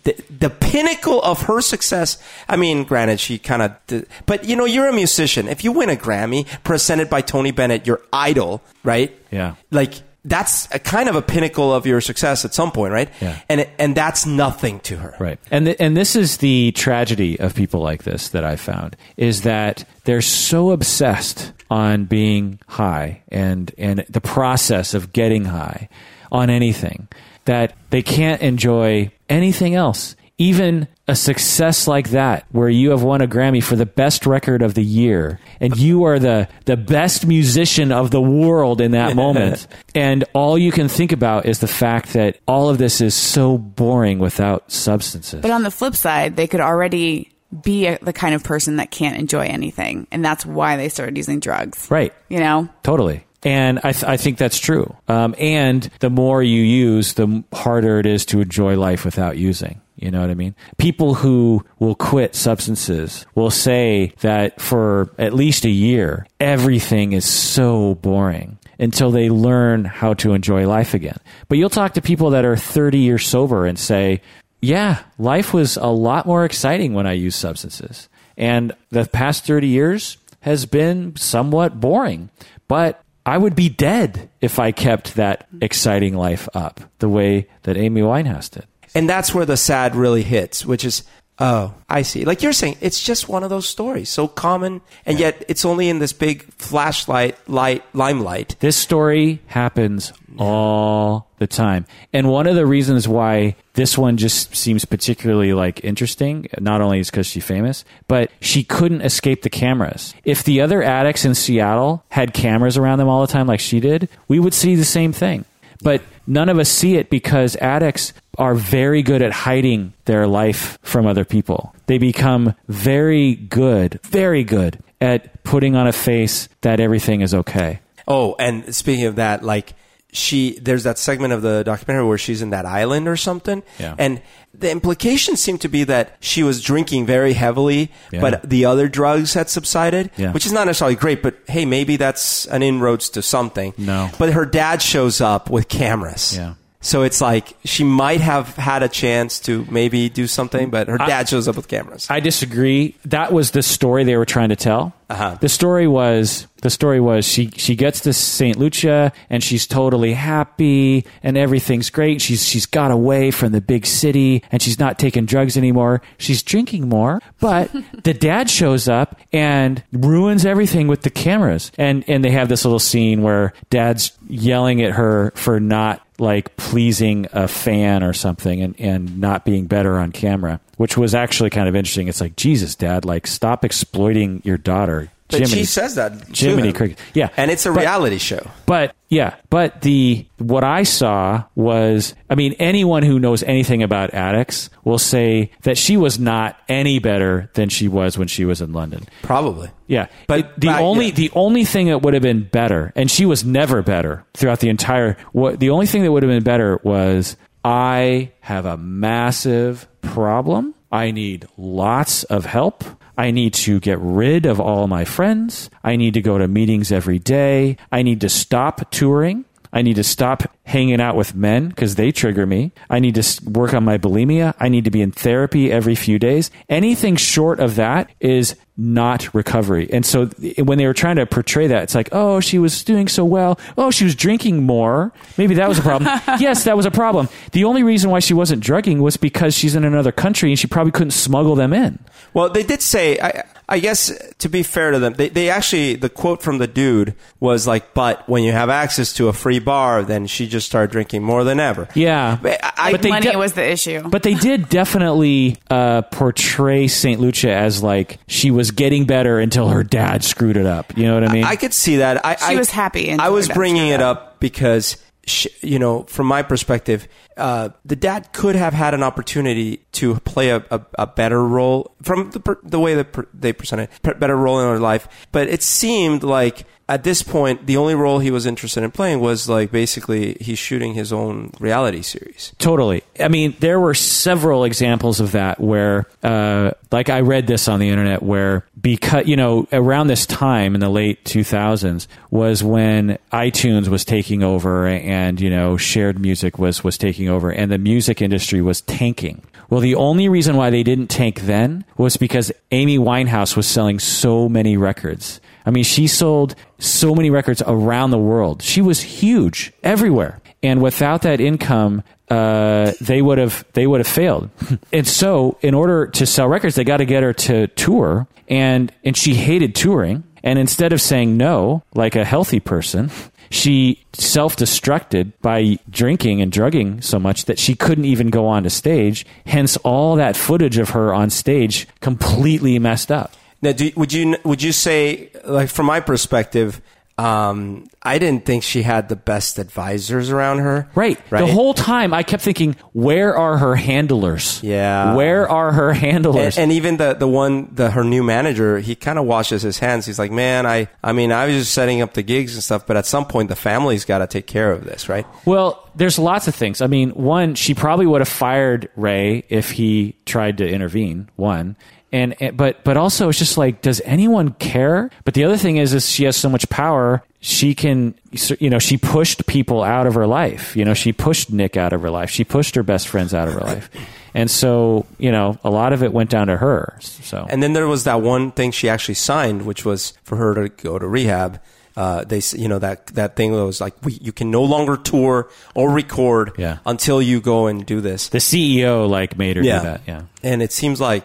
the, 0.04 0.16
the 0.40 0.50
pinnacle 0.50 1.22
of 1.22 1.44
her 1.44 1.62
success. 1.62 2.18
I 2.48 2.56
mean, 2.56 2.84
granted, 2.84 3.20
she 3.20 3.38
kind 3.40 3.62
of, 3.64 4.06
but 4.26 4.46
you 4.46 4.56
know, 4.56 4.66
you're 4.66 4.88
a 4.88 4.94
musician. 4.94 5.48
If 5.48 5.64
you 5.64 5.72
win 5.72 5.90
a 5.90 5.96
Grammy 5.96 6.46
presented 6.64 7.10
by 7.10 7.22
Tony 7.22 7.52
Bennett, 7.52 7.88
your 7.88 8.02
idol, 8.14 8.62
right? 8.84 9.16
Yeah. 9.32 9.56
Like 9.72 9.94
that's 10.26 10.68
a 10.74 10.80
kind 10.80 11.08
of 11.08 11.16
a 11.16 11.22
pinnacle 11.22 11.74
of 11.74 11.86
your 11.86 12.02
success 12.02 12.44
at 12.44 12.54
some 12.54 12.72
point, 12.72 12.92
right? 12.94 13.10
Yeah. 13.22 13.40
And 13.48 13.62
it, 13.62 13.70
and 13.80 13.96
that's 13.96 14.26
nothing 14.26 14.80
to 14.82 14.98
her. 14.98 15.16
Right. 15.20 15.40
And 15.50 15.66
th- 15.66 15.78
and 15.80 15.96
this 15.96 16.16
is 16.16 16.38
the 16.38 16.72
tragedy 16.74 17.40
of 17.40 17.56
people 17.56 17.82
like 17.82 18.04
this 18.04 18.30
that 18.30 18.44
I 18.44 18.56
found 18.56 18.98
is 19.18 19.44
that 19.44 19.86
they're 20.04 20.22
so 20.22 20.72
obsessed 20.72 21.54
on 21.70 22.06
being 22.06 22.60
high 22.68 23.22
and 23.30 23.72
and 23.78 24.06
the 24.10 24.22
process 24.22 24.94
of 24.94 25.14
getting 25.14 25.46
high 25.46 25.88
on 26.32 26.50
anything 26.50 27.08
that 27.46 27.76
they 27.90 28.02
can't 28.02 28.42
enjoy 28.42 29.12
anything 29.30 29.74
else. 29.76 30.16
Even 30.40 30.88
a 31.08 31.16
success 31.16 31.88
like 31.88 32.10
that 32.12 32.46
where 32.52 32.70
you 32.70 32.90
have 32.90 33.04
won 33.04 33.22
a 33.22 33.28
Grammy 33.28 33.62
for 33.64 33.76
the 33.76 33.86
best 33.86 34.26
record 34.26 34.62
of 34.62 34.74
the 34.74 34.84
year 34.84 35.40
and 35.60 35.76
you 35.78 36.06
are 36.06 36.18
the 36.18 36.48
the 36.66 36.78
best 36.78 37.26
musician 37.26 37.92
of 37.92 38.10
the 38.12 38.22
world 38.22 38.80
in 38.80 38.92
that 38.92 39.16
moment 39.26 39.68
and 39.94 40.24
all 40.34 40.58
you 40.58 40.72
can 40.72 40.88
think 40.88 41.12
about 41.12 41.46
is 41.46 41.60
the 41.60 41.68
fact 41.68 42.14
that 42.14 42.38
all 42.48 42.70
of 42.70 42.78
this 42.78 43.02
is 43.02 43.14
so 43.14 43.58
boring 43.58 44.20
without 44.20 44.72
substances. 44.72 45.42
But 45.42 45.52
on 45.52 45.64
the 45.64 45.72
flip 45.72 45.96
side, 45.96 46.36
they 46.36 46.48
could 46.48 46.62
already 46.62 47.32
be 47.62 47.88
a, 47.88 47.98
the 48.00 48.14
kind 48.14 48.36
of 48.36 48.44
person 48.44 48.78
that 48.78 48.92
can't 48.92 49.18
enjoy 49.18 49.46
anything, 49.48 50.08
and 50.12 50.24
that's 50.24 50.46
why 50.46 50.78
they 50.78 50.88
started 50.88 51.18
using 51.18 51.40
drugs. 51.40 51.90
right. 51.90 52.14
You 52.30 52.40
know, 52.40 52.70
Totally. 52.84 53.26
And 53.42 53.80
I, 53.80 53.94
th- 53.94 54.04
I 54.04 54.18
think 54.18 54.38
that's 54.38 54.60
true. 54.60 54.96
Um, 55.08 55.34
and 55.40 55.90
the 56.00 56.10
more 56.10 56.44
you 56.44 56.62
use, 56.62 57.14
the 57.14 57.44
harder 57.54 58.00
it 58.00 58.06
is 58.06 58.26
to 58.28 58.42
enjoy 58.42 58.78
life 58.78 59.06
without 59.06 59.38
using. 59.38 59.82
You 60.02 60.12
know 60.12 60.22
what 60.22 60.30
I 60.30 60.36
mean? 60.36 60.56
People 60.78 61.14
who 61.16 61.66
will 61.80 61.96
quit 61.96 62.36
substances 62.36 63.26
will 63.36 63.52
say 63.52 64.14
that 64.22 64.62
for 64.62 65.12
at 65.18 65.34
least 65.34 65.66
a 65.66 65.70
year, 65.70 66.26
everything 66.40 67.12
is 67.12 67.26
so 67.26 67.96
boring 67.96 68.58
until 68.80 69.12
they 69.12 69.30
learn 69.30 69.84
how 69.84 70.14
to 70.16 70.34
enjoy 70.34 70.68
life 70.68 70.94
again. 70.94 71.18
But 71.50 71.58
you'll 71.58 71.70
talk 71.70 71.96
to 71.96 72.02
people 72.02 72.30
that 72.30 72.46
are 72.46 72.56
30 72.56 72.98
years 72.98 73.28
sober 73.28 73.66
and 73.66 73.78
say, 73.78 74.22
yeah, 74.62 75.04
life 75.18 75.54
was 75.54 75.78
a 75.78 75.88
lot 75.88 76.26
more 76.26 76.46
exciting 76.46 76.94
when 76.94 77.06
I 77.06 77.14
used 77.14 77.38
substances. 77.38 78.08
And 78.38 78.72
the 78.90 79.06
past 79.06 79.46
30 79.46 79.68
years 79.68 80.18
has 80.42 80.66
been 80.66 81.16
somewhat 81.18 81.80
boring, 81.82 82.30
but 82.70 83.04
I 83.26 83.38
would 83.38 83.56
be 83.56 83.68
dead 83.68 84.30
if 84.40 84.60
I 84.60 84.72
kept 84.72 85.16
that 85.16 85.48
exciting 85.62 86.16
life 86.16 86.48
up 86.54 86.80
the 87.00 87.10
way 87.10 87.48
that 87.64 87.78
Amy 87.78 88.02
Winehouse 88.02 88.50
did. 88.50 88.66
And 88.96 89.10
that's 89.10 89.34
where 89.34 89.46
the 89.46 89.58
sad 89.58 89.96
really 89.96 90.24
hits, 90.24 90.66
which 90.66 90.84
is, 90.84 91.04
oh, 91.40 91.74
I 91.88 92.02
see. 92.02 92.26
Like 92.26 92.42
you're 92.42 92.54
saying, 92.54 92.78
it's 92.82 93.04
just 93.04 93.30
one 93.30 93.44
of 93.44 93.50
those 93.50 93.68
stories, 93.68 94.10
so 94.10 94.28
common, 94.28 94.82
and 95.06 95.20
yet 95.20 95.46
it's 95.48 95.66
only 95.66 95.90
in 95.90 96.00
this 96.00 96.14
big 96.14 96.44
flashlight, 96.54 97.38
light, 97.50 97.84
limelight. 97.94 98.56
This 98.60 98.76
story 98.76 99.42
happens 99.48 100.12
all 100.38 101.28
the 101.38 101.48
time. 101.48 101.86
And 102.14 102.30
one 102.30 102.48
of 102.48 102.56
the 102.56 102.66
reasons 102.66 103.08
why 103.08 103.56
this 103.74 103.98
one 103.98 104.18
just 104.18 104.56
seems 104.56 104.86
particularly 104.86 105.54
like 105.54 105.84
interesting, 105.84 106.48
not 106.60 106.82
only 106.82 107.00
is 107.00 107.10
because 107.10 107.28
she's 107.28 107.46
famous, 107.46 107.86
but 108.08 108.32
she 108.42 108.64
couldn't 108.64 109.02
escape 109.02 109.42
the 109.42 109.50
cameras. 109.50 110.14
If 110.24 110.44
the 110.44 110.62
other 110.62 110.84
addicts 110.84 111.26
in 111.26 111.36
Seattle 111.36 112.04
had 112.10 112.34
cameras 112.34 112.78
around 112.78 113.00
them 113.00 113.08
all 113.08 113.22
the 113.22 113.32
time 113.32 113.48
like 113.48 113.60
she 113.60 113.80
did, 113.80 114.10
we 114.28 114.40
would 114.40 114.54
see 114.54 114.76
the 114.76 114.86
same 114.86 115.14
thing. 115.14 115.46
But 115.82 116.02
none 116.28 116.50
of 116.50 116.60
us 116.60 116.70
see 116.70 116.98
it 116.98 117.10
because 117.10 117.56
addicts 117.58 118.14
are 118.40 118.56
very 118.56 119.04
good 119.04 119.22
at 119.22 119.32
hiding 119.32 119.94
their 120.06 120.26
life 120.26 120.80
from 120.82 121.06
other 121.06 121.26
people. 121.26 121.76
They 121.88 121.98
become 122.00 122.56
very 122.68 123.36
good, 123.36 124.00
very 124.04 124.44
good 124.44 124.80
at 125.02 125.44
putting 125.44 125.76
on 125.76 125.86
a 125.88 125.94
face 125.94 126.50
that 126.62 126.80
everything 126.80 127.22
is 127.22 127.34
okay. 127.34 127.80
Oh, 128.08 128.36
and 128.40 128.74
speaking 128.74 129.06
of 129.06 129.18
that, 129.18 129.44
like 129.44 129.74
she, 130.12 130.58
there's 130.60 130.84
that 130.86 130.98
segment 130.98 131.34
of 131.34 131.44
the 131.44 131.64
documentary 131.64 132.08
where 132.08 132.18
she's 132.18 132.42
in 132.42 132.50
that 132.50 132.66
island 132.66 133.08
or 133.08 133.16
something, 133.16 133.62
Yeah. 133.78 133.94
and 134.00 134.22
the 134.58 134.72
implications 134.72 135.40
seem 135.40 135.60
to 135.60 135.68
be 135.70 135.84
that 135.84 136.18
she 136.20 136.42
was 136.42 136.64
drinking 136.64 137.06
very 137.06 137.34
heavily, 137.34 137.92
Yeah. 138.12 138.22
but 138.22 138.50
the 138.50 138.66
other 138.66 138.88
drugs 138.88 139.36
had 139.36 139.50
subsided, 139.50 140.10
Yeah. 140.18 140.32
which 140.32 140.48
is 140.48 140.52
not 140.52 140.66
necessarily 140.66 140.96
great. 140.96 141.22
But 141.22 141.36
hey, 141.48 141.66
maybe 141.66 141.96
that's 141.98 142.48
an 142.48 142.64
inroads 142.64 143.10
to 143.10 143.22
something. 143.22 143.74
No. 143.78 144.10
but 144.18 144.34
her 144.34 144.46
dad 144.48 144.82
shows 144.82 145.22
up 145.22 145.50
with 145.52 145.68
cameras. 145.68 146.36
Yeah. 146.36 146.54
So 146.82 147.04
it's 147.04 147.20
like 147.20 147.58
she 147.66 147.84
might 147.84 148.22
have 148.22 148.56
had 148.56 148.84
a 148.84 148.88
chance 148.88 149.40
to 149.42 149.68
maybe 149.70 150.08
do 150.08 150.28
something, 150.28 150.70
but 150.70 150.88
her 150.88 150.98
dad 150.98 151.28
shows 151.28 151.48
up 151.48 151.58
with 151.58 151.68
cameras. 151.68 152.08
I 152.10 152.22
disagree. 152.22 152.96
That 153.06 153.34
was 153.34 153.52
the 153.52 153.64
story 153.64 154.06
they 154.06 154.16
were 154.16 154.26
trying 154.26 154.50
to 154.50 154.56
tell. 154.56 154.94
Uh-huh. 155.10 155.38
The 155.42 155.50
story 155.50 155.88
was 155.88 156.48
the 156.62 156.70
story 156.70 157.00
was 157.02 157.26
she 157.26 157.50
she 157.58 157.76
gets 157.76 158.02
to 158.02 158.14
St. 158.14 158.58
Lucia 158.58 159.12
and 159.30 159.44
she's 159.44 159.66
totally 159.66 160.14
happy 160.14 161.06
and 161.24 161.38
everything's 161.38 161.90
great. 161.90 162.22
She's 162.22 162.48
she's 162.48 162.66
got 162.66 162.92
away 162.92 163.32
from 163.32 163.52
the 163.52 163.60
big 163.60 163.86
city 163.86 164.44
and 164.52 164.62
she's 164.62 164.80
not 164.80 165.00
taking 165.00 165.26
drugs 165.26 165.58
anymore. 165.58 166.02
She's 166.18 166.44
drinking 166.44 166.88
more, 166.88 167.22
but 167.40 167.72
the 168.04 168.14
dad 168.14 168.50
shows 168.50 168.88
up 168.88 169.20
and 169.34 169.84
ruins 169.92 170.46
everything 170.46 170.88
with 170.88 171.02
the 171.02 171.10
cameras. 171.10 171.72
And 171.78 172.06
and 172.08 172.24
they 172.24 172.32
have 172.32 172.48
this 172.48 172.64
little 172.64 172.80
scene 172.80 173.22
where 173.22 173.54
dad's 173.70 174.12
yelling 174.30 174.82
at 174.82 174.94
her 174.94 175.32
for 175.36 175.60
not 175.60 176.06
like 176.20 176.56
pleasing 176.58 177.28
a 177.34 177.48
fan 177.48 178.04
or 178.04 178.14
something 178.14 178.62
and, 178.62 178.80
and 178.80 179.20
not 179.20 179.46
being 179.46 179.66
better 179.66 179.98
on 179.98 180.12
camera, 180.12 180.60
which 180.78 180.98
was 180.98 181.16
actually 181.16 181.50
kind 181.50 181.68
of 181.68 181.76
interesting. 181.76 182.08
It's 182.08 182.22
like, 182.22 182.36
Jesus, 182.36 182.76
dad, 182.76 183.06
like 183.06 183.28
stop 183.28 183.66
exploiting 183.66 184.42
your 184.44 184.58
daughter. 184.58 185.12
But 185.30 185.42
Jiminy, 185.42 185.60
she 185.62 185.66
says 185.66 185.96
that. 185.96 186.36
Jiminy. 186.36 186.74
Cricket. 186.74 186.98
Yeah. 187.14 187.30
and 187.38 187.52
it's 187.52 187.66
a 187.66 187.72
But- 187.72 187.82
reality 187.82 188.18
show. 188.18 188.46
But 188.66 188.96
yeah, 189.10 189.36
but 189.52 189.82
the 189.82 190.26
what 190.40 190.64
I 190.64 190.84
saw 190.84 191.44
was 191.56 192.16
I 192.30 192.36
mean 192.36 192.54
anyone 192.60 193.04
who 193.04 193.20
knows 193.20 193.44
anything 193.44 193.84
about 193.84 194.14
addicts 194.14 194.70
will 194.84 194.98
say 194.98 195.52
that 195.64 195.78
she 195.78 195.98
was 195.98 196.18
not 196.20 196.58
any 196.68 196.98
better 197.00 197.50
than 197.54 197.70
she 197.70 197.88
was 197.88 198.18
when 198.18 198.28
she 198.28 198.44
was 198.46 198.60
in 198.62 198.74
London. 198.74 199.06
Probably. 199.22 199.70
Yeah, 199.88 200.08
But- 200.28 200.40
It- 200.40 200.60
the 200.62 200.68
but, 200.68 200.82
only 200.82 201.08
yeah. 201.08 201.14
the 201.16 201.32
only 201.36 201.64
thing 201.64 201.88
that 201.88 202.02
would 202.02 202.14
have 202.16 202.24
been 202.24 202.48
better, 202.52 202.92
and 202.96 203.10
she 203.10 203.26
was 203.26 203.44
never 203.46 203.82
better 203.84 204.26
throughout 204.36 204.60
the 204.62 204.70
entire. 204.70 205.16
What 205.32 205.60
the 205.60 205.70
only 205.70 205.86
thing 205.86 206.04
that 206.04 206.12
would 206.12 206.24
have 206.24 206.30
been 206.32 206.44
better 206.44 206.80
was 206.84 207.36
I 207.64 208.32
have 208.42 208.66
a 208.66 208.78
massive 208.78 209.88
problem. 210.02 210.74
I 210.92 211.12
need 211.12 211.48
lots 211.58 212.24
of 212.26 212.46
help. 212.46 212.84
I 213.20 213.32
need 213.32 213.54
to 213.66 213.82
get 213.82 214.00
rid 214.00 214.46
of 214.46 214.62
all 214.62 214.88
my 214.88 215.04
friends. 215.04 215.70
I 215.84 215.98
need 215.98 216.14
to 216.14 216.22
go 216.22 216.38
to 216.38 216.48
meetings 216.48 216.90
every 216.90 217.20
day. 217.20 217.76
I 217.92 218.02
need 218.02 218.22
to 218.22 218.30
stop 218.30 218.90
touring. 218.92 219.44
I 219.74 219.82
need 219.82 219.98
to 219.98 220.06
stop 220.06 220.44
hanging 220.70 221.02
out 221.02 221.16
with 221.16 221.34
men 221.34 221.68
because 221.70 221.96
they 221.96 222.12
trigger 222.12 222.46
me. 222.46 222.72
I 222.92 223.00
need 223.00 223.16
to 223.16 223.50
work 223.50 223.74
on 223.74 223.84
my 223.84 223.98
bulimia. 223.98 224.54
I 224.60 224.70
need 224.70 224.86
to 224.86 224.92
be 224.92 225.02
in 225.02 225.12
therapy 225.12 225.72
every 225.72 225.96
few 225.96 226.20
days. 226.20 226.52
Anything 226.70 227.16
short 227.16 227.60
of 227.60 227.76
that 227.76 228.12
is 228.20 228.56
not 228.78 229.34
recovery. 229.34 229.90
And 229.92 230.06
so 230.06 230.30
eh, 230.44 230.62
when 230.62 230.78
they 230.78 230.86
were 230.86 230.94
trying 230.94 231.16
to 231.18 231.26
portray 231.26 231.68
that, 231.68 231.84
it's 231.84 231.96
like, 231.96 232.10
oh, 232.12 232.40
she 232.40 232.60
was 232.60 232.84
doing 232.84 233.08
so 233.08 233.26
well. 233.26 233.60
Oh, 233.78 233.90
she 233.90 234.04
was 234.04 234.16
drinking 234.16 234.64
more. 234.64 235.12
Maybe 235.38 235.56
that 235.56 235.68
was 235.68 235.80
a 235.80 235.82
problem. 235.82 236.10
yes, 236.40 236.64
that 236.64 236.78
was 236.78 236.86
a 236.86 236.92
problem. 236.92 237.28
The 237.52 237.66
only 237.66 237.82
reason 237.82 238.12
why 238.12 238.20
she 238.20 238.36
wasn't 238.36 238.64
drugging 238.64 239.02
was 239.02 239.18
because 239.18 239.56
she's 239.56 239.76
in 239.76 239.84
another 239.84 240.12
country 240.12 240.52
and 240.52 240.60
she 240.60 240.68
probably 240.68 240.92
couldn't 240.92 241.12
smuggle 241.12 241.56
them 241.56 241.74
in. 241.74 242.00
Well, 242.34 242.50
they 242.50 242.64
did 242.64 242.82
say, 242.82 243.20
I, 243.20 243.44
I 243.68 243.80
guess 243.80 244.12
to 244.40 244.50
be 244.50 244.64
fair 244.64 244.92
to 244.92 245.00
them, 245.00 245.14
they, 245.14 245.30
they 245.30 245.50
actually, 245.50 245.96
the 245.96 246.10
quote 246.10 246.42
from 246.42 246.58
the 246.58 246.68
dude 246.68 247.14
was 247.40 247.68
like, 247.68 247.94
but 247.94 248.28
when 248.28 248.44
you 248.44 248.52
have 248.52 248.70
access 248.70 249.14
to 249.14 249.28
a 249.28 249.34
free 249.34 249.60
bar, 249.60 250.04
then 250.04 250.26
she 250.26 250.48
just 250.48 250.59
started 250.66 250.92
drinking 250.92 251.24
more 251.24 251.44
than 251.44 251.60
ever. 251.60 251.88
Yeah. 251.96 252.38
But 252.42 252.60
I, 252.64 252.92
But 252.92 253.02
they 253.02 253.10
money 253.10 253.32
de- 253.32 253.38
was 253.38 253.54
the 253.54 253.68
issue. 253.70 254.02
But 254.08 254.24
they 254.24 254.34
did 254.34 254.70
definitely 254.70 255.58
uh, 255.70 256.02
portray 256.04 256.88
St. 256.88 257.20
Lucia 257.20 257.54
as 257.54 257.82
like 257.84 258.20
she 258.28 258.52
was 258.52 258.72
getting 258.72 259.06
better 259.06 259.40
until 259.40 259.70
her 259.70 259.84
dad 259.84 260.24
screwed 260.24 260.58
it 260.58 260.66
up. 260.66 260.98
You 260.98 261.06
know 261.06 261.14
what 261.16 261.24
I 261.30 261.34
mean? 261.34 261.44
I 261.44 261.56
could 261.56 261.74
see 261.74 261.98
that. 261.98 262.26
I, 262.26 262.36
She 262.36 262.56
I, 262.56 262.56
was 262.56 262.70
happy 262.72 263.10
until 263.10 263.26
I 263.26 263.30
was 263.30 263.48
her 263.48 263.54
dad 263.54 263.56
bringing 263.56 263.88
it 263.90 264.02
up. 264.02 264.18
up 264.18 264.40
because, 264.40 264.98
sh 265.26 265.48
you 265.62 265.80
know, 265.80 266.04
from 266.04 266.28
my 266.28 266.42
perspective, 266.42 267.08
uh, 267.40 267.70
the 267.86 267.96
dad 267.96 268.32
could 268.34 268.56
have 268.56 268.74
had 268.74 268.94
an 268.94 269.04
opportunity 269.04 269.78
to 269.94 270.20
play 270.22 270.50
a, 270.50 270.64
a, 270.70 270.82
a 271.00 271.08
better 271.08 271.44
role 271.44 271.96
from 272.02 272.32
the, 272.32 272.58
the 272.64 272.80
way 272.80 272.96
that 272.96 273.28
they 273.34 273.54
presented, 273.54 273.90
better 274.02 274.36
role 274.36 274.60
in 274.60 274.68
her 274.68 274.80
life. 274.80 275.28
But 275.32 275.48
it 275.48 275.64
seemed 275.64 276.24
like 276.24 276.66
at 276.90 277.04
this 277.04 277.22
point, 277.22 277.68
the 277.68 277.78
only 277.78 277.94
role 277.94 278.18
he 278.18 278.32
was 278.32 278.48
interested 278.48 278.84
in 278.84 278.90
playing 278.90 279.20
was 279.20 279.48
like 279.48 279.72
basically 279.72 280.36
he's 280.42 280.58
shooting 280.58 280.96
his 280.96 281.14
own 281.14 281.54
reality 281.60 282.02
series. 282.02 282.52
Totally. 282.58 283.04
I 283.20 283.28
mean, 283.28 283.56
there 283.60 283.80
were 283.80 283.94
several 283.94 284.64
examples 284.64 285.20
of 285.20 285.34
that 285.34 285.62
where, 285.62 286.08
uh, 286.24 286.72
like, 286.92 287.12
I 287.12 287.20
read 287.20 287.46
this 287.46 287.68
on 287.68 287.80
the 287.80 287.90
internet 287.90 288.24
where, 288.24 288.66
because, 288.82 289.28
you 289.28 289.36
know, 289.36 289.68
around 289.72 290.08
this 290.08 290.26
time 290.26 290.74
in 290.74 290.82
the 290.82 290.90
late 290.90 291.24
2000s 291.26 292.08
was 292.32 292.64
when 292.64 293.20
iTunes 293.32 293.88
was 293.88 294.04
taking 294.04 294.42
over 294.42 294.88
and, 294.88 295.40
you 295.40 295.52
know, 295.52 295.78
shared 295.78 296.20
music 296.20 296.58
was, 296.58 296.84
was 296.84 296.98
taking 296.98 297.29
over 297.30 297.52
and 297.52 297.72
the 297.72 297.78
music 297.78 298.22
industry 298.22 298.62
was 298.62 298.82
tanking. 298.82 299.42
Well, 299.70 299.82
the 299.82 299.96
only 299.96 300.28
reason 300.30 300.56
why 300.56 300.70
they 300.70 300.84
didn't 300.84 301.08
tank 301.08 301.42
then 301.42 301.86
was 301.98 302.18
because 302.18 302.52
Amy 302.72 302.98
Winehouse 302.98 303.56
was 303.56 303.68
selling 303.68 304.00
so 304.00 304.50
many 304.50 304.78
records. 304.78 305.40
I 305.66 305.72
mean, 305.72 305.84
she 305.84 306.08
sold 306.08 306.56
so 306.80 307.14
many 307.14 307.30
records 307.30 307.62
around 307.66 308.12
the 308.12 308.18
world. 308.18 308.64
She 308.64 308.82
was 308.82 309.02
huge 309.02 309.72
everywhere. 309.84 310.42
And 310.64 310.82
without 310.82 311.22
that 311.22 311.40
income, 311.40 312.04
uh, 312.30 312.94
they 313.02 313.22
would 313.22 313.38
have 313.38 313.66
they 313.74 313.88
would 313.88 314.00
have 314.00 314.08
failed. 314.08 314.50
and 314.94 315.08
so, 315.08 315.58
in 315.62 315.74
order 315.74 316.08
to 316.08 316.26
sell 316.26 316.48
records, 316.48 316.76
they 316.76 316.84
got 316.84 316.98
to 316.98 317.06
get 317.06 317.24
her 317.24 317.34
to 317.34 317.68
tour, 317.68 318.28
and 318.48 318.92
and 319.04 319.16
she 319.16 319.36
hated 319.36 319.76
touring. 319.76 320.24
And 320.44 320.58
instead 320.58 320.94
of 320.94 321.02
saying 321.02 321.36
no, 321.38 321.84
like 321.94 322.16
a 322.16 322.24
healthy 322.24 322.60
person, 322.60 323.12
she 323.50 324.04
self 324.14 324.56
destructed 324.56 325.34
by 325.42 325.78
drinking 325.90 326.42
and 326.42 326.52
drugging 326.52 327.02
so 327.02 327.20
much 327.20 327.46
that 327.46 327.60
she 327.60 327.76
couldn't 327.76 328.06
even 328.06 328.30
go 328.30 328.48
on 328.48 328.64
to 328.64 328.70
stage. 328.70 329.26
Hence, 329.46 329.78
all 329.78 330.16
that 330.16 330.36
footage 330.36 330.78
of 330.78 330.90
her 330.92 331.14
on 331.14 331.30
stage 331.30 331.88
completely 332.02 332.78
messed 332.80 333.12
up. 333.12 333.34
Now, 333.62 333.74
do, 333.74 333.92
would 333.96 334.14
you 334.14 334.38
would 334.44 334.62
you 334.62 334.72
say, 334.72 335.32
like 335.44 335.70
from 335.70 335.86
my 335.86 336.00
perspective, 336.00 336.82
um, 337.20 337.86
I 338.02 338.18
didn't 338.18 338.46
think 338.46 338.64
she 338.64 338.82
had 338.82 339.10
the 339.10 339.18
best 339.18 339.60
advisors 339.60 340.30
around 340.30 340.60
her. 340.60 340.90
Right. 340.96 341.20
Right. 341.30 341.42
The 341.46 341.52
whole 341.52 341.74
time 341.74 342.14
I 342.14 342.24
kept 342.24 342.42
thinking, 342.42 342.78
where 342.94 343.36
are 343.36 343.58
her 343.58 343.76
handlers? 343.76 344.64
Yeah. 344.64 345.16
Where 345.16 345.50
are 345.50 345.74
her 345.74 345.92
handlers? 345.92 346.58
And, 346.58 346.64
and 346.64 346.72
even 346.72 346.96
the 346.96 347.16
the 347.16 347.28
one 347.28 347.76
the 347.76 347.92
her 347.92 348.06
new 348.06 348.24
manager, 348.24 348.80
he 348.80 348.96
kind 348.96 349.20
of 349.20 349.26
washes 349.26 349.62
his 349.62 349.80
hands. 349.80 350.06
He's 350.06 350.18
like, 350.18 350.32
"Man, 350.32 350.66
I 350.66 350.88
I 351.04 351.12
mean, 351.12 351.34
I 351.34 351.46
was 351.48 351.56
just 351.56 351.74
setting 351.74 352.02
up 352.02 352.14
the 352.14 352.24
gigs 352.24 352.54
and 352.54 352.64
stuff, 352.64 352.88
but 352.88 352.96
at 352.96 353.06
some 353.06 353.26
point 353.26 353.50
the 353.50 353.56
family's 353.58 354.06
got 354.06 354.20
to 354.20 354.28
take 354.28 354.48
care 354.48 354.72
of 354.72 354.86
this, 354.86 355.10
right?" 355.10 355.26
Well, 355.44 355.90
there's 355.96 356.18
lots 356.18 356.48
of 356.48 356.56
things. 356.56 356.82
I 356.82 356.88
mean, 356.88 357.10
one, 357.12 357.56
she 357.56 357.74
probably 357.74 358.06
would 358.06 358.22
have 358.22 358.30
fired 358.30 358.90
Ray 358.96 359.44
if 359.50 359.72
he 359.72 360.16
tried 360.26 360.60
to 360.60 360.70
intervene. 360.70 361.30
One, 361.36 361.76
and, 362.12 362.36
and 362.42 362.56
but 362.58 362.84
but 362.84 362.98
also 362.98 363.30
it's 363.30 363.38
just 363.40 363.58
like, 363.58 363.82
does 363.82 364.02
anyone 364.06 364.52
care? 364.54 365.10
But 365.26 365.34
the 365.34 365.44
other 365.44 365.58
thing 365.58 365.78
is, 365.78 365.94
is 365.94 366.10
she 366.10 366.24
has 366.26 366.36
so 366.36 366.50
much 366.50 366.68
power. 366.70 367.24
She 367.42 367.74
can, 367.74 368.16
you 368.60 368.70
know, 368.70 368.80
she 368.80 368.98
pushed 368.98 369.46
people 369.48 369.82
out 369.82 370.08
of 370.08 370.14
her 370.16 370.28
life. 370.28 370.76
You 370.76 370.84
know, 370.84 370.94
she 370.94 371.14
pushed 371.14 371.50
Nick 371.52 371.78
out 371.78 371.94
of 371.94 372.02
her 372.02 372.10
life. 372.10 372.30
She 372.30 372.44
pushed 372.44 372.76
her 372.76 372.84
best 372.84 373.08
friends 373.08 373.34
out 373.34 373.48
of 373.48 373.54
her 373.54 373.62
life. 373.62 373.90
And 374.34 374.52
so, 374.52 375.06
you 375.18 375.32
know, 375.32 375.58
a 375.64 375.70
lot 375.70 375.94
of 375.94 376.04
it 376.04 376.12
went 376.12 376.30
down 376.30 376.48
to 376.48 376.58
her. 376.58 376.98
So, 377.00 377.48
And 377.50 377.64
then 377.64 377.72
there 377.74 377.88
was 377.88 378.04
that 378.04 378.22
one 378.22 378.52
thing 378.52 378.72
she 378.72 378.90
actually 378.90 379.16
signed, 379.16 379.66
which 379.66 379.86
was 379.86 380.14
for 380.24 380.36
her 380.36 380.54
to 380.56 380.70
go 380.84 381.00
to 381.00 381.08
rehab. 381.08 381.62
Uh, 381.96 382.24
they, 382.26 382.42
you 382.54 382.68
know, 382.68 382.80
that 382.80 383.08
that 383.08 383.36
thing 383.38 383.52
that 383.54 383.66
was 383.66 383.80
like, 383.82 383.94
we, 384.04 384.14
you 384.22 384.32
can 384.34 384.52
no 384.52 384.64
longer 384.64 384.96
tour 384.98 385.50
or 385.76 385.92
record 385.92 386.52
Yeah. 386.58 386.78
until 386.86 387.22
you 387.22 387.40
go 387.42 387.68
and 387.68 387.86
do 387.86 388.02
this. 388.02 388.28
the 388.30 388.38
CEO 388.38 389.10
like 389.10 389.38
made 389.38 389.56
her 389.56 389.64
do 389.64 389.70
that. 389.70 390.02
Yeah. 390.08 390.24
And 390.44 390.62
it 390.62 390.72
seems 390.74 391.00
like 391.02 391.24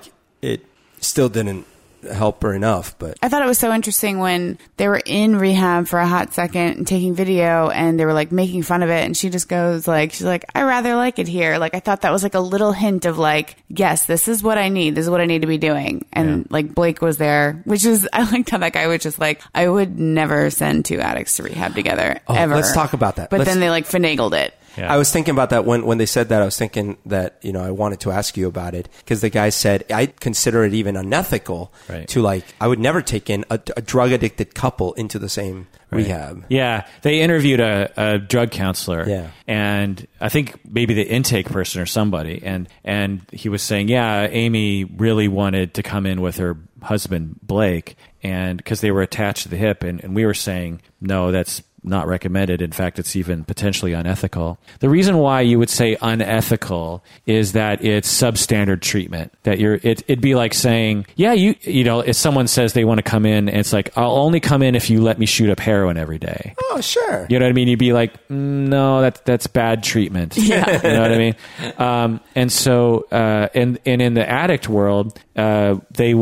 still 1.06 1.28
didn't 1.28 1.66
help 2.12 2.42
her 2.42 2.52
enough, 2.52 2.98
but 2.98 3.16
I 3.22 3.30
thought 3.30 3.40
it 3.40 3.46
was 3.48 3.58
so 3.58 3.72
interesting 3.72 4.18
when 4.18 4.58
they 4.76 4.88
were 4.88 5.00
in 5.06 5.36
rehab 5.36 5.86
for 5.88 5.98
a 5.98 6.06
hot 6.06 6.34
second 6.34 6.76
and 6.76 6.86
taking 6.86 7.14
video 7.14 7.70
and 7.70 7.98
they 7.98 8.04
were 8.04 8.12
like 8.12 8.30
making 8.30 8.62
fun 8.62 8.82
of 8.82 8.90
it 8.90 9.06
and 9.06 9.16
she 9.16 9.30
just 9.30 9.48
goes 9.48 9.88
like 9.88 10.12
she's 10.12 10.26
like 10.26 10.44
I 10.54 10.64
rather 10.64 10.96
like 10.96 11.18
it 11.18 11.26
here. 11.28 11.56
Like 11.56 11.74
I 11.74 11.80
thought 11.80 12.02
that 12.02 12.12
was 12.12 12.22
like 12.22 12.34
a 12.34 12.40
little 12.40 12.72
hint 12.72 13.06
of 13.06 13.16
like 13.16 13.56
yes, 13.70 14.04
this 14.04 14.28
is 14.28 14.42
what 14.42 14.58
I 14.58 14.68
need. 14.68 14.94
This 14.94 15.04
is 15.06 15.10
what 15.10 15.22
I 15.22 15.24
need 15.24 15.40
to 15.42 15.48
be 15.48 15.56
doing. 15.56 16.04
And 16.12 16.40
Yeah. 16.40 16.44
like 16.50 16.74
Blake 16.74 17.00
was 17.00 17.16
there, 17.16 17.62
which 17.64 17.86
is 17.86 18.06
I 18.12 18.30
liked 18.30 18.50
how 18.50 18.58
that 18.58 18.74
guy 18.74 18.86
was 18.86 19.00
just 19.02 19.18
like 19.18 19.40
I 19.54 19.66
would 19.66 19.98
never 19.98 20.50
send 20.50 20.84
two 20.84 21.00
addicts 21.00 21.36
to 21.36 21.42
rehab 21.44 21.74
together 21.74 22.20
Oh, 22.28 22.34
ever. 22.34 22.54
let's 22.54 22.74
talk 22.74 22.92
about 22.92 23.16
that. 23.16 23.30
But 23.30 23.38
Let's- 23.38 23.50
then 23.50 23.60
they 23.60 23.70
like 23.70 23.86
finagled 23.86 24.34
it. 24.34 24.52
Yeah. 24.76 24.92
I 24.92 24.96
was 24.96 25.10
thinking 25.12 25.32
about 25.32 25.50
that 25.50 25.64
when, 25.64 25.84
when 25.86 25.98
they 25.98 26.06
said 26.06 26.28
that. 26.30 26.42
I 26.42 26.44
was 26.44 26.58
thinking 26.58 26.96
that, 27.06 27.38
you 27.42 27.52
know, 27.52 27.62
I 27.62 27.70
wanted 27.70 28.00
to 28.00 28.10
ask 28.10 28.36
you 28.36 28.46
about 28.48 28.74
it 28.74 28.88
because 28.98 29.20
the 29.20 29.30
guy 29.30 29.48
said, 29.50 29.84
I 29.92 30.06
consider 30.06 30.64
it 30.64 30.74
even 30.74 30.96
unethical 30.96 31.72
Right. 31.88 32.08
to 32.08 32.20
like, 32.22 32.44
I 32.60 32.66
would 32.68 32.78
never 32.80 33.02
take 33.02 33.30
in 33.30 33.44
a, 33.50 33.60
a 33.76 33.82
drug 33.82 34.12
addicted 34.12 34.54
couple 34.54 34.92
into 34.94 35.18
the 35.18 35.28
same 35.28 35.68
rehab. 35.90 36.44
Yeah, 36.48 36.86
they 37.02 37.20
interviewed 37.20 37.60
a, 37.60 37.92
a 37.96 38.18
drug 38.18 38.50
counselor. 38.50 39.08
Yeah. 39.08 39.30
and 39.46 40.06
I 40.20 40.28
think 40.28 40.58
maybe 40.68 40.94
the 40.94 41.02
intake 41.08 41.46
person 41.46 41.80
or 41.80 41.86
somebody, 41.86 42.42
and 42.42 42.68
and 42.84 43.20
he 43.32 43.48
was 43.48 43.62
saying, 43.62 43.88
yeah, 43.88 44.26
Amy 44.28 44.84
really 44.84 45.28
wanted 45.28 45.74
to 45.74 45.82
come 45.82 46.04
in 46.06 46.20
with 46.20 46.38
her 46.38 46.56
husband 46.82 47.38
Blake, 47.42 47.96
and 48.24 48.56
because 48.56 48.80
they 48.80 48.90
were 48.90 49.02
attached 49.02 49.44
to 49.44 49.48
the 49.48 49.56
hip, 49.56 49.84
and, 49.84 50.02
and 50.02 50.14
we 50.16 50.26
were 50.26 50.34
saying, 50.34 50.80
no, 51.00 51.30
that's 51.30 51.62
not 51.84 52.06
recommended. 52.06 52.62
In 52.62 52.72
fact, 52.72 52.98
it's 52.98 53.16
even 53.16 53.44
potentially 53.44 53.92
unethical. 53.92 54.58
The 54.80 54.88
reason 54.88 55.18
why 55.18 55.42
you 55.42 55.58
would 55.58 55.70
say 55.70 55.96
unethical 56.00 57.04
is 57.26 57.52
that 57.52 57.84
it's 57.84 58.12
substandard 58.12 58.80
treatment. 58.80 59.32
That 59.42 59.58
you're, 59.58 59.74
it, 59.74 60.02
it'd 60.08 60.20
be 60.20 60.34
like 60.34 60.54
saying, 60.54 61.06
yeah, 61.16 61.32
you, 61.32 61.54
you 61.62 61.84
know, 61.84 62.00
if 62.00 62.16
someone 62.16 62.48
says 62.48 62.72
they 62.72 62.84
want 62.84 62.98
to 62.98 63.02
come 63.02 63.26
in, 63.26 63.48
and 63.48 63.58
it's 63.58 63.72
like, 63.72 63.96
I'll 63.96 64.16
only 64.16 64.40
come 64.40 64.62
in 64.62 64.74
if 64.74 64.90
you 64.90 65.02
let 65.02 65.18
me 65.18 65.26
shoot 65.26 65.50
up 65.50 65.60
heroin 65.60 65.96
every 65.96 66.18
day. 66.18 66.54
Oh, 66.70 66.80
sure. 66.80 67.26
You 67.28 67.38
know 67.38 67.44
what 67.44 67.50
I 67.50 67.54
mean? 67.54 67.68
You'd 67.68 67.78
be 67.78 67.92
like, 67.92 68.14
mm, 68.28 68.68
no, 68.68 69.00
that's 69.00 69.20
that's 69.20 69.46
bad 69.46 69.82
treatment. 69.82 70.36
Yeah. 70.36 70.82
you 70.82 70.92
know 70.92 71.02
what 71.02 71.12
I 71.12 71.18
mean? 71.18 71.34
Um, 71.78 72.20
and 72.34 72.52
so, 72.52 73.06
uh, 73.10 73.48
and 73.54 73.78
and 73.86 74.02
in 74.02 74.14
the 74.14 74.28
addict 74.28 74.68
world, 74.68 75.18
uh, 75.36 75.76
they 75.90 76.12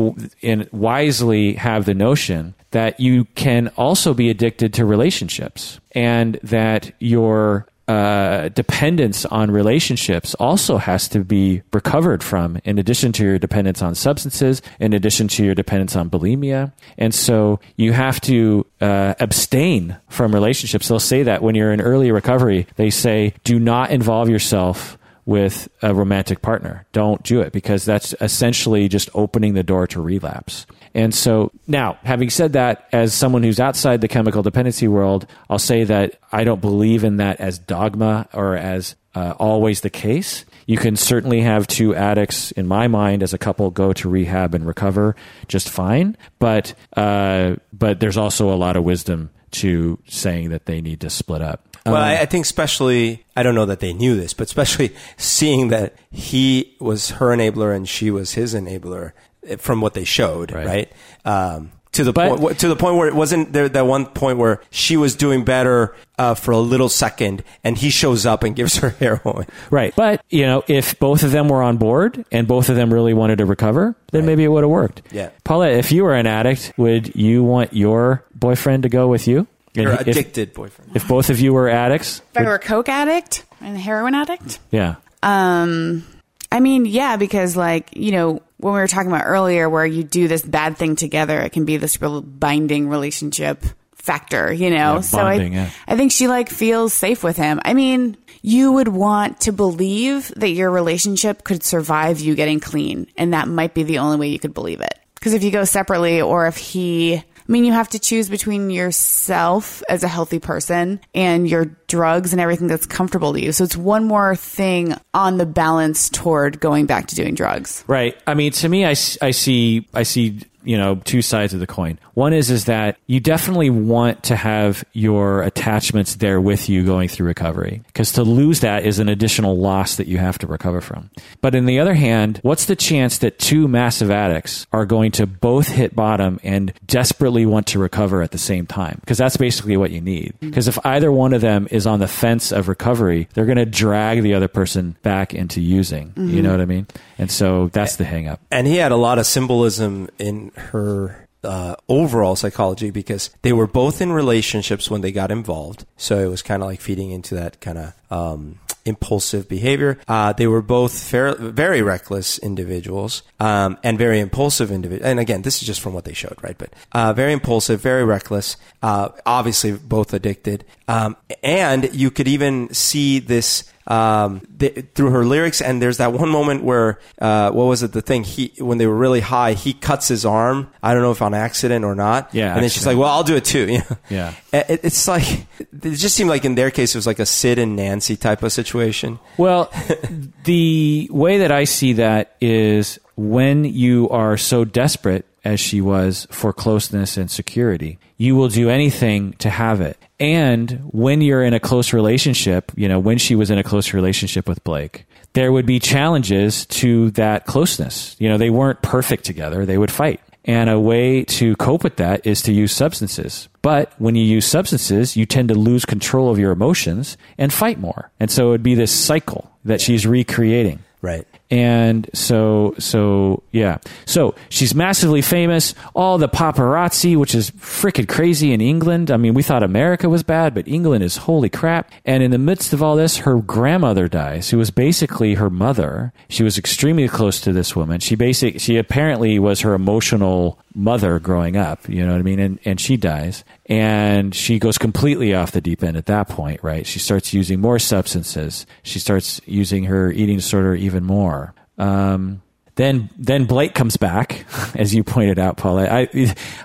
in 0.41 0.67
wisely 0.71 1.53
have 1.53 1.85
the 1.85 1.93
notion 1.93 2.53
that 2.71 2.99
you 2.99 3.25
can 3.35 3.67
also 3.77 4.13
be 4.13 4.29
addicted 4.29 4.73
to 4.73 4.85
relationships, 4.85 5.79
and 5.91 6.39
that 6.41 6.91
your 6.99 7.67
uh, 7.87 8.47
dependence 8.49 9.25
on 9.25 9.51
relationships 9.51 10.33
also 10.35 10.77
has 10.77 11.07
to 11.09 11.23
be 11.23 11.61
recovered 11.73 12.23
from, 12.23 12.57
in 12.63 12.79
addition 12.79 13.11
to 13.11 13.23
your 13.23 13.37
dependence 13.37 13.81
on 13.81 13.93
substances, 13.93 14.61
in 14.79 14.93
addition 14.93 15.27
to 15.27 15.43
your 15.43 15.53
dependence 15.53 15.95
on 15.95 16.09
bulimia. 16.09 16.71
And 16.97 17.13
so 17.13 17.59
you 17.75 17.91
have 17.91 18.21
to 18.21 18.65
uh, 18.79 19.15
abstain 19.19 19.97
from 20.07 20.33
relationships. 20.33 20.87
They'll 20.87 20.99
say 20.99 21.23
that 21.23 21.43
when 21.43 21.55
you're 21.55 21.73
in 21.73 21.81
early 21.81 22.11
recovery, 22.11 22.67
they 22.77 22.89
say, 22.89 23.33
do 23.43 23.59
not 23.59 23.91
involve 23.91 24.29
yourself 24.29 24.97
with 25.25 25.69
a 25.81 25.93
romantic 25.93 26.41
partner. 26.41 26.85
Don't 26.91 27.23
do 27.23 27.41
it 27.41 27.53
because 27.53 27.85
that's 27.85 28.13
essentially 28.19 28.87
just 28.89 29.09
opening 29.13 29.53
the 29.53 29.63
door 29.63 29.87
to 29.87 30.01
relapse. 30.01 30.65
And 30.93 31.13
so 31.13 31.51
now, 31.65 31.97
having 32.03 32.29
said 32.29 32.53
that, 32.53 32.87
as 32.91 33.13
someone 33.13 33.43
who's 33.43 33.59
outside 33.59 34.01
the 34.01 34.07
chemical 34.07 34.43
dependency 34.43 34.87
world, 34.87 35.25
I'll 35.49 35.59
say 35.59 35.85
that 35.85 36.19
I 36.31 36.43
don't 36.43 36.61
believe 36.61 37.03
in 37.03 37.17
that 37.17 37.39
as 37.39 37.57
dogma 37.57 38.27
or 38.33 38.55
as 38.57 38.95
uh, 39.15 39.33
always 39.39 39.81
the 39.81 39.89
case. 39.89 40.45
You 40.65 40.77
can 40.77 40.95
certainly 40.95 41.41
have 41.41 41.67
two 41.67 41.95
addicts, 41.95 42.51
in 42.51 42.67
my 42.67 42.87
mind, 42.87 43.23
as 43.23 43.33
a 43.33 43.37
couple 43.37 43.69
go 43.69 43.91
to 43.93 44.09
rehab 44.09 44.53
and 44.53 44.65
recover 44.65 45.15
just 45.47 45.69
fine. 45.69 46.15
But 46.39 46.73
uh, 46.95 47.55
but 47.73 47.99
there's 47.99 48.17
also 48.17 48.53
a 48.53 48.55
lot 48.55 48.75
of 48.75 48.83
wisdom 48.83 49.29
to 49.51 49.99
saying 50.07 50.49
that 50.49 50.65
they 50.65 50.81
need 50.81 51.01
to 51.01 51.09
split 51.09 51.41
up. 51.41 51.72
Well, 51.85 51.95
I, 52.01 52.13
I 52.21 52.25
think 52.25 52.45
especially, 52.45 53.25
I 53.35 53.43
don't 53.43 53.55
know 53.55 53.65
that 53.65 53.79
they 53.81 53.93
knew 53.93 54.15
this, 54.15 54.33
but 54.33 54.47
especially 54.47 54.95
seeing 55.17 55.67
that 55.69 55.95
he 56.11 56.75
was 56.79 57.11
her 57.11 57.27
enabler 57.35 57.75
and 57.75 57.87
she 57.89 58.09
was 58.11 58.33
his 58.33 58.53
enabler 58.55 59.11
eh, 59.47 59.57
from 59.57 59.81
what 59.81 59.93
they 59.93 60.03
showed, 60.05 60.51
Right. 60.51 60.65
right? 60.65 60.91
Um, 61.25 61.71
to 61.93 62.03
the 62.03 62.11
But- 62.13 62.39
point, 62.39 62.59
to 62.59 62.67
the 62.67 62.75
point 62.75 62.95
where 62.97 63.07
it 63.07 63.13
wasn't 63.13 63.53
there. 63.53 63.69
That 63.69 63.85
one 63.85 64.07
point 64.07 64.39
where 64.39 64.61
she 64.71 64.97
was 64.97 65.13
doing 65.15 65.43
better 65.45 65.93
uh, 66.17 66.33
for 66.33 66.49
a 66.51 66.57
little 66.57 66.89
second, 66.89 67.43
and 67.63 67.77
he 67.77 67.91
shows 67.91 68.25
up 68.25 68.43
and 68.43 68.55
gives 68.59 68.77
her 68.77 68.89
heroin. 68.89 69.45
Right. 69.69 69.93
But, 69.95 70.23
you 70.31 70.43
know, 70.47 70.63
if 70.67 70.97
both 70.97 71.21
of 71.21 71.29
them 71.31 71.49
were 71.49 71.61
on 71.61 71.77
board 71.77 72.25
and 72.31 72.47
both 72.47 72.69
of 72.69 72.75
them 72.77 72.91
really 72.91 73.13
wanted 73.13 73.37
to 73.39 73.45
recover, 73.45 73.95
then 74.11 74.25
maybe 74.25 74.43
it 74.43 74.47
would 74.47 74.63
have 74.63 74.71
worked. 74.71 75.03
Yeah. 75.11 75.29
Paulette, 75.43 75.73
if 75.73 75.91
you 75.91 76.03
were 76.03 76.15
an 76.15 76.25
addict, 76.25 76.73
would 76.77 77.13
you 77.15 77.43
want 77.43 77.73
your 77.73 78.23
boyfriend 78.33 78.83
to 78.83 78.89
go 78.89 79.07
with 79.07 79.27
you? 79.27 79.45
And 79.75 79.87
Her 79.87 79.93
if- 79.93 80.01
addicted 80.07 80.53
boyfriend. 80.53 80.91
If 80.95 81.07
both 81.07 81.29
of 81.29 81.39
you 81.39 81.53
were 81.53 81.67
addicts? 81.69 82.21
If 82.35 82.41
I 82.41 82.43
were 82.43 82.55
a 82.55 82.59
coke 82.59 82.89
addict 82.89 83.43
and 83.61 83.75
a 83.75 83.79
heroin 83.79 84.13
addict, 84.15 84.59
Yeah. 84.71 84.95
Um, 85.23 86.03
I 86.51 86.59
mean, 86.59 86.85
yeah, 86.85 87.15
because 87.17 87.55
like 87.57 87.89
you 87.95 88.11
know 88.11 88.41
when 88.57 88.73
we 88.73 88.79
were 88.79 88.87
talking 88.87 89.09
about 89.11 89.25
earlier, 89.25 89.67
where 89.69 89.85
you 89.85 90.03
do 90.03 90.27
this 90.27 90.43
bad 90.43 90.77
thing 90.77 90.95
together, 90.95 91.39
it 91.39 91.51
can 91.51 91.65
be 91.65 91.77
this 91.77 91.99
real 92.01 92.21
binding 92.21 92.87
relationship 92.89 93.63
factor, 93.95 94.51
you 94.53 94.69
know. 94.69 94.95
Yeah, 94.95 95.01
so 95.01 95.17
bonding, 95.17 95.57
I, 95.57 95.63
yeah. 95.63 95.69
I 95.87 95.95
think 95.95 96.11
she 96.11 96.27
like 96.27 96.49
feels 96.49 96.93
safe 96.93 97.23
with 97.23 97.37
him. 97.37 97.59
I 97.65 97.73
mean, 97.73 98.17
you 98.41 98.73
would 98.73 98.89
want 98.89 99.39
to 99.41 99.51
believe 99.53 100.27
that 100.35 100.49
your 100.49 100.69
relationship 100.69 101.43
could 101.43 101.63
survive 101.63 102.19
you 102.19 102.35
getting 102.35 102.59
clean, 102.59 103.07
and 103.17 103.33
that 103.33 103.47
might 103.47 103.73
be 103.73 103.83
the 103.83 103.99
only 103.99 104.17
way 104.17 104.27
you 104.27 104.39
could 104.39 104.53
believe 104.53 104.81
it. 104.81 104.93
Because 105.15 105.33
if 105.33 105.43
you 105.43 105.51
go 105.51 105.63
separately, 105.63 106.21
or 106.21 106.45
if 106.47 106.57
he 106.57 107.23
I 107.47 107.51
mean, 107.51 107.65
you 107.65 107.73
have 107.73 107.89
to 107.89 107.99
choose 107.99 108.29
between 108.29 108.69
yourself 108.69 109.83
as 109.89 110.03
a 110.03 110.07
healthy 110.07 110.39
person 110.39 111.01
and 111.13 111.47
your 111.47 111.65
drugs 111.87 112.31
and 112.31 112.41
everything 112.41 112.67
that's 112.67 112.85
comfortable 112.85 113.33
to 113.33 113.41
you. 113.41 113.51
So 113.51 113.63
it's 113.63 113.75
one 113.77 114.05
more 114.05 114.35
thing 114.35 114.95
on 115.13 115.37
the 115.37 115.45
balance 115.45 116.09
toward 116.09 116.59
going 116.59 116.85
back 116.85 117.07
to 117.07 117.15
doing 117.15 117.35
drugs. 117.35 117.83
Right. 117.87 118.17
I 118.25 118.33
mean, 118.33 118.51
to 118.53 118.69
me, 118.69 118.85
I, 118.85 118.91
I 119.21 119.31
see 119.31 119.87
I 119.93 120.03
see 120.03 120.39
you 120.63 120.77
know 120.77 120.95
two 121.03 121.21
sides 121.21 121.53
of 121.53 121.59
the 121.59 121.67
coin. 121.67 121.99
One 122.13 122.33
is 122.33 122.49
is 122.49 122.65
that 122.65 122.97
you 123.07 123.19
definitely 123.19 123.69
want 123.69 124.23
to 124.23 124.35
have 124.35 124.83
your 124.93 125.43
attachments 125.43 126.15
there 126.15 126.39
with 126.39 126.69
you 126.69 126.85
going 126.85 127.09
through 127.09 127.27
recovery 127.27 127.81
because 127.87 128.11
to 128.13 128.23
lose 128.23 128.61
that 128.61 128.85
is 128.85 128.99
an 128.99 129.09
additional 129.09 129.57
loss 129.57 129.95
that 129.97 130.07
you 130.07 130.17
have 130.17 130.37
to 130.39 130.47
recover 130.47 130.81
from. 130.81 131.09
But 131.41 131.55
in 131.55 131.65
the 131.65 131.79
other 131.79 131.93
hand, 131.93 132.39
what's 132.43 132.65
the 132.65 132.75
chance 132.75 133.17
that 133.19 133.39
two 133.39 133.67
massive 133.67 134.11
addicts 134.11 134.65
are 134.71 134.85
going 134.85 135.11
to 135.13 135.27
both 135.27 135.67
hit 135.67 135.95
bottom 135.95 136.39
and 136.43 136.73
desperately 136.85 137.45
want 137.45 137.67
to 137.67 137.79
recover 137.79 138.21
at 138.21 138.31
the 138.31 138.37
same 138.37 138.65
time? 138.65 138.97
Because 139.01 139.17
that's 139.17 139.37
basically 139.37 139.77
what 139.77 139.91
you 139.91 140.01
need. 140.01 140.33
Because 140.39 140.67
if 140.67 140.83
either 140.85 141.11
one 141.11 141.33
of 141.33 141.41
them 141.41 141.67
is 141.71 141.85
on 141.85 141.99
the 141.99 142.07
fence 142.07 142.51
of 142.51 142.67
recovery, 142.67 143.27
they're 143.33 143.45
going 143.45 143.57
to 143.57 143.65
drag 143.65 144.21
the 144.21 144.33
other 144.33 144.47
person 144.47 144.95
back 145.01 145.33
into 145.33 145.61
using. 145.61 146.13
You 146.15 146.41
know 146.41 146.49
mm-hmm. 146.49 146.51
what 146.51 146.61
I 146.61 146.65
mean? 146.65 146.87
And 147.17 147.31
so 147.31 147.69
that's 147.69 147.97
the 147.97 148.03
hang 148.03 148.27
up. 148.27 148.39
And 148.51 148.67
he 148.67 148.77
had 148.77 148.91
a 148.91 148.95
lot 148.95 149.19
of 149.19 149.25
symbolism 149.25 150.09
in 150.19 150.51
her 150.55 151.27
uh, 151.43 151.75
overall 151.89 152.35
psychology 152.35 152.89
because 152.89 153.29
they 153.41 153.53
were 153.53 153.67
both 153.67 154.01
in 154.01 154.11
relationships 154.11 154.89
when 154.89 155.01
they 155.01 155.11
got 155.11 155.31
involved. 155.31 155.85
So 155.97 156.19
it 156.19 156.27
was 156.27 156.41
kind 156.41 156.63
of 156.63 156.69
like 156.69 156.81
feeding 156.81 157.11
into 157.11 157.35
that 157.35 157.59
kind 157.59 157.77
of 157.77 157.93
um, 158.09 158.59
impulsive 158.85 159.47
behavior. 159.47 159.99
Uh, 160.07 160.33
they 160.33 160.47
were 160.47 160.61
both 160.61 160.97
fair, 160.97 161.35
very 161.35 161.81
reckless 161.81 162.37
individuals 162.39 163.23
um, 163.39 163.77
and 163.83 163.97
very 163.97 164.19
impulsive 164.19 164.71
individuals. 164.71 165.09
And 165.09 165.19
again, 165.19 165.41
this 165.41 165.61
is 165.61 165.67
just 165.67 165.81
from 165.81 165.93
what 165.93 166.05
they 166.05 166.13
showed, 166.13 166.37
right? 166.41 166.57
But 166.57 166.73
uh, 166.91 167.13
very 167.13 167.33
impulsive, 167.33 167.81
very 167.81 168.03
reckless. 168.03 168.57
Uh, 168.81 169.09
obviously, 169.25 169.73
both 169.73 170.13
addicted. 170.13 170.65
Um, 170.87 171.17
and 171.41 171.93
you 171.93 172.11
could 172.11 172.27
even 172.27 172.73
see 172.73 173.19
this 173.19 173.71
um, 173.87 174.41
th- 174.59 174.85
through 174.95 175.11
her 175.11 175.25
lyrics. 175.25 175.61
And 175.61 175.81
there's 175.81 175.97
that 175.97 176.13
one 176.13 176.29
moment 176.29 176.63
where, 176.63 176.99
uh, 177.19 177.51
what 177.51 177.65
was 177.65 177.83
it? 177.83 177.91
The 177.91 178.01
thing 178.01 178.23
he, 178.23 178.53
when 178.59 178.77
they 178.77 178.87
were 178.87 178.95
really 178.95 179.19
high, 179.19 179.53
he 179.53 179.73
cuts 179.73 180.07
his 180.07 180.25
arm. 180.25 180.71
I 180.81 180.93
don't 180.93 181.01
know 181.01 181.11
if 181.11 181.21
on 181.21 181.33
accident 181.33 181.85
or 181.85 181.95
not. 181.95 182.33
Yeah, 182.33 182.53
And 182.53 182.63
then 182.63 182.69
she's 182.69 182.85
like, 182.85 182.97
well, 182.97 183.09
I'll 183.09 183.23
do 183.23 183.35
it 183.35 183.45
too. 183.45 183.63
Know? 183.73 183.97
Yeah. 184.09 184.33
It, 184.51 184.81
it's 184.83 185.07
like, 185.07 185.47
it 185.59 185.95
just 185.95 186.15
seemed 186.15 186.29
like 186.29 186.45
in 186.45 186.55
their 186.55 186.69
case, 186.69 186.93
it 186.93 186.97
was 186.97 187.07
like 187.07 187.19
a 187.19 187.25
Sid 187.25 187.57
and 187.59 187.75
Nancy 187.75 188.15
type 188.15 188.43
of 188.43 188.51
situation. 188.51 189.19
Well, 189.37 189.71
the 190.43 191.07
way 191.11 191.39
that 191.39 191.51
I 191.51 191.63
see 191.63 191.93
that 191.93 192.35
is 192.39 192.99
when 193.15 193.63
you 193.65 194.09
are 194.09 194.37
so 194.37 194.65
desperate 194.65 195.25
as 195.43 195.59
she 195.59 195.81
was 195.81 196.27
for 196.31 196.53
closeness 196.53 197.17
and 197.17 197.29
security, 197.29 197.99
you 198.23 198.37
will 198.37 198.47
do 198.47 198.69
anything 198.69 199.33
to 199.33 199.49
have 199.49 199.81
it. 199.81 199.97
And 200.17 200.79
when 200.93 201.19
you're 201.19 201.43
in 201.43 201.53
a 201.53 201.59
close 201.59 201.91
relationship, 201.91 202.71
you 202.73 202.87
know, 202.87 202.97
when 202.97 203.17
she 203.17 203.35
was 203.35 203.51
in 203.51 203.57
a 203.57 203.63
close 203.63 203.93
relationship 203.93 204.47
with 204.47 204.63
Blake, 204.63 205.05
there 205.33 205.51
would 205.51 205.65
be 205.65 205.77
challenges 205.77 206.65
to 206.67 207.11
that 207.11 207.45
closeness. 207.47 208.15
You 208.19 208.29
know, 208.29 208.37
they 208.37 208.49
weren't 208.49 208.81
perfect 208.81 209.25
together, 209.25 209.65
they 209.65 209.77
would 209.77 209.91
fight. 209.91 210.21
And 210.45 210.69
a 210.69 210.79
way 210.79 211.25
to 211.25 211.57
cope 211.57 211.83
with 211.83 211.97
that 211.97 212.25
is 212.25 212.41
to 212.43 212.53
use 212.53 212.71
substances. 212.71 213.49
But 213.61 213.91
when 213.97 214.15
you 214.15 214.23
use 214.23 214.45
substances, 214.45 215.17
you 215.17 215.25
tend 215.25 215.49
to 215.49 215.55
lose 215.55 215.83
control 215.83 216.31
of 216.31 216.39
your 216.39 216.53
emotions 216.53 217.17
and 217.37 217.51
fight 217.51 217.77
more. 217.77 218.09
And 218.21 218.31
so 218.31 218.47
it 218.47 218.51
would 218.51 218.63
be 218.63 218.75
this 218.75 218.91
cycle 218.91 219.51
that 219.65 219.81
she's 219.81 220.07
recreating. 220.07 220.79
Right. 221.01 221.27
And 221.53 222.09
so, 222.15 222.73
so 222.79 223.43
yeah. 223.51 223.77
So 224.07 224.33
she's 224.49 224.73
massively 224.73 225.21
famous. 225.21 225.75
All 225.93 226.17
the 226.17 226.27
paparazzi, 226.27 227.15
which 227.15 227.35
is 227.35 227.51
freaking 227.51 228.09
crazy 228.09 228.53
in 228.53 228.59
England. 228.59 229.11
I 229.11 229.17
mean, 229.17 229.35
we 229.35 229.43
thought 229.43 229.61
America 229.61 230.09
was 230.09 230.23
bad, 230.23 230.55
but 230.55 230.67
England 230.67 231.03
is 231.03 231.17
holy 231.17 231.49
crap. 231.49 231.91
And 232.05 232.23
in 232.23 232.31
the 232.31 232.39
midst 232.39 232.73
of 232.73 232.81
all 232.81 232.95
this, 232.95 233.17
her 233.17 233.35
grandmother 233.35 234.07
dies, 234.07 234.49
who 234.49 234.57
was 234.57 234.71
basically 234.71 235.35
her 235.35 235.51
mother. 235.51 236.11
She 236.27 236.41
was 236.41 236.57
extremely 236.57 237.07
close 237.07 237.39
to 237.41 237.53
this 237.53 237.75
woman. 237.75 237.99
She 237.99 238.15
basic, 238.15 238.59
she 238.59 238.77
apparently 238.77 239.37
was 239.37 239.61
her 239.61 239.75
emotional 239.75 240.57
mother 240.73 241.19
growing 241.19 241.55
up. 241.55 241.87
You 241.87 242.03
know 242.03 242.13
what 242.13 242.19
I 242.19 242.23
mean? 242.23 242.39
And, 242.39 242.59
and 242.65 242.79
she 242.79 242.97
dies 242.97 243.43
and 243.67 244.33
she 244.35 244.59
goes 244.59 244.77
completely 244.77 245.33
off 245.33 245.51
the 245.51 245.61
deep 245.61 245.83
end 245.83 245.97
at 245.97 246.07
that 246.07 246.27
point, 246.27 246.61
right? 246.63 246.85
She 246.85 246.99
starts 246.99 247.33
using 247.33 247.59
more 247.59 247.79
substances. 247.79 248.65
She 248.81 248.99
starts 248.99 249.39
using 249.45 249.85
her 249.85 250.11
eating 250.11 250.37
disorder 250.37 250.75
even 250.75 251.03
more. 251.03 251.42
Um, 251.77 252.41
then, 252.75 253.09
then 253.17 253.45
Blake 253.45 253.75
comes 253.75 253.97
back, 253.97 254.45
as 254.75 254.95
you 254.95 255.03
pointed 255.03 255.37
out, 255.37 255.57
Paul. 255.57 255.77
I, 255.79 256.07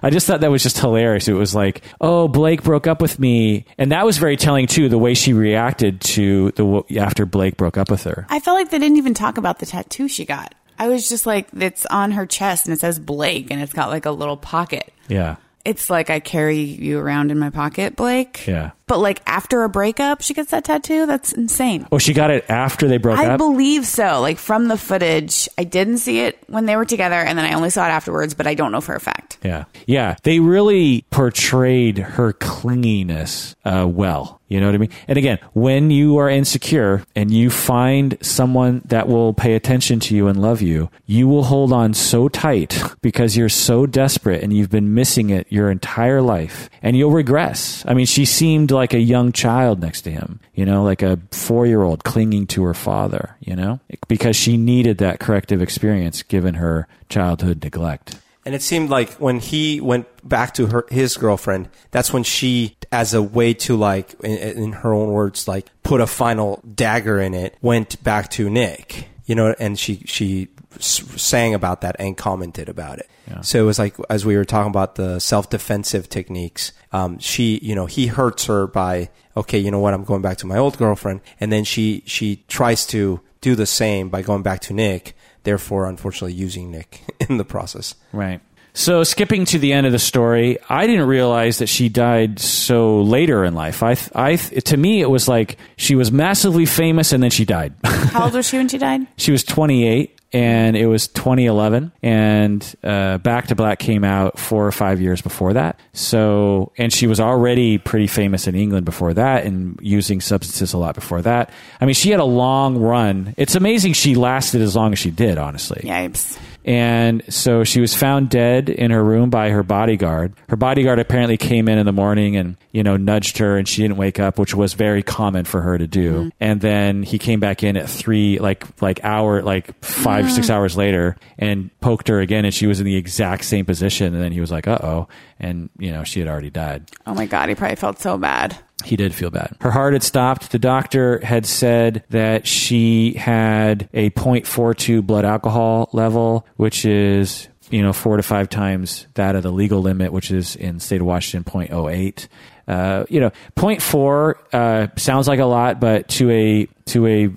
I 0.02 0.08
just 0.10 0.26
thought 0.26 0.40
that 0.40 0.50
was 0.50 0.62
just 0.62 0.78
hilarious. 0.78 1.28
It 1.28 1.34
was 1.34 1.54
like, 1.54 1.82
oh, 2.00 2.28
Blake 2.28 2.62
broke 2.62 2.86
up 2.86 3.02
with 3.02 3.18
me, 3.18 3.66
and 3.76 3.92
that 3.92 4.06
was 4.06 4.16
very 4.16 4.36
telling 4.38 4.66
too. 4.66 4.88
The 4.88 4.96
way 4.96 5.12
she 5.12 5.34
reacted 5.34 6.00
to 6.02 6.50
the 6.52 6.98
after 6.98 7.26
Blake 7.26 7.56
broke 7.58 7.76
up 7.76 7.90
with 7.90 8.04
her. 8.04 8.26
I 8.30 8.40
felt 8.40 8.58
like 8.58 8.70
they 8.70 8.78
didn't 8.78 8.96
even 8.96 9.12
talk 9.14 9.36
about 9.36 9.58
the 9.58 9.66
tattoo 9.66 10.08
she 10.08 10.24
got. 10.24 10.54
I 10.78 10.88
was 10.88 11.08
just 11.08 11.26
like, 11.26 11.48
it's 11.58 11.84
on 11.86 12.12
her 12.12 12.24
chest 12.24 12.66
and 12.66 12.72
it 12.72 12.78
says 12.80 12.98
Blake 13.00 13.50
and 13.50 13.60
it's 13.60 13.72
got 13.72 13.88
like 13.90 14.06
a 14.06 14.12
little 14.12 14.36
pocket. 14.36 14.92
Yeah, 15.08 15.36
It's 15.64 15.90
like 15.90 16.08
I 16.08 16.20
carry 16.20 16.60
you 16.60 17.00
around 17.00 17.32
in 17.32 17.38
my 17.38 17.50
pocket, 17.50 17.96
Blake. 17.96 18.46
yeah. 18.46 18.70
But 18.88 18.98
like 18.98 19.20
after 19.26 19.62
a 19.62 19.68
breakup, 19.68 20.22
she 20.22 20.34
gets 20.34 20.50
that 20.50 20.64
tattoo. 20.64 21.06
That's 21.06 21.32
insane. 21.32 21.86
Oh, 21.92 21.98
she 21.98 22.12
got 22.14 22.30
it 22.30 22.44
after 22.48 22.88
they 22.88 22.96
broke 22.96 23.18
I 23.18 23.26
up. 23.26 23.32
I 23.32 23.36
believe 23.36 23.86
so. 23.86 24.20
Like 24.20 24.38
from 24.38 24.68
the 24.68 24.76
footage, 24.76 25.48
I 25.56 25.64
didn't 25.64 25.98
see 25.98 26.20
it 26.20 26.38
when 26.48 26.66
they 26.66 26.76
were 26.76 26.84
together, 26.84 27.16
and 27.16 27.38
then 27.38 27.44
I 27.44 27.54
only 27.54 27.70
saw 27.70 27.86
it 27.86 27.90
afterwards. 27.90 28.34
But 28.34 28.46
I 28.46 28.54
don't 28.54 28.72
know 28.72 28.80
for 28.80 28.94
a 28.94 29.00
fact. 29.00 29.38
Yeah. 29.44 29.64
Yeah. 29.86 30.16
They 30.22 30.40
really 30.40 31.04
portrayed 31.10 31.98
her 31.98 32.32
clinginess 32.32 33.54
uh, 33.64 33.86
well. 33.86 34.38
You 34.48 34.60
know 34.60 34.66
what 34.66 34.74
I 34.74 34.78
mean? 34.78 34.90
And 35.06 35.18
again, 35.18 35.38
when 35.52 35.90
you 35.90 36.16
are 36.16 36.30
insecure 36.30 37.04
and 37.14 37.30
you 37.30 37.50
find 37.50 38.16
someone 38.22 38.80
that 38.86 39.06
will 39.06 39.34
pay 39.34 39.54
attention 39.54 40.00
to 40.00 40.16
you 40.16 40.26
and 40.26 40.40
love 40.40 40.62
you, 40.62 40.90
you 41.06 41.28
will 41.28 41.44
hold 41.44 41.70
on 41.70 41.92
so 41.92 42.28
tight 42.28 42.82
because 43.02 43.36
you're 43.36 43.50
so 43.50 43.84
desperate 43.84 44.42
and 44.42 44.54
you've 44.54 44.70
been 44.70 44.94
missing 44.94 45.28
it 45.28 45.46
your 45.50 45.70
entire 45.70 46.22
life 46.22 46.70
and 46.82 46.96
you'll 46.96 47.10
regress. 47.10 47.84
I 47.86 47.92
mean, 47.92 48.06
she 48.06 48.24
seemed 48.24 48.70
like 48.70 48.77
a 48.92 49.00
young 49.00 49.32
child 49.32 49.80
next 49.80 50.02
to 50.02 50.10
him, 50.10 50.40
you 50.54 50.64
know, 50.64 50.82
like 50.82 51.02
a 51.02 51.18
four 51.30 51.66
year 51.66 51.82
old 51.82 52.04
clinging 52.04 52.46
to 52.48 52.64
her 52.64 52.74
father, 52.74 53.36
you 53.40 53.56
know, 53.56 53.80
because 54.08 54.36
she 54.36 54.56
needed 54.56 54.98
that 54.98 55.20
corrective 55.20 55.60
experience 55.62 56.22
given 56.22 56.54
her 56.54 56.86
childhood 57.08 57.62
neglect. 57.62 58.18
And 58.44 58.54
it 58.54 58.62
seemed 58.62 58.88
like 58.88 59.10
when 59.14 59.40
he 59.40 59.78
went 59.80 60.06
back 60.26 60.54
to 60.54 60.68
her 60.68 60.86
his 60.90 61.16
girlfriend, 61.16 61.68
that's 61.90 62.12
when 62.12 62.22
she, 62.22 62.76
as 62.90 63.12
a 63.12 63.20
way 63.20 63.52
to 63.54 63.76
like, 63.76 64.14
in, 64.24 64.38
in 64.38 64.72
her 64.72 64.94
own 64.94 65.10
words, 65.10 65.46
like 65.46 65.66
put 65.82 66.00
a 66.00 66.06
final 66.06 66.62
dagger 66.74 67.20
in 67.20 67.34
it, 67.34 67.56
went 67.60 68.02
back 68.02 68.30
to 68.30 68.48
Nick. 68.48 69.08
You 69.26 69.34
know, 69.34 69.54
and 69.58 69.78
she 69.78 70.02
she 70.06 70.48
sang 70.78 71.54
about 71.54 71.80
that 71.80 71.96
and 71.98 72.16
commented 72.16 72.68
about 72.68 72.98
it. 72.98 73.08
So 73.42 73.62
it 73.62 73.66
was 73.66 73.78
like 73.78 73.96
as 74.08 74.24
we 74.24 74.36
were 74.36 74.44
talking 74.44 74.70
about 74.70 74.94
the 74.94 75.18
self 75.18 75.50
defensive 75.50 76.08
techniques. 76.08 76.72
Um, 76.92 77.18
she, 77.18 77.58
you 77.62 77.74
know, 77.74 77.86
he 77.86 78.06
hurts 78.06 78.46
her 78.46 78.66
by 78.66 79.10
okay, 79.36 79.58
you 79.58 79.70
know 79.70 79.78
what, 79.80 79.94
I'm 79.94 80.04
going 80.04 80.22
back 80.22 80.38
to 80.38 80.46
my 80.46 80.56
old 80.56 80.78
girlfriend, 80.78 81.20
and 81.40 81.52
then 81.52 81.64
she 81.64 82.02
she 82.06 82.44
tries 82.48 82.86
to 82.86 83.20
do 83.40 83.54
the 83.54 83.66
same 83.66 84.08
by 84.08 84.22
going 84.22 84.42
back 84.42 84.60
to 84.62 84.72
Nick. 84.72 85.14
Therefore, 85.44 85.86
unfortunately, 85.86 86.32
using 86.32 86.70
Nick 86.70 87.02
in 87.28 87.36
the 87.36 87.44
process. 87.44 87.94
Right. 88.12 88.40
So 88.78 89.02
skipping 89.02 89.44
to 89.46 89.58
the 89.58 89.72
end 89.72 89.86
of 89.86 89.92
the 89.92 89.98
story, 89.98 90.56
I 90.68 90.86
didn't 90.86 91.08
realize 91.08 91.58
that 91.58 91.66
she 91.66 91.88
died 91.88 92.38
so 92.38 93.02
later 93.02 93.44
in 93.44 93.52
life. 93.52 93.82
I, 93.82 93.96
I, 94.14 94.36
to 94.36 94.76
me, 94.76 95.00
it 95.00 95.10
was 95.10 95.26
like 95.26 95.58
she 95.76 95.96
was 95.96 96.12
massively 96.12 96.64
famous 96.64 97.12
and 97.12 97.20
then 97.20 97.30
she 97.30 97.44
died. 97.44 97.74
How 97.84 98.26
old 98.26 98.34
was 98.34 98.48
she 98.48 98.56
when 98.56 98.68
she 98.68 98.78
died? 98.78 99.04
she 99.16 99.32
was 99.32 99.42
28 99.42 100.16
and 100.32 100.76
it 100.76 100.86
was 100.86 101.08
2011 101.08 101.90
and 102.02 102.76
uh, 102.84 103.18
back 103.18 103.48
to 103.48 103.54
black 103.54 103.78
came 103.78 104.04
out 104.04 104.38
four 104.38 104.66
or 104.66 104.72
five 104.72 105.00
years 105.00 105.22
before 105.22 105.54
that 105.54 105.80
so 105.94 106.70
and 106.76 106.92
she 106.92 107.06
was 107.06 107.18
already 107.18 107.78
pretty 107.78 108.06
famous 108.06 108.46
in 108.46 108.54
england 108.54 108.84
before 108.84 109.14
that 109.14 109.44
and 109.44 109.78
using 109.80 110.20
substances 110.20 110.74
a 110.74 110.78
lot 110.78 110.94
before 110.94 111.22
that 111.22 111.50
i 111.80 111.86
mean 111.86 111.94
she 111.94 112.10
had 112.10 112.20
a 112.20 112.24
long 112.24 112.76
run 112.76 113.34
it's 113.38 113.54
amazing 113.54 113.94
she 113.94 114.14
lasted 114.14 114.60
as 114.60 114.76
long 114.76 114.92
as 114.92 114.98
she 114.98 115.10
did 115.10 115.38
honestly 115.38 115.80
Yipes. 115.82 116.38
And 116.68 117.22
so 117.32 117.64
she 117.64 117.80
was 117.80 117.94
found 117.94 118.28
dead 118.28 118.68
in 118.68 118.90
her 118.90 119.02
room 119.02 119.30
by 119.30 119.48
her 119.48 119.62
bodyguard. 119.62 120.34
Her 120.50 120.56
bodyguard 120.56 120.98
apparently 120.98 121.38
came 121.38 121.66
in 121.66 121.78
in 121.78 121.86
the 121.86 121.94
morning 121.94 122.36
and, 122.36 122.58
you 122.72 122.82
know, 122.82 122.98
nudged 122.98 123.38
her 123.38 123.56
and 123.56 123.66
she 123.66 123.80
didn't 123.80 123.96
wake 123.96 124.20
up, 124.20 124.38
which 124.38 124.54
was 124.54 124.74
very 124.74 125.02
common 125.02 125.46
for 125.46 125.62
her 125.62 125.78
to 125.78 125.86
do. 125.86 126.30
And 126.40 126.60
then 126.60 127.04
he 127.04 127.18
came 127.18 127.40
back 127.40 127.62
in 127.62 127.78
at 127.78 127.88
three, 127.88 128.38
like, 128.38 128.66
like 128.82 129.02
hour, 129.02 129.40
like 129.40 129.82
five, 129.82 130.30
six 130.30 130.50
hours 130.50 130.76
later 130.76 131.16
and 131.38 131.70
poked 131.80 132.08
her 132.08 132.20
again 132.20 132.44
and 132.44 132.52
she 132.52 132.66
was 132.66 132.80
in 132.80 132.84
the 132.84 132.96
exact 132.96 133.44
same 133.46 133.64
position. 133.64 134.12
And 134.12 134.22
then 134.22 134.32
he 134.32 134.40
was 134.42 134.50
like, 134.50 134.68
uh 134.68 134.78
oh. 134.82 135.08
And, 135.40 135.70
you 135.78 135.90
know, 135.90 136.04
she 136.04 136.20
had 136.20 136.28
already 136.28 136.50
died. 136.50 136.90
Oh 137.06 137.14
my 137.14 137.24
god, 137.24 137.48
he 137.48 137.54
probably 137.54 137.76
felt 137.76 137.98
so 137.98 138.18
bad. 138.18 138.58
He 138.84 138.96
did 138.96 139.14
feel 139.14 139.30
bad. 139.30 139.56
Her 139.60 139.70
heart 139.70 139.92
had 139.92 140.02
stopped. 140.02 140.52
The 140.52 140.58
doctor 140.58 141.18
had 141.24 141.46
said 141.46 142.04
that 142.10 142.46
she 142.46 143.14
had 143.14 143.88
a 143.92 144.10
0.42 144.10 145.04
blood 145.04 145.24
alcohol 145.24 145.90
level, 145.92 146.46
which 146.56 146.84
is, 146.84 147.48
you 147.70 147.82
know, 147.82 147.92
four 147.92 148.16
to 148.16 148.22
five 148.22 148.48
times 148.48 149.06
that 149.14 149.34
of 149.34 149.42
the 149.42 149.50
legal 149.50 149.80
limit, 149.80 150.12
which 150.12 150.30
is 150.30 150.54
in 150.54 150.78
state 150.78 151.00
of 151.00 151.06
Washington 151.06 151.50
0.08. 151.50 152.28
Uh, 152.68 153.04
you 153.08 153.18
know, 153.18 153.30
0.4 153.56 154.34
uh, 154.52 154.86
sounds 154.96 155.26
like 155.26 155.40
a 155.40 155.46
lot, 155.46 155.80
but 155.80 156.08
to 156.08 156.30
a 156.30 156.68
to 156.86 157.06
a 157.06 157.30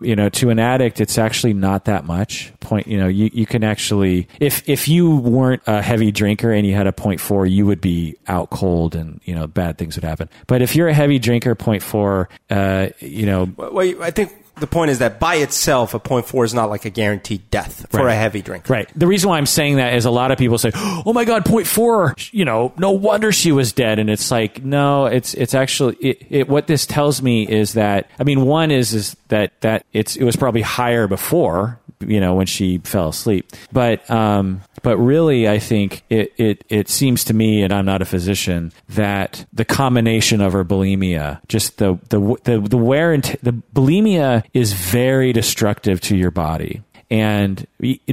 you 0.00 0.14
know, 0.14 0.28
to 0.28 0.50
an 0.50 0.58
addict, 0.58 1.00
it's 1.00 1.18
actually 1.18 1.52
not 1.52 1.86
that 1.86 2.04
much. 2.04 2.52
Point, 2.60 2.86
you 2.86 2.98
know, 2.98 3.08
you, 3.08 3.30
you 3.32 3.46
can 3.46 3.64
actually, 3.64 4.28
if 4.40 4.68
if 4.68 4.88
you 4.88 5.16
weren't 5.16 5.62
a 5.66 5.82
heavy 5.82 6.12
drinker 6.12 6.52
and 6.52 6.66
you 6.66 6.74
had 6.74 6.86
a 6.86 6.92
point 6.92 7.20
four, 7.20 7.46
you 7.46 7.66
would 7.66 7.80
be 7.80 8.16
out 8.28 8.50
cold, 8.50 8.94
and 8.94 9.20
you 9.24 9.34
know, 9.34 9.46
bad 9.46 9.78
things 9.78 9.96
would 9.96 10.04
happen. 10.04 10.28
But 10.46 10.62
if 10.62 10.76
you're 10.76 10.88
a 10.88 10.94
heavy 10.94 11.18
drinker, 11.18 11.54
point 11.54 11.82
four, 11.82 12.28
uh, 12.50 12.88
you 13.00 13.26
know, 13.26 13.50
Well, 13.56 14.02
I 14.02 14.10
think 14.10 14.32
the 14.60 14.66
point 14.66 14.90
is 14.90 14.98
that 15.00 15.18
by 15.18 15.36
itself, 15.36 15.94
a 15.94 15.98
point 15.98 16.26
four 16.26 16.44
is 16.44 16.54
not 16.54 16.70
like 16.70 16.84
a 16.84 16.90
guaranteed 16.90 17.50
death 17.50 17.86
for 17.90 18.04
Right. 18.04 18.12
a 18.12 18.16
heavy 18.16 18.40
drinker. 18.42 18.72
Right. 18.72 18.88
The 18.96 19.06
reason 19.06 19.28
why 19.30 19.38
I'm 19.38 19.46
saying 19.46 19.76
that 19.76 19.94
is 19.94 20.04
a 20.04 20.10
lot 20.10 20.30
of 20.30 20.38
people 20.38 20.58
say, 20.58 20.70
"Oh 20.74 21.12
my 21.12 21.24
God, 21.24 21.44
point 21.44 21.66
four. 21.66 22.14
You 22.30 22.44
know, 22.44 22.72
no 22.78 22.90
wonder 22.92 23.32
she 23.32 23.52
was 23.52 23.72
dead." 23.72 23.98
And 23.98 24.08
it's 24.08 24.30
like, 24.30 24.64
no, 24.64 25.06
it's 25.06 25.34
it's 25.34 25.54
actually 25.54 25.96
it, 26.00 26.26
it. 26.30 26.48
What 26.48 26.66
this 26.66 26.86
tells 26.86 27.20
me 27.22 27.46
is 27.48 27.74
that 27.74 28.08
I 28.18 28.24
mean, 28.24 28.42
one 28.46 28.70
is 28.70 28.94
is 28.94 29.16
that 29.28 29.52
that 29.62 29.84
it's 29.92 30.16
it 30.16 30.24
was 30.24 30.36
probably 30.36 30.62
higher 30.62 31.06
before, 31.08 31.80
you 32.00 32.20
know, 32.20 32.34
when 32.34 32.46
she 32.46 32.78
fell 32.78 33.08
asleep. 33.08 33.50
But 33.72 34.08
um, 34.10 34.62
but 34.82 34.96
really, 34.98 35.48
I 35.48 35.58
think 35.58 36.02
it 36.10 36.32
it 36.36 36.64
it 36.68 36.88
seems 36.88 37.24
to 37.24 37.34
me, 37.34 37.62
and 37.62 37.72
I'm 37.72 37.86
not 37.86 38.02
a 38.02 38.04
physician, 38.04 38.72
that 38.90 39.46
the 39.52 39.64
combination 39.64 40.40
of 40.40 40.52
her 40.52 40.64
bulimia, 40.64 41.40
just 41.48 41.78
the 41.78 41.98
the 42.08 42.36
the, 42.44 42.60
the 42.60 42.76
wear 42.76 43.12
and 43.12 43.24
t- 43.24 43.38
the 43.42 43.52
bulimia 43.52 44.44
is 44.52 44.72
very 44.72 45.32
destructive 45.32 46.00
to 46.02 46.16
your 46.16 46.30
body 46.30 46.82
and 47.10 47.66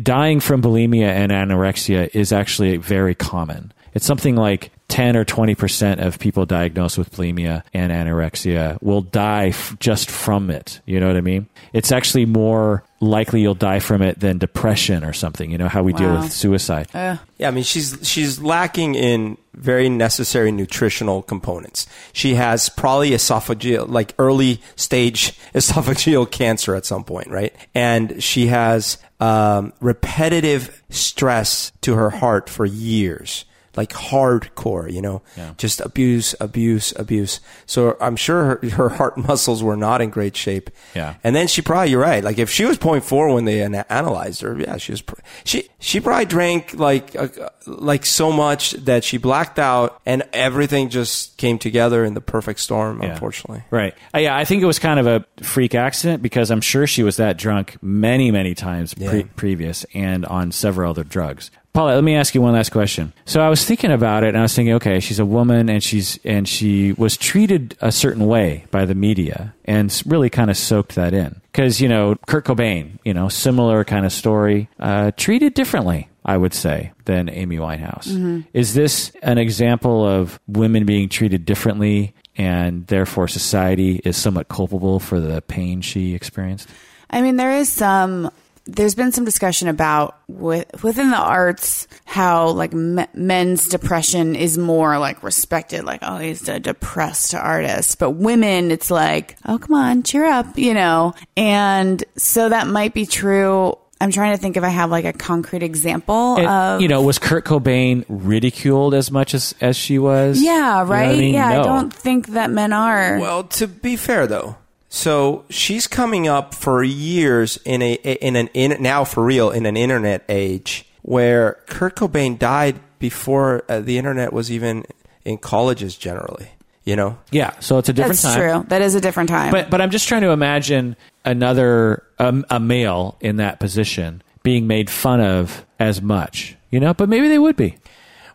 dying 0.04 0.40
from 0.40 0.62
bulimia 0.62 1.08
and 1.08 1.32
anorexia 1.32 2.10
is 2.14 2.32
actually 2.32 2.78
very 2.78 3.16
common. 3.16 3.72
It's 3.94 4.06
something 4.06 4.36
like 4.36 4.72
10 4.92 5.16
or 5.16 5.24
20% 5.24 6.06
of 6.06 6.20
people 6.20 6.46
diagnosed 6.46 6.98
with 6.98 7.14
bulimia 7.14 7.64
and 7.74 7.94
anorexia 7.94 8.78
will 8.82 9.02
die 9.02 9.48
f- 9.48 9.74
just 9.80 10.12
from 10.12 10.52
it. 10.52 10.82
You 10.86 11.00
know 11.00 11.08
what 11.08 11.16
I 11.16 11.22
mean? 11.22 11.48
It's 11.72 11.94
actually 11.94 12.26
more 12.26 12.84
likely 13.00 13.42
you'll 13.42 13.56
die 13.56 13.80
from 13.80 14.02
it 14.02 14.20
than 14.20 14.38
depression 14.38 15.06
or 15.06 15.14
something. 15.14 15.50
You 15.50 15.58
know 15.58 15.70
how 15.70 15.82
we 15.82 15.94
deal 15.94 16.20
with 16.20 16.34
suicide. 16.34 16.90
Yeah, 16.94 17.20
I 17.40 17.52
mean 17.52 17.64
she's 17.64 17.98
she's 18.04 18.42
lacking 18.42 18.96
in 18.96 19.38
very 19.54 19.88
necessary 19.88 20.52
nutritional 20.52 21.22
components. 21.22 21.88
She 22.12 22.36
has 22.36 22.68
probably 22.68 23.12
esophageal 23.12 23.88
like 23.88 24.14
early 24.20 24.62
stage 24.76 25.32
esophageal 25.56 26.30
cancer 26.30 26.76
at 26.76 26.86
some 26.86 27.06
point, 27.06 27.30
right? 27.30 27.56
And 27.74 28.22
she 28.22 28.48
has 28.48 28.98
um, 29.22 29.72
repetitive 29.80 30.84
stress 30.90 31.72
to 31.82 31.96
her 31.96 32.10
heart 32.10 32.50
for 32.50 32.66
years. 32.66 33.46
Like 33.78 33.92
hardcore, 33.92 34.92
you 34.92 35.02
know, 35.02 35.22
Yeah. 35.38 35.54
just 35.58 35.80
abuse, 35.82 36.36
abuse, 36.42 36.94
abuse. 36.98 37.40
So 37.66 37.96
I'm 38.02 38.16
sure 38.16 38.60
her, 38.62 38.70
her 38.72 38.90
heart 38.90 39.18
muscles 39.28 39.64
were 39.64 39.78
not 39.78 40.02
in 40.02 40.10
great 40.10 40.36
shape. 40.36 40.70
Yeah. 40.94 41.16
And 41.24 41.36
then 41.36 41.48
she 41.48 41.62
probably, 41.62 41.92
you're 41.92 42.02
right. 42.02 42.24
Like 42.24 42.38
if 42.38 42.50
she 42.50 42.66
was 42.66 42.78
0.4 42.78 43.34
when 43.34 43.46
they 43.46 43.62
ana- 43.64 43.86
analyzed 43.90 44.42
her, 44.42 44.60
yeah, 44.60 44.76
she 44.78 44.92
was, 44.92 45.02
pr- 45.02 45.22
she, 45.46 45.70
she 45.80 46.00
probably 46.02 46.26
drank 46.26 46.74
like, 46.74 47.16
uh, 47.16 47.28
like 47.66 48.06
so 48.06 48.32
much 48.32 48.72
that 48.72 49.04
she 49.06 49.18
blacked 49.18 49.58
out 49.60 50.02
and 50.06 50.24
everything 50.34 50.90
just 50.90 51.38
came 51.38 51.58
together 51.58 52.04
in 52.04 52.14
the 52.14 52.22
perfect 52.22 52.60
storm, 52.60 53.02
Yeah. 53.02 53.14
unfortunately. 53.14 53.64
Right. 53.72 53.94
Uh, 54.14 54.20
yeah, 54.20 54.36
I 54.36 54.44
think 54.44 54.62
it 54.62 54.66
was 54.66 54.80
kind 54.80 55.00
of 55.00 55.08
a 55.08 55.26
freak 55.44 55.76
accident 55.76 56.22
because 56.22 56.52
I'm 56.52 56.62
sure 56.62 56.86
she 56.88 57.04
was 57.04 57.16
that 57.18 57.38
drunk 57.38 57.78
many, 57.82 58.32
many 58.32 58.54
times 58.54 58.94
pre- 58.94 59.20
Yeah. 59.20 59.24
previous 59.38 59.86
and 59.94 60.26
on 60.26 60.52
several 60.52 60.90
other 60.92 61.04
drugs. 61.06 61.52
Paula, 61.74 61.96
let 61.96 62.04
me 62.04 62.16
ask 62.16 62.36
you 62.36 62.42
one 62.42 62.54
last 62.54 62.72
question. 62.72 63.14
So 63.26 63.42
I 63.42 63.48
was 63.48 63.64
thinking 63.64 63.92
about 63.92 64.24
it 64.24 64.30
and 64.30 64.38
I 64.38 64.42
was 64.42 64.54
thinking, 64.54 64.74
okay, 64.76 65.00
she's 65.00 65.20
a 65.20 65.26
woman 65.26 65.70
and 65.70 65.82
she's 65.82 66.20
and 66.26 66.48
she 66.48 66.92
was 66.94 67.16
treated 67.16 67.78
a 67.80 67.92
certain 67.92 68.28
way 68.28 68.66
by 68.72 68.86
the 68.86 68.96
media 68.96 69.54
and 69.64 70.02
really 70.06 70.30
kind 70.30 70.50
of 70.50 70.58
soaked 70.58 70.96
that 70.96 71.14
in. 71.14 71.40
Cuz 71.54 71.80
you 71.80 71.88
know, 71.88 72.16
Kurt 72.28 72.46
Cobain, 72.46 73.00
you 73.06 73.14
know, 73.14 73.30
similar 73.30 73.86
kind 73.86 74.06
of 74.06 74.12
story, 74.12 74.70
uh, 74.80 75.12
treated 75.16 75.54
differently. 75.54 76.10
I 76.24 76.38
would 76.38 76.54
say 76.54 76.92
than 77.06 77.30
Amy 77.30 77.58
Winehouse. 77.58 78.46
Is 78.54 78.76
this 78.76 79.12
an 79.24 79.40
example 79.40 80.06
of 80.06 80.40
women 80.48 80.86
being 80.86 81.10
treated 81.10 81.46
differently 81.46 82.14
and 82.38 82.86
therefore 82.88 83.28
society 83.28 84.02
is 84.06 84.18
somewhat 84.18 84.48
culpable 84.48 85.00
for 85.00 85.20
the 85.20 85.42
pain 85.42 85.82
she 85.82 86.14
experienced? 86.14 86.70
I 87.10 87.22
mean, 87.22 87.38
there 87.38 87.52
is 87.52 87.70
some. 87.70 88.30
There's 88.66 88.96
been 88.96 89.12
some 89.12 89.26
discussion 89.26 89.68
about 89.68 90.18
with, 90.28 90.84
within 90.84 91.10
the 91.10 91.18
arts 91.18 91.88
how 92.06 92.50
like 92.50 92.74
me, 92.74 93.06
men's 93.14 93.68
depression 93.68 94.36
is 94.36 94.58
more 94.58 95.00
like 95.00 95.24
respected, 95.24 95.84
like 95.84 96.00
oh 96.04 96.18
he's 96.18 96.48
a 96.48 96.60
depressed 96.60 97.34
artist, 97.34 97.98
but 98.00 98.12
women 98.12 98.72
it's 98.72 98.92
like 98.92 99.38
oh 99.46 99.58
come 99.58 99.76
on 99.76 100.04
cheer 100.04 100.26
up, 100.26 100.58
you 100.58 100.74
know, 100.74 101.14
and 101.36 102.04
so 102.18 102.50
that 102.50 102.68
might 102.68 102.94
be 102.94 103.06
true. 103.06 103.78
I'm 104.00 104.12
trying 104.12 104.36
to 104.36 104.42
think 104.42 104.58
if 104.58 104.64
I 104.64 104.70
have 104.70 104.90
like 104.90 105.06
a 105.06 105.14
concrete 105.14 105.62
example 105.62 106.38
And, 106.38 106.48
of 106.48 106.82
you 106.82 106.88
know, 106.88 107.04
was 107.04 107.20
Kurt 107.20 107.46
Cobain 107.46 108.04
ridiculed 108.10 108.96
as 108.96 109.12
much 109.12 109.36
as, 109.36 109.54
as 109.62 109.78
she 109.78 110.00
was? 110.00 110.40
You 110.42 110.48
know 110.48 110.54
yeah 110.54 110.84
right 110.88 111.16
I 111.16 111.20
mean? 111.20 111.34
yeah 111.34 111.62
I 111.62 111.64
don't 111.64 111.94
think 111.94 112.28
that 112.30 112.50
men 112.50 112.74
are 112.74 113.20
Well, 113.20 113.44
to 113.44 113.68
be 113.68 113.96
fair 113.96 114.26
though, 114.28 114.56
so 114.94 115.46
she's 115.50 115.88
coming 115.88 116.28
up 116.28 116.54
for 116.54 116.84
years 116.84 117.58
in 117.64 117.82
a 117.82 117.94
in 117.94 118.36
an 118.36 118.50
in 118.54 118.76
now 118.84 119.06
for 119.06 119.24
real 119.24 119.50
in 119.50 119.66
an 119.66 119.78
internet 119.78 120.22
age 120.28 120.86
where 121.02 121.54
Kurt 121.68 121.96
Cobain 121.96 122.38
died 122.38 122.76
before 123.00 123.64
uh, 123.70 123.80
the 123.80 123.98
internet 123.98 124.34
was 124.34 124.52
even 124.52 124.84
in 125.24 125.38
colleges 125.38 125.96
generally. 125.96 126.50
You 126.84 126.96
know, 126.96 127.18
Yeah, 127.32 127.52
so 127.60 127.78
it's 127.78 127.90
a 127.90 127.94
different 127.94 128.20
that's 128.20 128.36
time. 128.36 128.60
true 128.60 128.66
that 128.70 128.82
is 128.82 128.96
a 128.96 129.00
different 129.02 129.30
time 129.30 129.52
But 129.52 129.70
but 129.70 129.80
I'm 129.82 129.92
just 129.92 130.08
trying 130.10 130.24
to 130.24 130.32
imagine 130.32 130.98
another 131.24 132.04
um, 132.20 132.44
a 132.50 132.60
male 132.60 133.18
in 133.22 133.38
that 133.38 133.60
position 133.60 134.22
being 134.44 134.68
made 134.68 134.90
fun 134.90 135.22
of 135.22 135.66
as 135.80 136.02
much, 136.02 136.58
you 136.70 136.80
know. 136.82 136.94
But 136.94 137.08
maybe 137.08 137.28
they 137.30 137.40
would 137.40 137.56
be. 137.56 137.78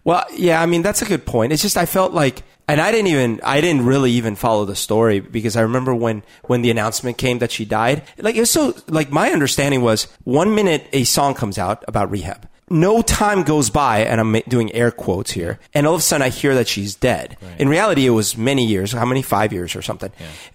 Well, 0.05 0.25
yeah, 0.33 0.63
I 0.63 0.67
mean 0.67 0.81
that's 0.83 1.03
a 1.03 1.05
good 1.05 1.27
point. 1.27 1.53
It's 1.53 1.61
just 1.61 1.77
I 1.77 1.85
felt 1.87 2.13
like, 2.15 2.45
and 2.69 2.81
I 2.81 2.91
didn't 2.91 3.09
even, 3.09 3.41
I 3.45 3.61
didn't 3.61 3.87
really 3.87 4.13
even 4.13 4.35
follow 4.35 4.65
the 4.65 4.77
story 4.77 5.21
because 5.21 5.57
I 5.57 5.63
remember 5.63 5.95
when 5.95 6.23
when 6.45 6.63
the 6.63 6.71
announcement 6.71 7.19
came 7.19 7.39
that 7.39 7.51
she 7.53 7.65
died. 7.65 8.03
Like 8.19 8.35
it 8.37 8.41
was 8.41 8.51
so, 8.51 8.75
like 8.89 9.11
my 9.11 9.31
understanding 9.31 9.83
was 9.83 10.05
one 10.25 10.55
minute 10.55 10.87
a 10.93 11.05
song 11.05 11.35
comes 11.35 11.59
out 11.59 11.85
about 11.87 12.11
rehab. 12.11 12.49
No 12.69 13.01
time 13.01 13.45
goes 13.45 13.71
by, 13.71 14.01
and 14.01 14.21
I'm 14.21 14.33
doing 14.49 14.73
air 14.73 14.91
quotes 14.91 15.31
here, 15.31 15.61
and 15.73 15.87
all 15.87 15.95
of 15.95 16.01
a 16.01 16.03
sudden 16.03 16.25
I 16.25 16.31
hear 16.31 16.57
that 16.57 16.67
she's 16.67 16.97
dead. 16.97 17.37
In 17.61 17.69
reality, 17.69 18.05
it 18.07 18.11
was 18.11 18.37
many 18.37 18.67
years. 18.67 18.91
How 18.91 19.07
many? 19.07 19.23
Five 19.23 19.53
years 19.53 19.77
or 19.77 19.83
something. 19.83 20.11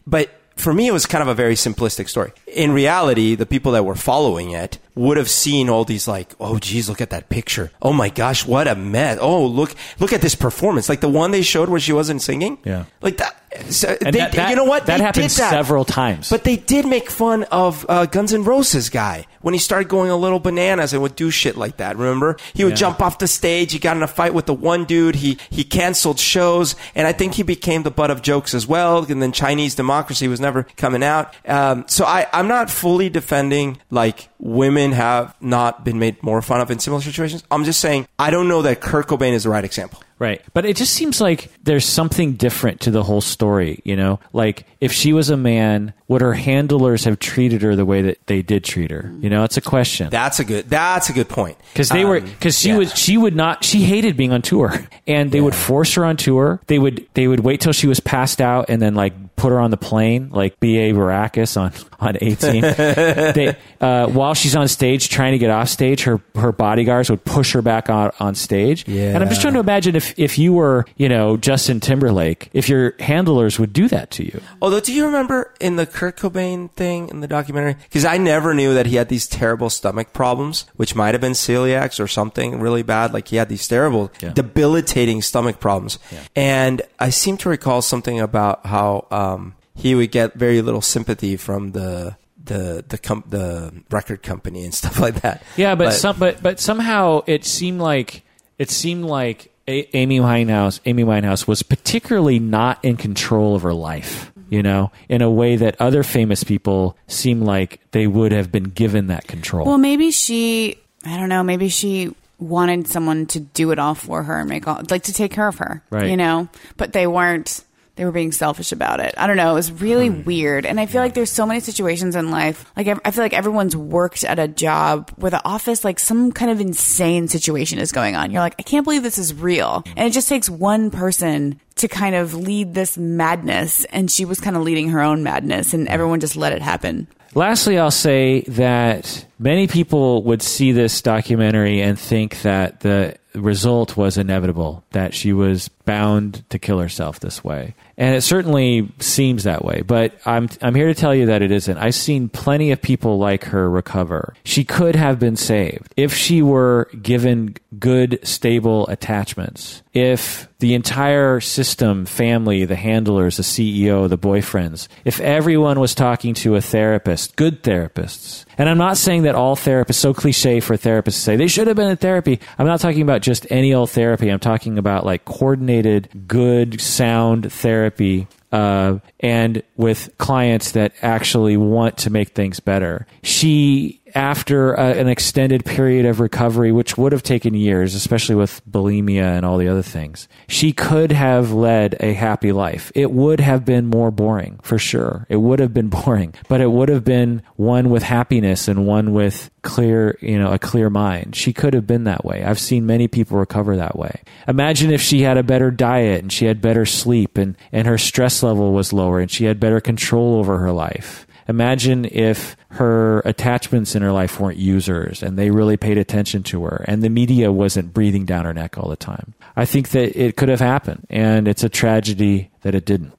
But 0.06 0.30
for 0.58 0.74
me, 0.74 0.88
it 0.88 0.92
was 0.92 1.06
kind 1.06 1.22
of 1.22 1.30
a 1.30 1.34
very 1.34 1.56
simplistic 1.56 2.10
story. 2.10 2.34
In 2.48 2.74
reality, 2.74 3.36
the 3.36 3.46
people 3.46 3.72
that 3.72 3.86
were 3.86 3.96
following 3.96 4.52
it 4.52 4.78
would 4.96 5.18
have 5.18 5.30
seen 5.30 5.70
all 5.70 5.86
these 5.86 6.08
like, 6.08 6.34
oh 6.40 6.60
geez, 6.60 6.90
look 6.90 7.02
at 7.02 7.12
that 7.12 7.30
picture. 7.30 7.72
Oh 7.82 7.94
my 7.94 8.10
gosh, 8.10 8.46
what 8.46 8.68
a 8.68 8.76
mess. 8.76 9.18
Oh 9.22 9.46
look, 9.46 9.74
look 10.00 10.12
at 10.14 10.22
this 10.22 10.36
performance. 10.36 10.90
Like 10.90 11.02
the 11.02 11.10
one 11.10 11.32
they 11.32 11.42
showed 11.44 11.70
where 11.70 11.80
she 11.80 11.94
wasn't 11.94 12.22
singing. 12.22 12.58
Yeah. 12.66 12.86
Like 13.02 13.18
that. 13.18 13.38
So 13.70 13.88
they, 14.00 14.12
that- 14.12 14.32
that- 14.34 14.50
you 14.50 14.56
know 14.56 14.64
what? 14.64 14.86
that 14.86 14.98
They 14.98 15.04
happened 15.04 15.26
that. 15.26 15.50
several 15.50 15.84
times. 15.86 16.30
But 16.30 16.44
they 16.46 16.56
did 16.56 16.86
make 16.86 17.10
fun 17.10 17.44
of 17.46 17.86
uh, 17.90 18.06
Guns 18.06 18.34
N' 18.34 18.44
Roses 18.46 18.90
guy 18.90 19.26
when 19.42 19.54
he 19.54 19.60
started 19.60 19.90
going 19.90 20.10
a 20.10 20.16
little 20.16 20.40
bananas 20.40 20.94
and 20.94 21.02
would 21.02 21.16
do 21.18 21.30
shit 21.32 21.58
like 21.58 21.78
that. 21.78 21.98
Remember? 21.98 22.38
He 22.54 22.64
would 22.64 22.72
Yeah. 22.72 22.78
jump 22.78 23.02
off 23.02 23.20
the 23.20 23.28
stage. 23.28 23.74
He 23.74 23.80
got 23.80 23.98
in 23.98 24.04
a 24.04 24.08
fight 24.08 24.34
with 24.34 24.46
the 24.46 24.54
one 24.54 24.86
dude. 24.86 25.16
He 25.16 25.38
he 25.50 25.64
canceled 25.66 26.20
shows, 26.20 26.76
and 26.96 27.08
I 27.08 27.12
think 27.12 27.34
he 27.34 27.44
became 27.44 27.84
the 27.84 27.92
butt 27.92 28.10
of 28.12 28.22
jokes 28.22 28.54
as 28.54 28.68
well. 28.68 29.04
And 29.10 29.22
then 29.22 29.32
Chinese 29.34 29.76
democracy 29.76 30.28
was 30.30 30.40
never 30.40 30.64
coming 30.78 31.04
out. 31.04 31.34
Um, 31.48 31.84
so 31.88 32.06
I 32.06 32.28
I'm 32.32 32.48
not 32.48 32.70
fully 32.70 33.10
defending 33.10 33.80
like 33.90 34.30
women 34.42 34.92
have 34.92 35.36
not 35.40 35.86
been 35.86 36.00
made 36.00 36.22
more 36.24 36.42
fun 36.42 36.60
of 36.60 36.70
in 36.72 36.80
similar 36.80 37.02
situations. 37.02 37.44
I'm 37.52 37.64
just 37.64 37.80
saying 37.80 38.08
I 38.20 38.32
don't 38.32 38.48
know 38.48 38.64
that 38.64 38.82
Kurt 38.82 39.08
Cobain 39.08 39.34
is 39.34 39.44
the 39.44 39.50
right 39.50 39.64
example. 39.64 40.02
Right. 40.22 40.40
But 40.54 40.68
it 40.68 40.76
just 40.76 40.94
seems 40.94 41.20
like 41.20 41.50
there's 41.64 41.84
something 41.84 42.34
different 42.34 42.82
to 42.82 42.92
the 42.92 43.02
whole 43.02 43.22
story, 43.22 43.82
you 43.84 43.96
know? 43.96 44.20
Like 44.34 44.68
if 44.80 44.92
she 44.92 45.14
was 45.14 45.32
a 45.32 45.36
man, 45.36 45.96
would 46.08 46.22
her 46.22 46.34
handlers 46.34 47.06
have 47.06 47.18
treated 47.18 47.64
her 47.64 47.76
the 47.76 47.86
way 47.86 48.04
that 48.04 48.28
they 48.28 48.44
did 48.44 48.64
treat 48.64 48.92
her? 48.92 49.12
You 49.20 49.32
know, 49.32 49.44
it's 49.46 49.58
a 49.58 49.62
question. 49.62 50.12
That's 50.12 50.40
a 50.40 50.44
good. 50.44 50.70
That's 50.70 51.10
a 51.10 51.14
good 51.14 51.28
point. 51.28 51.58
Because 51.74 51.90
they 51.90 52.06
were, 52.06 52.18
Um, 52.18 52.26
because 52.26 52.60
she 52.60 52.70
yeah. 52.70 52.78
was, 52.78 52.94
she 52.96 53.18
would 53.18 53.36
not, 53.36 53.64
she 53.64 53.82
hated 53.82 54.16
being 54.16 54.32
on 54.32 54.44
tour, 54.44 54.72
and 55.08 55.32
they 55.32 55.42
would 55.42 55.56
force 55.56 55.96
her 55.96 56.06
on 56.06 56.18
tour. 56.18 56.62
They 56.68 56.78
would, 56.78 57.08
they 57.16 57.28
would 57.28 57.40
wait 57.40 57.62
till 57.62 57.74
she 57.74 57.88
was 57.88 58.00
passed 58.00 58.42
out, 58.42 58.66
and 58.70 58.80
then 58.80 58.94
like 58.94 59.14
put 59.38 59.52
her 59.52 59.60
on 59.60 59.72
the 59.72 59.78
plane, 59.78 60.30
like 60.30 60.60
B.A. 60.60 60.94
Baracus 60.94 61.60
on 61.60 61.74
on 62.00 62.16
A-Team. 62.22 62.62
they, 63.34 63.56
uh, 63.80 64.08
while 64.08 64.36
she's 64.36 64.56
on 64.56 64.68
stage 64.68 65.10
trying 65.10 65.32
to 65.32 65.40
get 65.40 65.50
off 65.50 65.70
stage, 65.70 66.04
her 66.04 66.22
her 66.36 66.52
bodyguards 66.52 67.10
would 67.10 67.24
push 67.26 67.54
her 67.54 67.62
back 67.64 67.90
on 67.90 68.12
on 68.20 68.36
stage. 68.36 68.88
Yeah. 68.88 69.14
And 69.16 69.24
I'm 69.24 69.30
just 69.30 69.42
trying 69.42 69.56
to 69.56 69.60
imagine 69.60 69.96
if 69.96 70.11
if 70.18 70.38
you 70.38 70.54
were, 70.54 70.86
you 70.98 71.08
know, 71.10 71.38
Justin 71.38 71.80
Timberlake, 71.80 72.50
if 72.54 72.70
your 72.70 72.94
handlers 73.00 73.60
would 73.60 73.74
do 73.74 73.88
that 73.90 74.12
to 74.12 74.26
you. 74.26 74.42
Although, 74.62 74.80
do 74.80 74.94
you 74.94 75.06
remember 75.06 75.54
in 75.60 75.76
the 75.76 75.86
Kurt 75.86 76.18
Cobain 76.18 76.72
thing 76.72 77.10
in 77.10 77.20
the 77.22 77.28
documentary? 77.28 77.76
Because 77.84 78.06
I 78.06 78.18
never 78.18 78.54
knew 78.54 78.74
that 78.74 78.86
he 78.86 78.96
had 78.96 79.10
these 79.10 79.28
terrible 79.28 79.70
stomach 79.70 80.14
problems, 80.14 80.66
which 80.76 80.96
might 80.96 81.14
have 81.14 81.22
been 81.22 81.34
celiacs 81.34 82.00
or 82.00 82.08
something 82.08 82.60
really 82.60 82.84
bad. 82.84 83.14
Like 83.14 83.28
he 83.30 83.36
had 83.38 83.50
these 83.50 83.68
terrible, 83.68 84.12
Yeah. 84.22 84.34
debilitating 84.34 85.22
stomach 85.22 85.60
problems. 85.60 86.00
And 86.36 86.82
I 87.00 87.10
seem 87.10 87.38
to 87.38 87.50
recall 87.50 87.82
something 87.82 88.20
about 88.20 88.66
how 88.66 89.08
um, 89.12 89.56
he 89.76 89.96
would 89.96 90.12
get 90.12 90.34
very 90.36 90.62
little 90.62 90.82
sympathy 90.82 91.38
from 91.38 91.72
the 91.72 92.16
the 92.44 92.84
the 92.88 92.98
com- 92.98 93.24
the 93.30 93.72
record 93.92 94.24
company 94.24 94.64
and 94.66 94.74
stuff 94.82 95.00
like 95.00 95.22
that. 95.22 95.44
Yeah, 95.58 95.76
but, 95.76 95.92
some 95.94 96.18
but 96.18 96.42
but 96.42 96.60
somehow 96.60 97.22
it 97.28 97.46
seemed 97.46 97.80
like 97.82 98.24
it 98.58 98.70
seemed 98.72 99.06
like 99.06 99.51
a- 99.68 99.96
Amy 99.96 100.20
Winehouse 100.20 100.80
Amy 100.86 101.04
Winehouse 101.04 101.48
was 101.48 101.64
particularly 101.64 102.40
not 102.40 102.84
in 102.84 102.98
control 102.98 103.56
of 103.56 103.62
her 103.64 103.74
life. 103.74 104.32
You 104.50 104.62
know, 104.62 104.92
in 105.08 105.22
a 105.22 105.30
way 105.32 105.56
that 105.56 105.80
other 105.80 106.04
famous 106.04 106.44
people 106.44 106.98
seem 107.08 107.40
like 107.42 107.80
they 107.92 108.06
would 108.06 108.34
have 108.34 108.52
been 108.52 108.66
given 108.66 109.08
that 109.08 109.26
control. 109.26 109.66
Well, 109.66 109.78
maybe 109.78 110.12
she, 110.12 110.76
I 111.06 111.16
don't 111.16 111.30
know, 111.30 111.42
maybe 111.42 111.70
she 111.70 112.14
wanted 112.38 112.86
someone 112.90 113.28
to 113.28 113.40
do 113.40 113.72
it 113.72 113.80
all 113.80 113.96
for 113.96 114.24
her 114.24 114.40
and 114.42 114.50
make 114.50 114.68
all, 114.68 114.82
like 114.90 115.04
to 115.04 115.14
take 115.14 115.32
care 115.32 115.48
of 115.48 115.58
her, 115.60 115.82
Right. 115.90 116.10
you 116.10 116.18
know, 116.18 116.50
but 116.76 116.92
they 116.92 117.08
weren't, 117.08 117.64
they 117.96 118.06
were 118.06 118.12
being 118.12 118.32
selfish 118.32 118.72
about 118.72 119.00
it. 119.00 119.14
I 119.18 119.28
don't 119.28 119.38
know. 119.38 119.52
It 119.52 119.56
was 119.56 119.72
really 119.72 120.08
hmm. 120.08 120.24
weird. 120.24 120.66
And 120.66 120.80
I 120.80 120.86
feel 120.86 121.02
like 121.02 121.14
there's 121.14 121.32
so 121.32 121.46
many 121.46 121.60
situations 121.60 122.16
in 122.16 122.32
life. 122.32 122.66
Like, 122.76 122.88
I 122.88 122.96
I 123.06 123.12
feel 123.12 123.24
like 123.24 123.34
everyone's 123.34 123.76
worked 123.76 124.24
at 124.24 124.40
a 124.40 124.48
job 124.48 125.12
where 125.18 125.32
the 125.32 125.44
office, 125.46 125.84
like 125.84 126.00
some 126.00 126.32
kind 126.32 126.52
of 126.52 126.60
insane 126.60 127.28
situation 127.28 127.80
is 127.80 127.92
going 127.92 128.16
on. 128.16 128.32
You're 128.32 128.42
like, 128.42 128.56
I 128.60 128.64
can't 128.64 128.84
believe 128.84 129.04
this 129.04 129.18
is 129.18 129.34
real. 129.34 129.82
Hmm. 129.82 129.94
And 129.98 130.08
it 130.08 130.12
just 130.12 130.30
takes 130.30 130.50
one 130.50 130.92
person 130.92 131.60
to 131.76 131.88
kind 131.88 132.16
of 132.16 132.34
lead 132.34 132.74
this 132.74 132.98
madness. 132.98 133.86
And 133.86 134.10
she 134.10 134.26
was 134.26 134.40
kind 134.40 134.56
of 134.56 134.64
leading 134.64 134.90
her 134.90 135.02
own 135.02 135.24
madness 135.24 135.74
and 135.74 135.88
hmm. 135.88 135.94
everyone 135.94 136.20
just 136.20 136.36
let 136.36 136.54
it 136.54 136.62
happen. 136.62 137.08
Lastly, 137.34 137.78
I'll 137.80 137.92
say 137.92 138.42
that 138.42 139.26
many 139.42 139.68
people 139.68 140.24
would 140.24 140.42
see 140.42 140.72
this 140.72 141.02
documentary 141.02 141.82
and 141.82 142.00
think 142.00 142.44
that 142.44 142.82
the 142.82 143.18
result 143.34 143.96
was 143.98 144.18
inevitable, 144.18 144.84
that 144.92 145.14
she 145.14 145.34
was 145.34 145.70
bound 145.86 146.48
to 146.50 146.60
kill 146.60 146.80
herself 146.80 147.20
this 147.20 147.44
way. 147.44 147.76
And 147.98 148.16
it 148.16 148.22
certainly 148.22 148.92
seems 149.00 149.44
that 149.44 149.64
way, 149.64 149.82
but 149.82 150.14
I'm, 150.26 150.50
I'm 150.62 150.76
here 150.76 150.88
to 150.88 150.96
tell 150.96 151.14
you 151.14 151.28
that 151.28 151.42
it 151.42 151.52
isn't. 151.52 151.78
I've 151.78 151.96
seen 151.96 152.30
plenty 152.30 152.72
of 152.72 152.82
people 152.82 153.20
like 153.20 153.46
her 153.46 153.70
recover. 153.70 154.34
She 154.44 154.64
could 154.64 154.96
have 154.96 155.20
been 155.20 155.36
saved 155.36 155.94
if 155.96 156.14
she 156.14 156.42
were 156.42 156.90
given 157.02 157.56
good, 157.80 158.20
stable 158.24 158.88
attachments. 158.88 159.82
If 159.94 160.48
the 160.60 160.74
entire 160.74 161.40
system, 161.40 162.06
family, 162.06 162.66
the 162.66 162.76
handlers, 162.76 163.38
the 163.38 163.44
CEO, 163.44 164.08
the 164.08 164.18
boyfriends, 164.18 164.88
if 165.06 165.20
everyone 165.20 165.80
was 165.80 165.96
talking 165.96 166.34
to 166.36 166.56
a 166.56 166.62
therapist, 166.62 167.36
good 167.36 167.64
therapists, 167.64 168.46
and 168.62 168.70
I'm 168.70 168.78
not 168.78 168.96
saying 168.96 169.24
that 169.24 169.34
all 169.34 169.56
therapists, 169.56 169.96
so 169.96 170.14
cliche 170.14 170.60
for 170.60 170.78
therapists 170.78 171.04
to 171.04 171.12
say 171.14 171.36
they 171.36 171.48
should 171.48 171.66
have 171.66 171.76
been 171.76 171.90
in 171.90 171.98
therapy. 171.98 172.40
I'm 172.60 172.68
not 172.68 172.80
talking 172.80 173.02
about 173.02 173.24
just 173.24 173.48
any 173.50 173.74
old 173.74 173.90
therapy. 173.90 174.30
I'm 174.30 174.40
talking 174.40 174.78
about 174.78 175.04
like 175.04 175.26
coordinated, 175.26 176.28
good, 176.28 176.80
sound 176.80 177.52
therapy 177.52 178.28
uh, 178.52 179.00
and 179.20 179.64
with 179.78 180.16
clients 180.20 180.74
that 180.74 180.94
actually 181.02 181.58
want 181.58 181.98
to 181.98 182.12
make 182.12 182.30
things 182.30 182.60
better. 182.60 183.08
She, 183.24 184.01
after 184.16 184.74
a, 184.74 184.94
an 184.94 185.08
extended 185.08 185.66
period 185.66 186.06
of 186.06 186.20
recovery, 186.20 186.72
which 186.72 186.98
would 186.98 187.12
have 187.12 187.24
taken 187.24 187.54
years, 187.54 187.96
especially 187.96 188.36
with 188.36 188.62
bulimia 188.70 189.38
and 189.38 189.46
all 189.46 189.58
the 189.58 189.68
other 189.68 189.82
things, 189.82 190.28
she 190.48 190.74
could 190.74 191.12
have 191.12 191.52
led 191.52 191.96
a 192.00 192.14
happy 192.14 192.52
life. 192.52 192.92
It 192.96 193.12
would 193.12 193.40
have 193.40 193.66
been 193.66 193.88
more 193.88 194.12
boring, 194.12 194.60
for 194.64 194.78
sure. 194.78 195.26
It 195.30 195.38
would 195.38 195.60
have 195.60 195.74
been 195.74 195.90
boring, 195.90 196.34
but 196.48 196.62
it 196.62 196.72
would 196.72 196.90
have 196.90 197.04
been 197.04 197.42
one 197.56 197.90
with 197.90 198.04
happiness 198.04 198.68
and 198.68 198.86
one 198.86 199.14
with 199.14 199.50
clear, 199.62 200.18
you 200.22 200.38
know, 200.38 200.52
a 200.52 200.60
clear 200.60 200.90
mind. 200.90 201.36
She 201.36 201.54
could 201.54 201.74
have 201.74 201.88
been 201.88 202.06
that 202.06 202.26
way. 202.26 202.44
I've 202.44 202.60
seen 202.60 202.86
many 202.86 203.08
people 203.08 203.38
recover 203.38 203.78
that 203.78 203.96
way. 203.98 204.22
Imagine 204.48 204.92
if 204.92 205.02
she 205.02 205.22
had 205.22 205.38
a 205.38 205.44
better 205.44 205.72
diet 205.72 206.22
and 206.22 206.32
she 206.32 206.46
had 206.46 206.62
better 206.62 206.86
sleep 206.86 207.38
and, 207.38 207.56
and 207.72 207.88
her 207.88 207.98
stress 207.98 208.44
level 208.44 208.74
was 208.74 208.94
lower 208.94 209.20
and 209.20 209.30
she 209.30 209.46
had 209.46 209.60
better 209.60 209.80
control 209.80 210.40
over 210.40 210.58
her 210.58 210.72
life. 210.72 211.28
Imagine 211.48 212.06
if 212.06 212.56
her 212.70 213.20
attachments 213.22 213.96
in 213.96 214.02
her 214.02 214.12
life 214.12 214.40
weren't 214.40 214.58
users 214.58 215.24
and 215.24 215.38
they 215.38 215.52
really 215.52 215.78
paid 215.78 215.98
attention 215.98 216.44
to 216.44 216.64
her 216.66 216.86
and 216.88 217.02
the 217.02 217.10
media 217.10 217.52
wasn't 217.52 217.94
breathing 217.94 218.26
down 218.26 218.46
her 218.46 218.54
neck 218.54 218.78
all 218.78 218.90
the 218.90 218.96
time. 218.96 219.34
I 219.56 219.66
think 219.66 219.90
that 219.90 220.18
it 220.20 220.38
could 220.38 220.50
have 220.50 220.60
happened 220.62 221.06
and 221.10 221.48
it's 221.48 221.64
a 221.64 221.70
tragedy 221.70 222.52
that 222.62 222.76
it 222.76 222.86
didn't. 222.86 223.14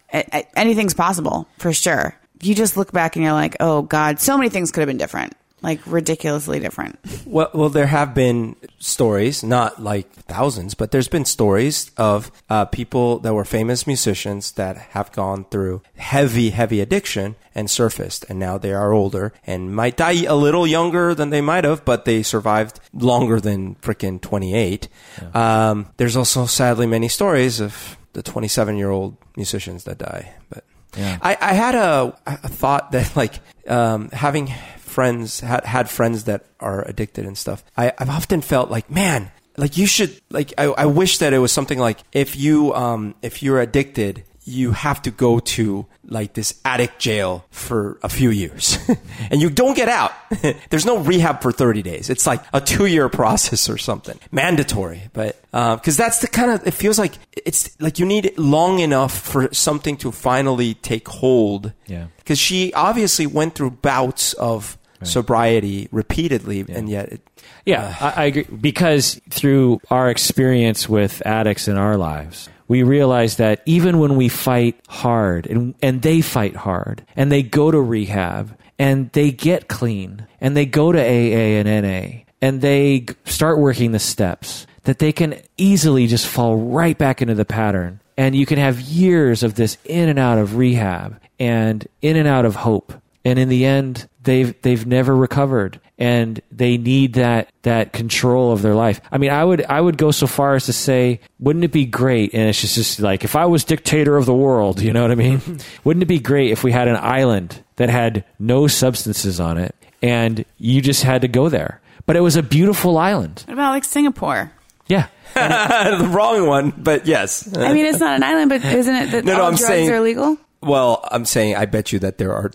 Anything's 0.54 0.94
possible 0.94 1.48
for 1.58 1.72
sure. 1.72 2.16
You 2.40 2.54
just 2.54 2.76
look 2.76 2.92
back 2.92 3.16
and 3.16 3.24
you're 3.24 3.32
like, 3.34 3.56
oh 3.60 3.82
God, 3.82 4.18
so 4.18 4.36
many 4.36 4.48
things 4.48 4.72
could 4.72 4.80
have 4.80 4.88
been 4.88 4.96
different, 4.98 5.34
like 5.62 5.80
ridiculously 5.86 6.58
different. 6.58 6.98
Well, 7.24 7.50
well, 7.54 7.68
there 7.68 7.86
have 7.86 8.14
been 8.14 8.56
stories, 8.78 9.42
not 9.42 9.80
like 9.82 10.10
thousands, 10.12 10.74
but 10.74 10.90
there's 10.90 11.08
been 11.08 11.24
stories 11.24 11.90
of 11.96 12.32
uh, 12.50 12.64
people 12.66 13.18
that 13.20 13.32
were 13.32 13.44
famous 13.44 13.86
musicians 13.86 14.52
that 14.52 14.76
have 14.76 15.12
gone 15.12 15.44
through 15.44 15.82
heavy, 15.96 16.50
heavy 16.50 16.80
addiction 16.80 17.36
and 17.54 17.70
surfaced, 17.70 18.24
and 18.28 18.38
now 18.38 18.58
they 18.58 18.72
are 18.72 18.92
older 18.92 19.32
and 19.46 19.74
might 19.74 19.96
die 19.96 20.24
a 20.24 20.34
little 20.34 20.66
younger 20.66 21.14
than 21.14 21.30
they 21.30 21.40
might 21.40 21.64
have, 21.64 21.84
but 21.84 22.04
they 22.04 22.22
survived 22.22 22.80
longer 22.92 23.40
than 23.40 23.76
freaking 23.76 24.20
28. 24.20 24.88
Um, 25.34 25.88
there's 25.96 26.16
also 26.16 26.46
sadly 26.46 26.86
many 26.86 27.08
stories 27.08 27.60
of 27.60 27.96
the 28.14 28.22
27 28.22 28.76
year 28.76 28.90
old 28.90 29.16
musicians 29.36 29.84
that 29.84 29.98
die, 29.98 30.34
but. 30.50 30.64
Yeah. 30.94 31.16
I, 31.22 31.38
I 31.40 31.52
had 31.54 31.74
a, 31.74 32.14
a 32.26 32.48
thought 32.48 32.92
that 32.92 33.16
like 33.16 33.40
um, 33.66 34.10
having 34.10 34.52
friends 34.92 35.40
had, 35.40 35.64
had 35.64 35.90
friends 35.90 36.24
that 36.24 36.44
are 36.60 36.86
addicted 36.88 37.24
and 37.26 37.36
stuff. 37.36 37.64
I, 37.76 37.92
I've 37.98 38.10
often 38.10 38.40
felt 38.42 38.70
like 38.70 38.90
man, 38.90 39.30
like 39.56 39.76
you 39.76 39.86
should 39.86 40.20
like 40.30 40.52
I, 40.58 40.64
I 40.64 40.86
wish 40.86 41.18
that 41.18 41.32
it 41.32 41.38
was 41.38 41.52
something 41.52 41.78
like 41.78 41.98
if 42.12 42.36
you 42.36 42.74
um 42.74 43.14
if 43.22 43.42
you're 43.42 43.60
addicted 43.60 44.24
you 44.44 44.72
have 44.72 45.00
to 45.02 45.10
go 45.10 45.38
to 45.38 45.86
like 46.04 46.34
this 46.34 46.60
addict 46.64 46.98
jail 46.98 47.44
for 47.50 47.98
a 48.02 48.08
few 48.08 48.30
years 48.30 48.76
and 49.30 49.40
you 49.40 49.48
don't 49.48 49.76
get 49.76 49.88
out. 49.88 50.12
There's 50.70 50.84
no 50.84 50.98
rehab 50.98 51.42
for 51.42 51.52
30 51.52 51.82
days. 51.82 52.10
It's 52.10 52.26
like 52.26 52.42
a 52.52 52.60
two 52.60 52.86
year 52.86 53.08
process 53.08 53.70
or 53.70 53.78
something 53.78 54.18
mandatory, 54.32 55.02
but, 55.12 55.40
uh, 55.52 55.76
cause 55.76 55.96
that's 55.96 56.18
the 56.18 56.26
kind 56.26 56.50
of, 56.50 56.66
it 56.66 56.74
feels 56.74 56.98
like 56.98 57.14
it's 57.44 57.80
like 57.80 57.98
you 57.98 58.06
need 58.06 58.36
long 58.36 58.80
enough 58.80 59.16
for 59.16 59.52
something 59.54 59.96
to 59.98 60.10
finally 60.10 60.74
take 60.74 61.08
hold. 61.08 61.72
Yeah. 61.86 62.06
Cause 62.26 62.38
she 62.38 62.72
obviously 62.74 63.26
went 63.26 63.54
through 63.54 63.70
bouts 63.70 64.32
of 64.34 64.76
sobriety 65.06 65.88
repeatedly 65.90 66.64
and 66.68 66.88
yet 66.88 67.12
it, 67.12 67.20
Yeah, 67.64 67.96
uh, 68.00 68.12
I, 68.16 68.22
I 68.22 68.24
agree. 68.26 68.44
Because 68.44 69.20
through 69.30 69.80
our 69.90 70.10
experience 70.10 70.88
with 70.88 71.24
addicts 71.26 71.68
in 71.68 71.76
our 71.76 71.96
lives, 71.96 72.48
we 72.68 72.82
realize 72.82 73.36
that 73.36 73.62
even 73.66 73.98
when 73.98 74.16
we 74.16 74.28
fight 74.28 74.80
hard 74.88 75.46
and, 75.46 75.74
and 75.82 76.02
they 76.02 76.20
fight 76.20 76.56
hard 76.56 77.04
and 77.16 77.30
they 77.30 77.42
go 77.42 77.70
to 77.70 77.80
rehab 77.80 78.56
and 78.78 79.10
they 79.12 79.30
get 79.30 79.68
clean 79.68 80.26
and 80.40 80.56
they 80.56 80.66
go 80.66 80.90
to 80.90 80.98
AA 80.98 81.60
and 81.60 81.68
NA 81.68 82.22
and 82.40 82.60
they 82.60 83.06
start 83.24 83.58
working 83.58 83.92
the 83.92 83.98
steps, 83.98 84.66
that 84.84 84.98
they 84.98 85.12
can 85.12 85.40
easily 85.56 86.06
just 86.06 86.26
fall 86.26 86.56
right 86.56 86.96
back 86.96 87.22
into 87.22 87.34
the 87.34 87.44
pattern. 87.44 88.00
And 88.16 88.34
you 88.34 88.46
can 88.46 88.58
have 88.58 88.80
years 88.80 89.42
of 89.42 89.54
this 89.54 89.78
in 89.84 90.08
and 90.08 90.18
out 90.18 90.38
of 90.38 90.56
rehab 90.56 91.20
and 91.38 91.86
in 92.00 92.16
and 92.16 92.28
out 92.28 92.44
of 92.44 92.56
hope 92.56 92.92
and 93.24 93.38
in 93.38 93.48
the 93.48 93.64
end 93.64 94.08
they've 94.22 94.60
they've 94.62 94.86
never 94.86 95.14
recovered 95.16 95.80
and 95.98 96.40
they 96.50 96.76
need 96.76 97.14
that 97.14 97.48
that 97.62 97.92
control 97.92 98.52
of 98.52 98.62
their 98.62 98.74
life 98.74 99.00
i 99.10 99.18
mean 99.18 99.30
i 99.30 99.44
would 99.44 99.64
i 99.66 99.80
would 99.80 99.96
go 99.98 100.10
so 100.10 100.26
far 100.26 100.54
as 100.54 100.66
to 100.66 100.72
say 100.72 101.20
wouldn't 101.40 101.64
it 101.64 101.72
be 101.72 101.84
great 101.84 102.32
and 102.34 102.48
it's 102.48 102.60
just, 102.60 102.74
just 102.74 103.00
like 103.00 103.24
if 103.24 103.34
i 103.36 103.44
was 103.46 103.64
dictator 103.64 104.16
of 104.16 104.26
the 104.26 104.34
world 104.34 104.80
you 104.80 104.92
know 104.92 105.02
what 105.02 105.10
i 105.10 105.14
mean 105.14 105.40
wouldn't 105.84 106.02
it 106.02 106.06
be 106.06 106.18
great 106.20 106.50
if 106.50 106.62
we 106.64 106.72
had 106.72 106.88
an 106.88 106.96
island 106.96 107.62
that 107.76 107.88
had 107.90 108.24
no 108.38 108.66
substances 108.66 109.38
on 109.40 109.58
it 109.58 109.74
and 110.02 110.44
you 110.58 110.80
just 110.80 111.02
had 111.02 111.20
to 111.22 111.28
go 111.28 111.48
there 111.48 111.80
but 112.06 112.16
it 112.16 112.20
was 112.20 112.36
a 112.36 112.42
beautiful 112.42 112.98
island 112.98 113.44
What 113.46 113.54
about 113.54 113.70
like 113.70 113.84
Singapore? 113.84 114.52
yeah 114.88 115.06
the 115.34 116.10
wrong 116.12 116.46
one, 116.46 116.74
but 116.76 117.06
yes. 117.06 117.56
I 117.56 117.72
mean, 117.72 117.86
it's 117.86 118.00
not 118.00 118.16
an 118.16 118.22
island, 118.22 118.50
but 118.50 118.62
isn't 118.62 118.94
it 118.94 119.10
that 119.12 119.24
No, 119.24 119.38
no, 119.38 119.44
I'm 119.44 119.52
drugs 119.52 119.66
saying- 119.66 119.90
are 119.90 120.00
legal? 120.02 120.36
Well, 120.60 121.08
I'm 121.10 121.24
saying 121.24 121.56
I 121.56 121.64
bet 121.64 121.90
you 121.90 121.98
that 122.00 122.18
there 122.18 122.34
are 122.34 122.50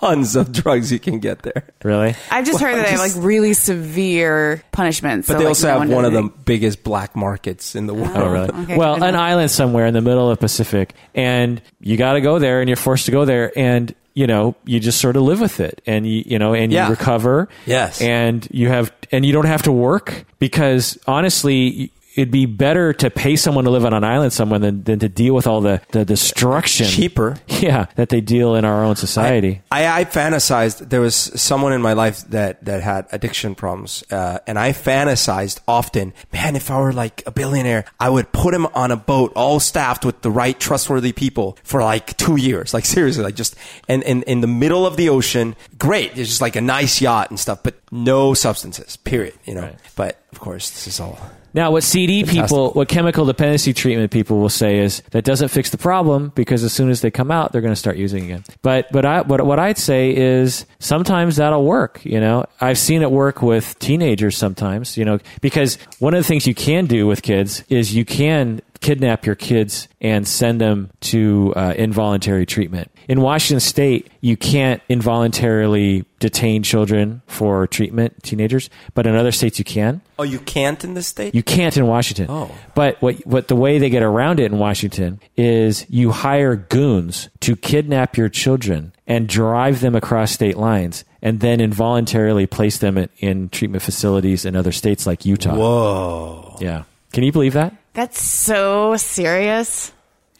tons 0.00 0.36
of 0.36 0.52
drugs 0.52 0.92
you 0.92 0.98
can 0.98 1.18
get 1.18 1.42
there. 1.42 1.64
really 1.82 2.14
I've 2.30 2.44
just 2.46 2.60
Well, 2.60 2.70
heard 2.72 2.78
that 2.78 2.84
they 2.86 2.90
have 2.92 3.00
like 3.00 3.12
really 3.16 3.52
severe 3.52 4.62
punishments. 4.72 5.26
But 5.28 5.34
so, 5.34 5.38
they 5.38 5.44
like, 5.44 5.48
also 5.50 5.66
no 5.66 5.72
have 5.72 5.78
one 5.80 5.90
one 5.90 6.04
of 6.04 6.12
does 6.12 6.22
the 6.22 6.28
biggest 6.44 6.82
black 6.84 7.16
markets 7.16 7.74
in 7.74 7.86
the 7.86 7.94
oh, 7.94 8.02
world. 8.02 8.16
Oh, 8.16 8.30
really? 8.30 8.48
Okay, 8.64 8.76
well, 8.76 8.94
an 8.94 9.02
enough. 9.02 9.20
island 9.20 9.50
somewhere 9.50 9.86
in 9.86 9.94
the 9.94 10.00
middle 10.00 10.30
of 10.30 10.38
Pacific, 10.40 10.94
and 11.14 11.60
you 11.80 11.96
got 11.96 12.14
to 12.14 12.20
go 12.20 12.38
there, 12.38 12.60
and 12.60 12.68
you're 12.68 12.76
forced 12.76 13.06
to 13.06 13.12
go 13.12 13.24
there, 13.24 13.52
and 13.56 13.94
you 14.14 14.26
know, 14.26 14.56
you 14.64 14.80
just 14.80 15.00
sort 15.00 15.16
of 15.16 15.22
live 15.22 15.40
with 15.40 15.60
it, 15.60 15.80
and 15.86 16.04
you, 16.04 16.24
you 16.26 16.38
know, 16.40 16.52
and 16.54 16.72
Yeah. 16.72 16.86
you 16.86 16.90
recover. 16.90 17.48
Yes. 17.66 18.00
and 18.00 18.46
you 18.50 18.68
have, 18.68 18.92
and 19.12 19.24
you 19.24 19.32
don't 19.32 19.46
have 19.46 19.62
to 19.62 19.72
work 19.72 20.24
because 20.38 20.98
honestly. 21.06 21.92
It'd 22.18 22.32
be 22.32 22.46
better 22.46 22.92
to 22.92 23.10
pay 23.10 23.36
someone 23.36 23.62
to 23.64 23.70
live 23.70 23.84
on 23.84 23.94
an 23.94 24.02
island 24.02 24.32
somewhere 24.32 24.58
than, 24.58 24.82
than 24.82 24.98
to 24.98 25.08
deal 25.08 25.34
with 25.34 25.46
all 25.46 25.60
the, 25.60 25.80
the 25.92 26.04
destruction. 26.04 26.86
Cheaper. 26.86 27.38
Yeah, 27.46 27.86
that 27.94 28.08
they 28.08 28.20
deal 28.20 28.56
in 28.56 28.64
our 28.64 28.84
own 28.84 28.96
society. 28.96 29.62
I, 29.70 30.00
I 30.00 30.04
fantasized. 30.04 30.90
There 30.90 31.00
was 31.00 31.14
someone 31.14 31.72
in 31.72 31.80
my 31.80 31.92
life 31.92 32.22
that 32.28 32.64
that 32.64 32.82
had 32.82 33.06
addiction 33.12 33.54
problems, 33.54 34.04
uh, 34.10 34.38
and 34.46 34.58
I 34.58 34.72
fantasized 34.72 35.60
often. 35.68 36.12
Man, 36.32 36.56
if 36.56 36.70
I 36.70 36.80
were 36.80 36.92
like 36.92 37.22
a 37.26 37.30
billionaire, 37.30 37.84
I 38.00 38.10
would 38.10 38.32
put 38.32 38.52
him 38.52 38.66
on 38.74 38.90
a 38.90 38.96
boat, 38.96 39.32
all 39.36 39.60
staffed 39.60 40.04
with 40.04 40.22
the 40.22 40.30
right, 40.30 40.58
trustworthy 40.58 41.12
people, 41.12 41.56
for 41.62 41.82
like 41.82 42.16
two 42.16 42.36
years. 42.36 42.74
Like 42.74 42.84
seriously, 42.84 43.22
like 43.22 43.36
just 43.36 43.56
and 43.88 44.02
in 44.02 44.22
in 44.24 44.40
the 44.40 44.46
middle 44.48 44.86
of 44.86 44.96
the 44.96 45.08
ocean. 45.08 45.54
Great, 45.78 46.18
it's 46.18 46.28
just 46.28 46.40
like 46.40 46.56
a 46.56 46.60
nice 46.60 47.00
yacht 47.00 47.30
and 47.30 47.38
stuff, 47.38 47.62
but 47.62 47.76
no 47.92 48.34
substances. 48.34 48.96
Period. 48.96 49.34
You 49.44 49.54
know. 49.54 49.62
Right. 49.62 49.76
But 49.94 50.20
of 50.32 50.40
course, 50.40 50.70
this 50.70 50.88
is 50.88 51.00
all. 51.00 51.18
Now, 51.54 51.70
what 51.70 51.82
CD 51.82 52.24
people, 52.24 52.72
what 52.72 52.88
chemical 52.88 53.24
dependency 53.24 53.72
treatment 53.72 54.10
people 54.10 54.38
will 54.38 54.48
say 54.48 54.78
is 54.78 55.02
that 55.10 55.24
doesn't 55.24 55.48
fix 55.48 55.70
the 55.70 55.78
problem 55.78 56.32
because 56.34 56.62
as 56.64 56.72
soon 56.72 56.90
as 56.90 57.00
they 57.00 57.10
come 57.10 57.30
out, 57.30 57.52
they're 57.52 57.60
going 57.60 57.72
to 57.72 57.76
start 57.76 57.96
using 57.96 58.24
again. 58.24 58.44
But 58.62 58.90
but 58.92 59.04
I 59.04 59.22
what 59.22 59.44
what 59.44 59.58
I'd 59.58 59.78
say 59.78 60.14
is 60.14 60.66
sometimes 60.78 61.36
that'll 61.36 61.64
work. 61.64 62.04
You 62.04 62.20
know, 62.20 62.44
I've 62.60 62.78
seen 62.78 63.02
it 63.02 63.10
work 63.10 63.42
with 63.42 63.78
teenagers 63.78 64.36
sometimes. 64.36 64.96
You 64.96 65.04
know, 65.04 65.18
because 65.40 65.78
one 65.98 66.14
of 66.14 66.22
the 66.22 66.28
things 66.28 66.46
you 66.46 66.54
can 66.54 66.86
do 66.86 67.06
with 67.06 67.22
kids 67.22 67.64
is 67.68 67.94
you 67.94 68.04
can 68.04 68.60
kidnap 68.80 69.26
your 69.26 69.34
kids 69.34 69.88
and 70.00 70.26
send 70.26 70.60
them 70.60 70.90
to 71.00 71.52
uh, 71.56 71.74
involuntary 71.76 72.46
treatment. 72.46 72.90
In 73.08 73.20
Washington 73.22 73.60
State, 73.60 74.10
you 74.20 74.36
can't 74.36 74.82
involuntarily 74.88 76.04
detain 76.18 76.62
children 76.62 77.22
for 77.26 77.66
treatment, 77.66 78.22
teenagers, 78.22 78.68
but 78.94 79.06
in 79.06 79.14
other 79.14 79.32
states 79.32 79.58
you 79.58 79.64
can. 79.64 80.02
Oh, 80.18 80.24
you 80.24 80.38
can't 80.38 80.82
in 80.84 80.94
this 80.94 81.06
state. 81.06 81.34
You 81.34 81.42
can't 81.42 81.76
in 81.76 81.86
Washington. 81.86 82.26
Oh. 82.28 82.54
But 82.74 83.00
what 83.00 83.26
what 83.26 83.48
the 83.48 83.56
way 83.56 83.78
they 83.78 83.88
get 83.88 84.02
around 84.02 84.40
it 84.40 84.52
in 84.52 84.58
Washington 84.58 85.20
is 85.36 85.86
you 85.88 86.10
hire 86.10 86.56
goons 86.56 87.28
to 87.40 87.56
kidnap 87.56 88.16
your 88.16 88.28
children 88.28 88.92
and 89.06 89.28
drive 89.28 89.80
them 89.80 89.94
across 89.94 90.32
state 90.32 90.56
lines 90.56 91.04
and 91.22 91.40
then 91.40 91.60
involuntarily 91.60 92.46
place 92.46 92.78
them 92.78 92.98
in, 92.98 93.08
in 93.18 93.48
treatment 93.48 93.82
facilities 93.82 94.44
in 94.44 94.54
other 94.54 94.72
states 94.72 95.06
like 95.06 95.24
Utah. 95.24 95.56
Whoa. 95.56 96.56
Yeah. 96.60 96.84
Can 97.12 97.24
you 97.24 97.32
believe 97.32 97.54
that? 97.54 97.74
That's 97.98 98.22
so 98.22 98.94
serious. 98.96 99.90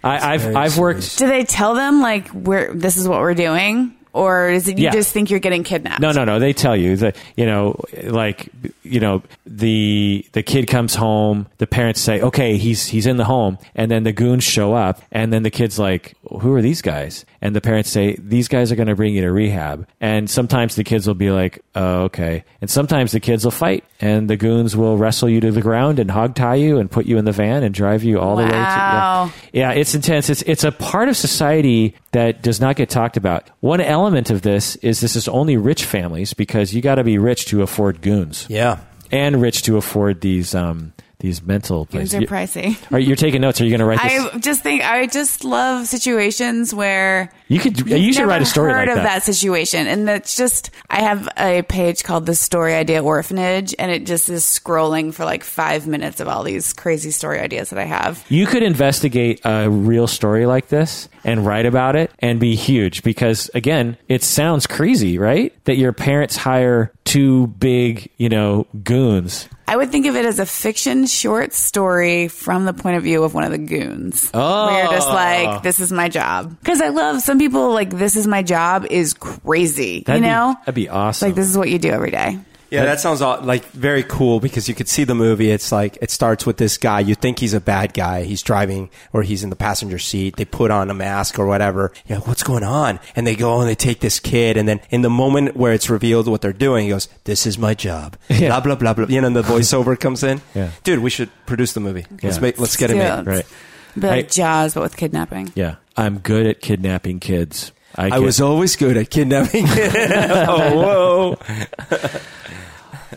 I, 0.05 0.35
I've 0.35 0.43
very 0.43 0.55
I've 0.55 0.79
worked. 0.79 1.19
Do 1.19 1.27
they 1.27 1.43
tell 1.43 1.75
them 1.75 2.01
like 2.01 2.33
we're 2.33 2.73
this 2.73 2.97
is 2.97 3.09
what 3.09 3.19
we're 3.19 3.35
doing, 3.35 3.97
or 4.13 4.49
is 4.49 4.69
it 4.69 4.79
you 4.79 4.85
Yeah. 4.85 4.93
just 4.93 5.13
think 5.13 5.29
you're 5.29 5.41
getting 5.41 5.65
kidnapped? 5.65 6.01
No, 6.01 6.13
no, 6.13 6.25
no. 6.25 6.39
They 6.39 6.53
tell 6.53 6.77
you 6.77 6.95
that 6.99 7.17
you 7.37 7.47
know, 7.47 7.75
like 8.05 8.49
you 8.85 9.01
know, 9.01 9.25
the 9.45 10.25
the 10.35 10.45
kid 10.45 10.69
comes 10.69 10.95
home. 10.95 11.49
The 11.59 11.67
parents 11.67 12.01
say, 12.01 12.21
"Okay, 12.21 12.59
he's 12.59 12.87
he's 12.87 13.07
in 13.07 13.17
the 13.17 13.25
home," 13.25 13.59
and 13.75 13.91
then 13.91 14.05
the 14.05 14.13
goons 14.13 14.45
show 14.45 14.73
up, 14.73 15.03
and 15.11 15.33
then 15.33 15.43
the 15.43 15.51
kid's 15.51 15.81
like, 15.81 16.15
"Who 16.41 16.55
are 16.55 16.63
these 16.63 16.83
guys?" 16.83 17.25
And 17.43 17.55
the 17.57 17.61
parents 17.61 17.91
say, 17.91 18.17
"These 18.19 18.49
guys 18.49 18.71
are 18.73 18.77
going 18.77 18.89
to 18.89 18.95
bring 18.97 19.15
you 19.15 19.23
to 19.23 19.33
rehab." 19.33 19.87
And 20.01 20.29
sometimes 20.29 20.75
the 20.77 20.85
kids 20.85 21.07
will 21.07 21.15
be 21.15 21.31
like, 21.31 21.61
"Oh, 21.75 22.03
okay," 22.05 22.45
and 22.61 22.69
sometimes 22.71 23.13
the 23.13 23.21
kids 23.21 23.45
will 23.45 23.51
fight, 23.51 23.85
and 24.01 24.29
the 24.29 24.37
goons 24.37 24.77
will 24.77 24.97
wrestle 24.97 25.29
you 25.29 25.41
to 25.41 25.51
the 25.53 25.61
ground 25.63 25.99
and 25.99 26.11
hog 26.11 26.35
tie 26.35 26.55
you 26.57 26.79
and 26.79 26.91
put 26.91 27.07
you 27.07 27.19
in 27.19 27.25
the 27.25 27.33
van 27.33 27.63
and 27.63 27.75
drive 27.75 28.03
you 28.05 28.19
all 28.21 28.37
the 28.37 28.43
way 28.45 28.49
to. 28.51 28.55
Wow. 28.57 29.31
Yeah. 29.53 29.73
Yeah, 29.73 29.79
it's 29.81 29.95
intense. 29.95 30.29
It's 30.31 30.43
it's 30.43 30.65
a 30.65 30.73
part 30.73 31.09
of 31.09 31.17
society 31.17 31.95
that 32.13 32.43
does 32.43 32.61
not 32.61 32.77
get 32.77 32.89
talked 32.91 33.17
about. 33.17 33.51
One 33.61 33.81
element 33.81 34.31
of 34.31 34.43
this 34.43 34.77
is 34.77 35.01
this 35.01 35.17
is 35.17 35.29
only 35.29 35.57
rich 35.57 35.85
families 35.85 36.35
because 36.35 36.75
you 36.75 36.81
got 36.83 36.97
to 36.97 37.05
be 37.05 37.19
rich 37.19 37.47
to 37.47 37.63
afford 37.63 38.01
goons 38.03 38.47
Yeah. 38.49 38.79
and 39.11 39.41
rich 39.41 39.63
to 39.63 39.77
afford 39.77 40.21
these 40.21 40.55
um 40.55 40.93
these 41.21 41.43
mental 41.43 41.85
places. 41.85 42.15
are 42.15 42.21
You- 42.21 42.27
pricey. 42.29 42.77
Are 42.93 42.99
you're 42.99 43.17
taking 43.17 43.41
notes? 43.41 43.61
Are 43.61 43.65
you 43.65 43.71
going 43.71 43.81
to 43.81 43.87
write 43.87 44.01
this? 44.03 44.35
I 44.35 44.39
just 44.39 44.63
think 44.63 44.85
I 44.89 45.07
just 45.07 45.43
love 45.45 45.87
situations 45.89 46.73
where 46.73 47.33
you 47.49 47.59
could. 47.59 47.89
You 47.91 48.13
should 48.13 48.27
write 48.27 48.43
a 48.43 48.47
story 48.47 48.73
heard 48.73 48.89
like 48.89 48.97
of 48.97 49.03
that. 49.03 49.03
that. 49.03 49.23
situation, 49.25 49.87
and 49.89 50.07
that's 50.07 50.37
just 50.37 50.71
I 50.89 51.01
have 51.01 51.29
a 51.37 51.63
page 51.63 52.05
called 52.05 52.27
the 52.27 52.35
Story 52.37 52.75
Idea 52.75 53.03
Orphanage, 53.03 53.75
and 53.79 53.91
it 53.91 54.07
just 54.07 54.29
is 54.29 54.45
scrolling 54.45 55.13
for 55.13 55.25
like 55.25 55.43
five 55.43 55.87
minutes 55.89 56.21
of 56.21 56.29
all 56.29 56.45
these 56.45 56.73
crazy 56.73 57.11
story 57.11 57.41
ideas 57.41 57.71
that 57.71 57.79
I 57.81 57.85
have. 57.85 58.25
You 58.29 58.47
could 58.47 58.63
investigate 58.63 59.41
a 59.45 59.69
real 59.69 60.07
story 60.07 60.47
like 60.47 60.69
this 60.69 61.09
and 61.25 61.45
write 61.45 61.67
about 61.67 61.97
it 61.97 62.13
and 62.21 62.39
be 62.39 62.55
huge 62.55 63.03
because 63.03 63.51
again, 63.55 63.97
it 64.09 64.23
sounds 64.23 64.67
crazy, 64.69 65.19
right? 65.19 65.53
That 65.65 65.77
your 65.77 65.93
parents 65.93 66.37
hire 66.37 66.93
two 67.05 67.49
big, 67.49 68.11
you 68.19 68.29
know, 68.29 68.67
goons. 68.85 69.49
I 69.69 69.77
would 69.77 69.91
think 69.91 70.07
of 70.07 70.17
it 70.17 70.25
as 70.25 70.39
a 70.39 70.47
fiction 70.47 71.07
short 71.07 71.53
story 71.53 72.29
from 72.29 72.65
the 72.65 72.73
point 72.73 72.97
of 72.97 73.03
view 73.03 73.23
of 73.23 73.35
one 73.35 73.45
of 73.45 73.51
the 73.51 73.59
goons. 73.59 74.31
Oh. 74.33 74.67
Where 74.67 74.85
you're 74.85 74.93
just 74.93 75.09
like, 75.09 75.49
oh. 75.49 75.61
this 75.63 75.79
is 75.79 75.93
my 75.93 76.09
job. 76.09 76.59
Because 76.59 76.81
I 76.81 76.89
love 76.89 77.21
some 77.21 77.39
people 77.39 77.75
like, 77.75 77.91
this 77.91 78.17
is 78.17 78.27
my 78.27 78.43
job 78.43 78.87
is 78.87 79.13
crazy. 79.13 80.05
That'd 80.07 80.23
you 80.23 80.27
be- 80.27 80.31
know? 80.31 80.57
that'd 80.61 80.75
be 80.75 80.89
awesome. 80.89 81.29
Like, 81.29 81.37
this 81.37 81.51
is 81.51 81.59
what 81.59 81.69
you 81.69 81.79
do 81.79 81.91
every 81.91 82.11
day. 82.11 82.39
Yeah, 82.71 82.85
that 82.85 83.01
sounds 83.01 83.21
like 83.23 83.65
very 83.71 84.03
cool 84.03 84.41
because 84.41 84.69
you 84.69 84.75
could 84.75 84.89
see 84.89 85.05
the 85.05 85.15
movie. 85.15 85.51
It's 85.51 85.73
like 85.73 85.97
it 86.03 86.11
starts 86.11 86.45
with 86.45 86.59
this 86.59 86.77
guy. 86.77 87.01
You 87.01 87.15
think 87.15 87.39
he's 87.39 87.55
a 87.55 87.61
bad 87.61 87.95
guy. 87.95 88.25
He's 88.25 88.43
driving 88.43 88.91
or 89.13 89.23
he's 89.23 89.43
in 89.43 89.49
the 89.51 89.57
passenger 89.57 89.99
seat. 89.99 90.37
They 90.37 90.45
put 90.45 90.71
on 90.71 90.91
a 90.91 90.95
mask 90.95 91.39
or 91.39 91.47
whatever. 91.47 91.93
You 92.07 92.17
know, 92.17 92.21
what's 92.23 92.43
going 92.43 92.65
on? 92.65 93.01
And 93.17 93.27
they 93.27 93.35
go 93.37 93.61
and 93.61 93.69
they 93.69 93.75
take 93.75 94.01
this 94.01 94.21
kid. 94.21 94.57
And 94.59 94.69
then 94.69 94.81
in 94.91 95.01
the 95.03 95.09
moment 95.11 95.57
where 95.57 95.73
it's 95.73 95.89
revealed 95.89 96.29
what 96.29 96.43
they're 96.43 96.53
doing, 96.53 96.85
he 96.85 96.91
goes, 96.91 97.09
"This 97.25 97.47
is 97.47 97.57
my 97.59 97.75
job." 97.75 98.17
Yeah. 98.29 98.49
Blah 98.49 98.61
blah 98.61 98.75
blah 98.75 98.93
blah. 98.95 99.07
You 99.07 99.21
know, 99.23 99.29
and 99.29 99.37
the 99.37 99.43
voiceover 99.43 99.99
comes 99.99 100.23
in. 100.23 100.41
Yeah. 100.55 100.71
Dude, 100.85 100.99
we 101.01 101.11
should 101.11 101.31
produce 101.47 101.73
the 101.73 101.81
movie. 101.81 102.05
Let's 102.23 102.41
make. 102.41 102.59
Let's 102.61 102.77
get 102.77 102.91
it 102.91 102.97
Yeah. 102.99 103.17
made. 103.23 103.27
Right. 103.27 103.47
Be 103.95 104.07
like 104.07 104.27
I- 104.27 104.29
Jaws, 104.29 104.75
but 104.75 104.83
with 104.83 104.97
kidnapping. 104.97 105.53
Yeah, 105.55 105.77
I'm 105.97 106.19
good 106.19 106.47
at 106.47 106.61
kidnapping 106.61 107.19
kids. 107.21 107.73
I 107.95 108.11
get- 108.11 108.21
was 108.21 108.41
always 108.41 108.77
good 108.77 108.97
at 108.97 109.11
kidnapping. 109.11 109.65
oh, 109.69 110.77
whoa. 110.77 111.99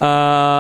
Uh, 0.02 0.06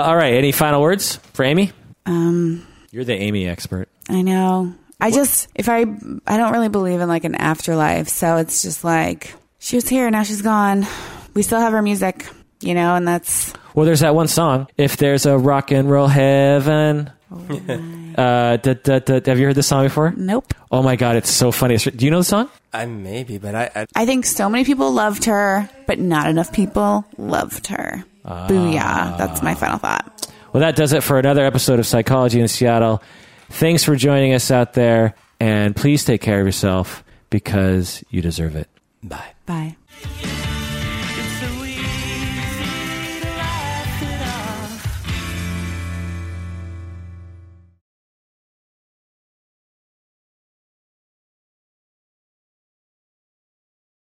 all 0.05 0.15
right. 0.15 0.34
Any 0.35 0.51
final 0.51 0.81
words 0.81 1.15
for 1.34 1.43
Amy? 1.43 1.72
Um, 2.05 2.65
You're 2.91 3.03
the 3.05 3.15
Amy 3.15 3.47
expert. 3.47 3.89
I 4.09 4.22
know. 4.22 4.73
I 4.99 5.09
just 5.09 5.47
if 5.55 5.68
I 5.68 5.80
I 6.27 6.38
don't 6.38 6.51
really 6.53 6.69
believe 6.69 7.01
in 7.01 7.09
like 7.09 7.23
an 7.23 7.34
afterlife, 7.35 8.07
so 8.07 8.38
it's 8.38 8.61
just 8.61 8.84
like 8.84 9.34
she 9.57 9.76
was 9.77 9.88
here, 9.89 10.09
now 10.11 10.22
she's 10.23 10.41
gone. 10.43 10.85
We 11.34 11.41
still 11.41 11.59
have 11.59 11.72
her 11.73 11.81
music, 11.81 12.27
you 12.59 12.76
know, 12.76 12.95
and 12.95 13.07
that's 13.07 13.51
Well, 13.73 13.85
there's 13.88 14.01
that 14.01 14.13
one 14.13 14.27
song. 14.27 14.68
If 14.77 14.97
there's 14.97 15.26
a 15.26 15.38
rock 15.38 15.72
and 15.72 15.89
roll 15.89 16.07
heaven. 16.07 17.09
uh, 17.31 18.57
da, 18.57 18.73
da, 18.73 18.99
da, 18.99 19.22
have 19.26 19.39
you 19.39 19.45
heard 19.45 19.55
this 19.55 19.68
song 19.68 19.85
before? 19.85 20.13
nope. 20.18 20.53
Oh 20.72 20.84
my 20.84 20.95
god, 20.97 21.15
it's 21.15 21.30
so 21.31 21.51
funny. 21.51 21.76
It's- 21.76 21.95
Do 21.95 22.05
you 22.05 22.11
know 22.11 22.19
the 22.19 22.23
song? 22.26 22.49
I 22.73 22.85
maybe, 22.85 23.38
but 23.38 23.55
I, 23.55 23.69
I 23.76 23.85
I 23.95 24.05
think 24.05 24.26
so 24.26 24.49
many 24.49 24.65
people 24.65 24.91
loved 24.91 25.26
her, 25.26 25.69
but 25.88 25.97
not 25.99 26.30
enough 26.30 26.51
people 26.53 27.05
loved 27.18 27.68
her. 27.68 28.03
Booyah. 28.26 29.18
That's 29.18 29.41
my 29.41 29.56
final 29.56 29.77
thought. 29.77 30.31
Well, 30.53 30.61
that 30.61 30.76
does 30.76 30.93
it 30.93 31.03
for 31.03 31.18
another 31.18 31.45
episode 31.45 31.80
of 31.80 31.88
Psychology 31.88 32.39
in 32.39 32.48
Seattle. 32.48 33.02
Thanks 33.49 33.84
for 33.84 33.95
joining 33.95 34.34
us 34.34 34.52
out 34.52 34.73
there, 34.73 35.15
and 35.39 35.76
please 35.76 36.03
take 36.03 36.22
care 36.22 36.39
of 36.39 36.45
yourself 36.45 37.03
because 37.30 38.03
you 38.10 38.22
deserve 38.22 38.56
it. 38.56 38.69
bye. 39.03 39.34
Bye. 39.45 39.76
Yeah. 40.22 40.48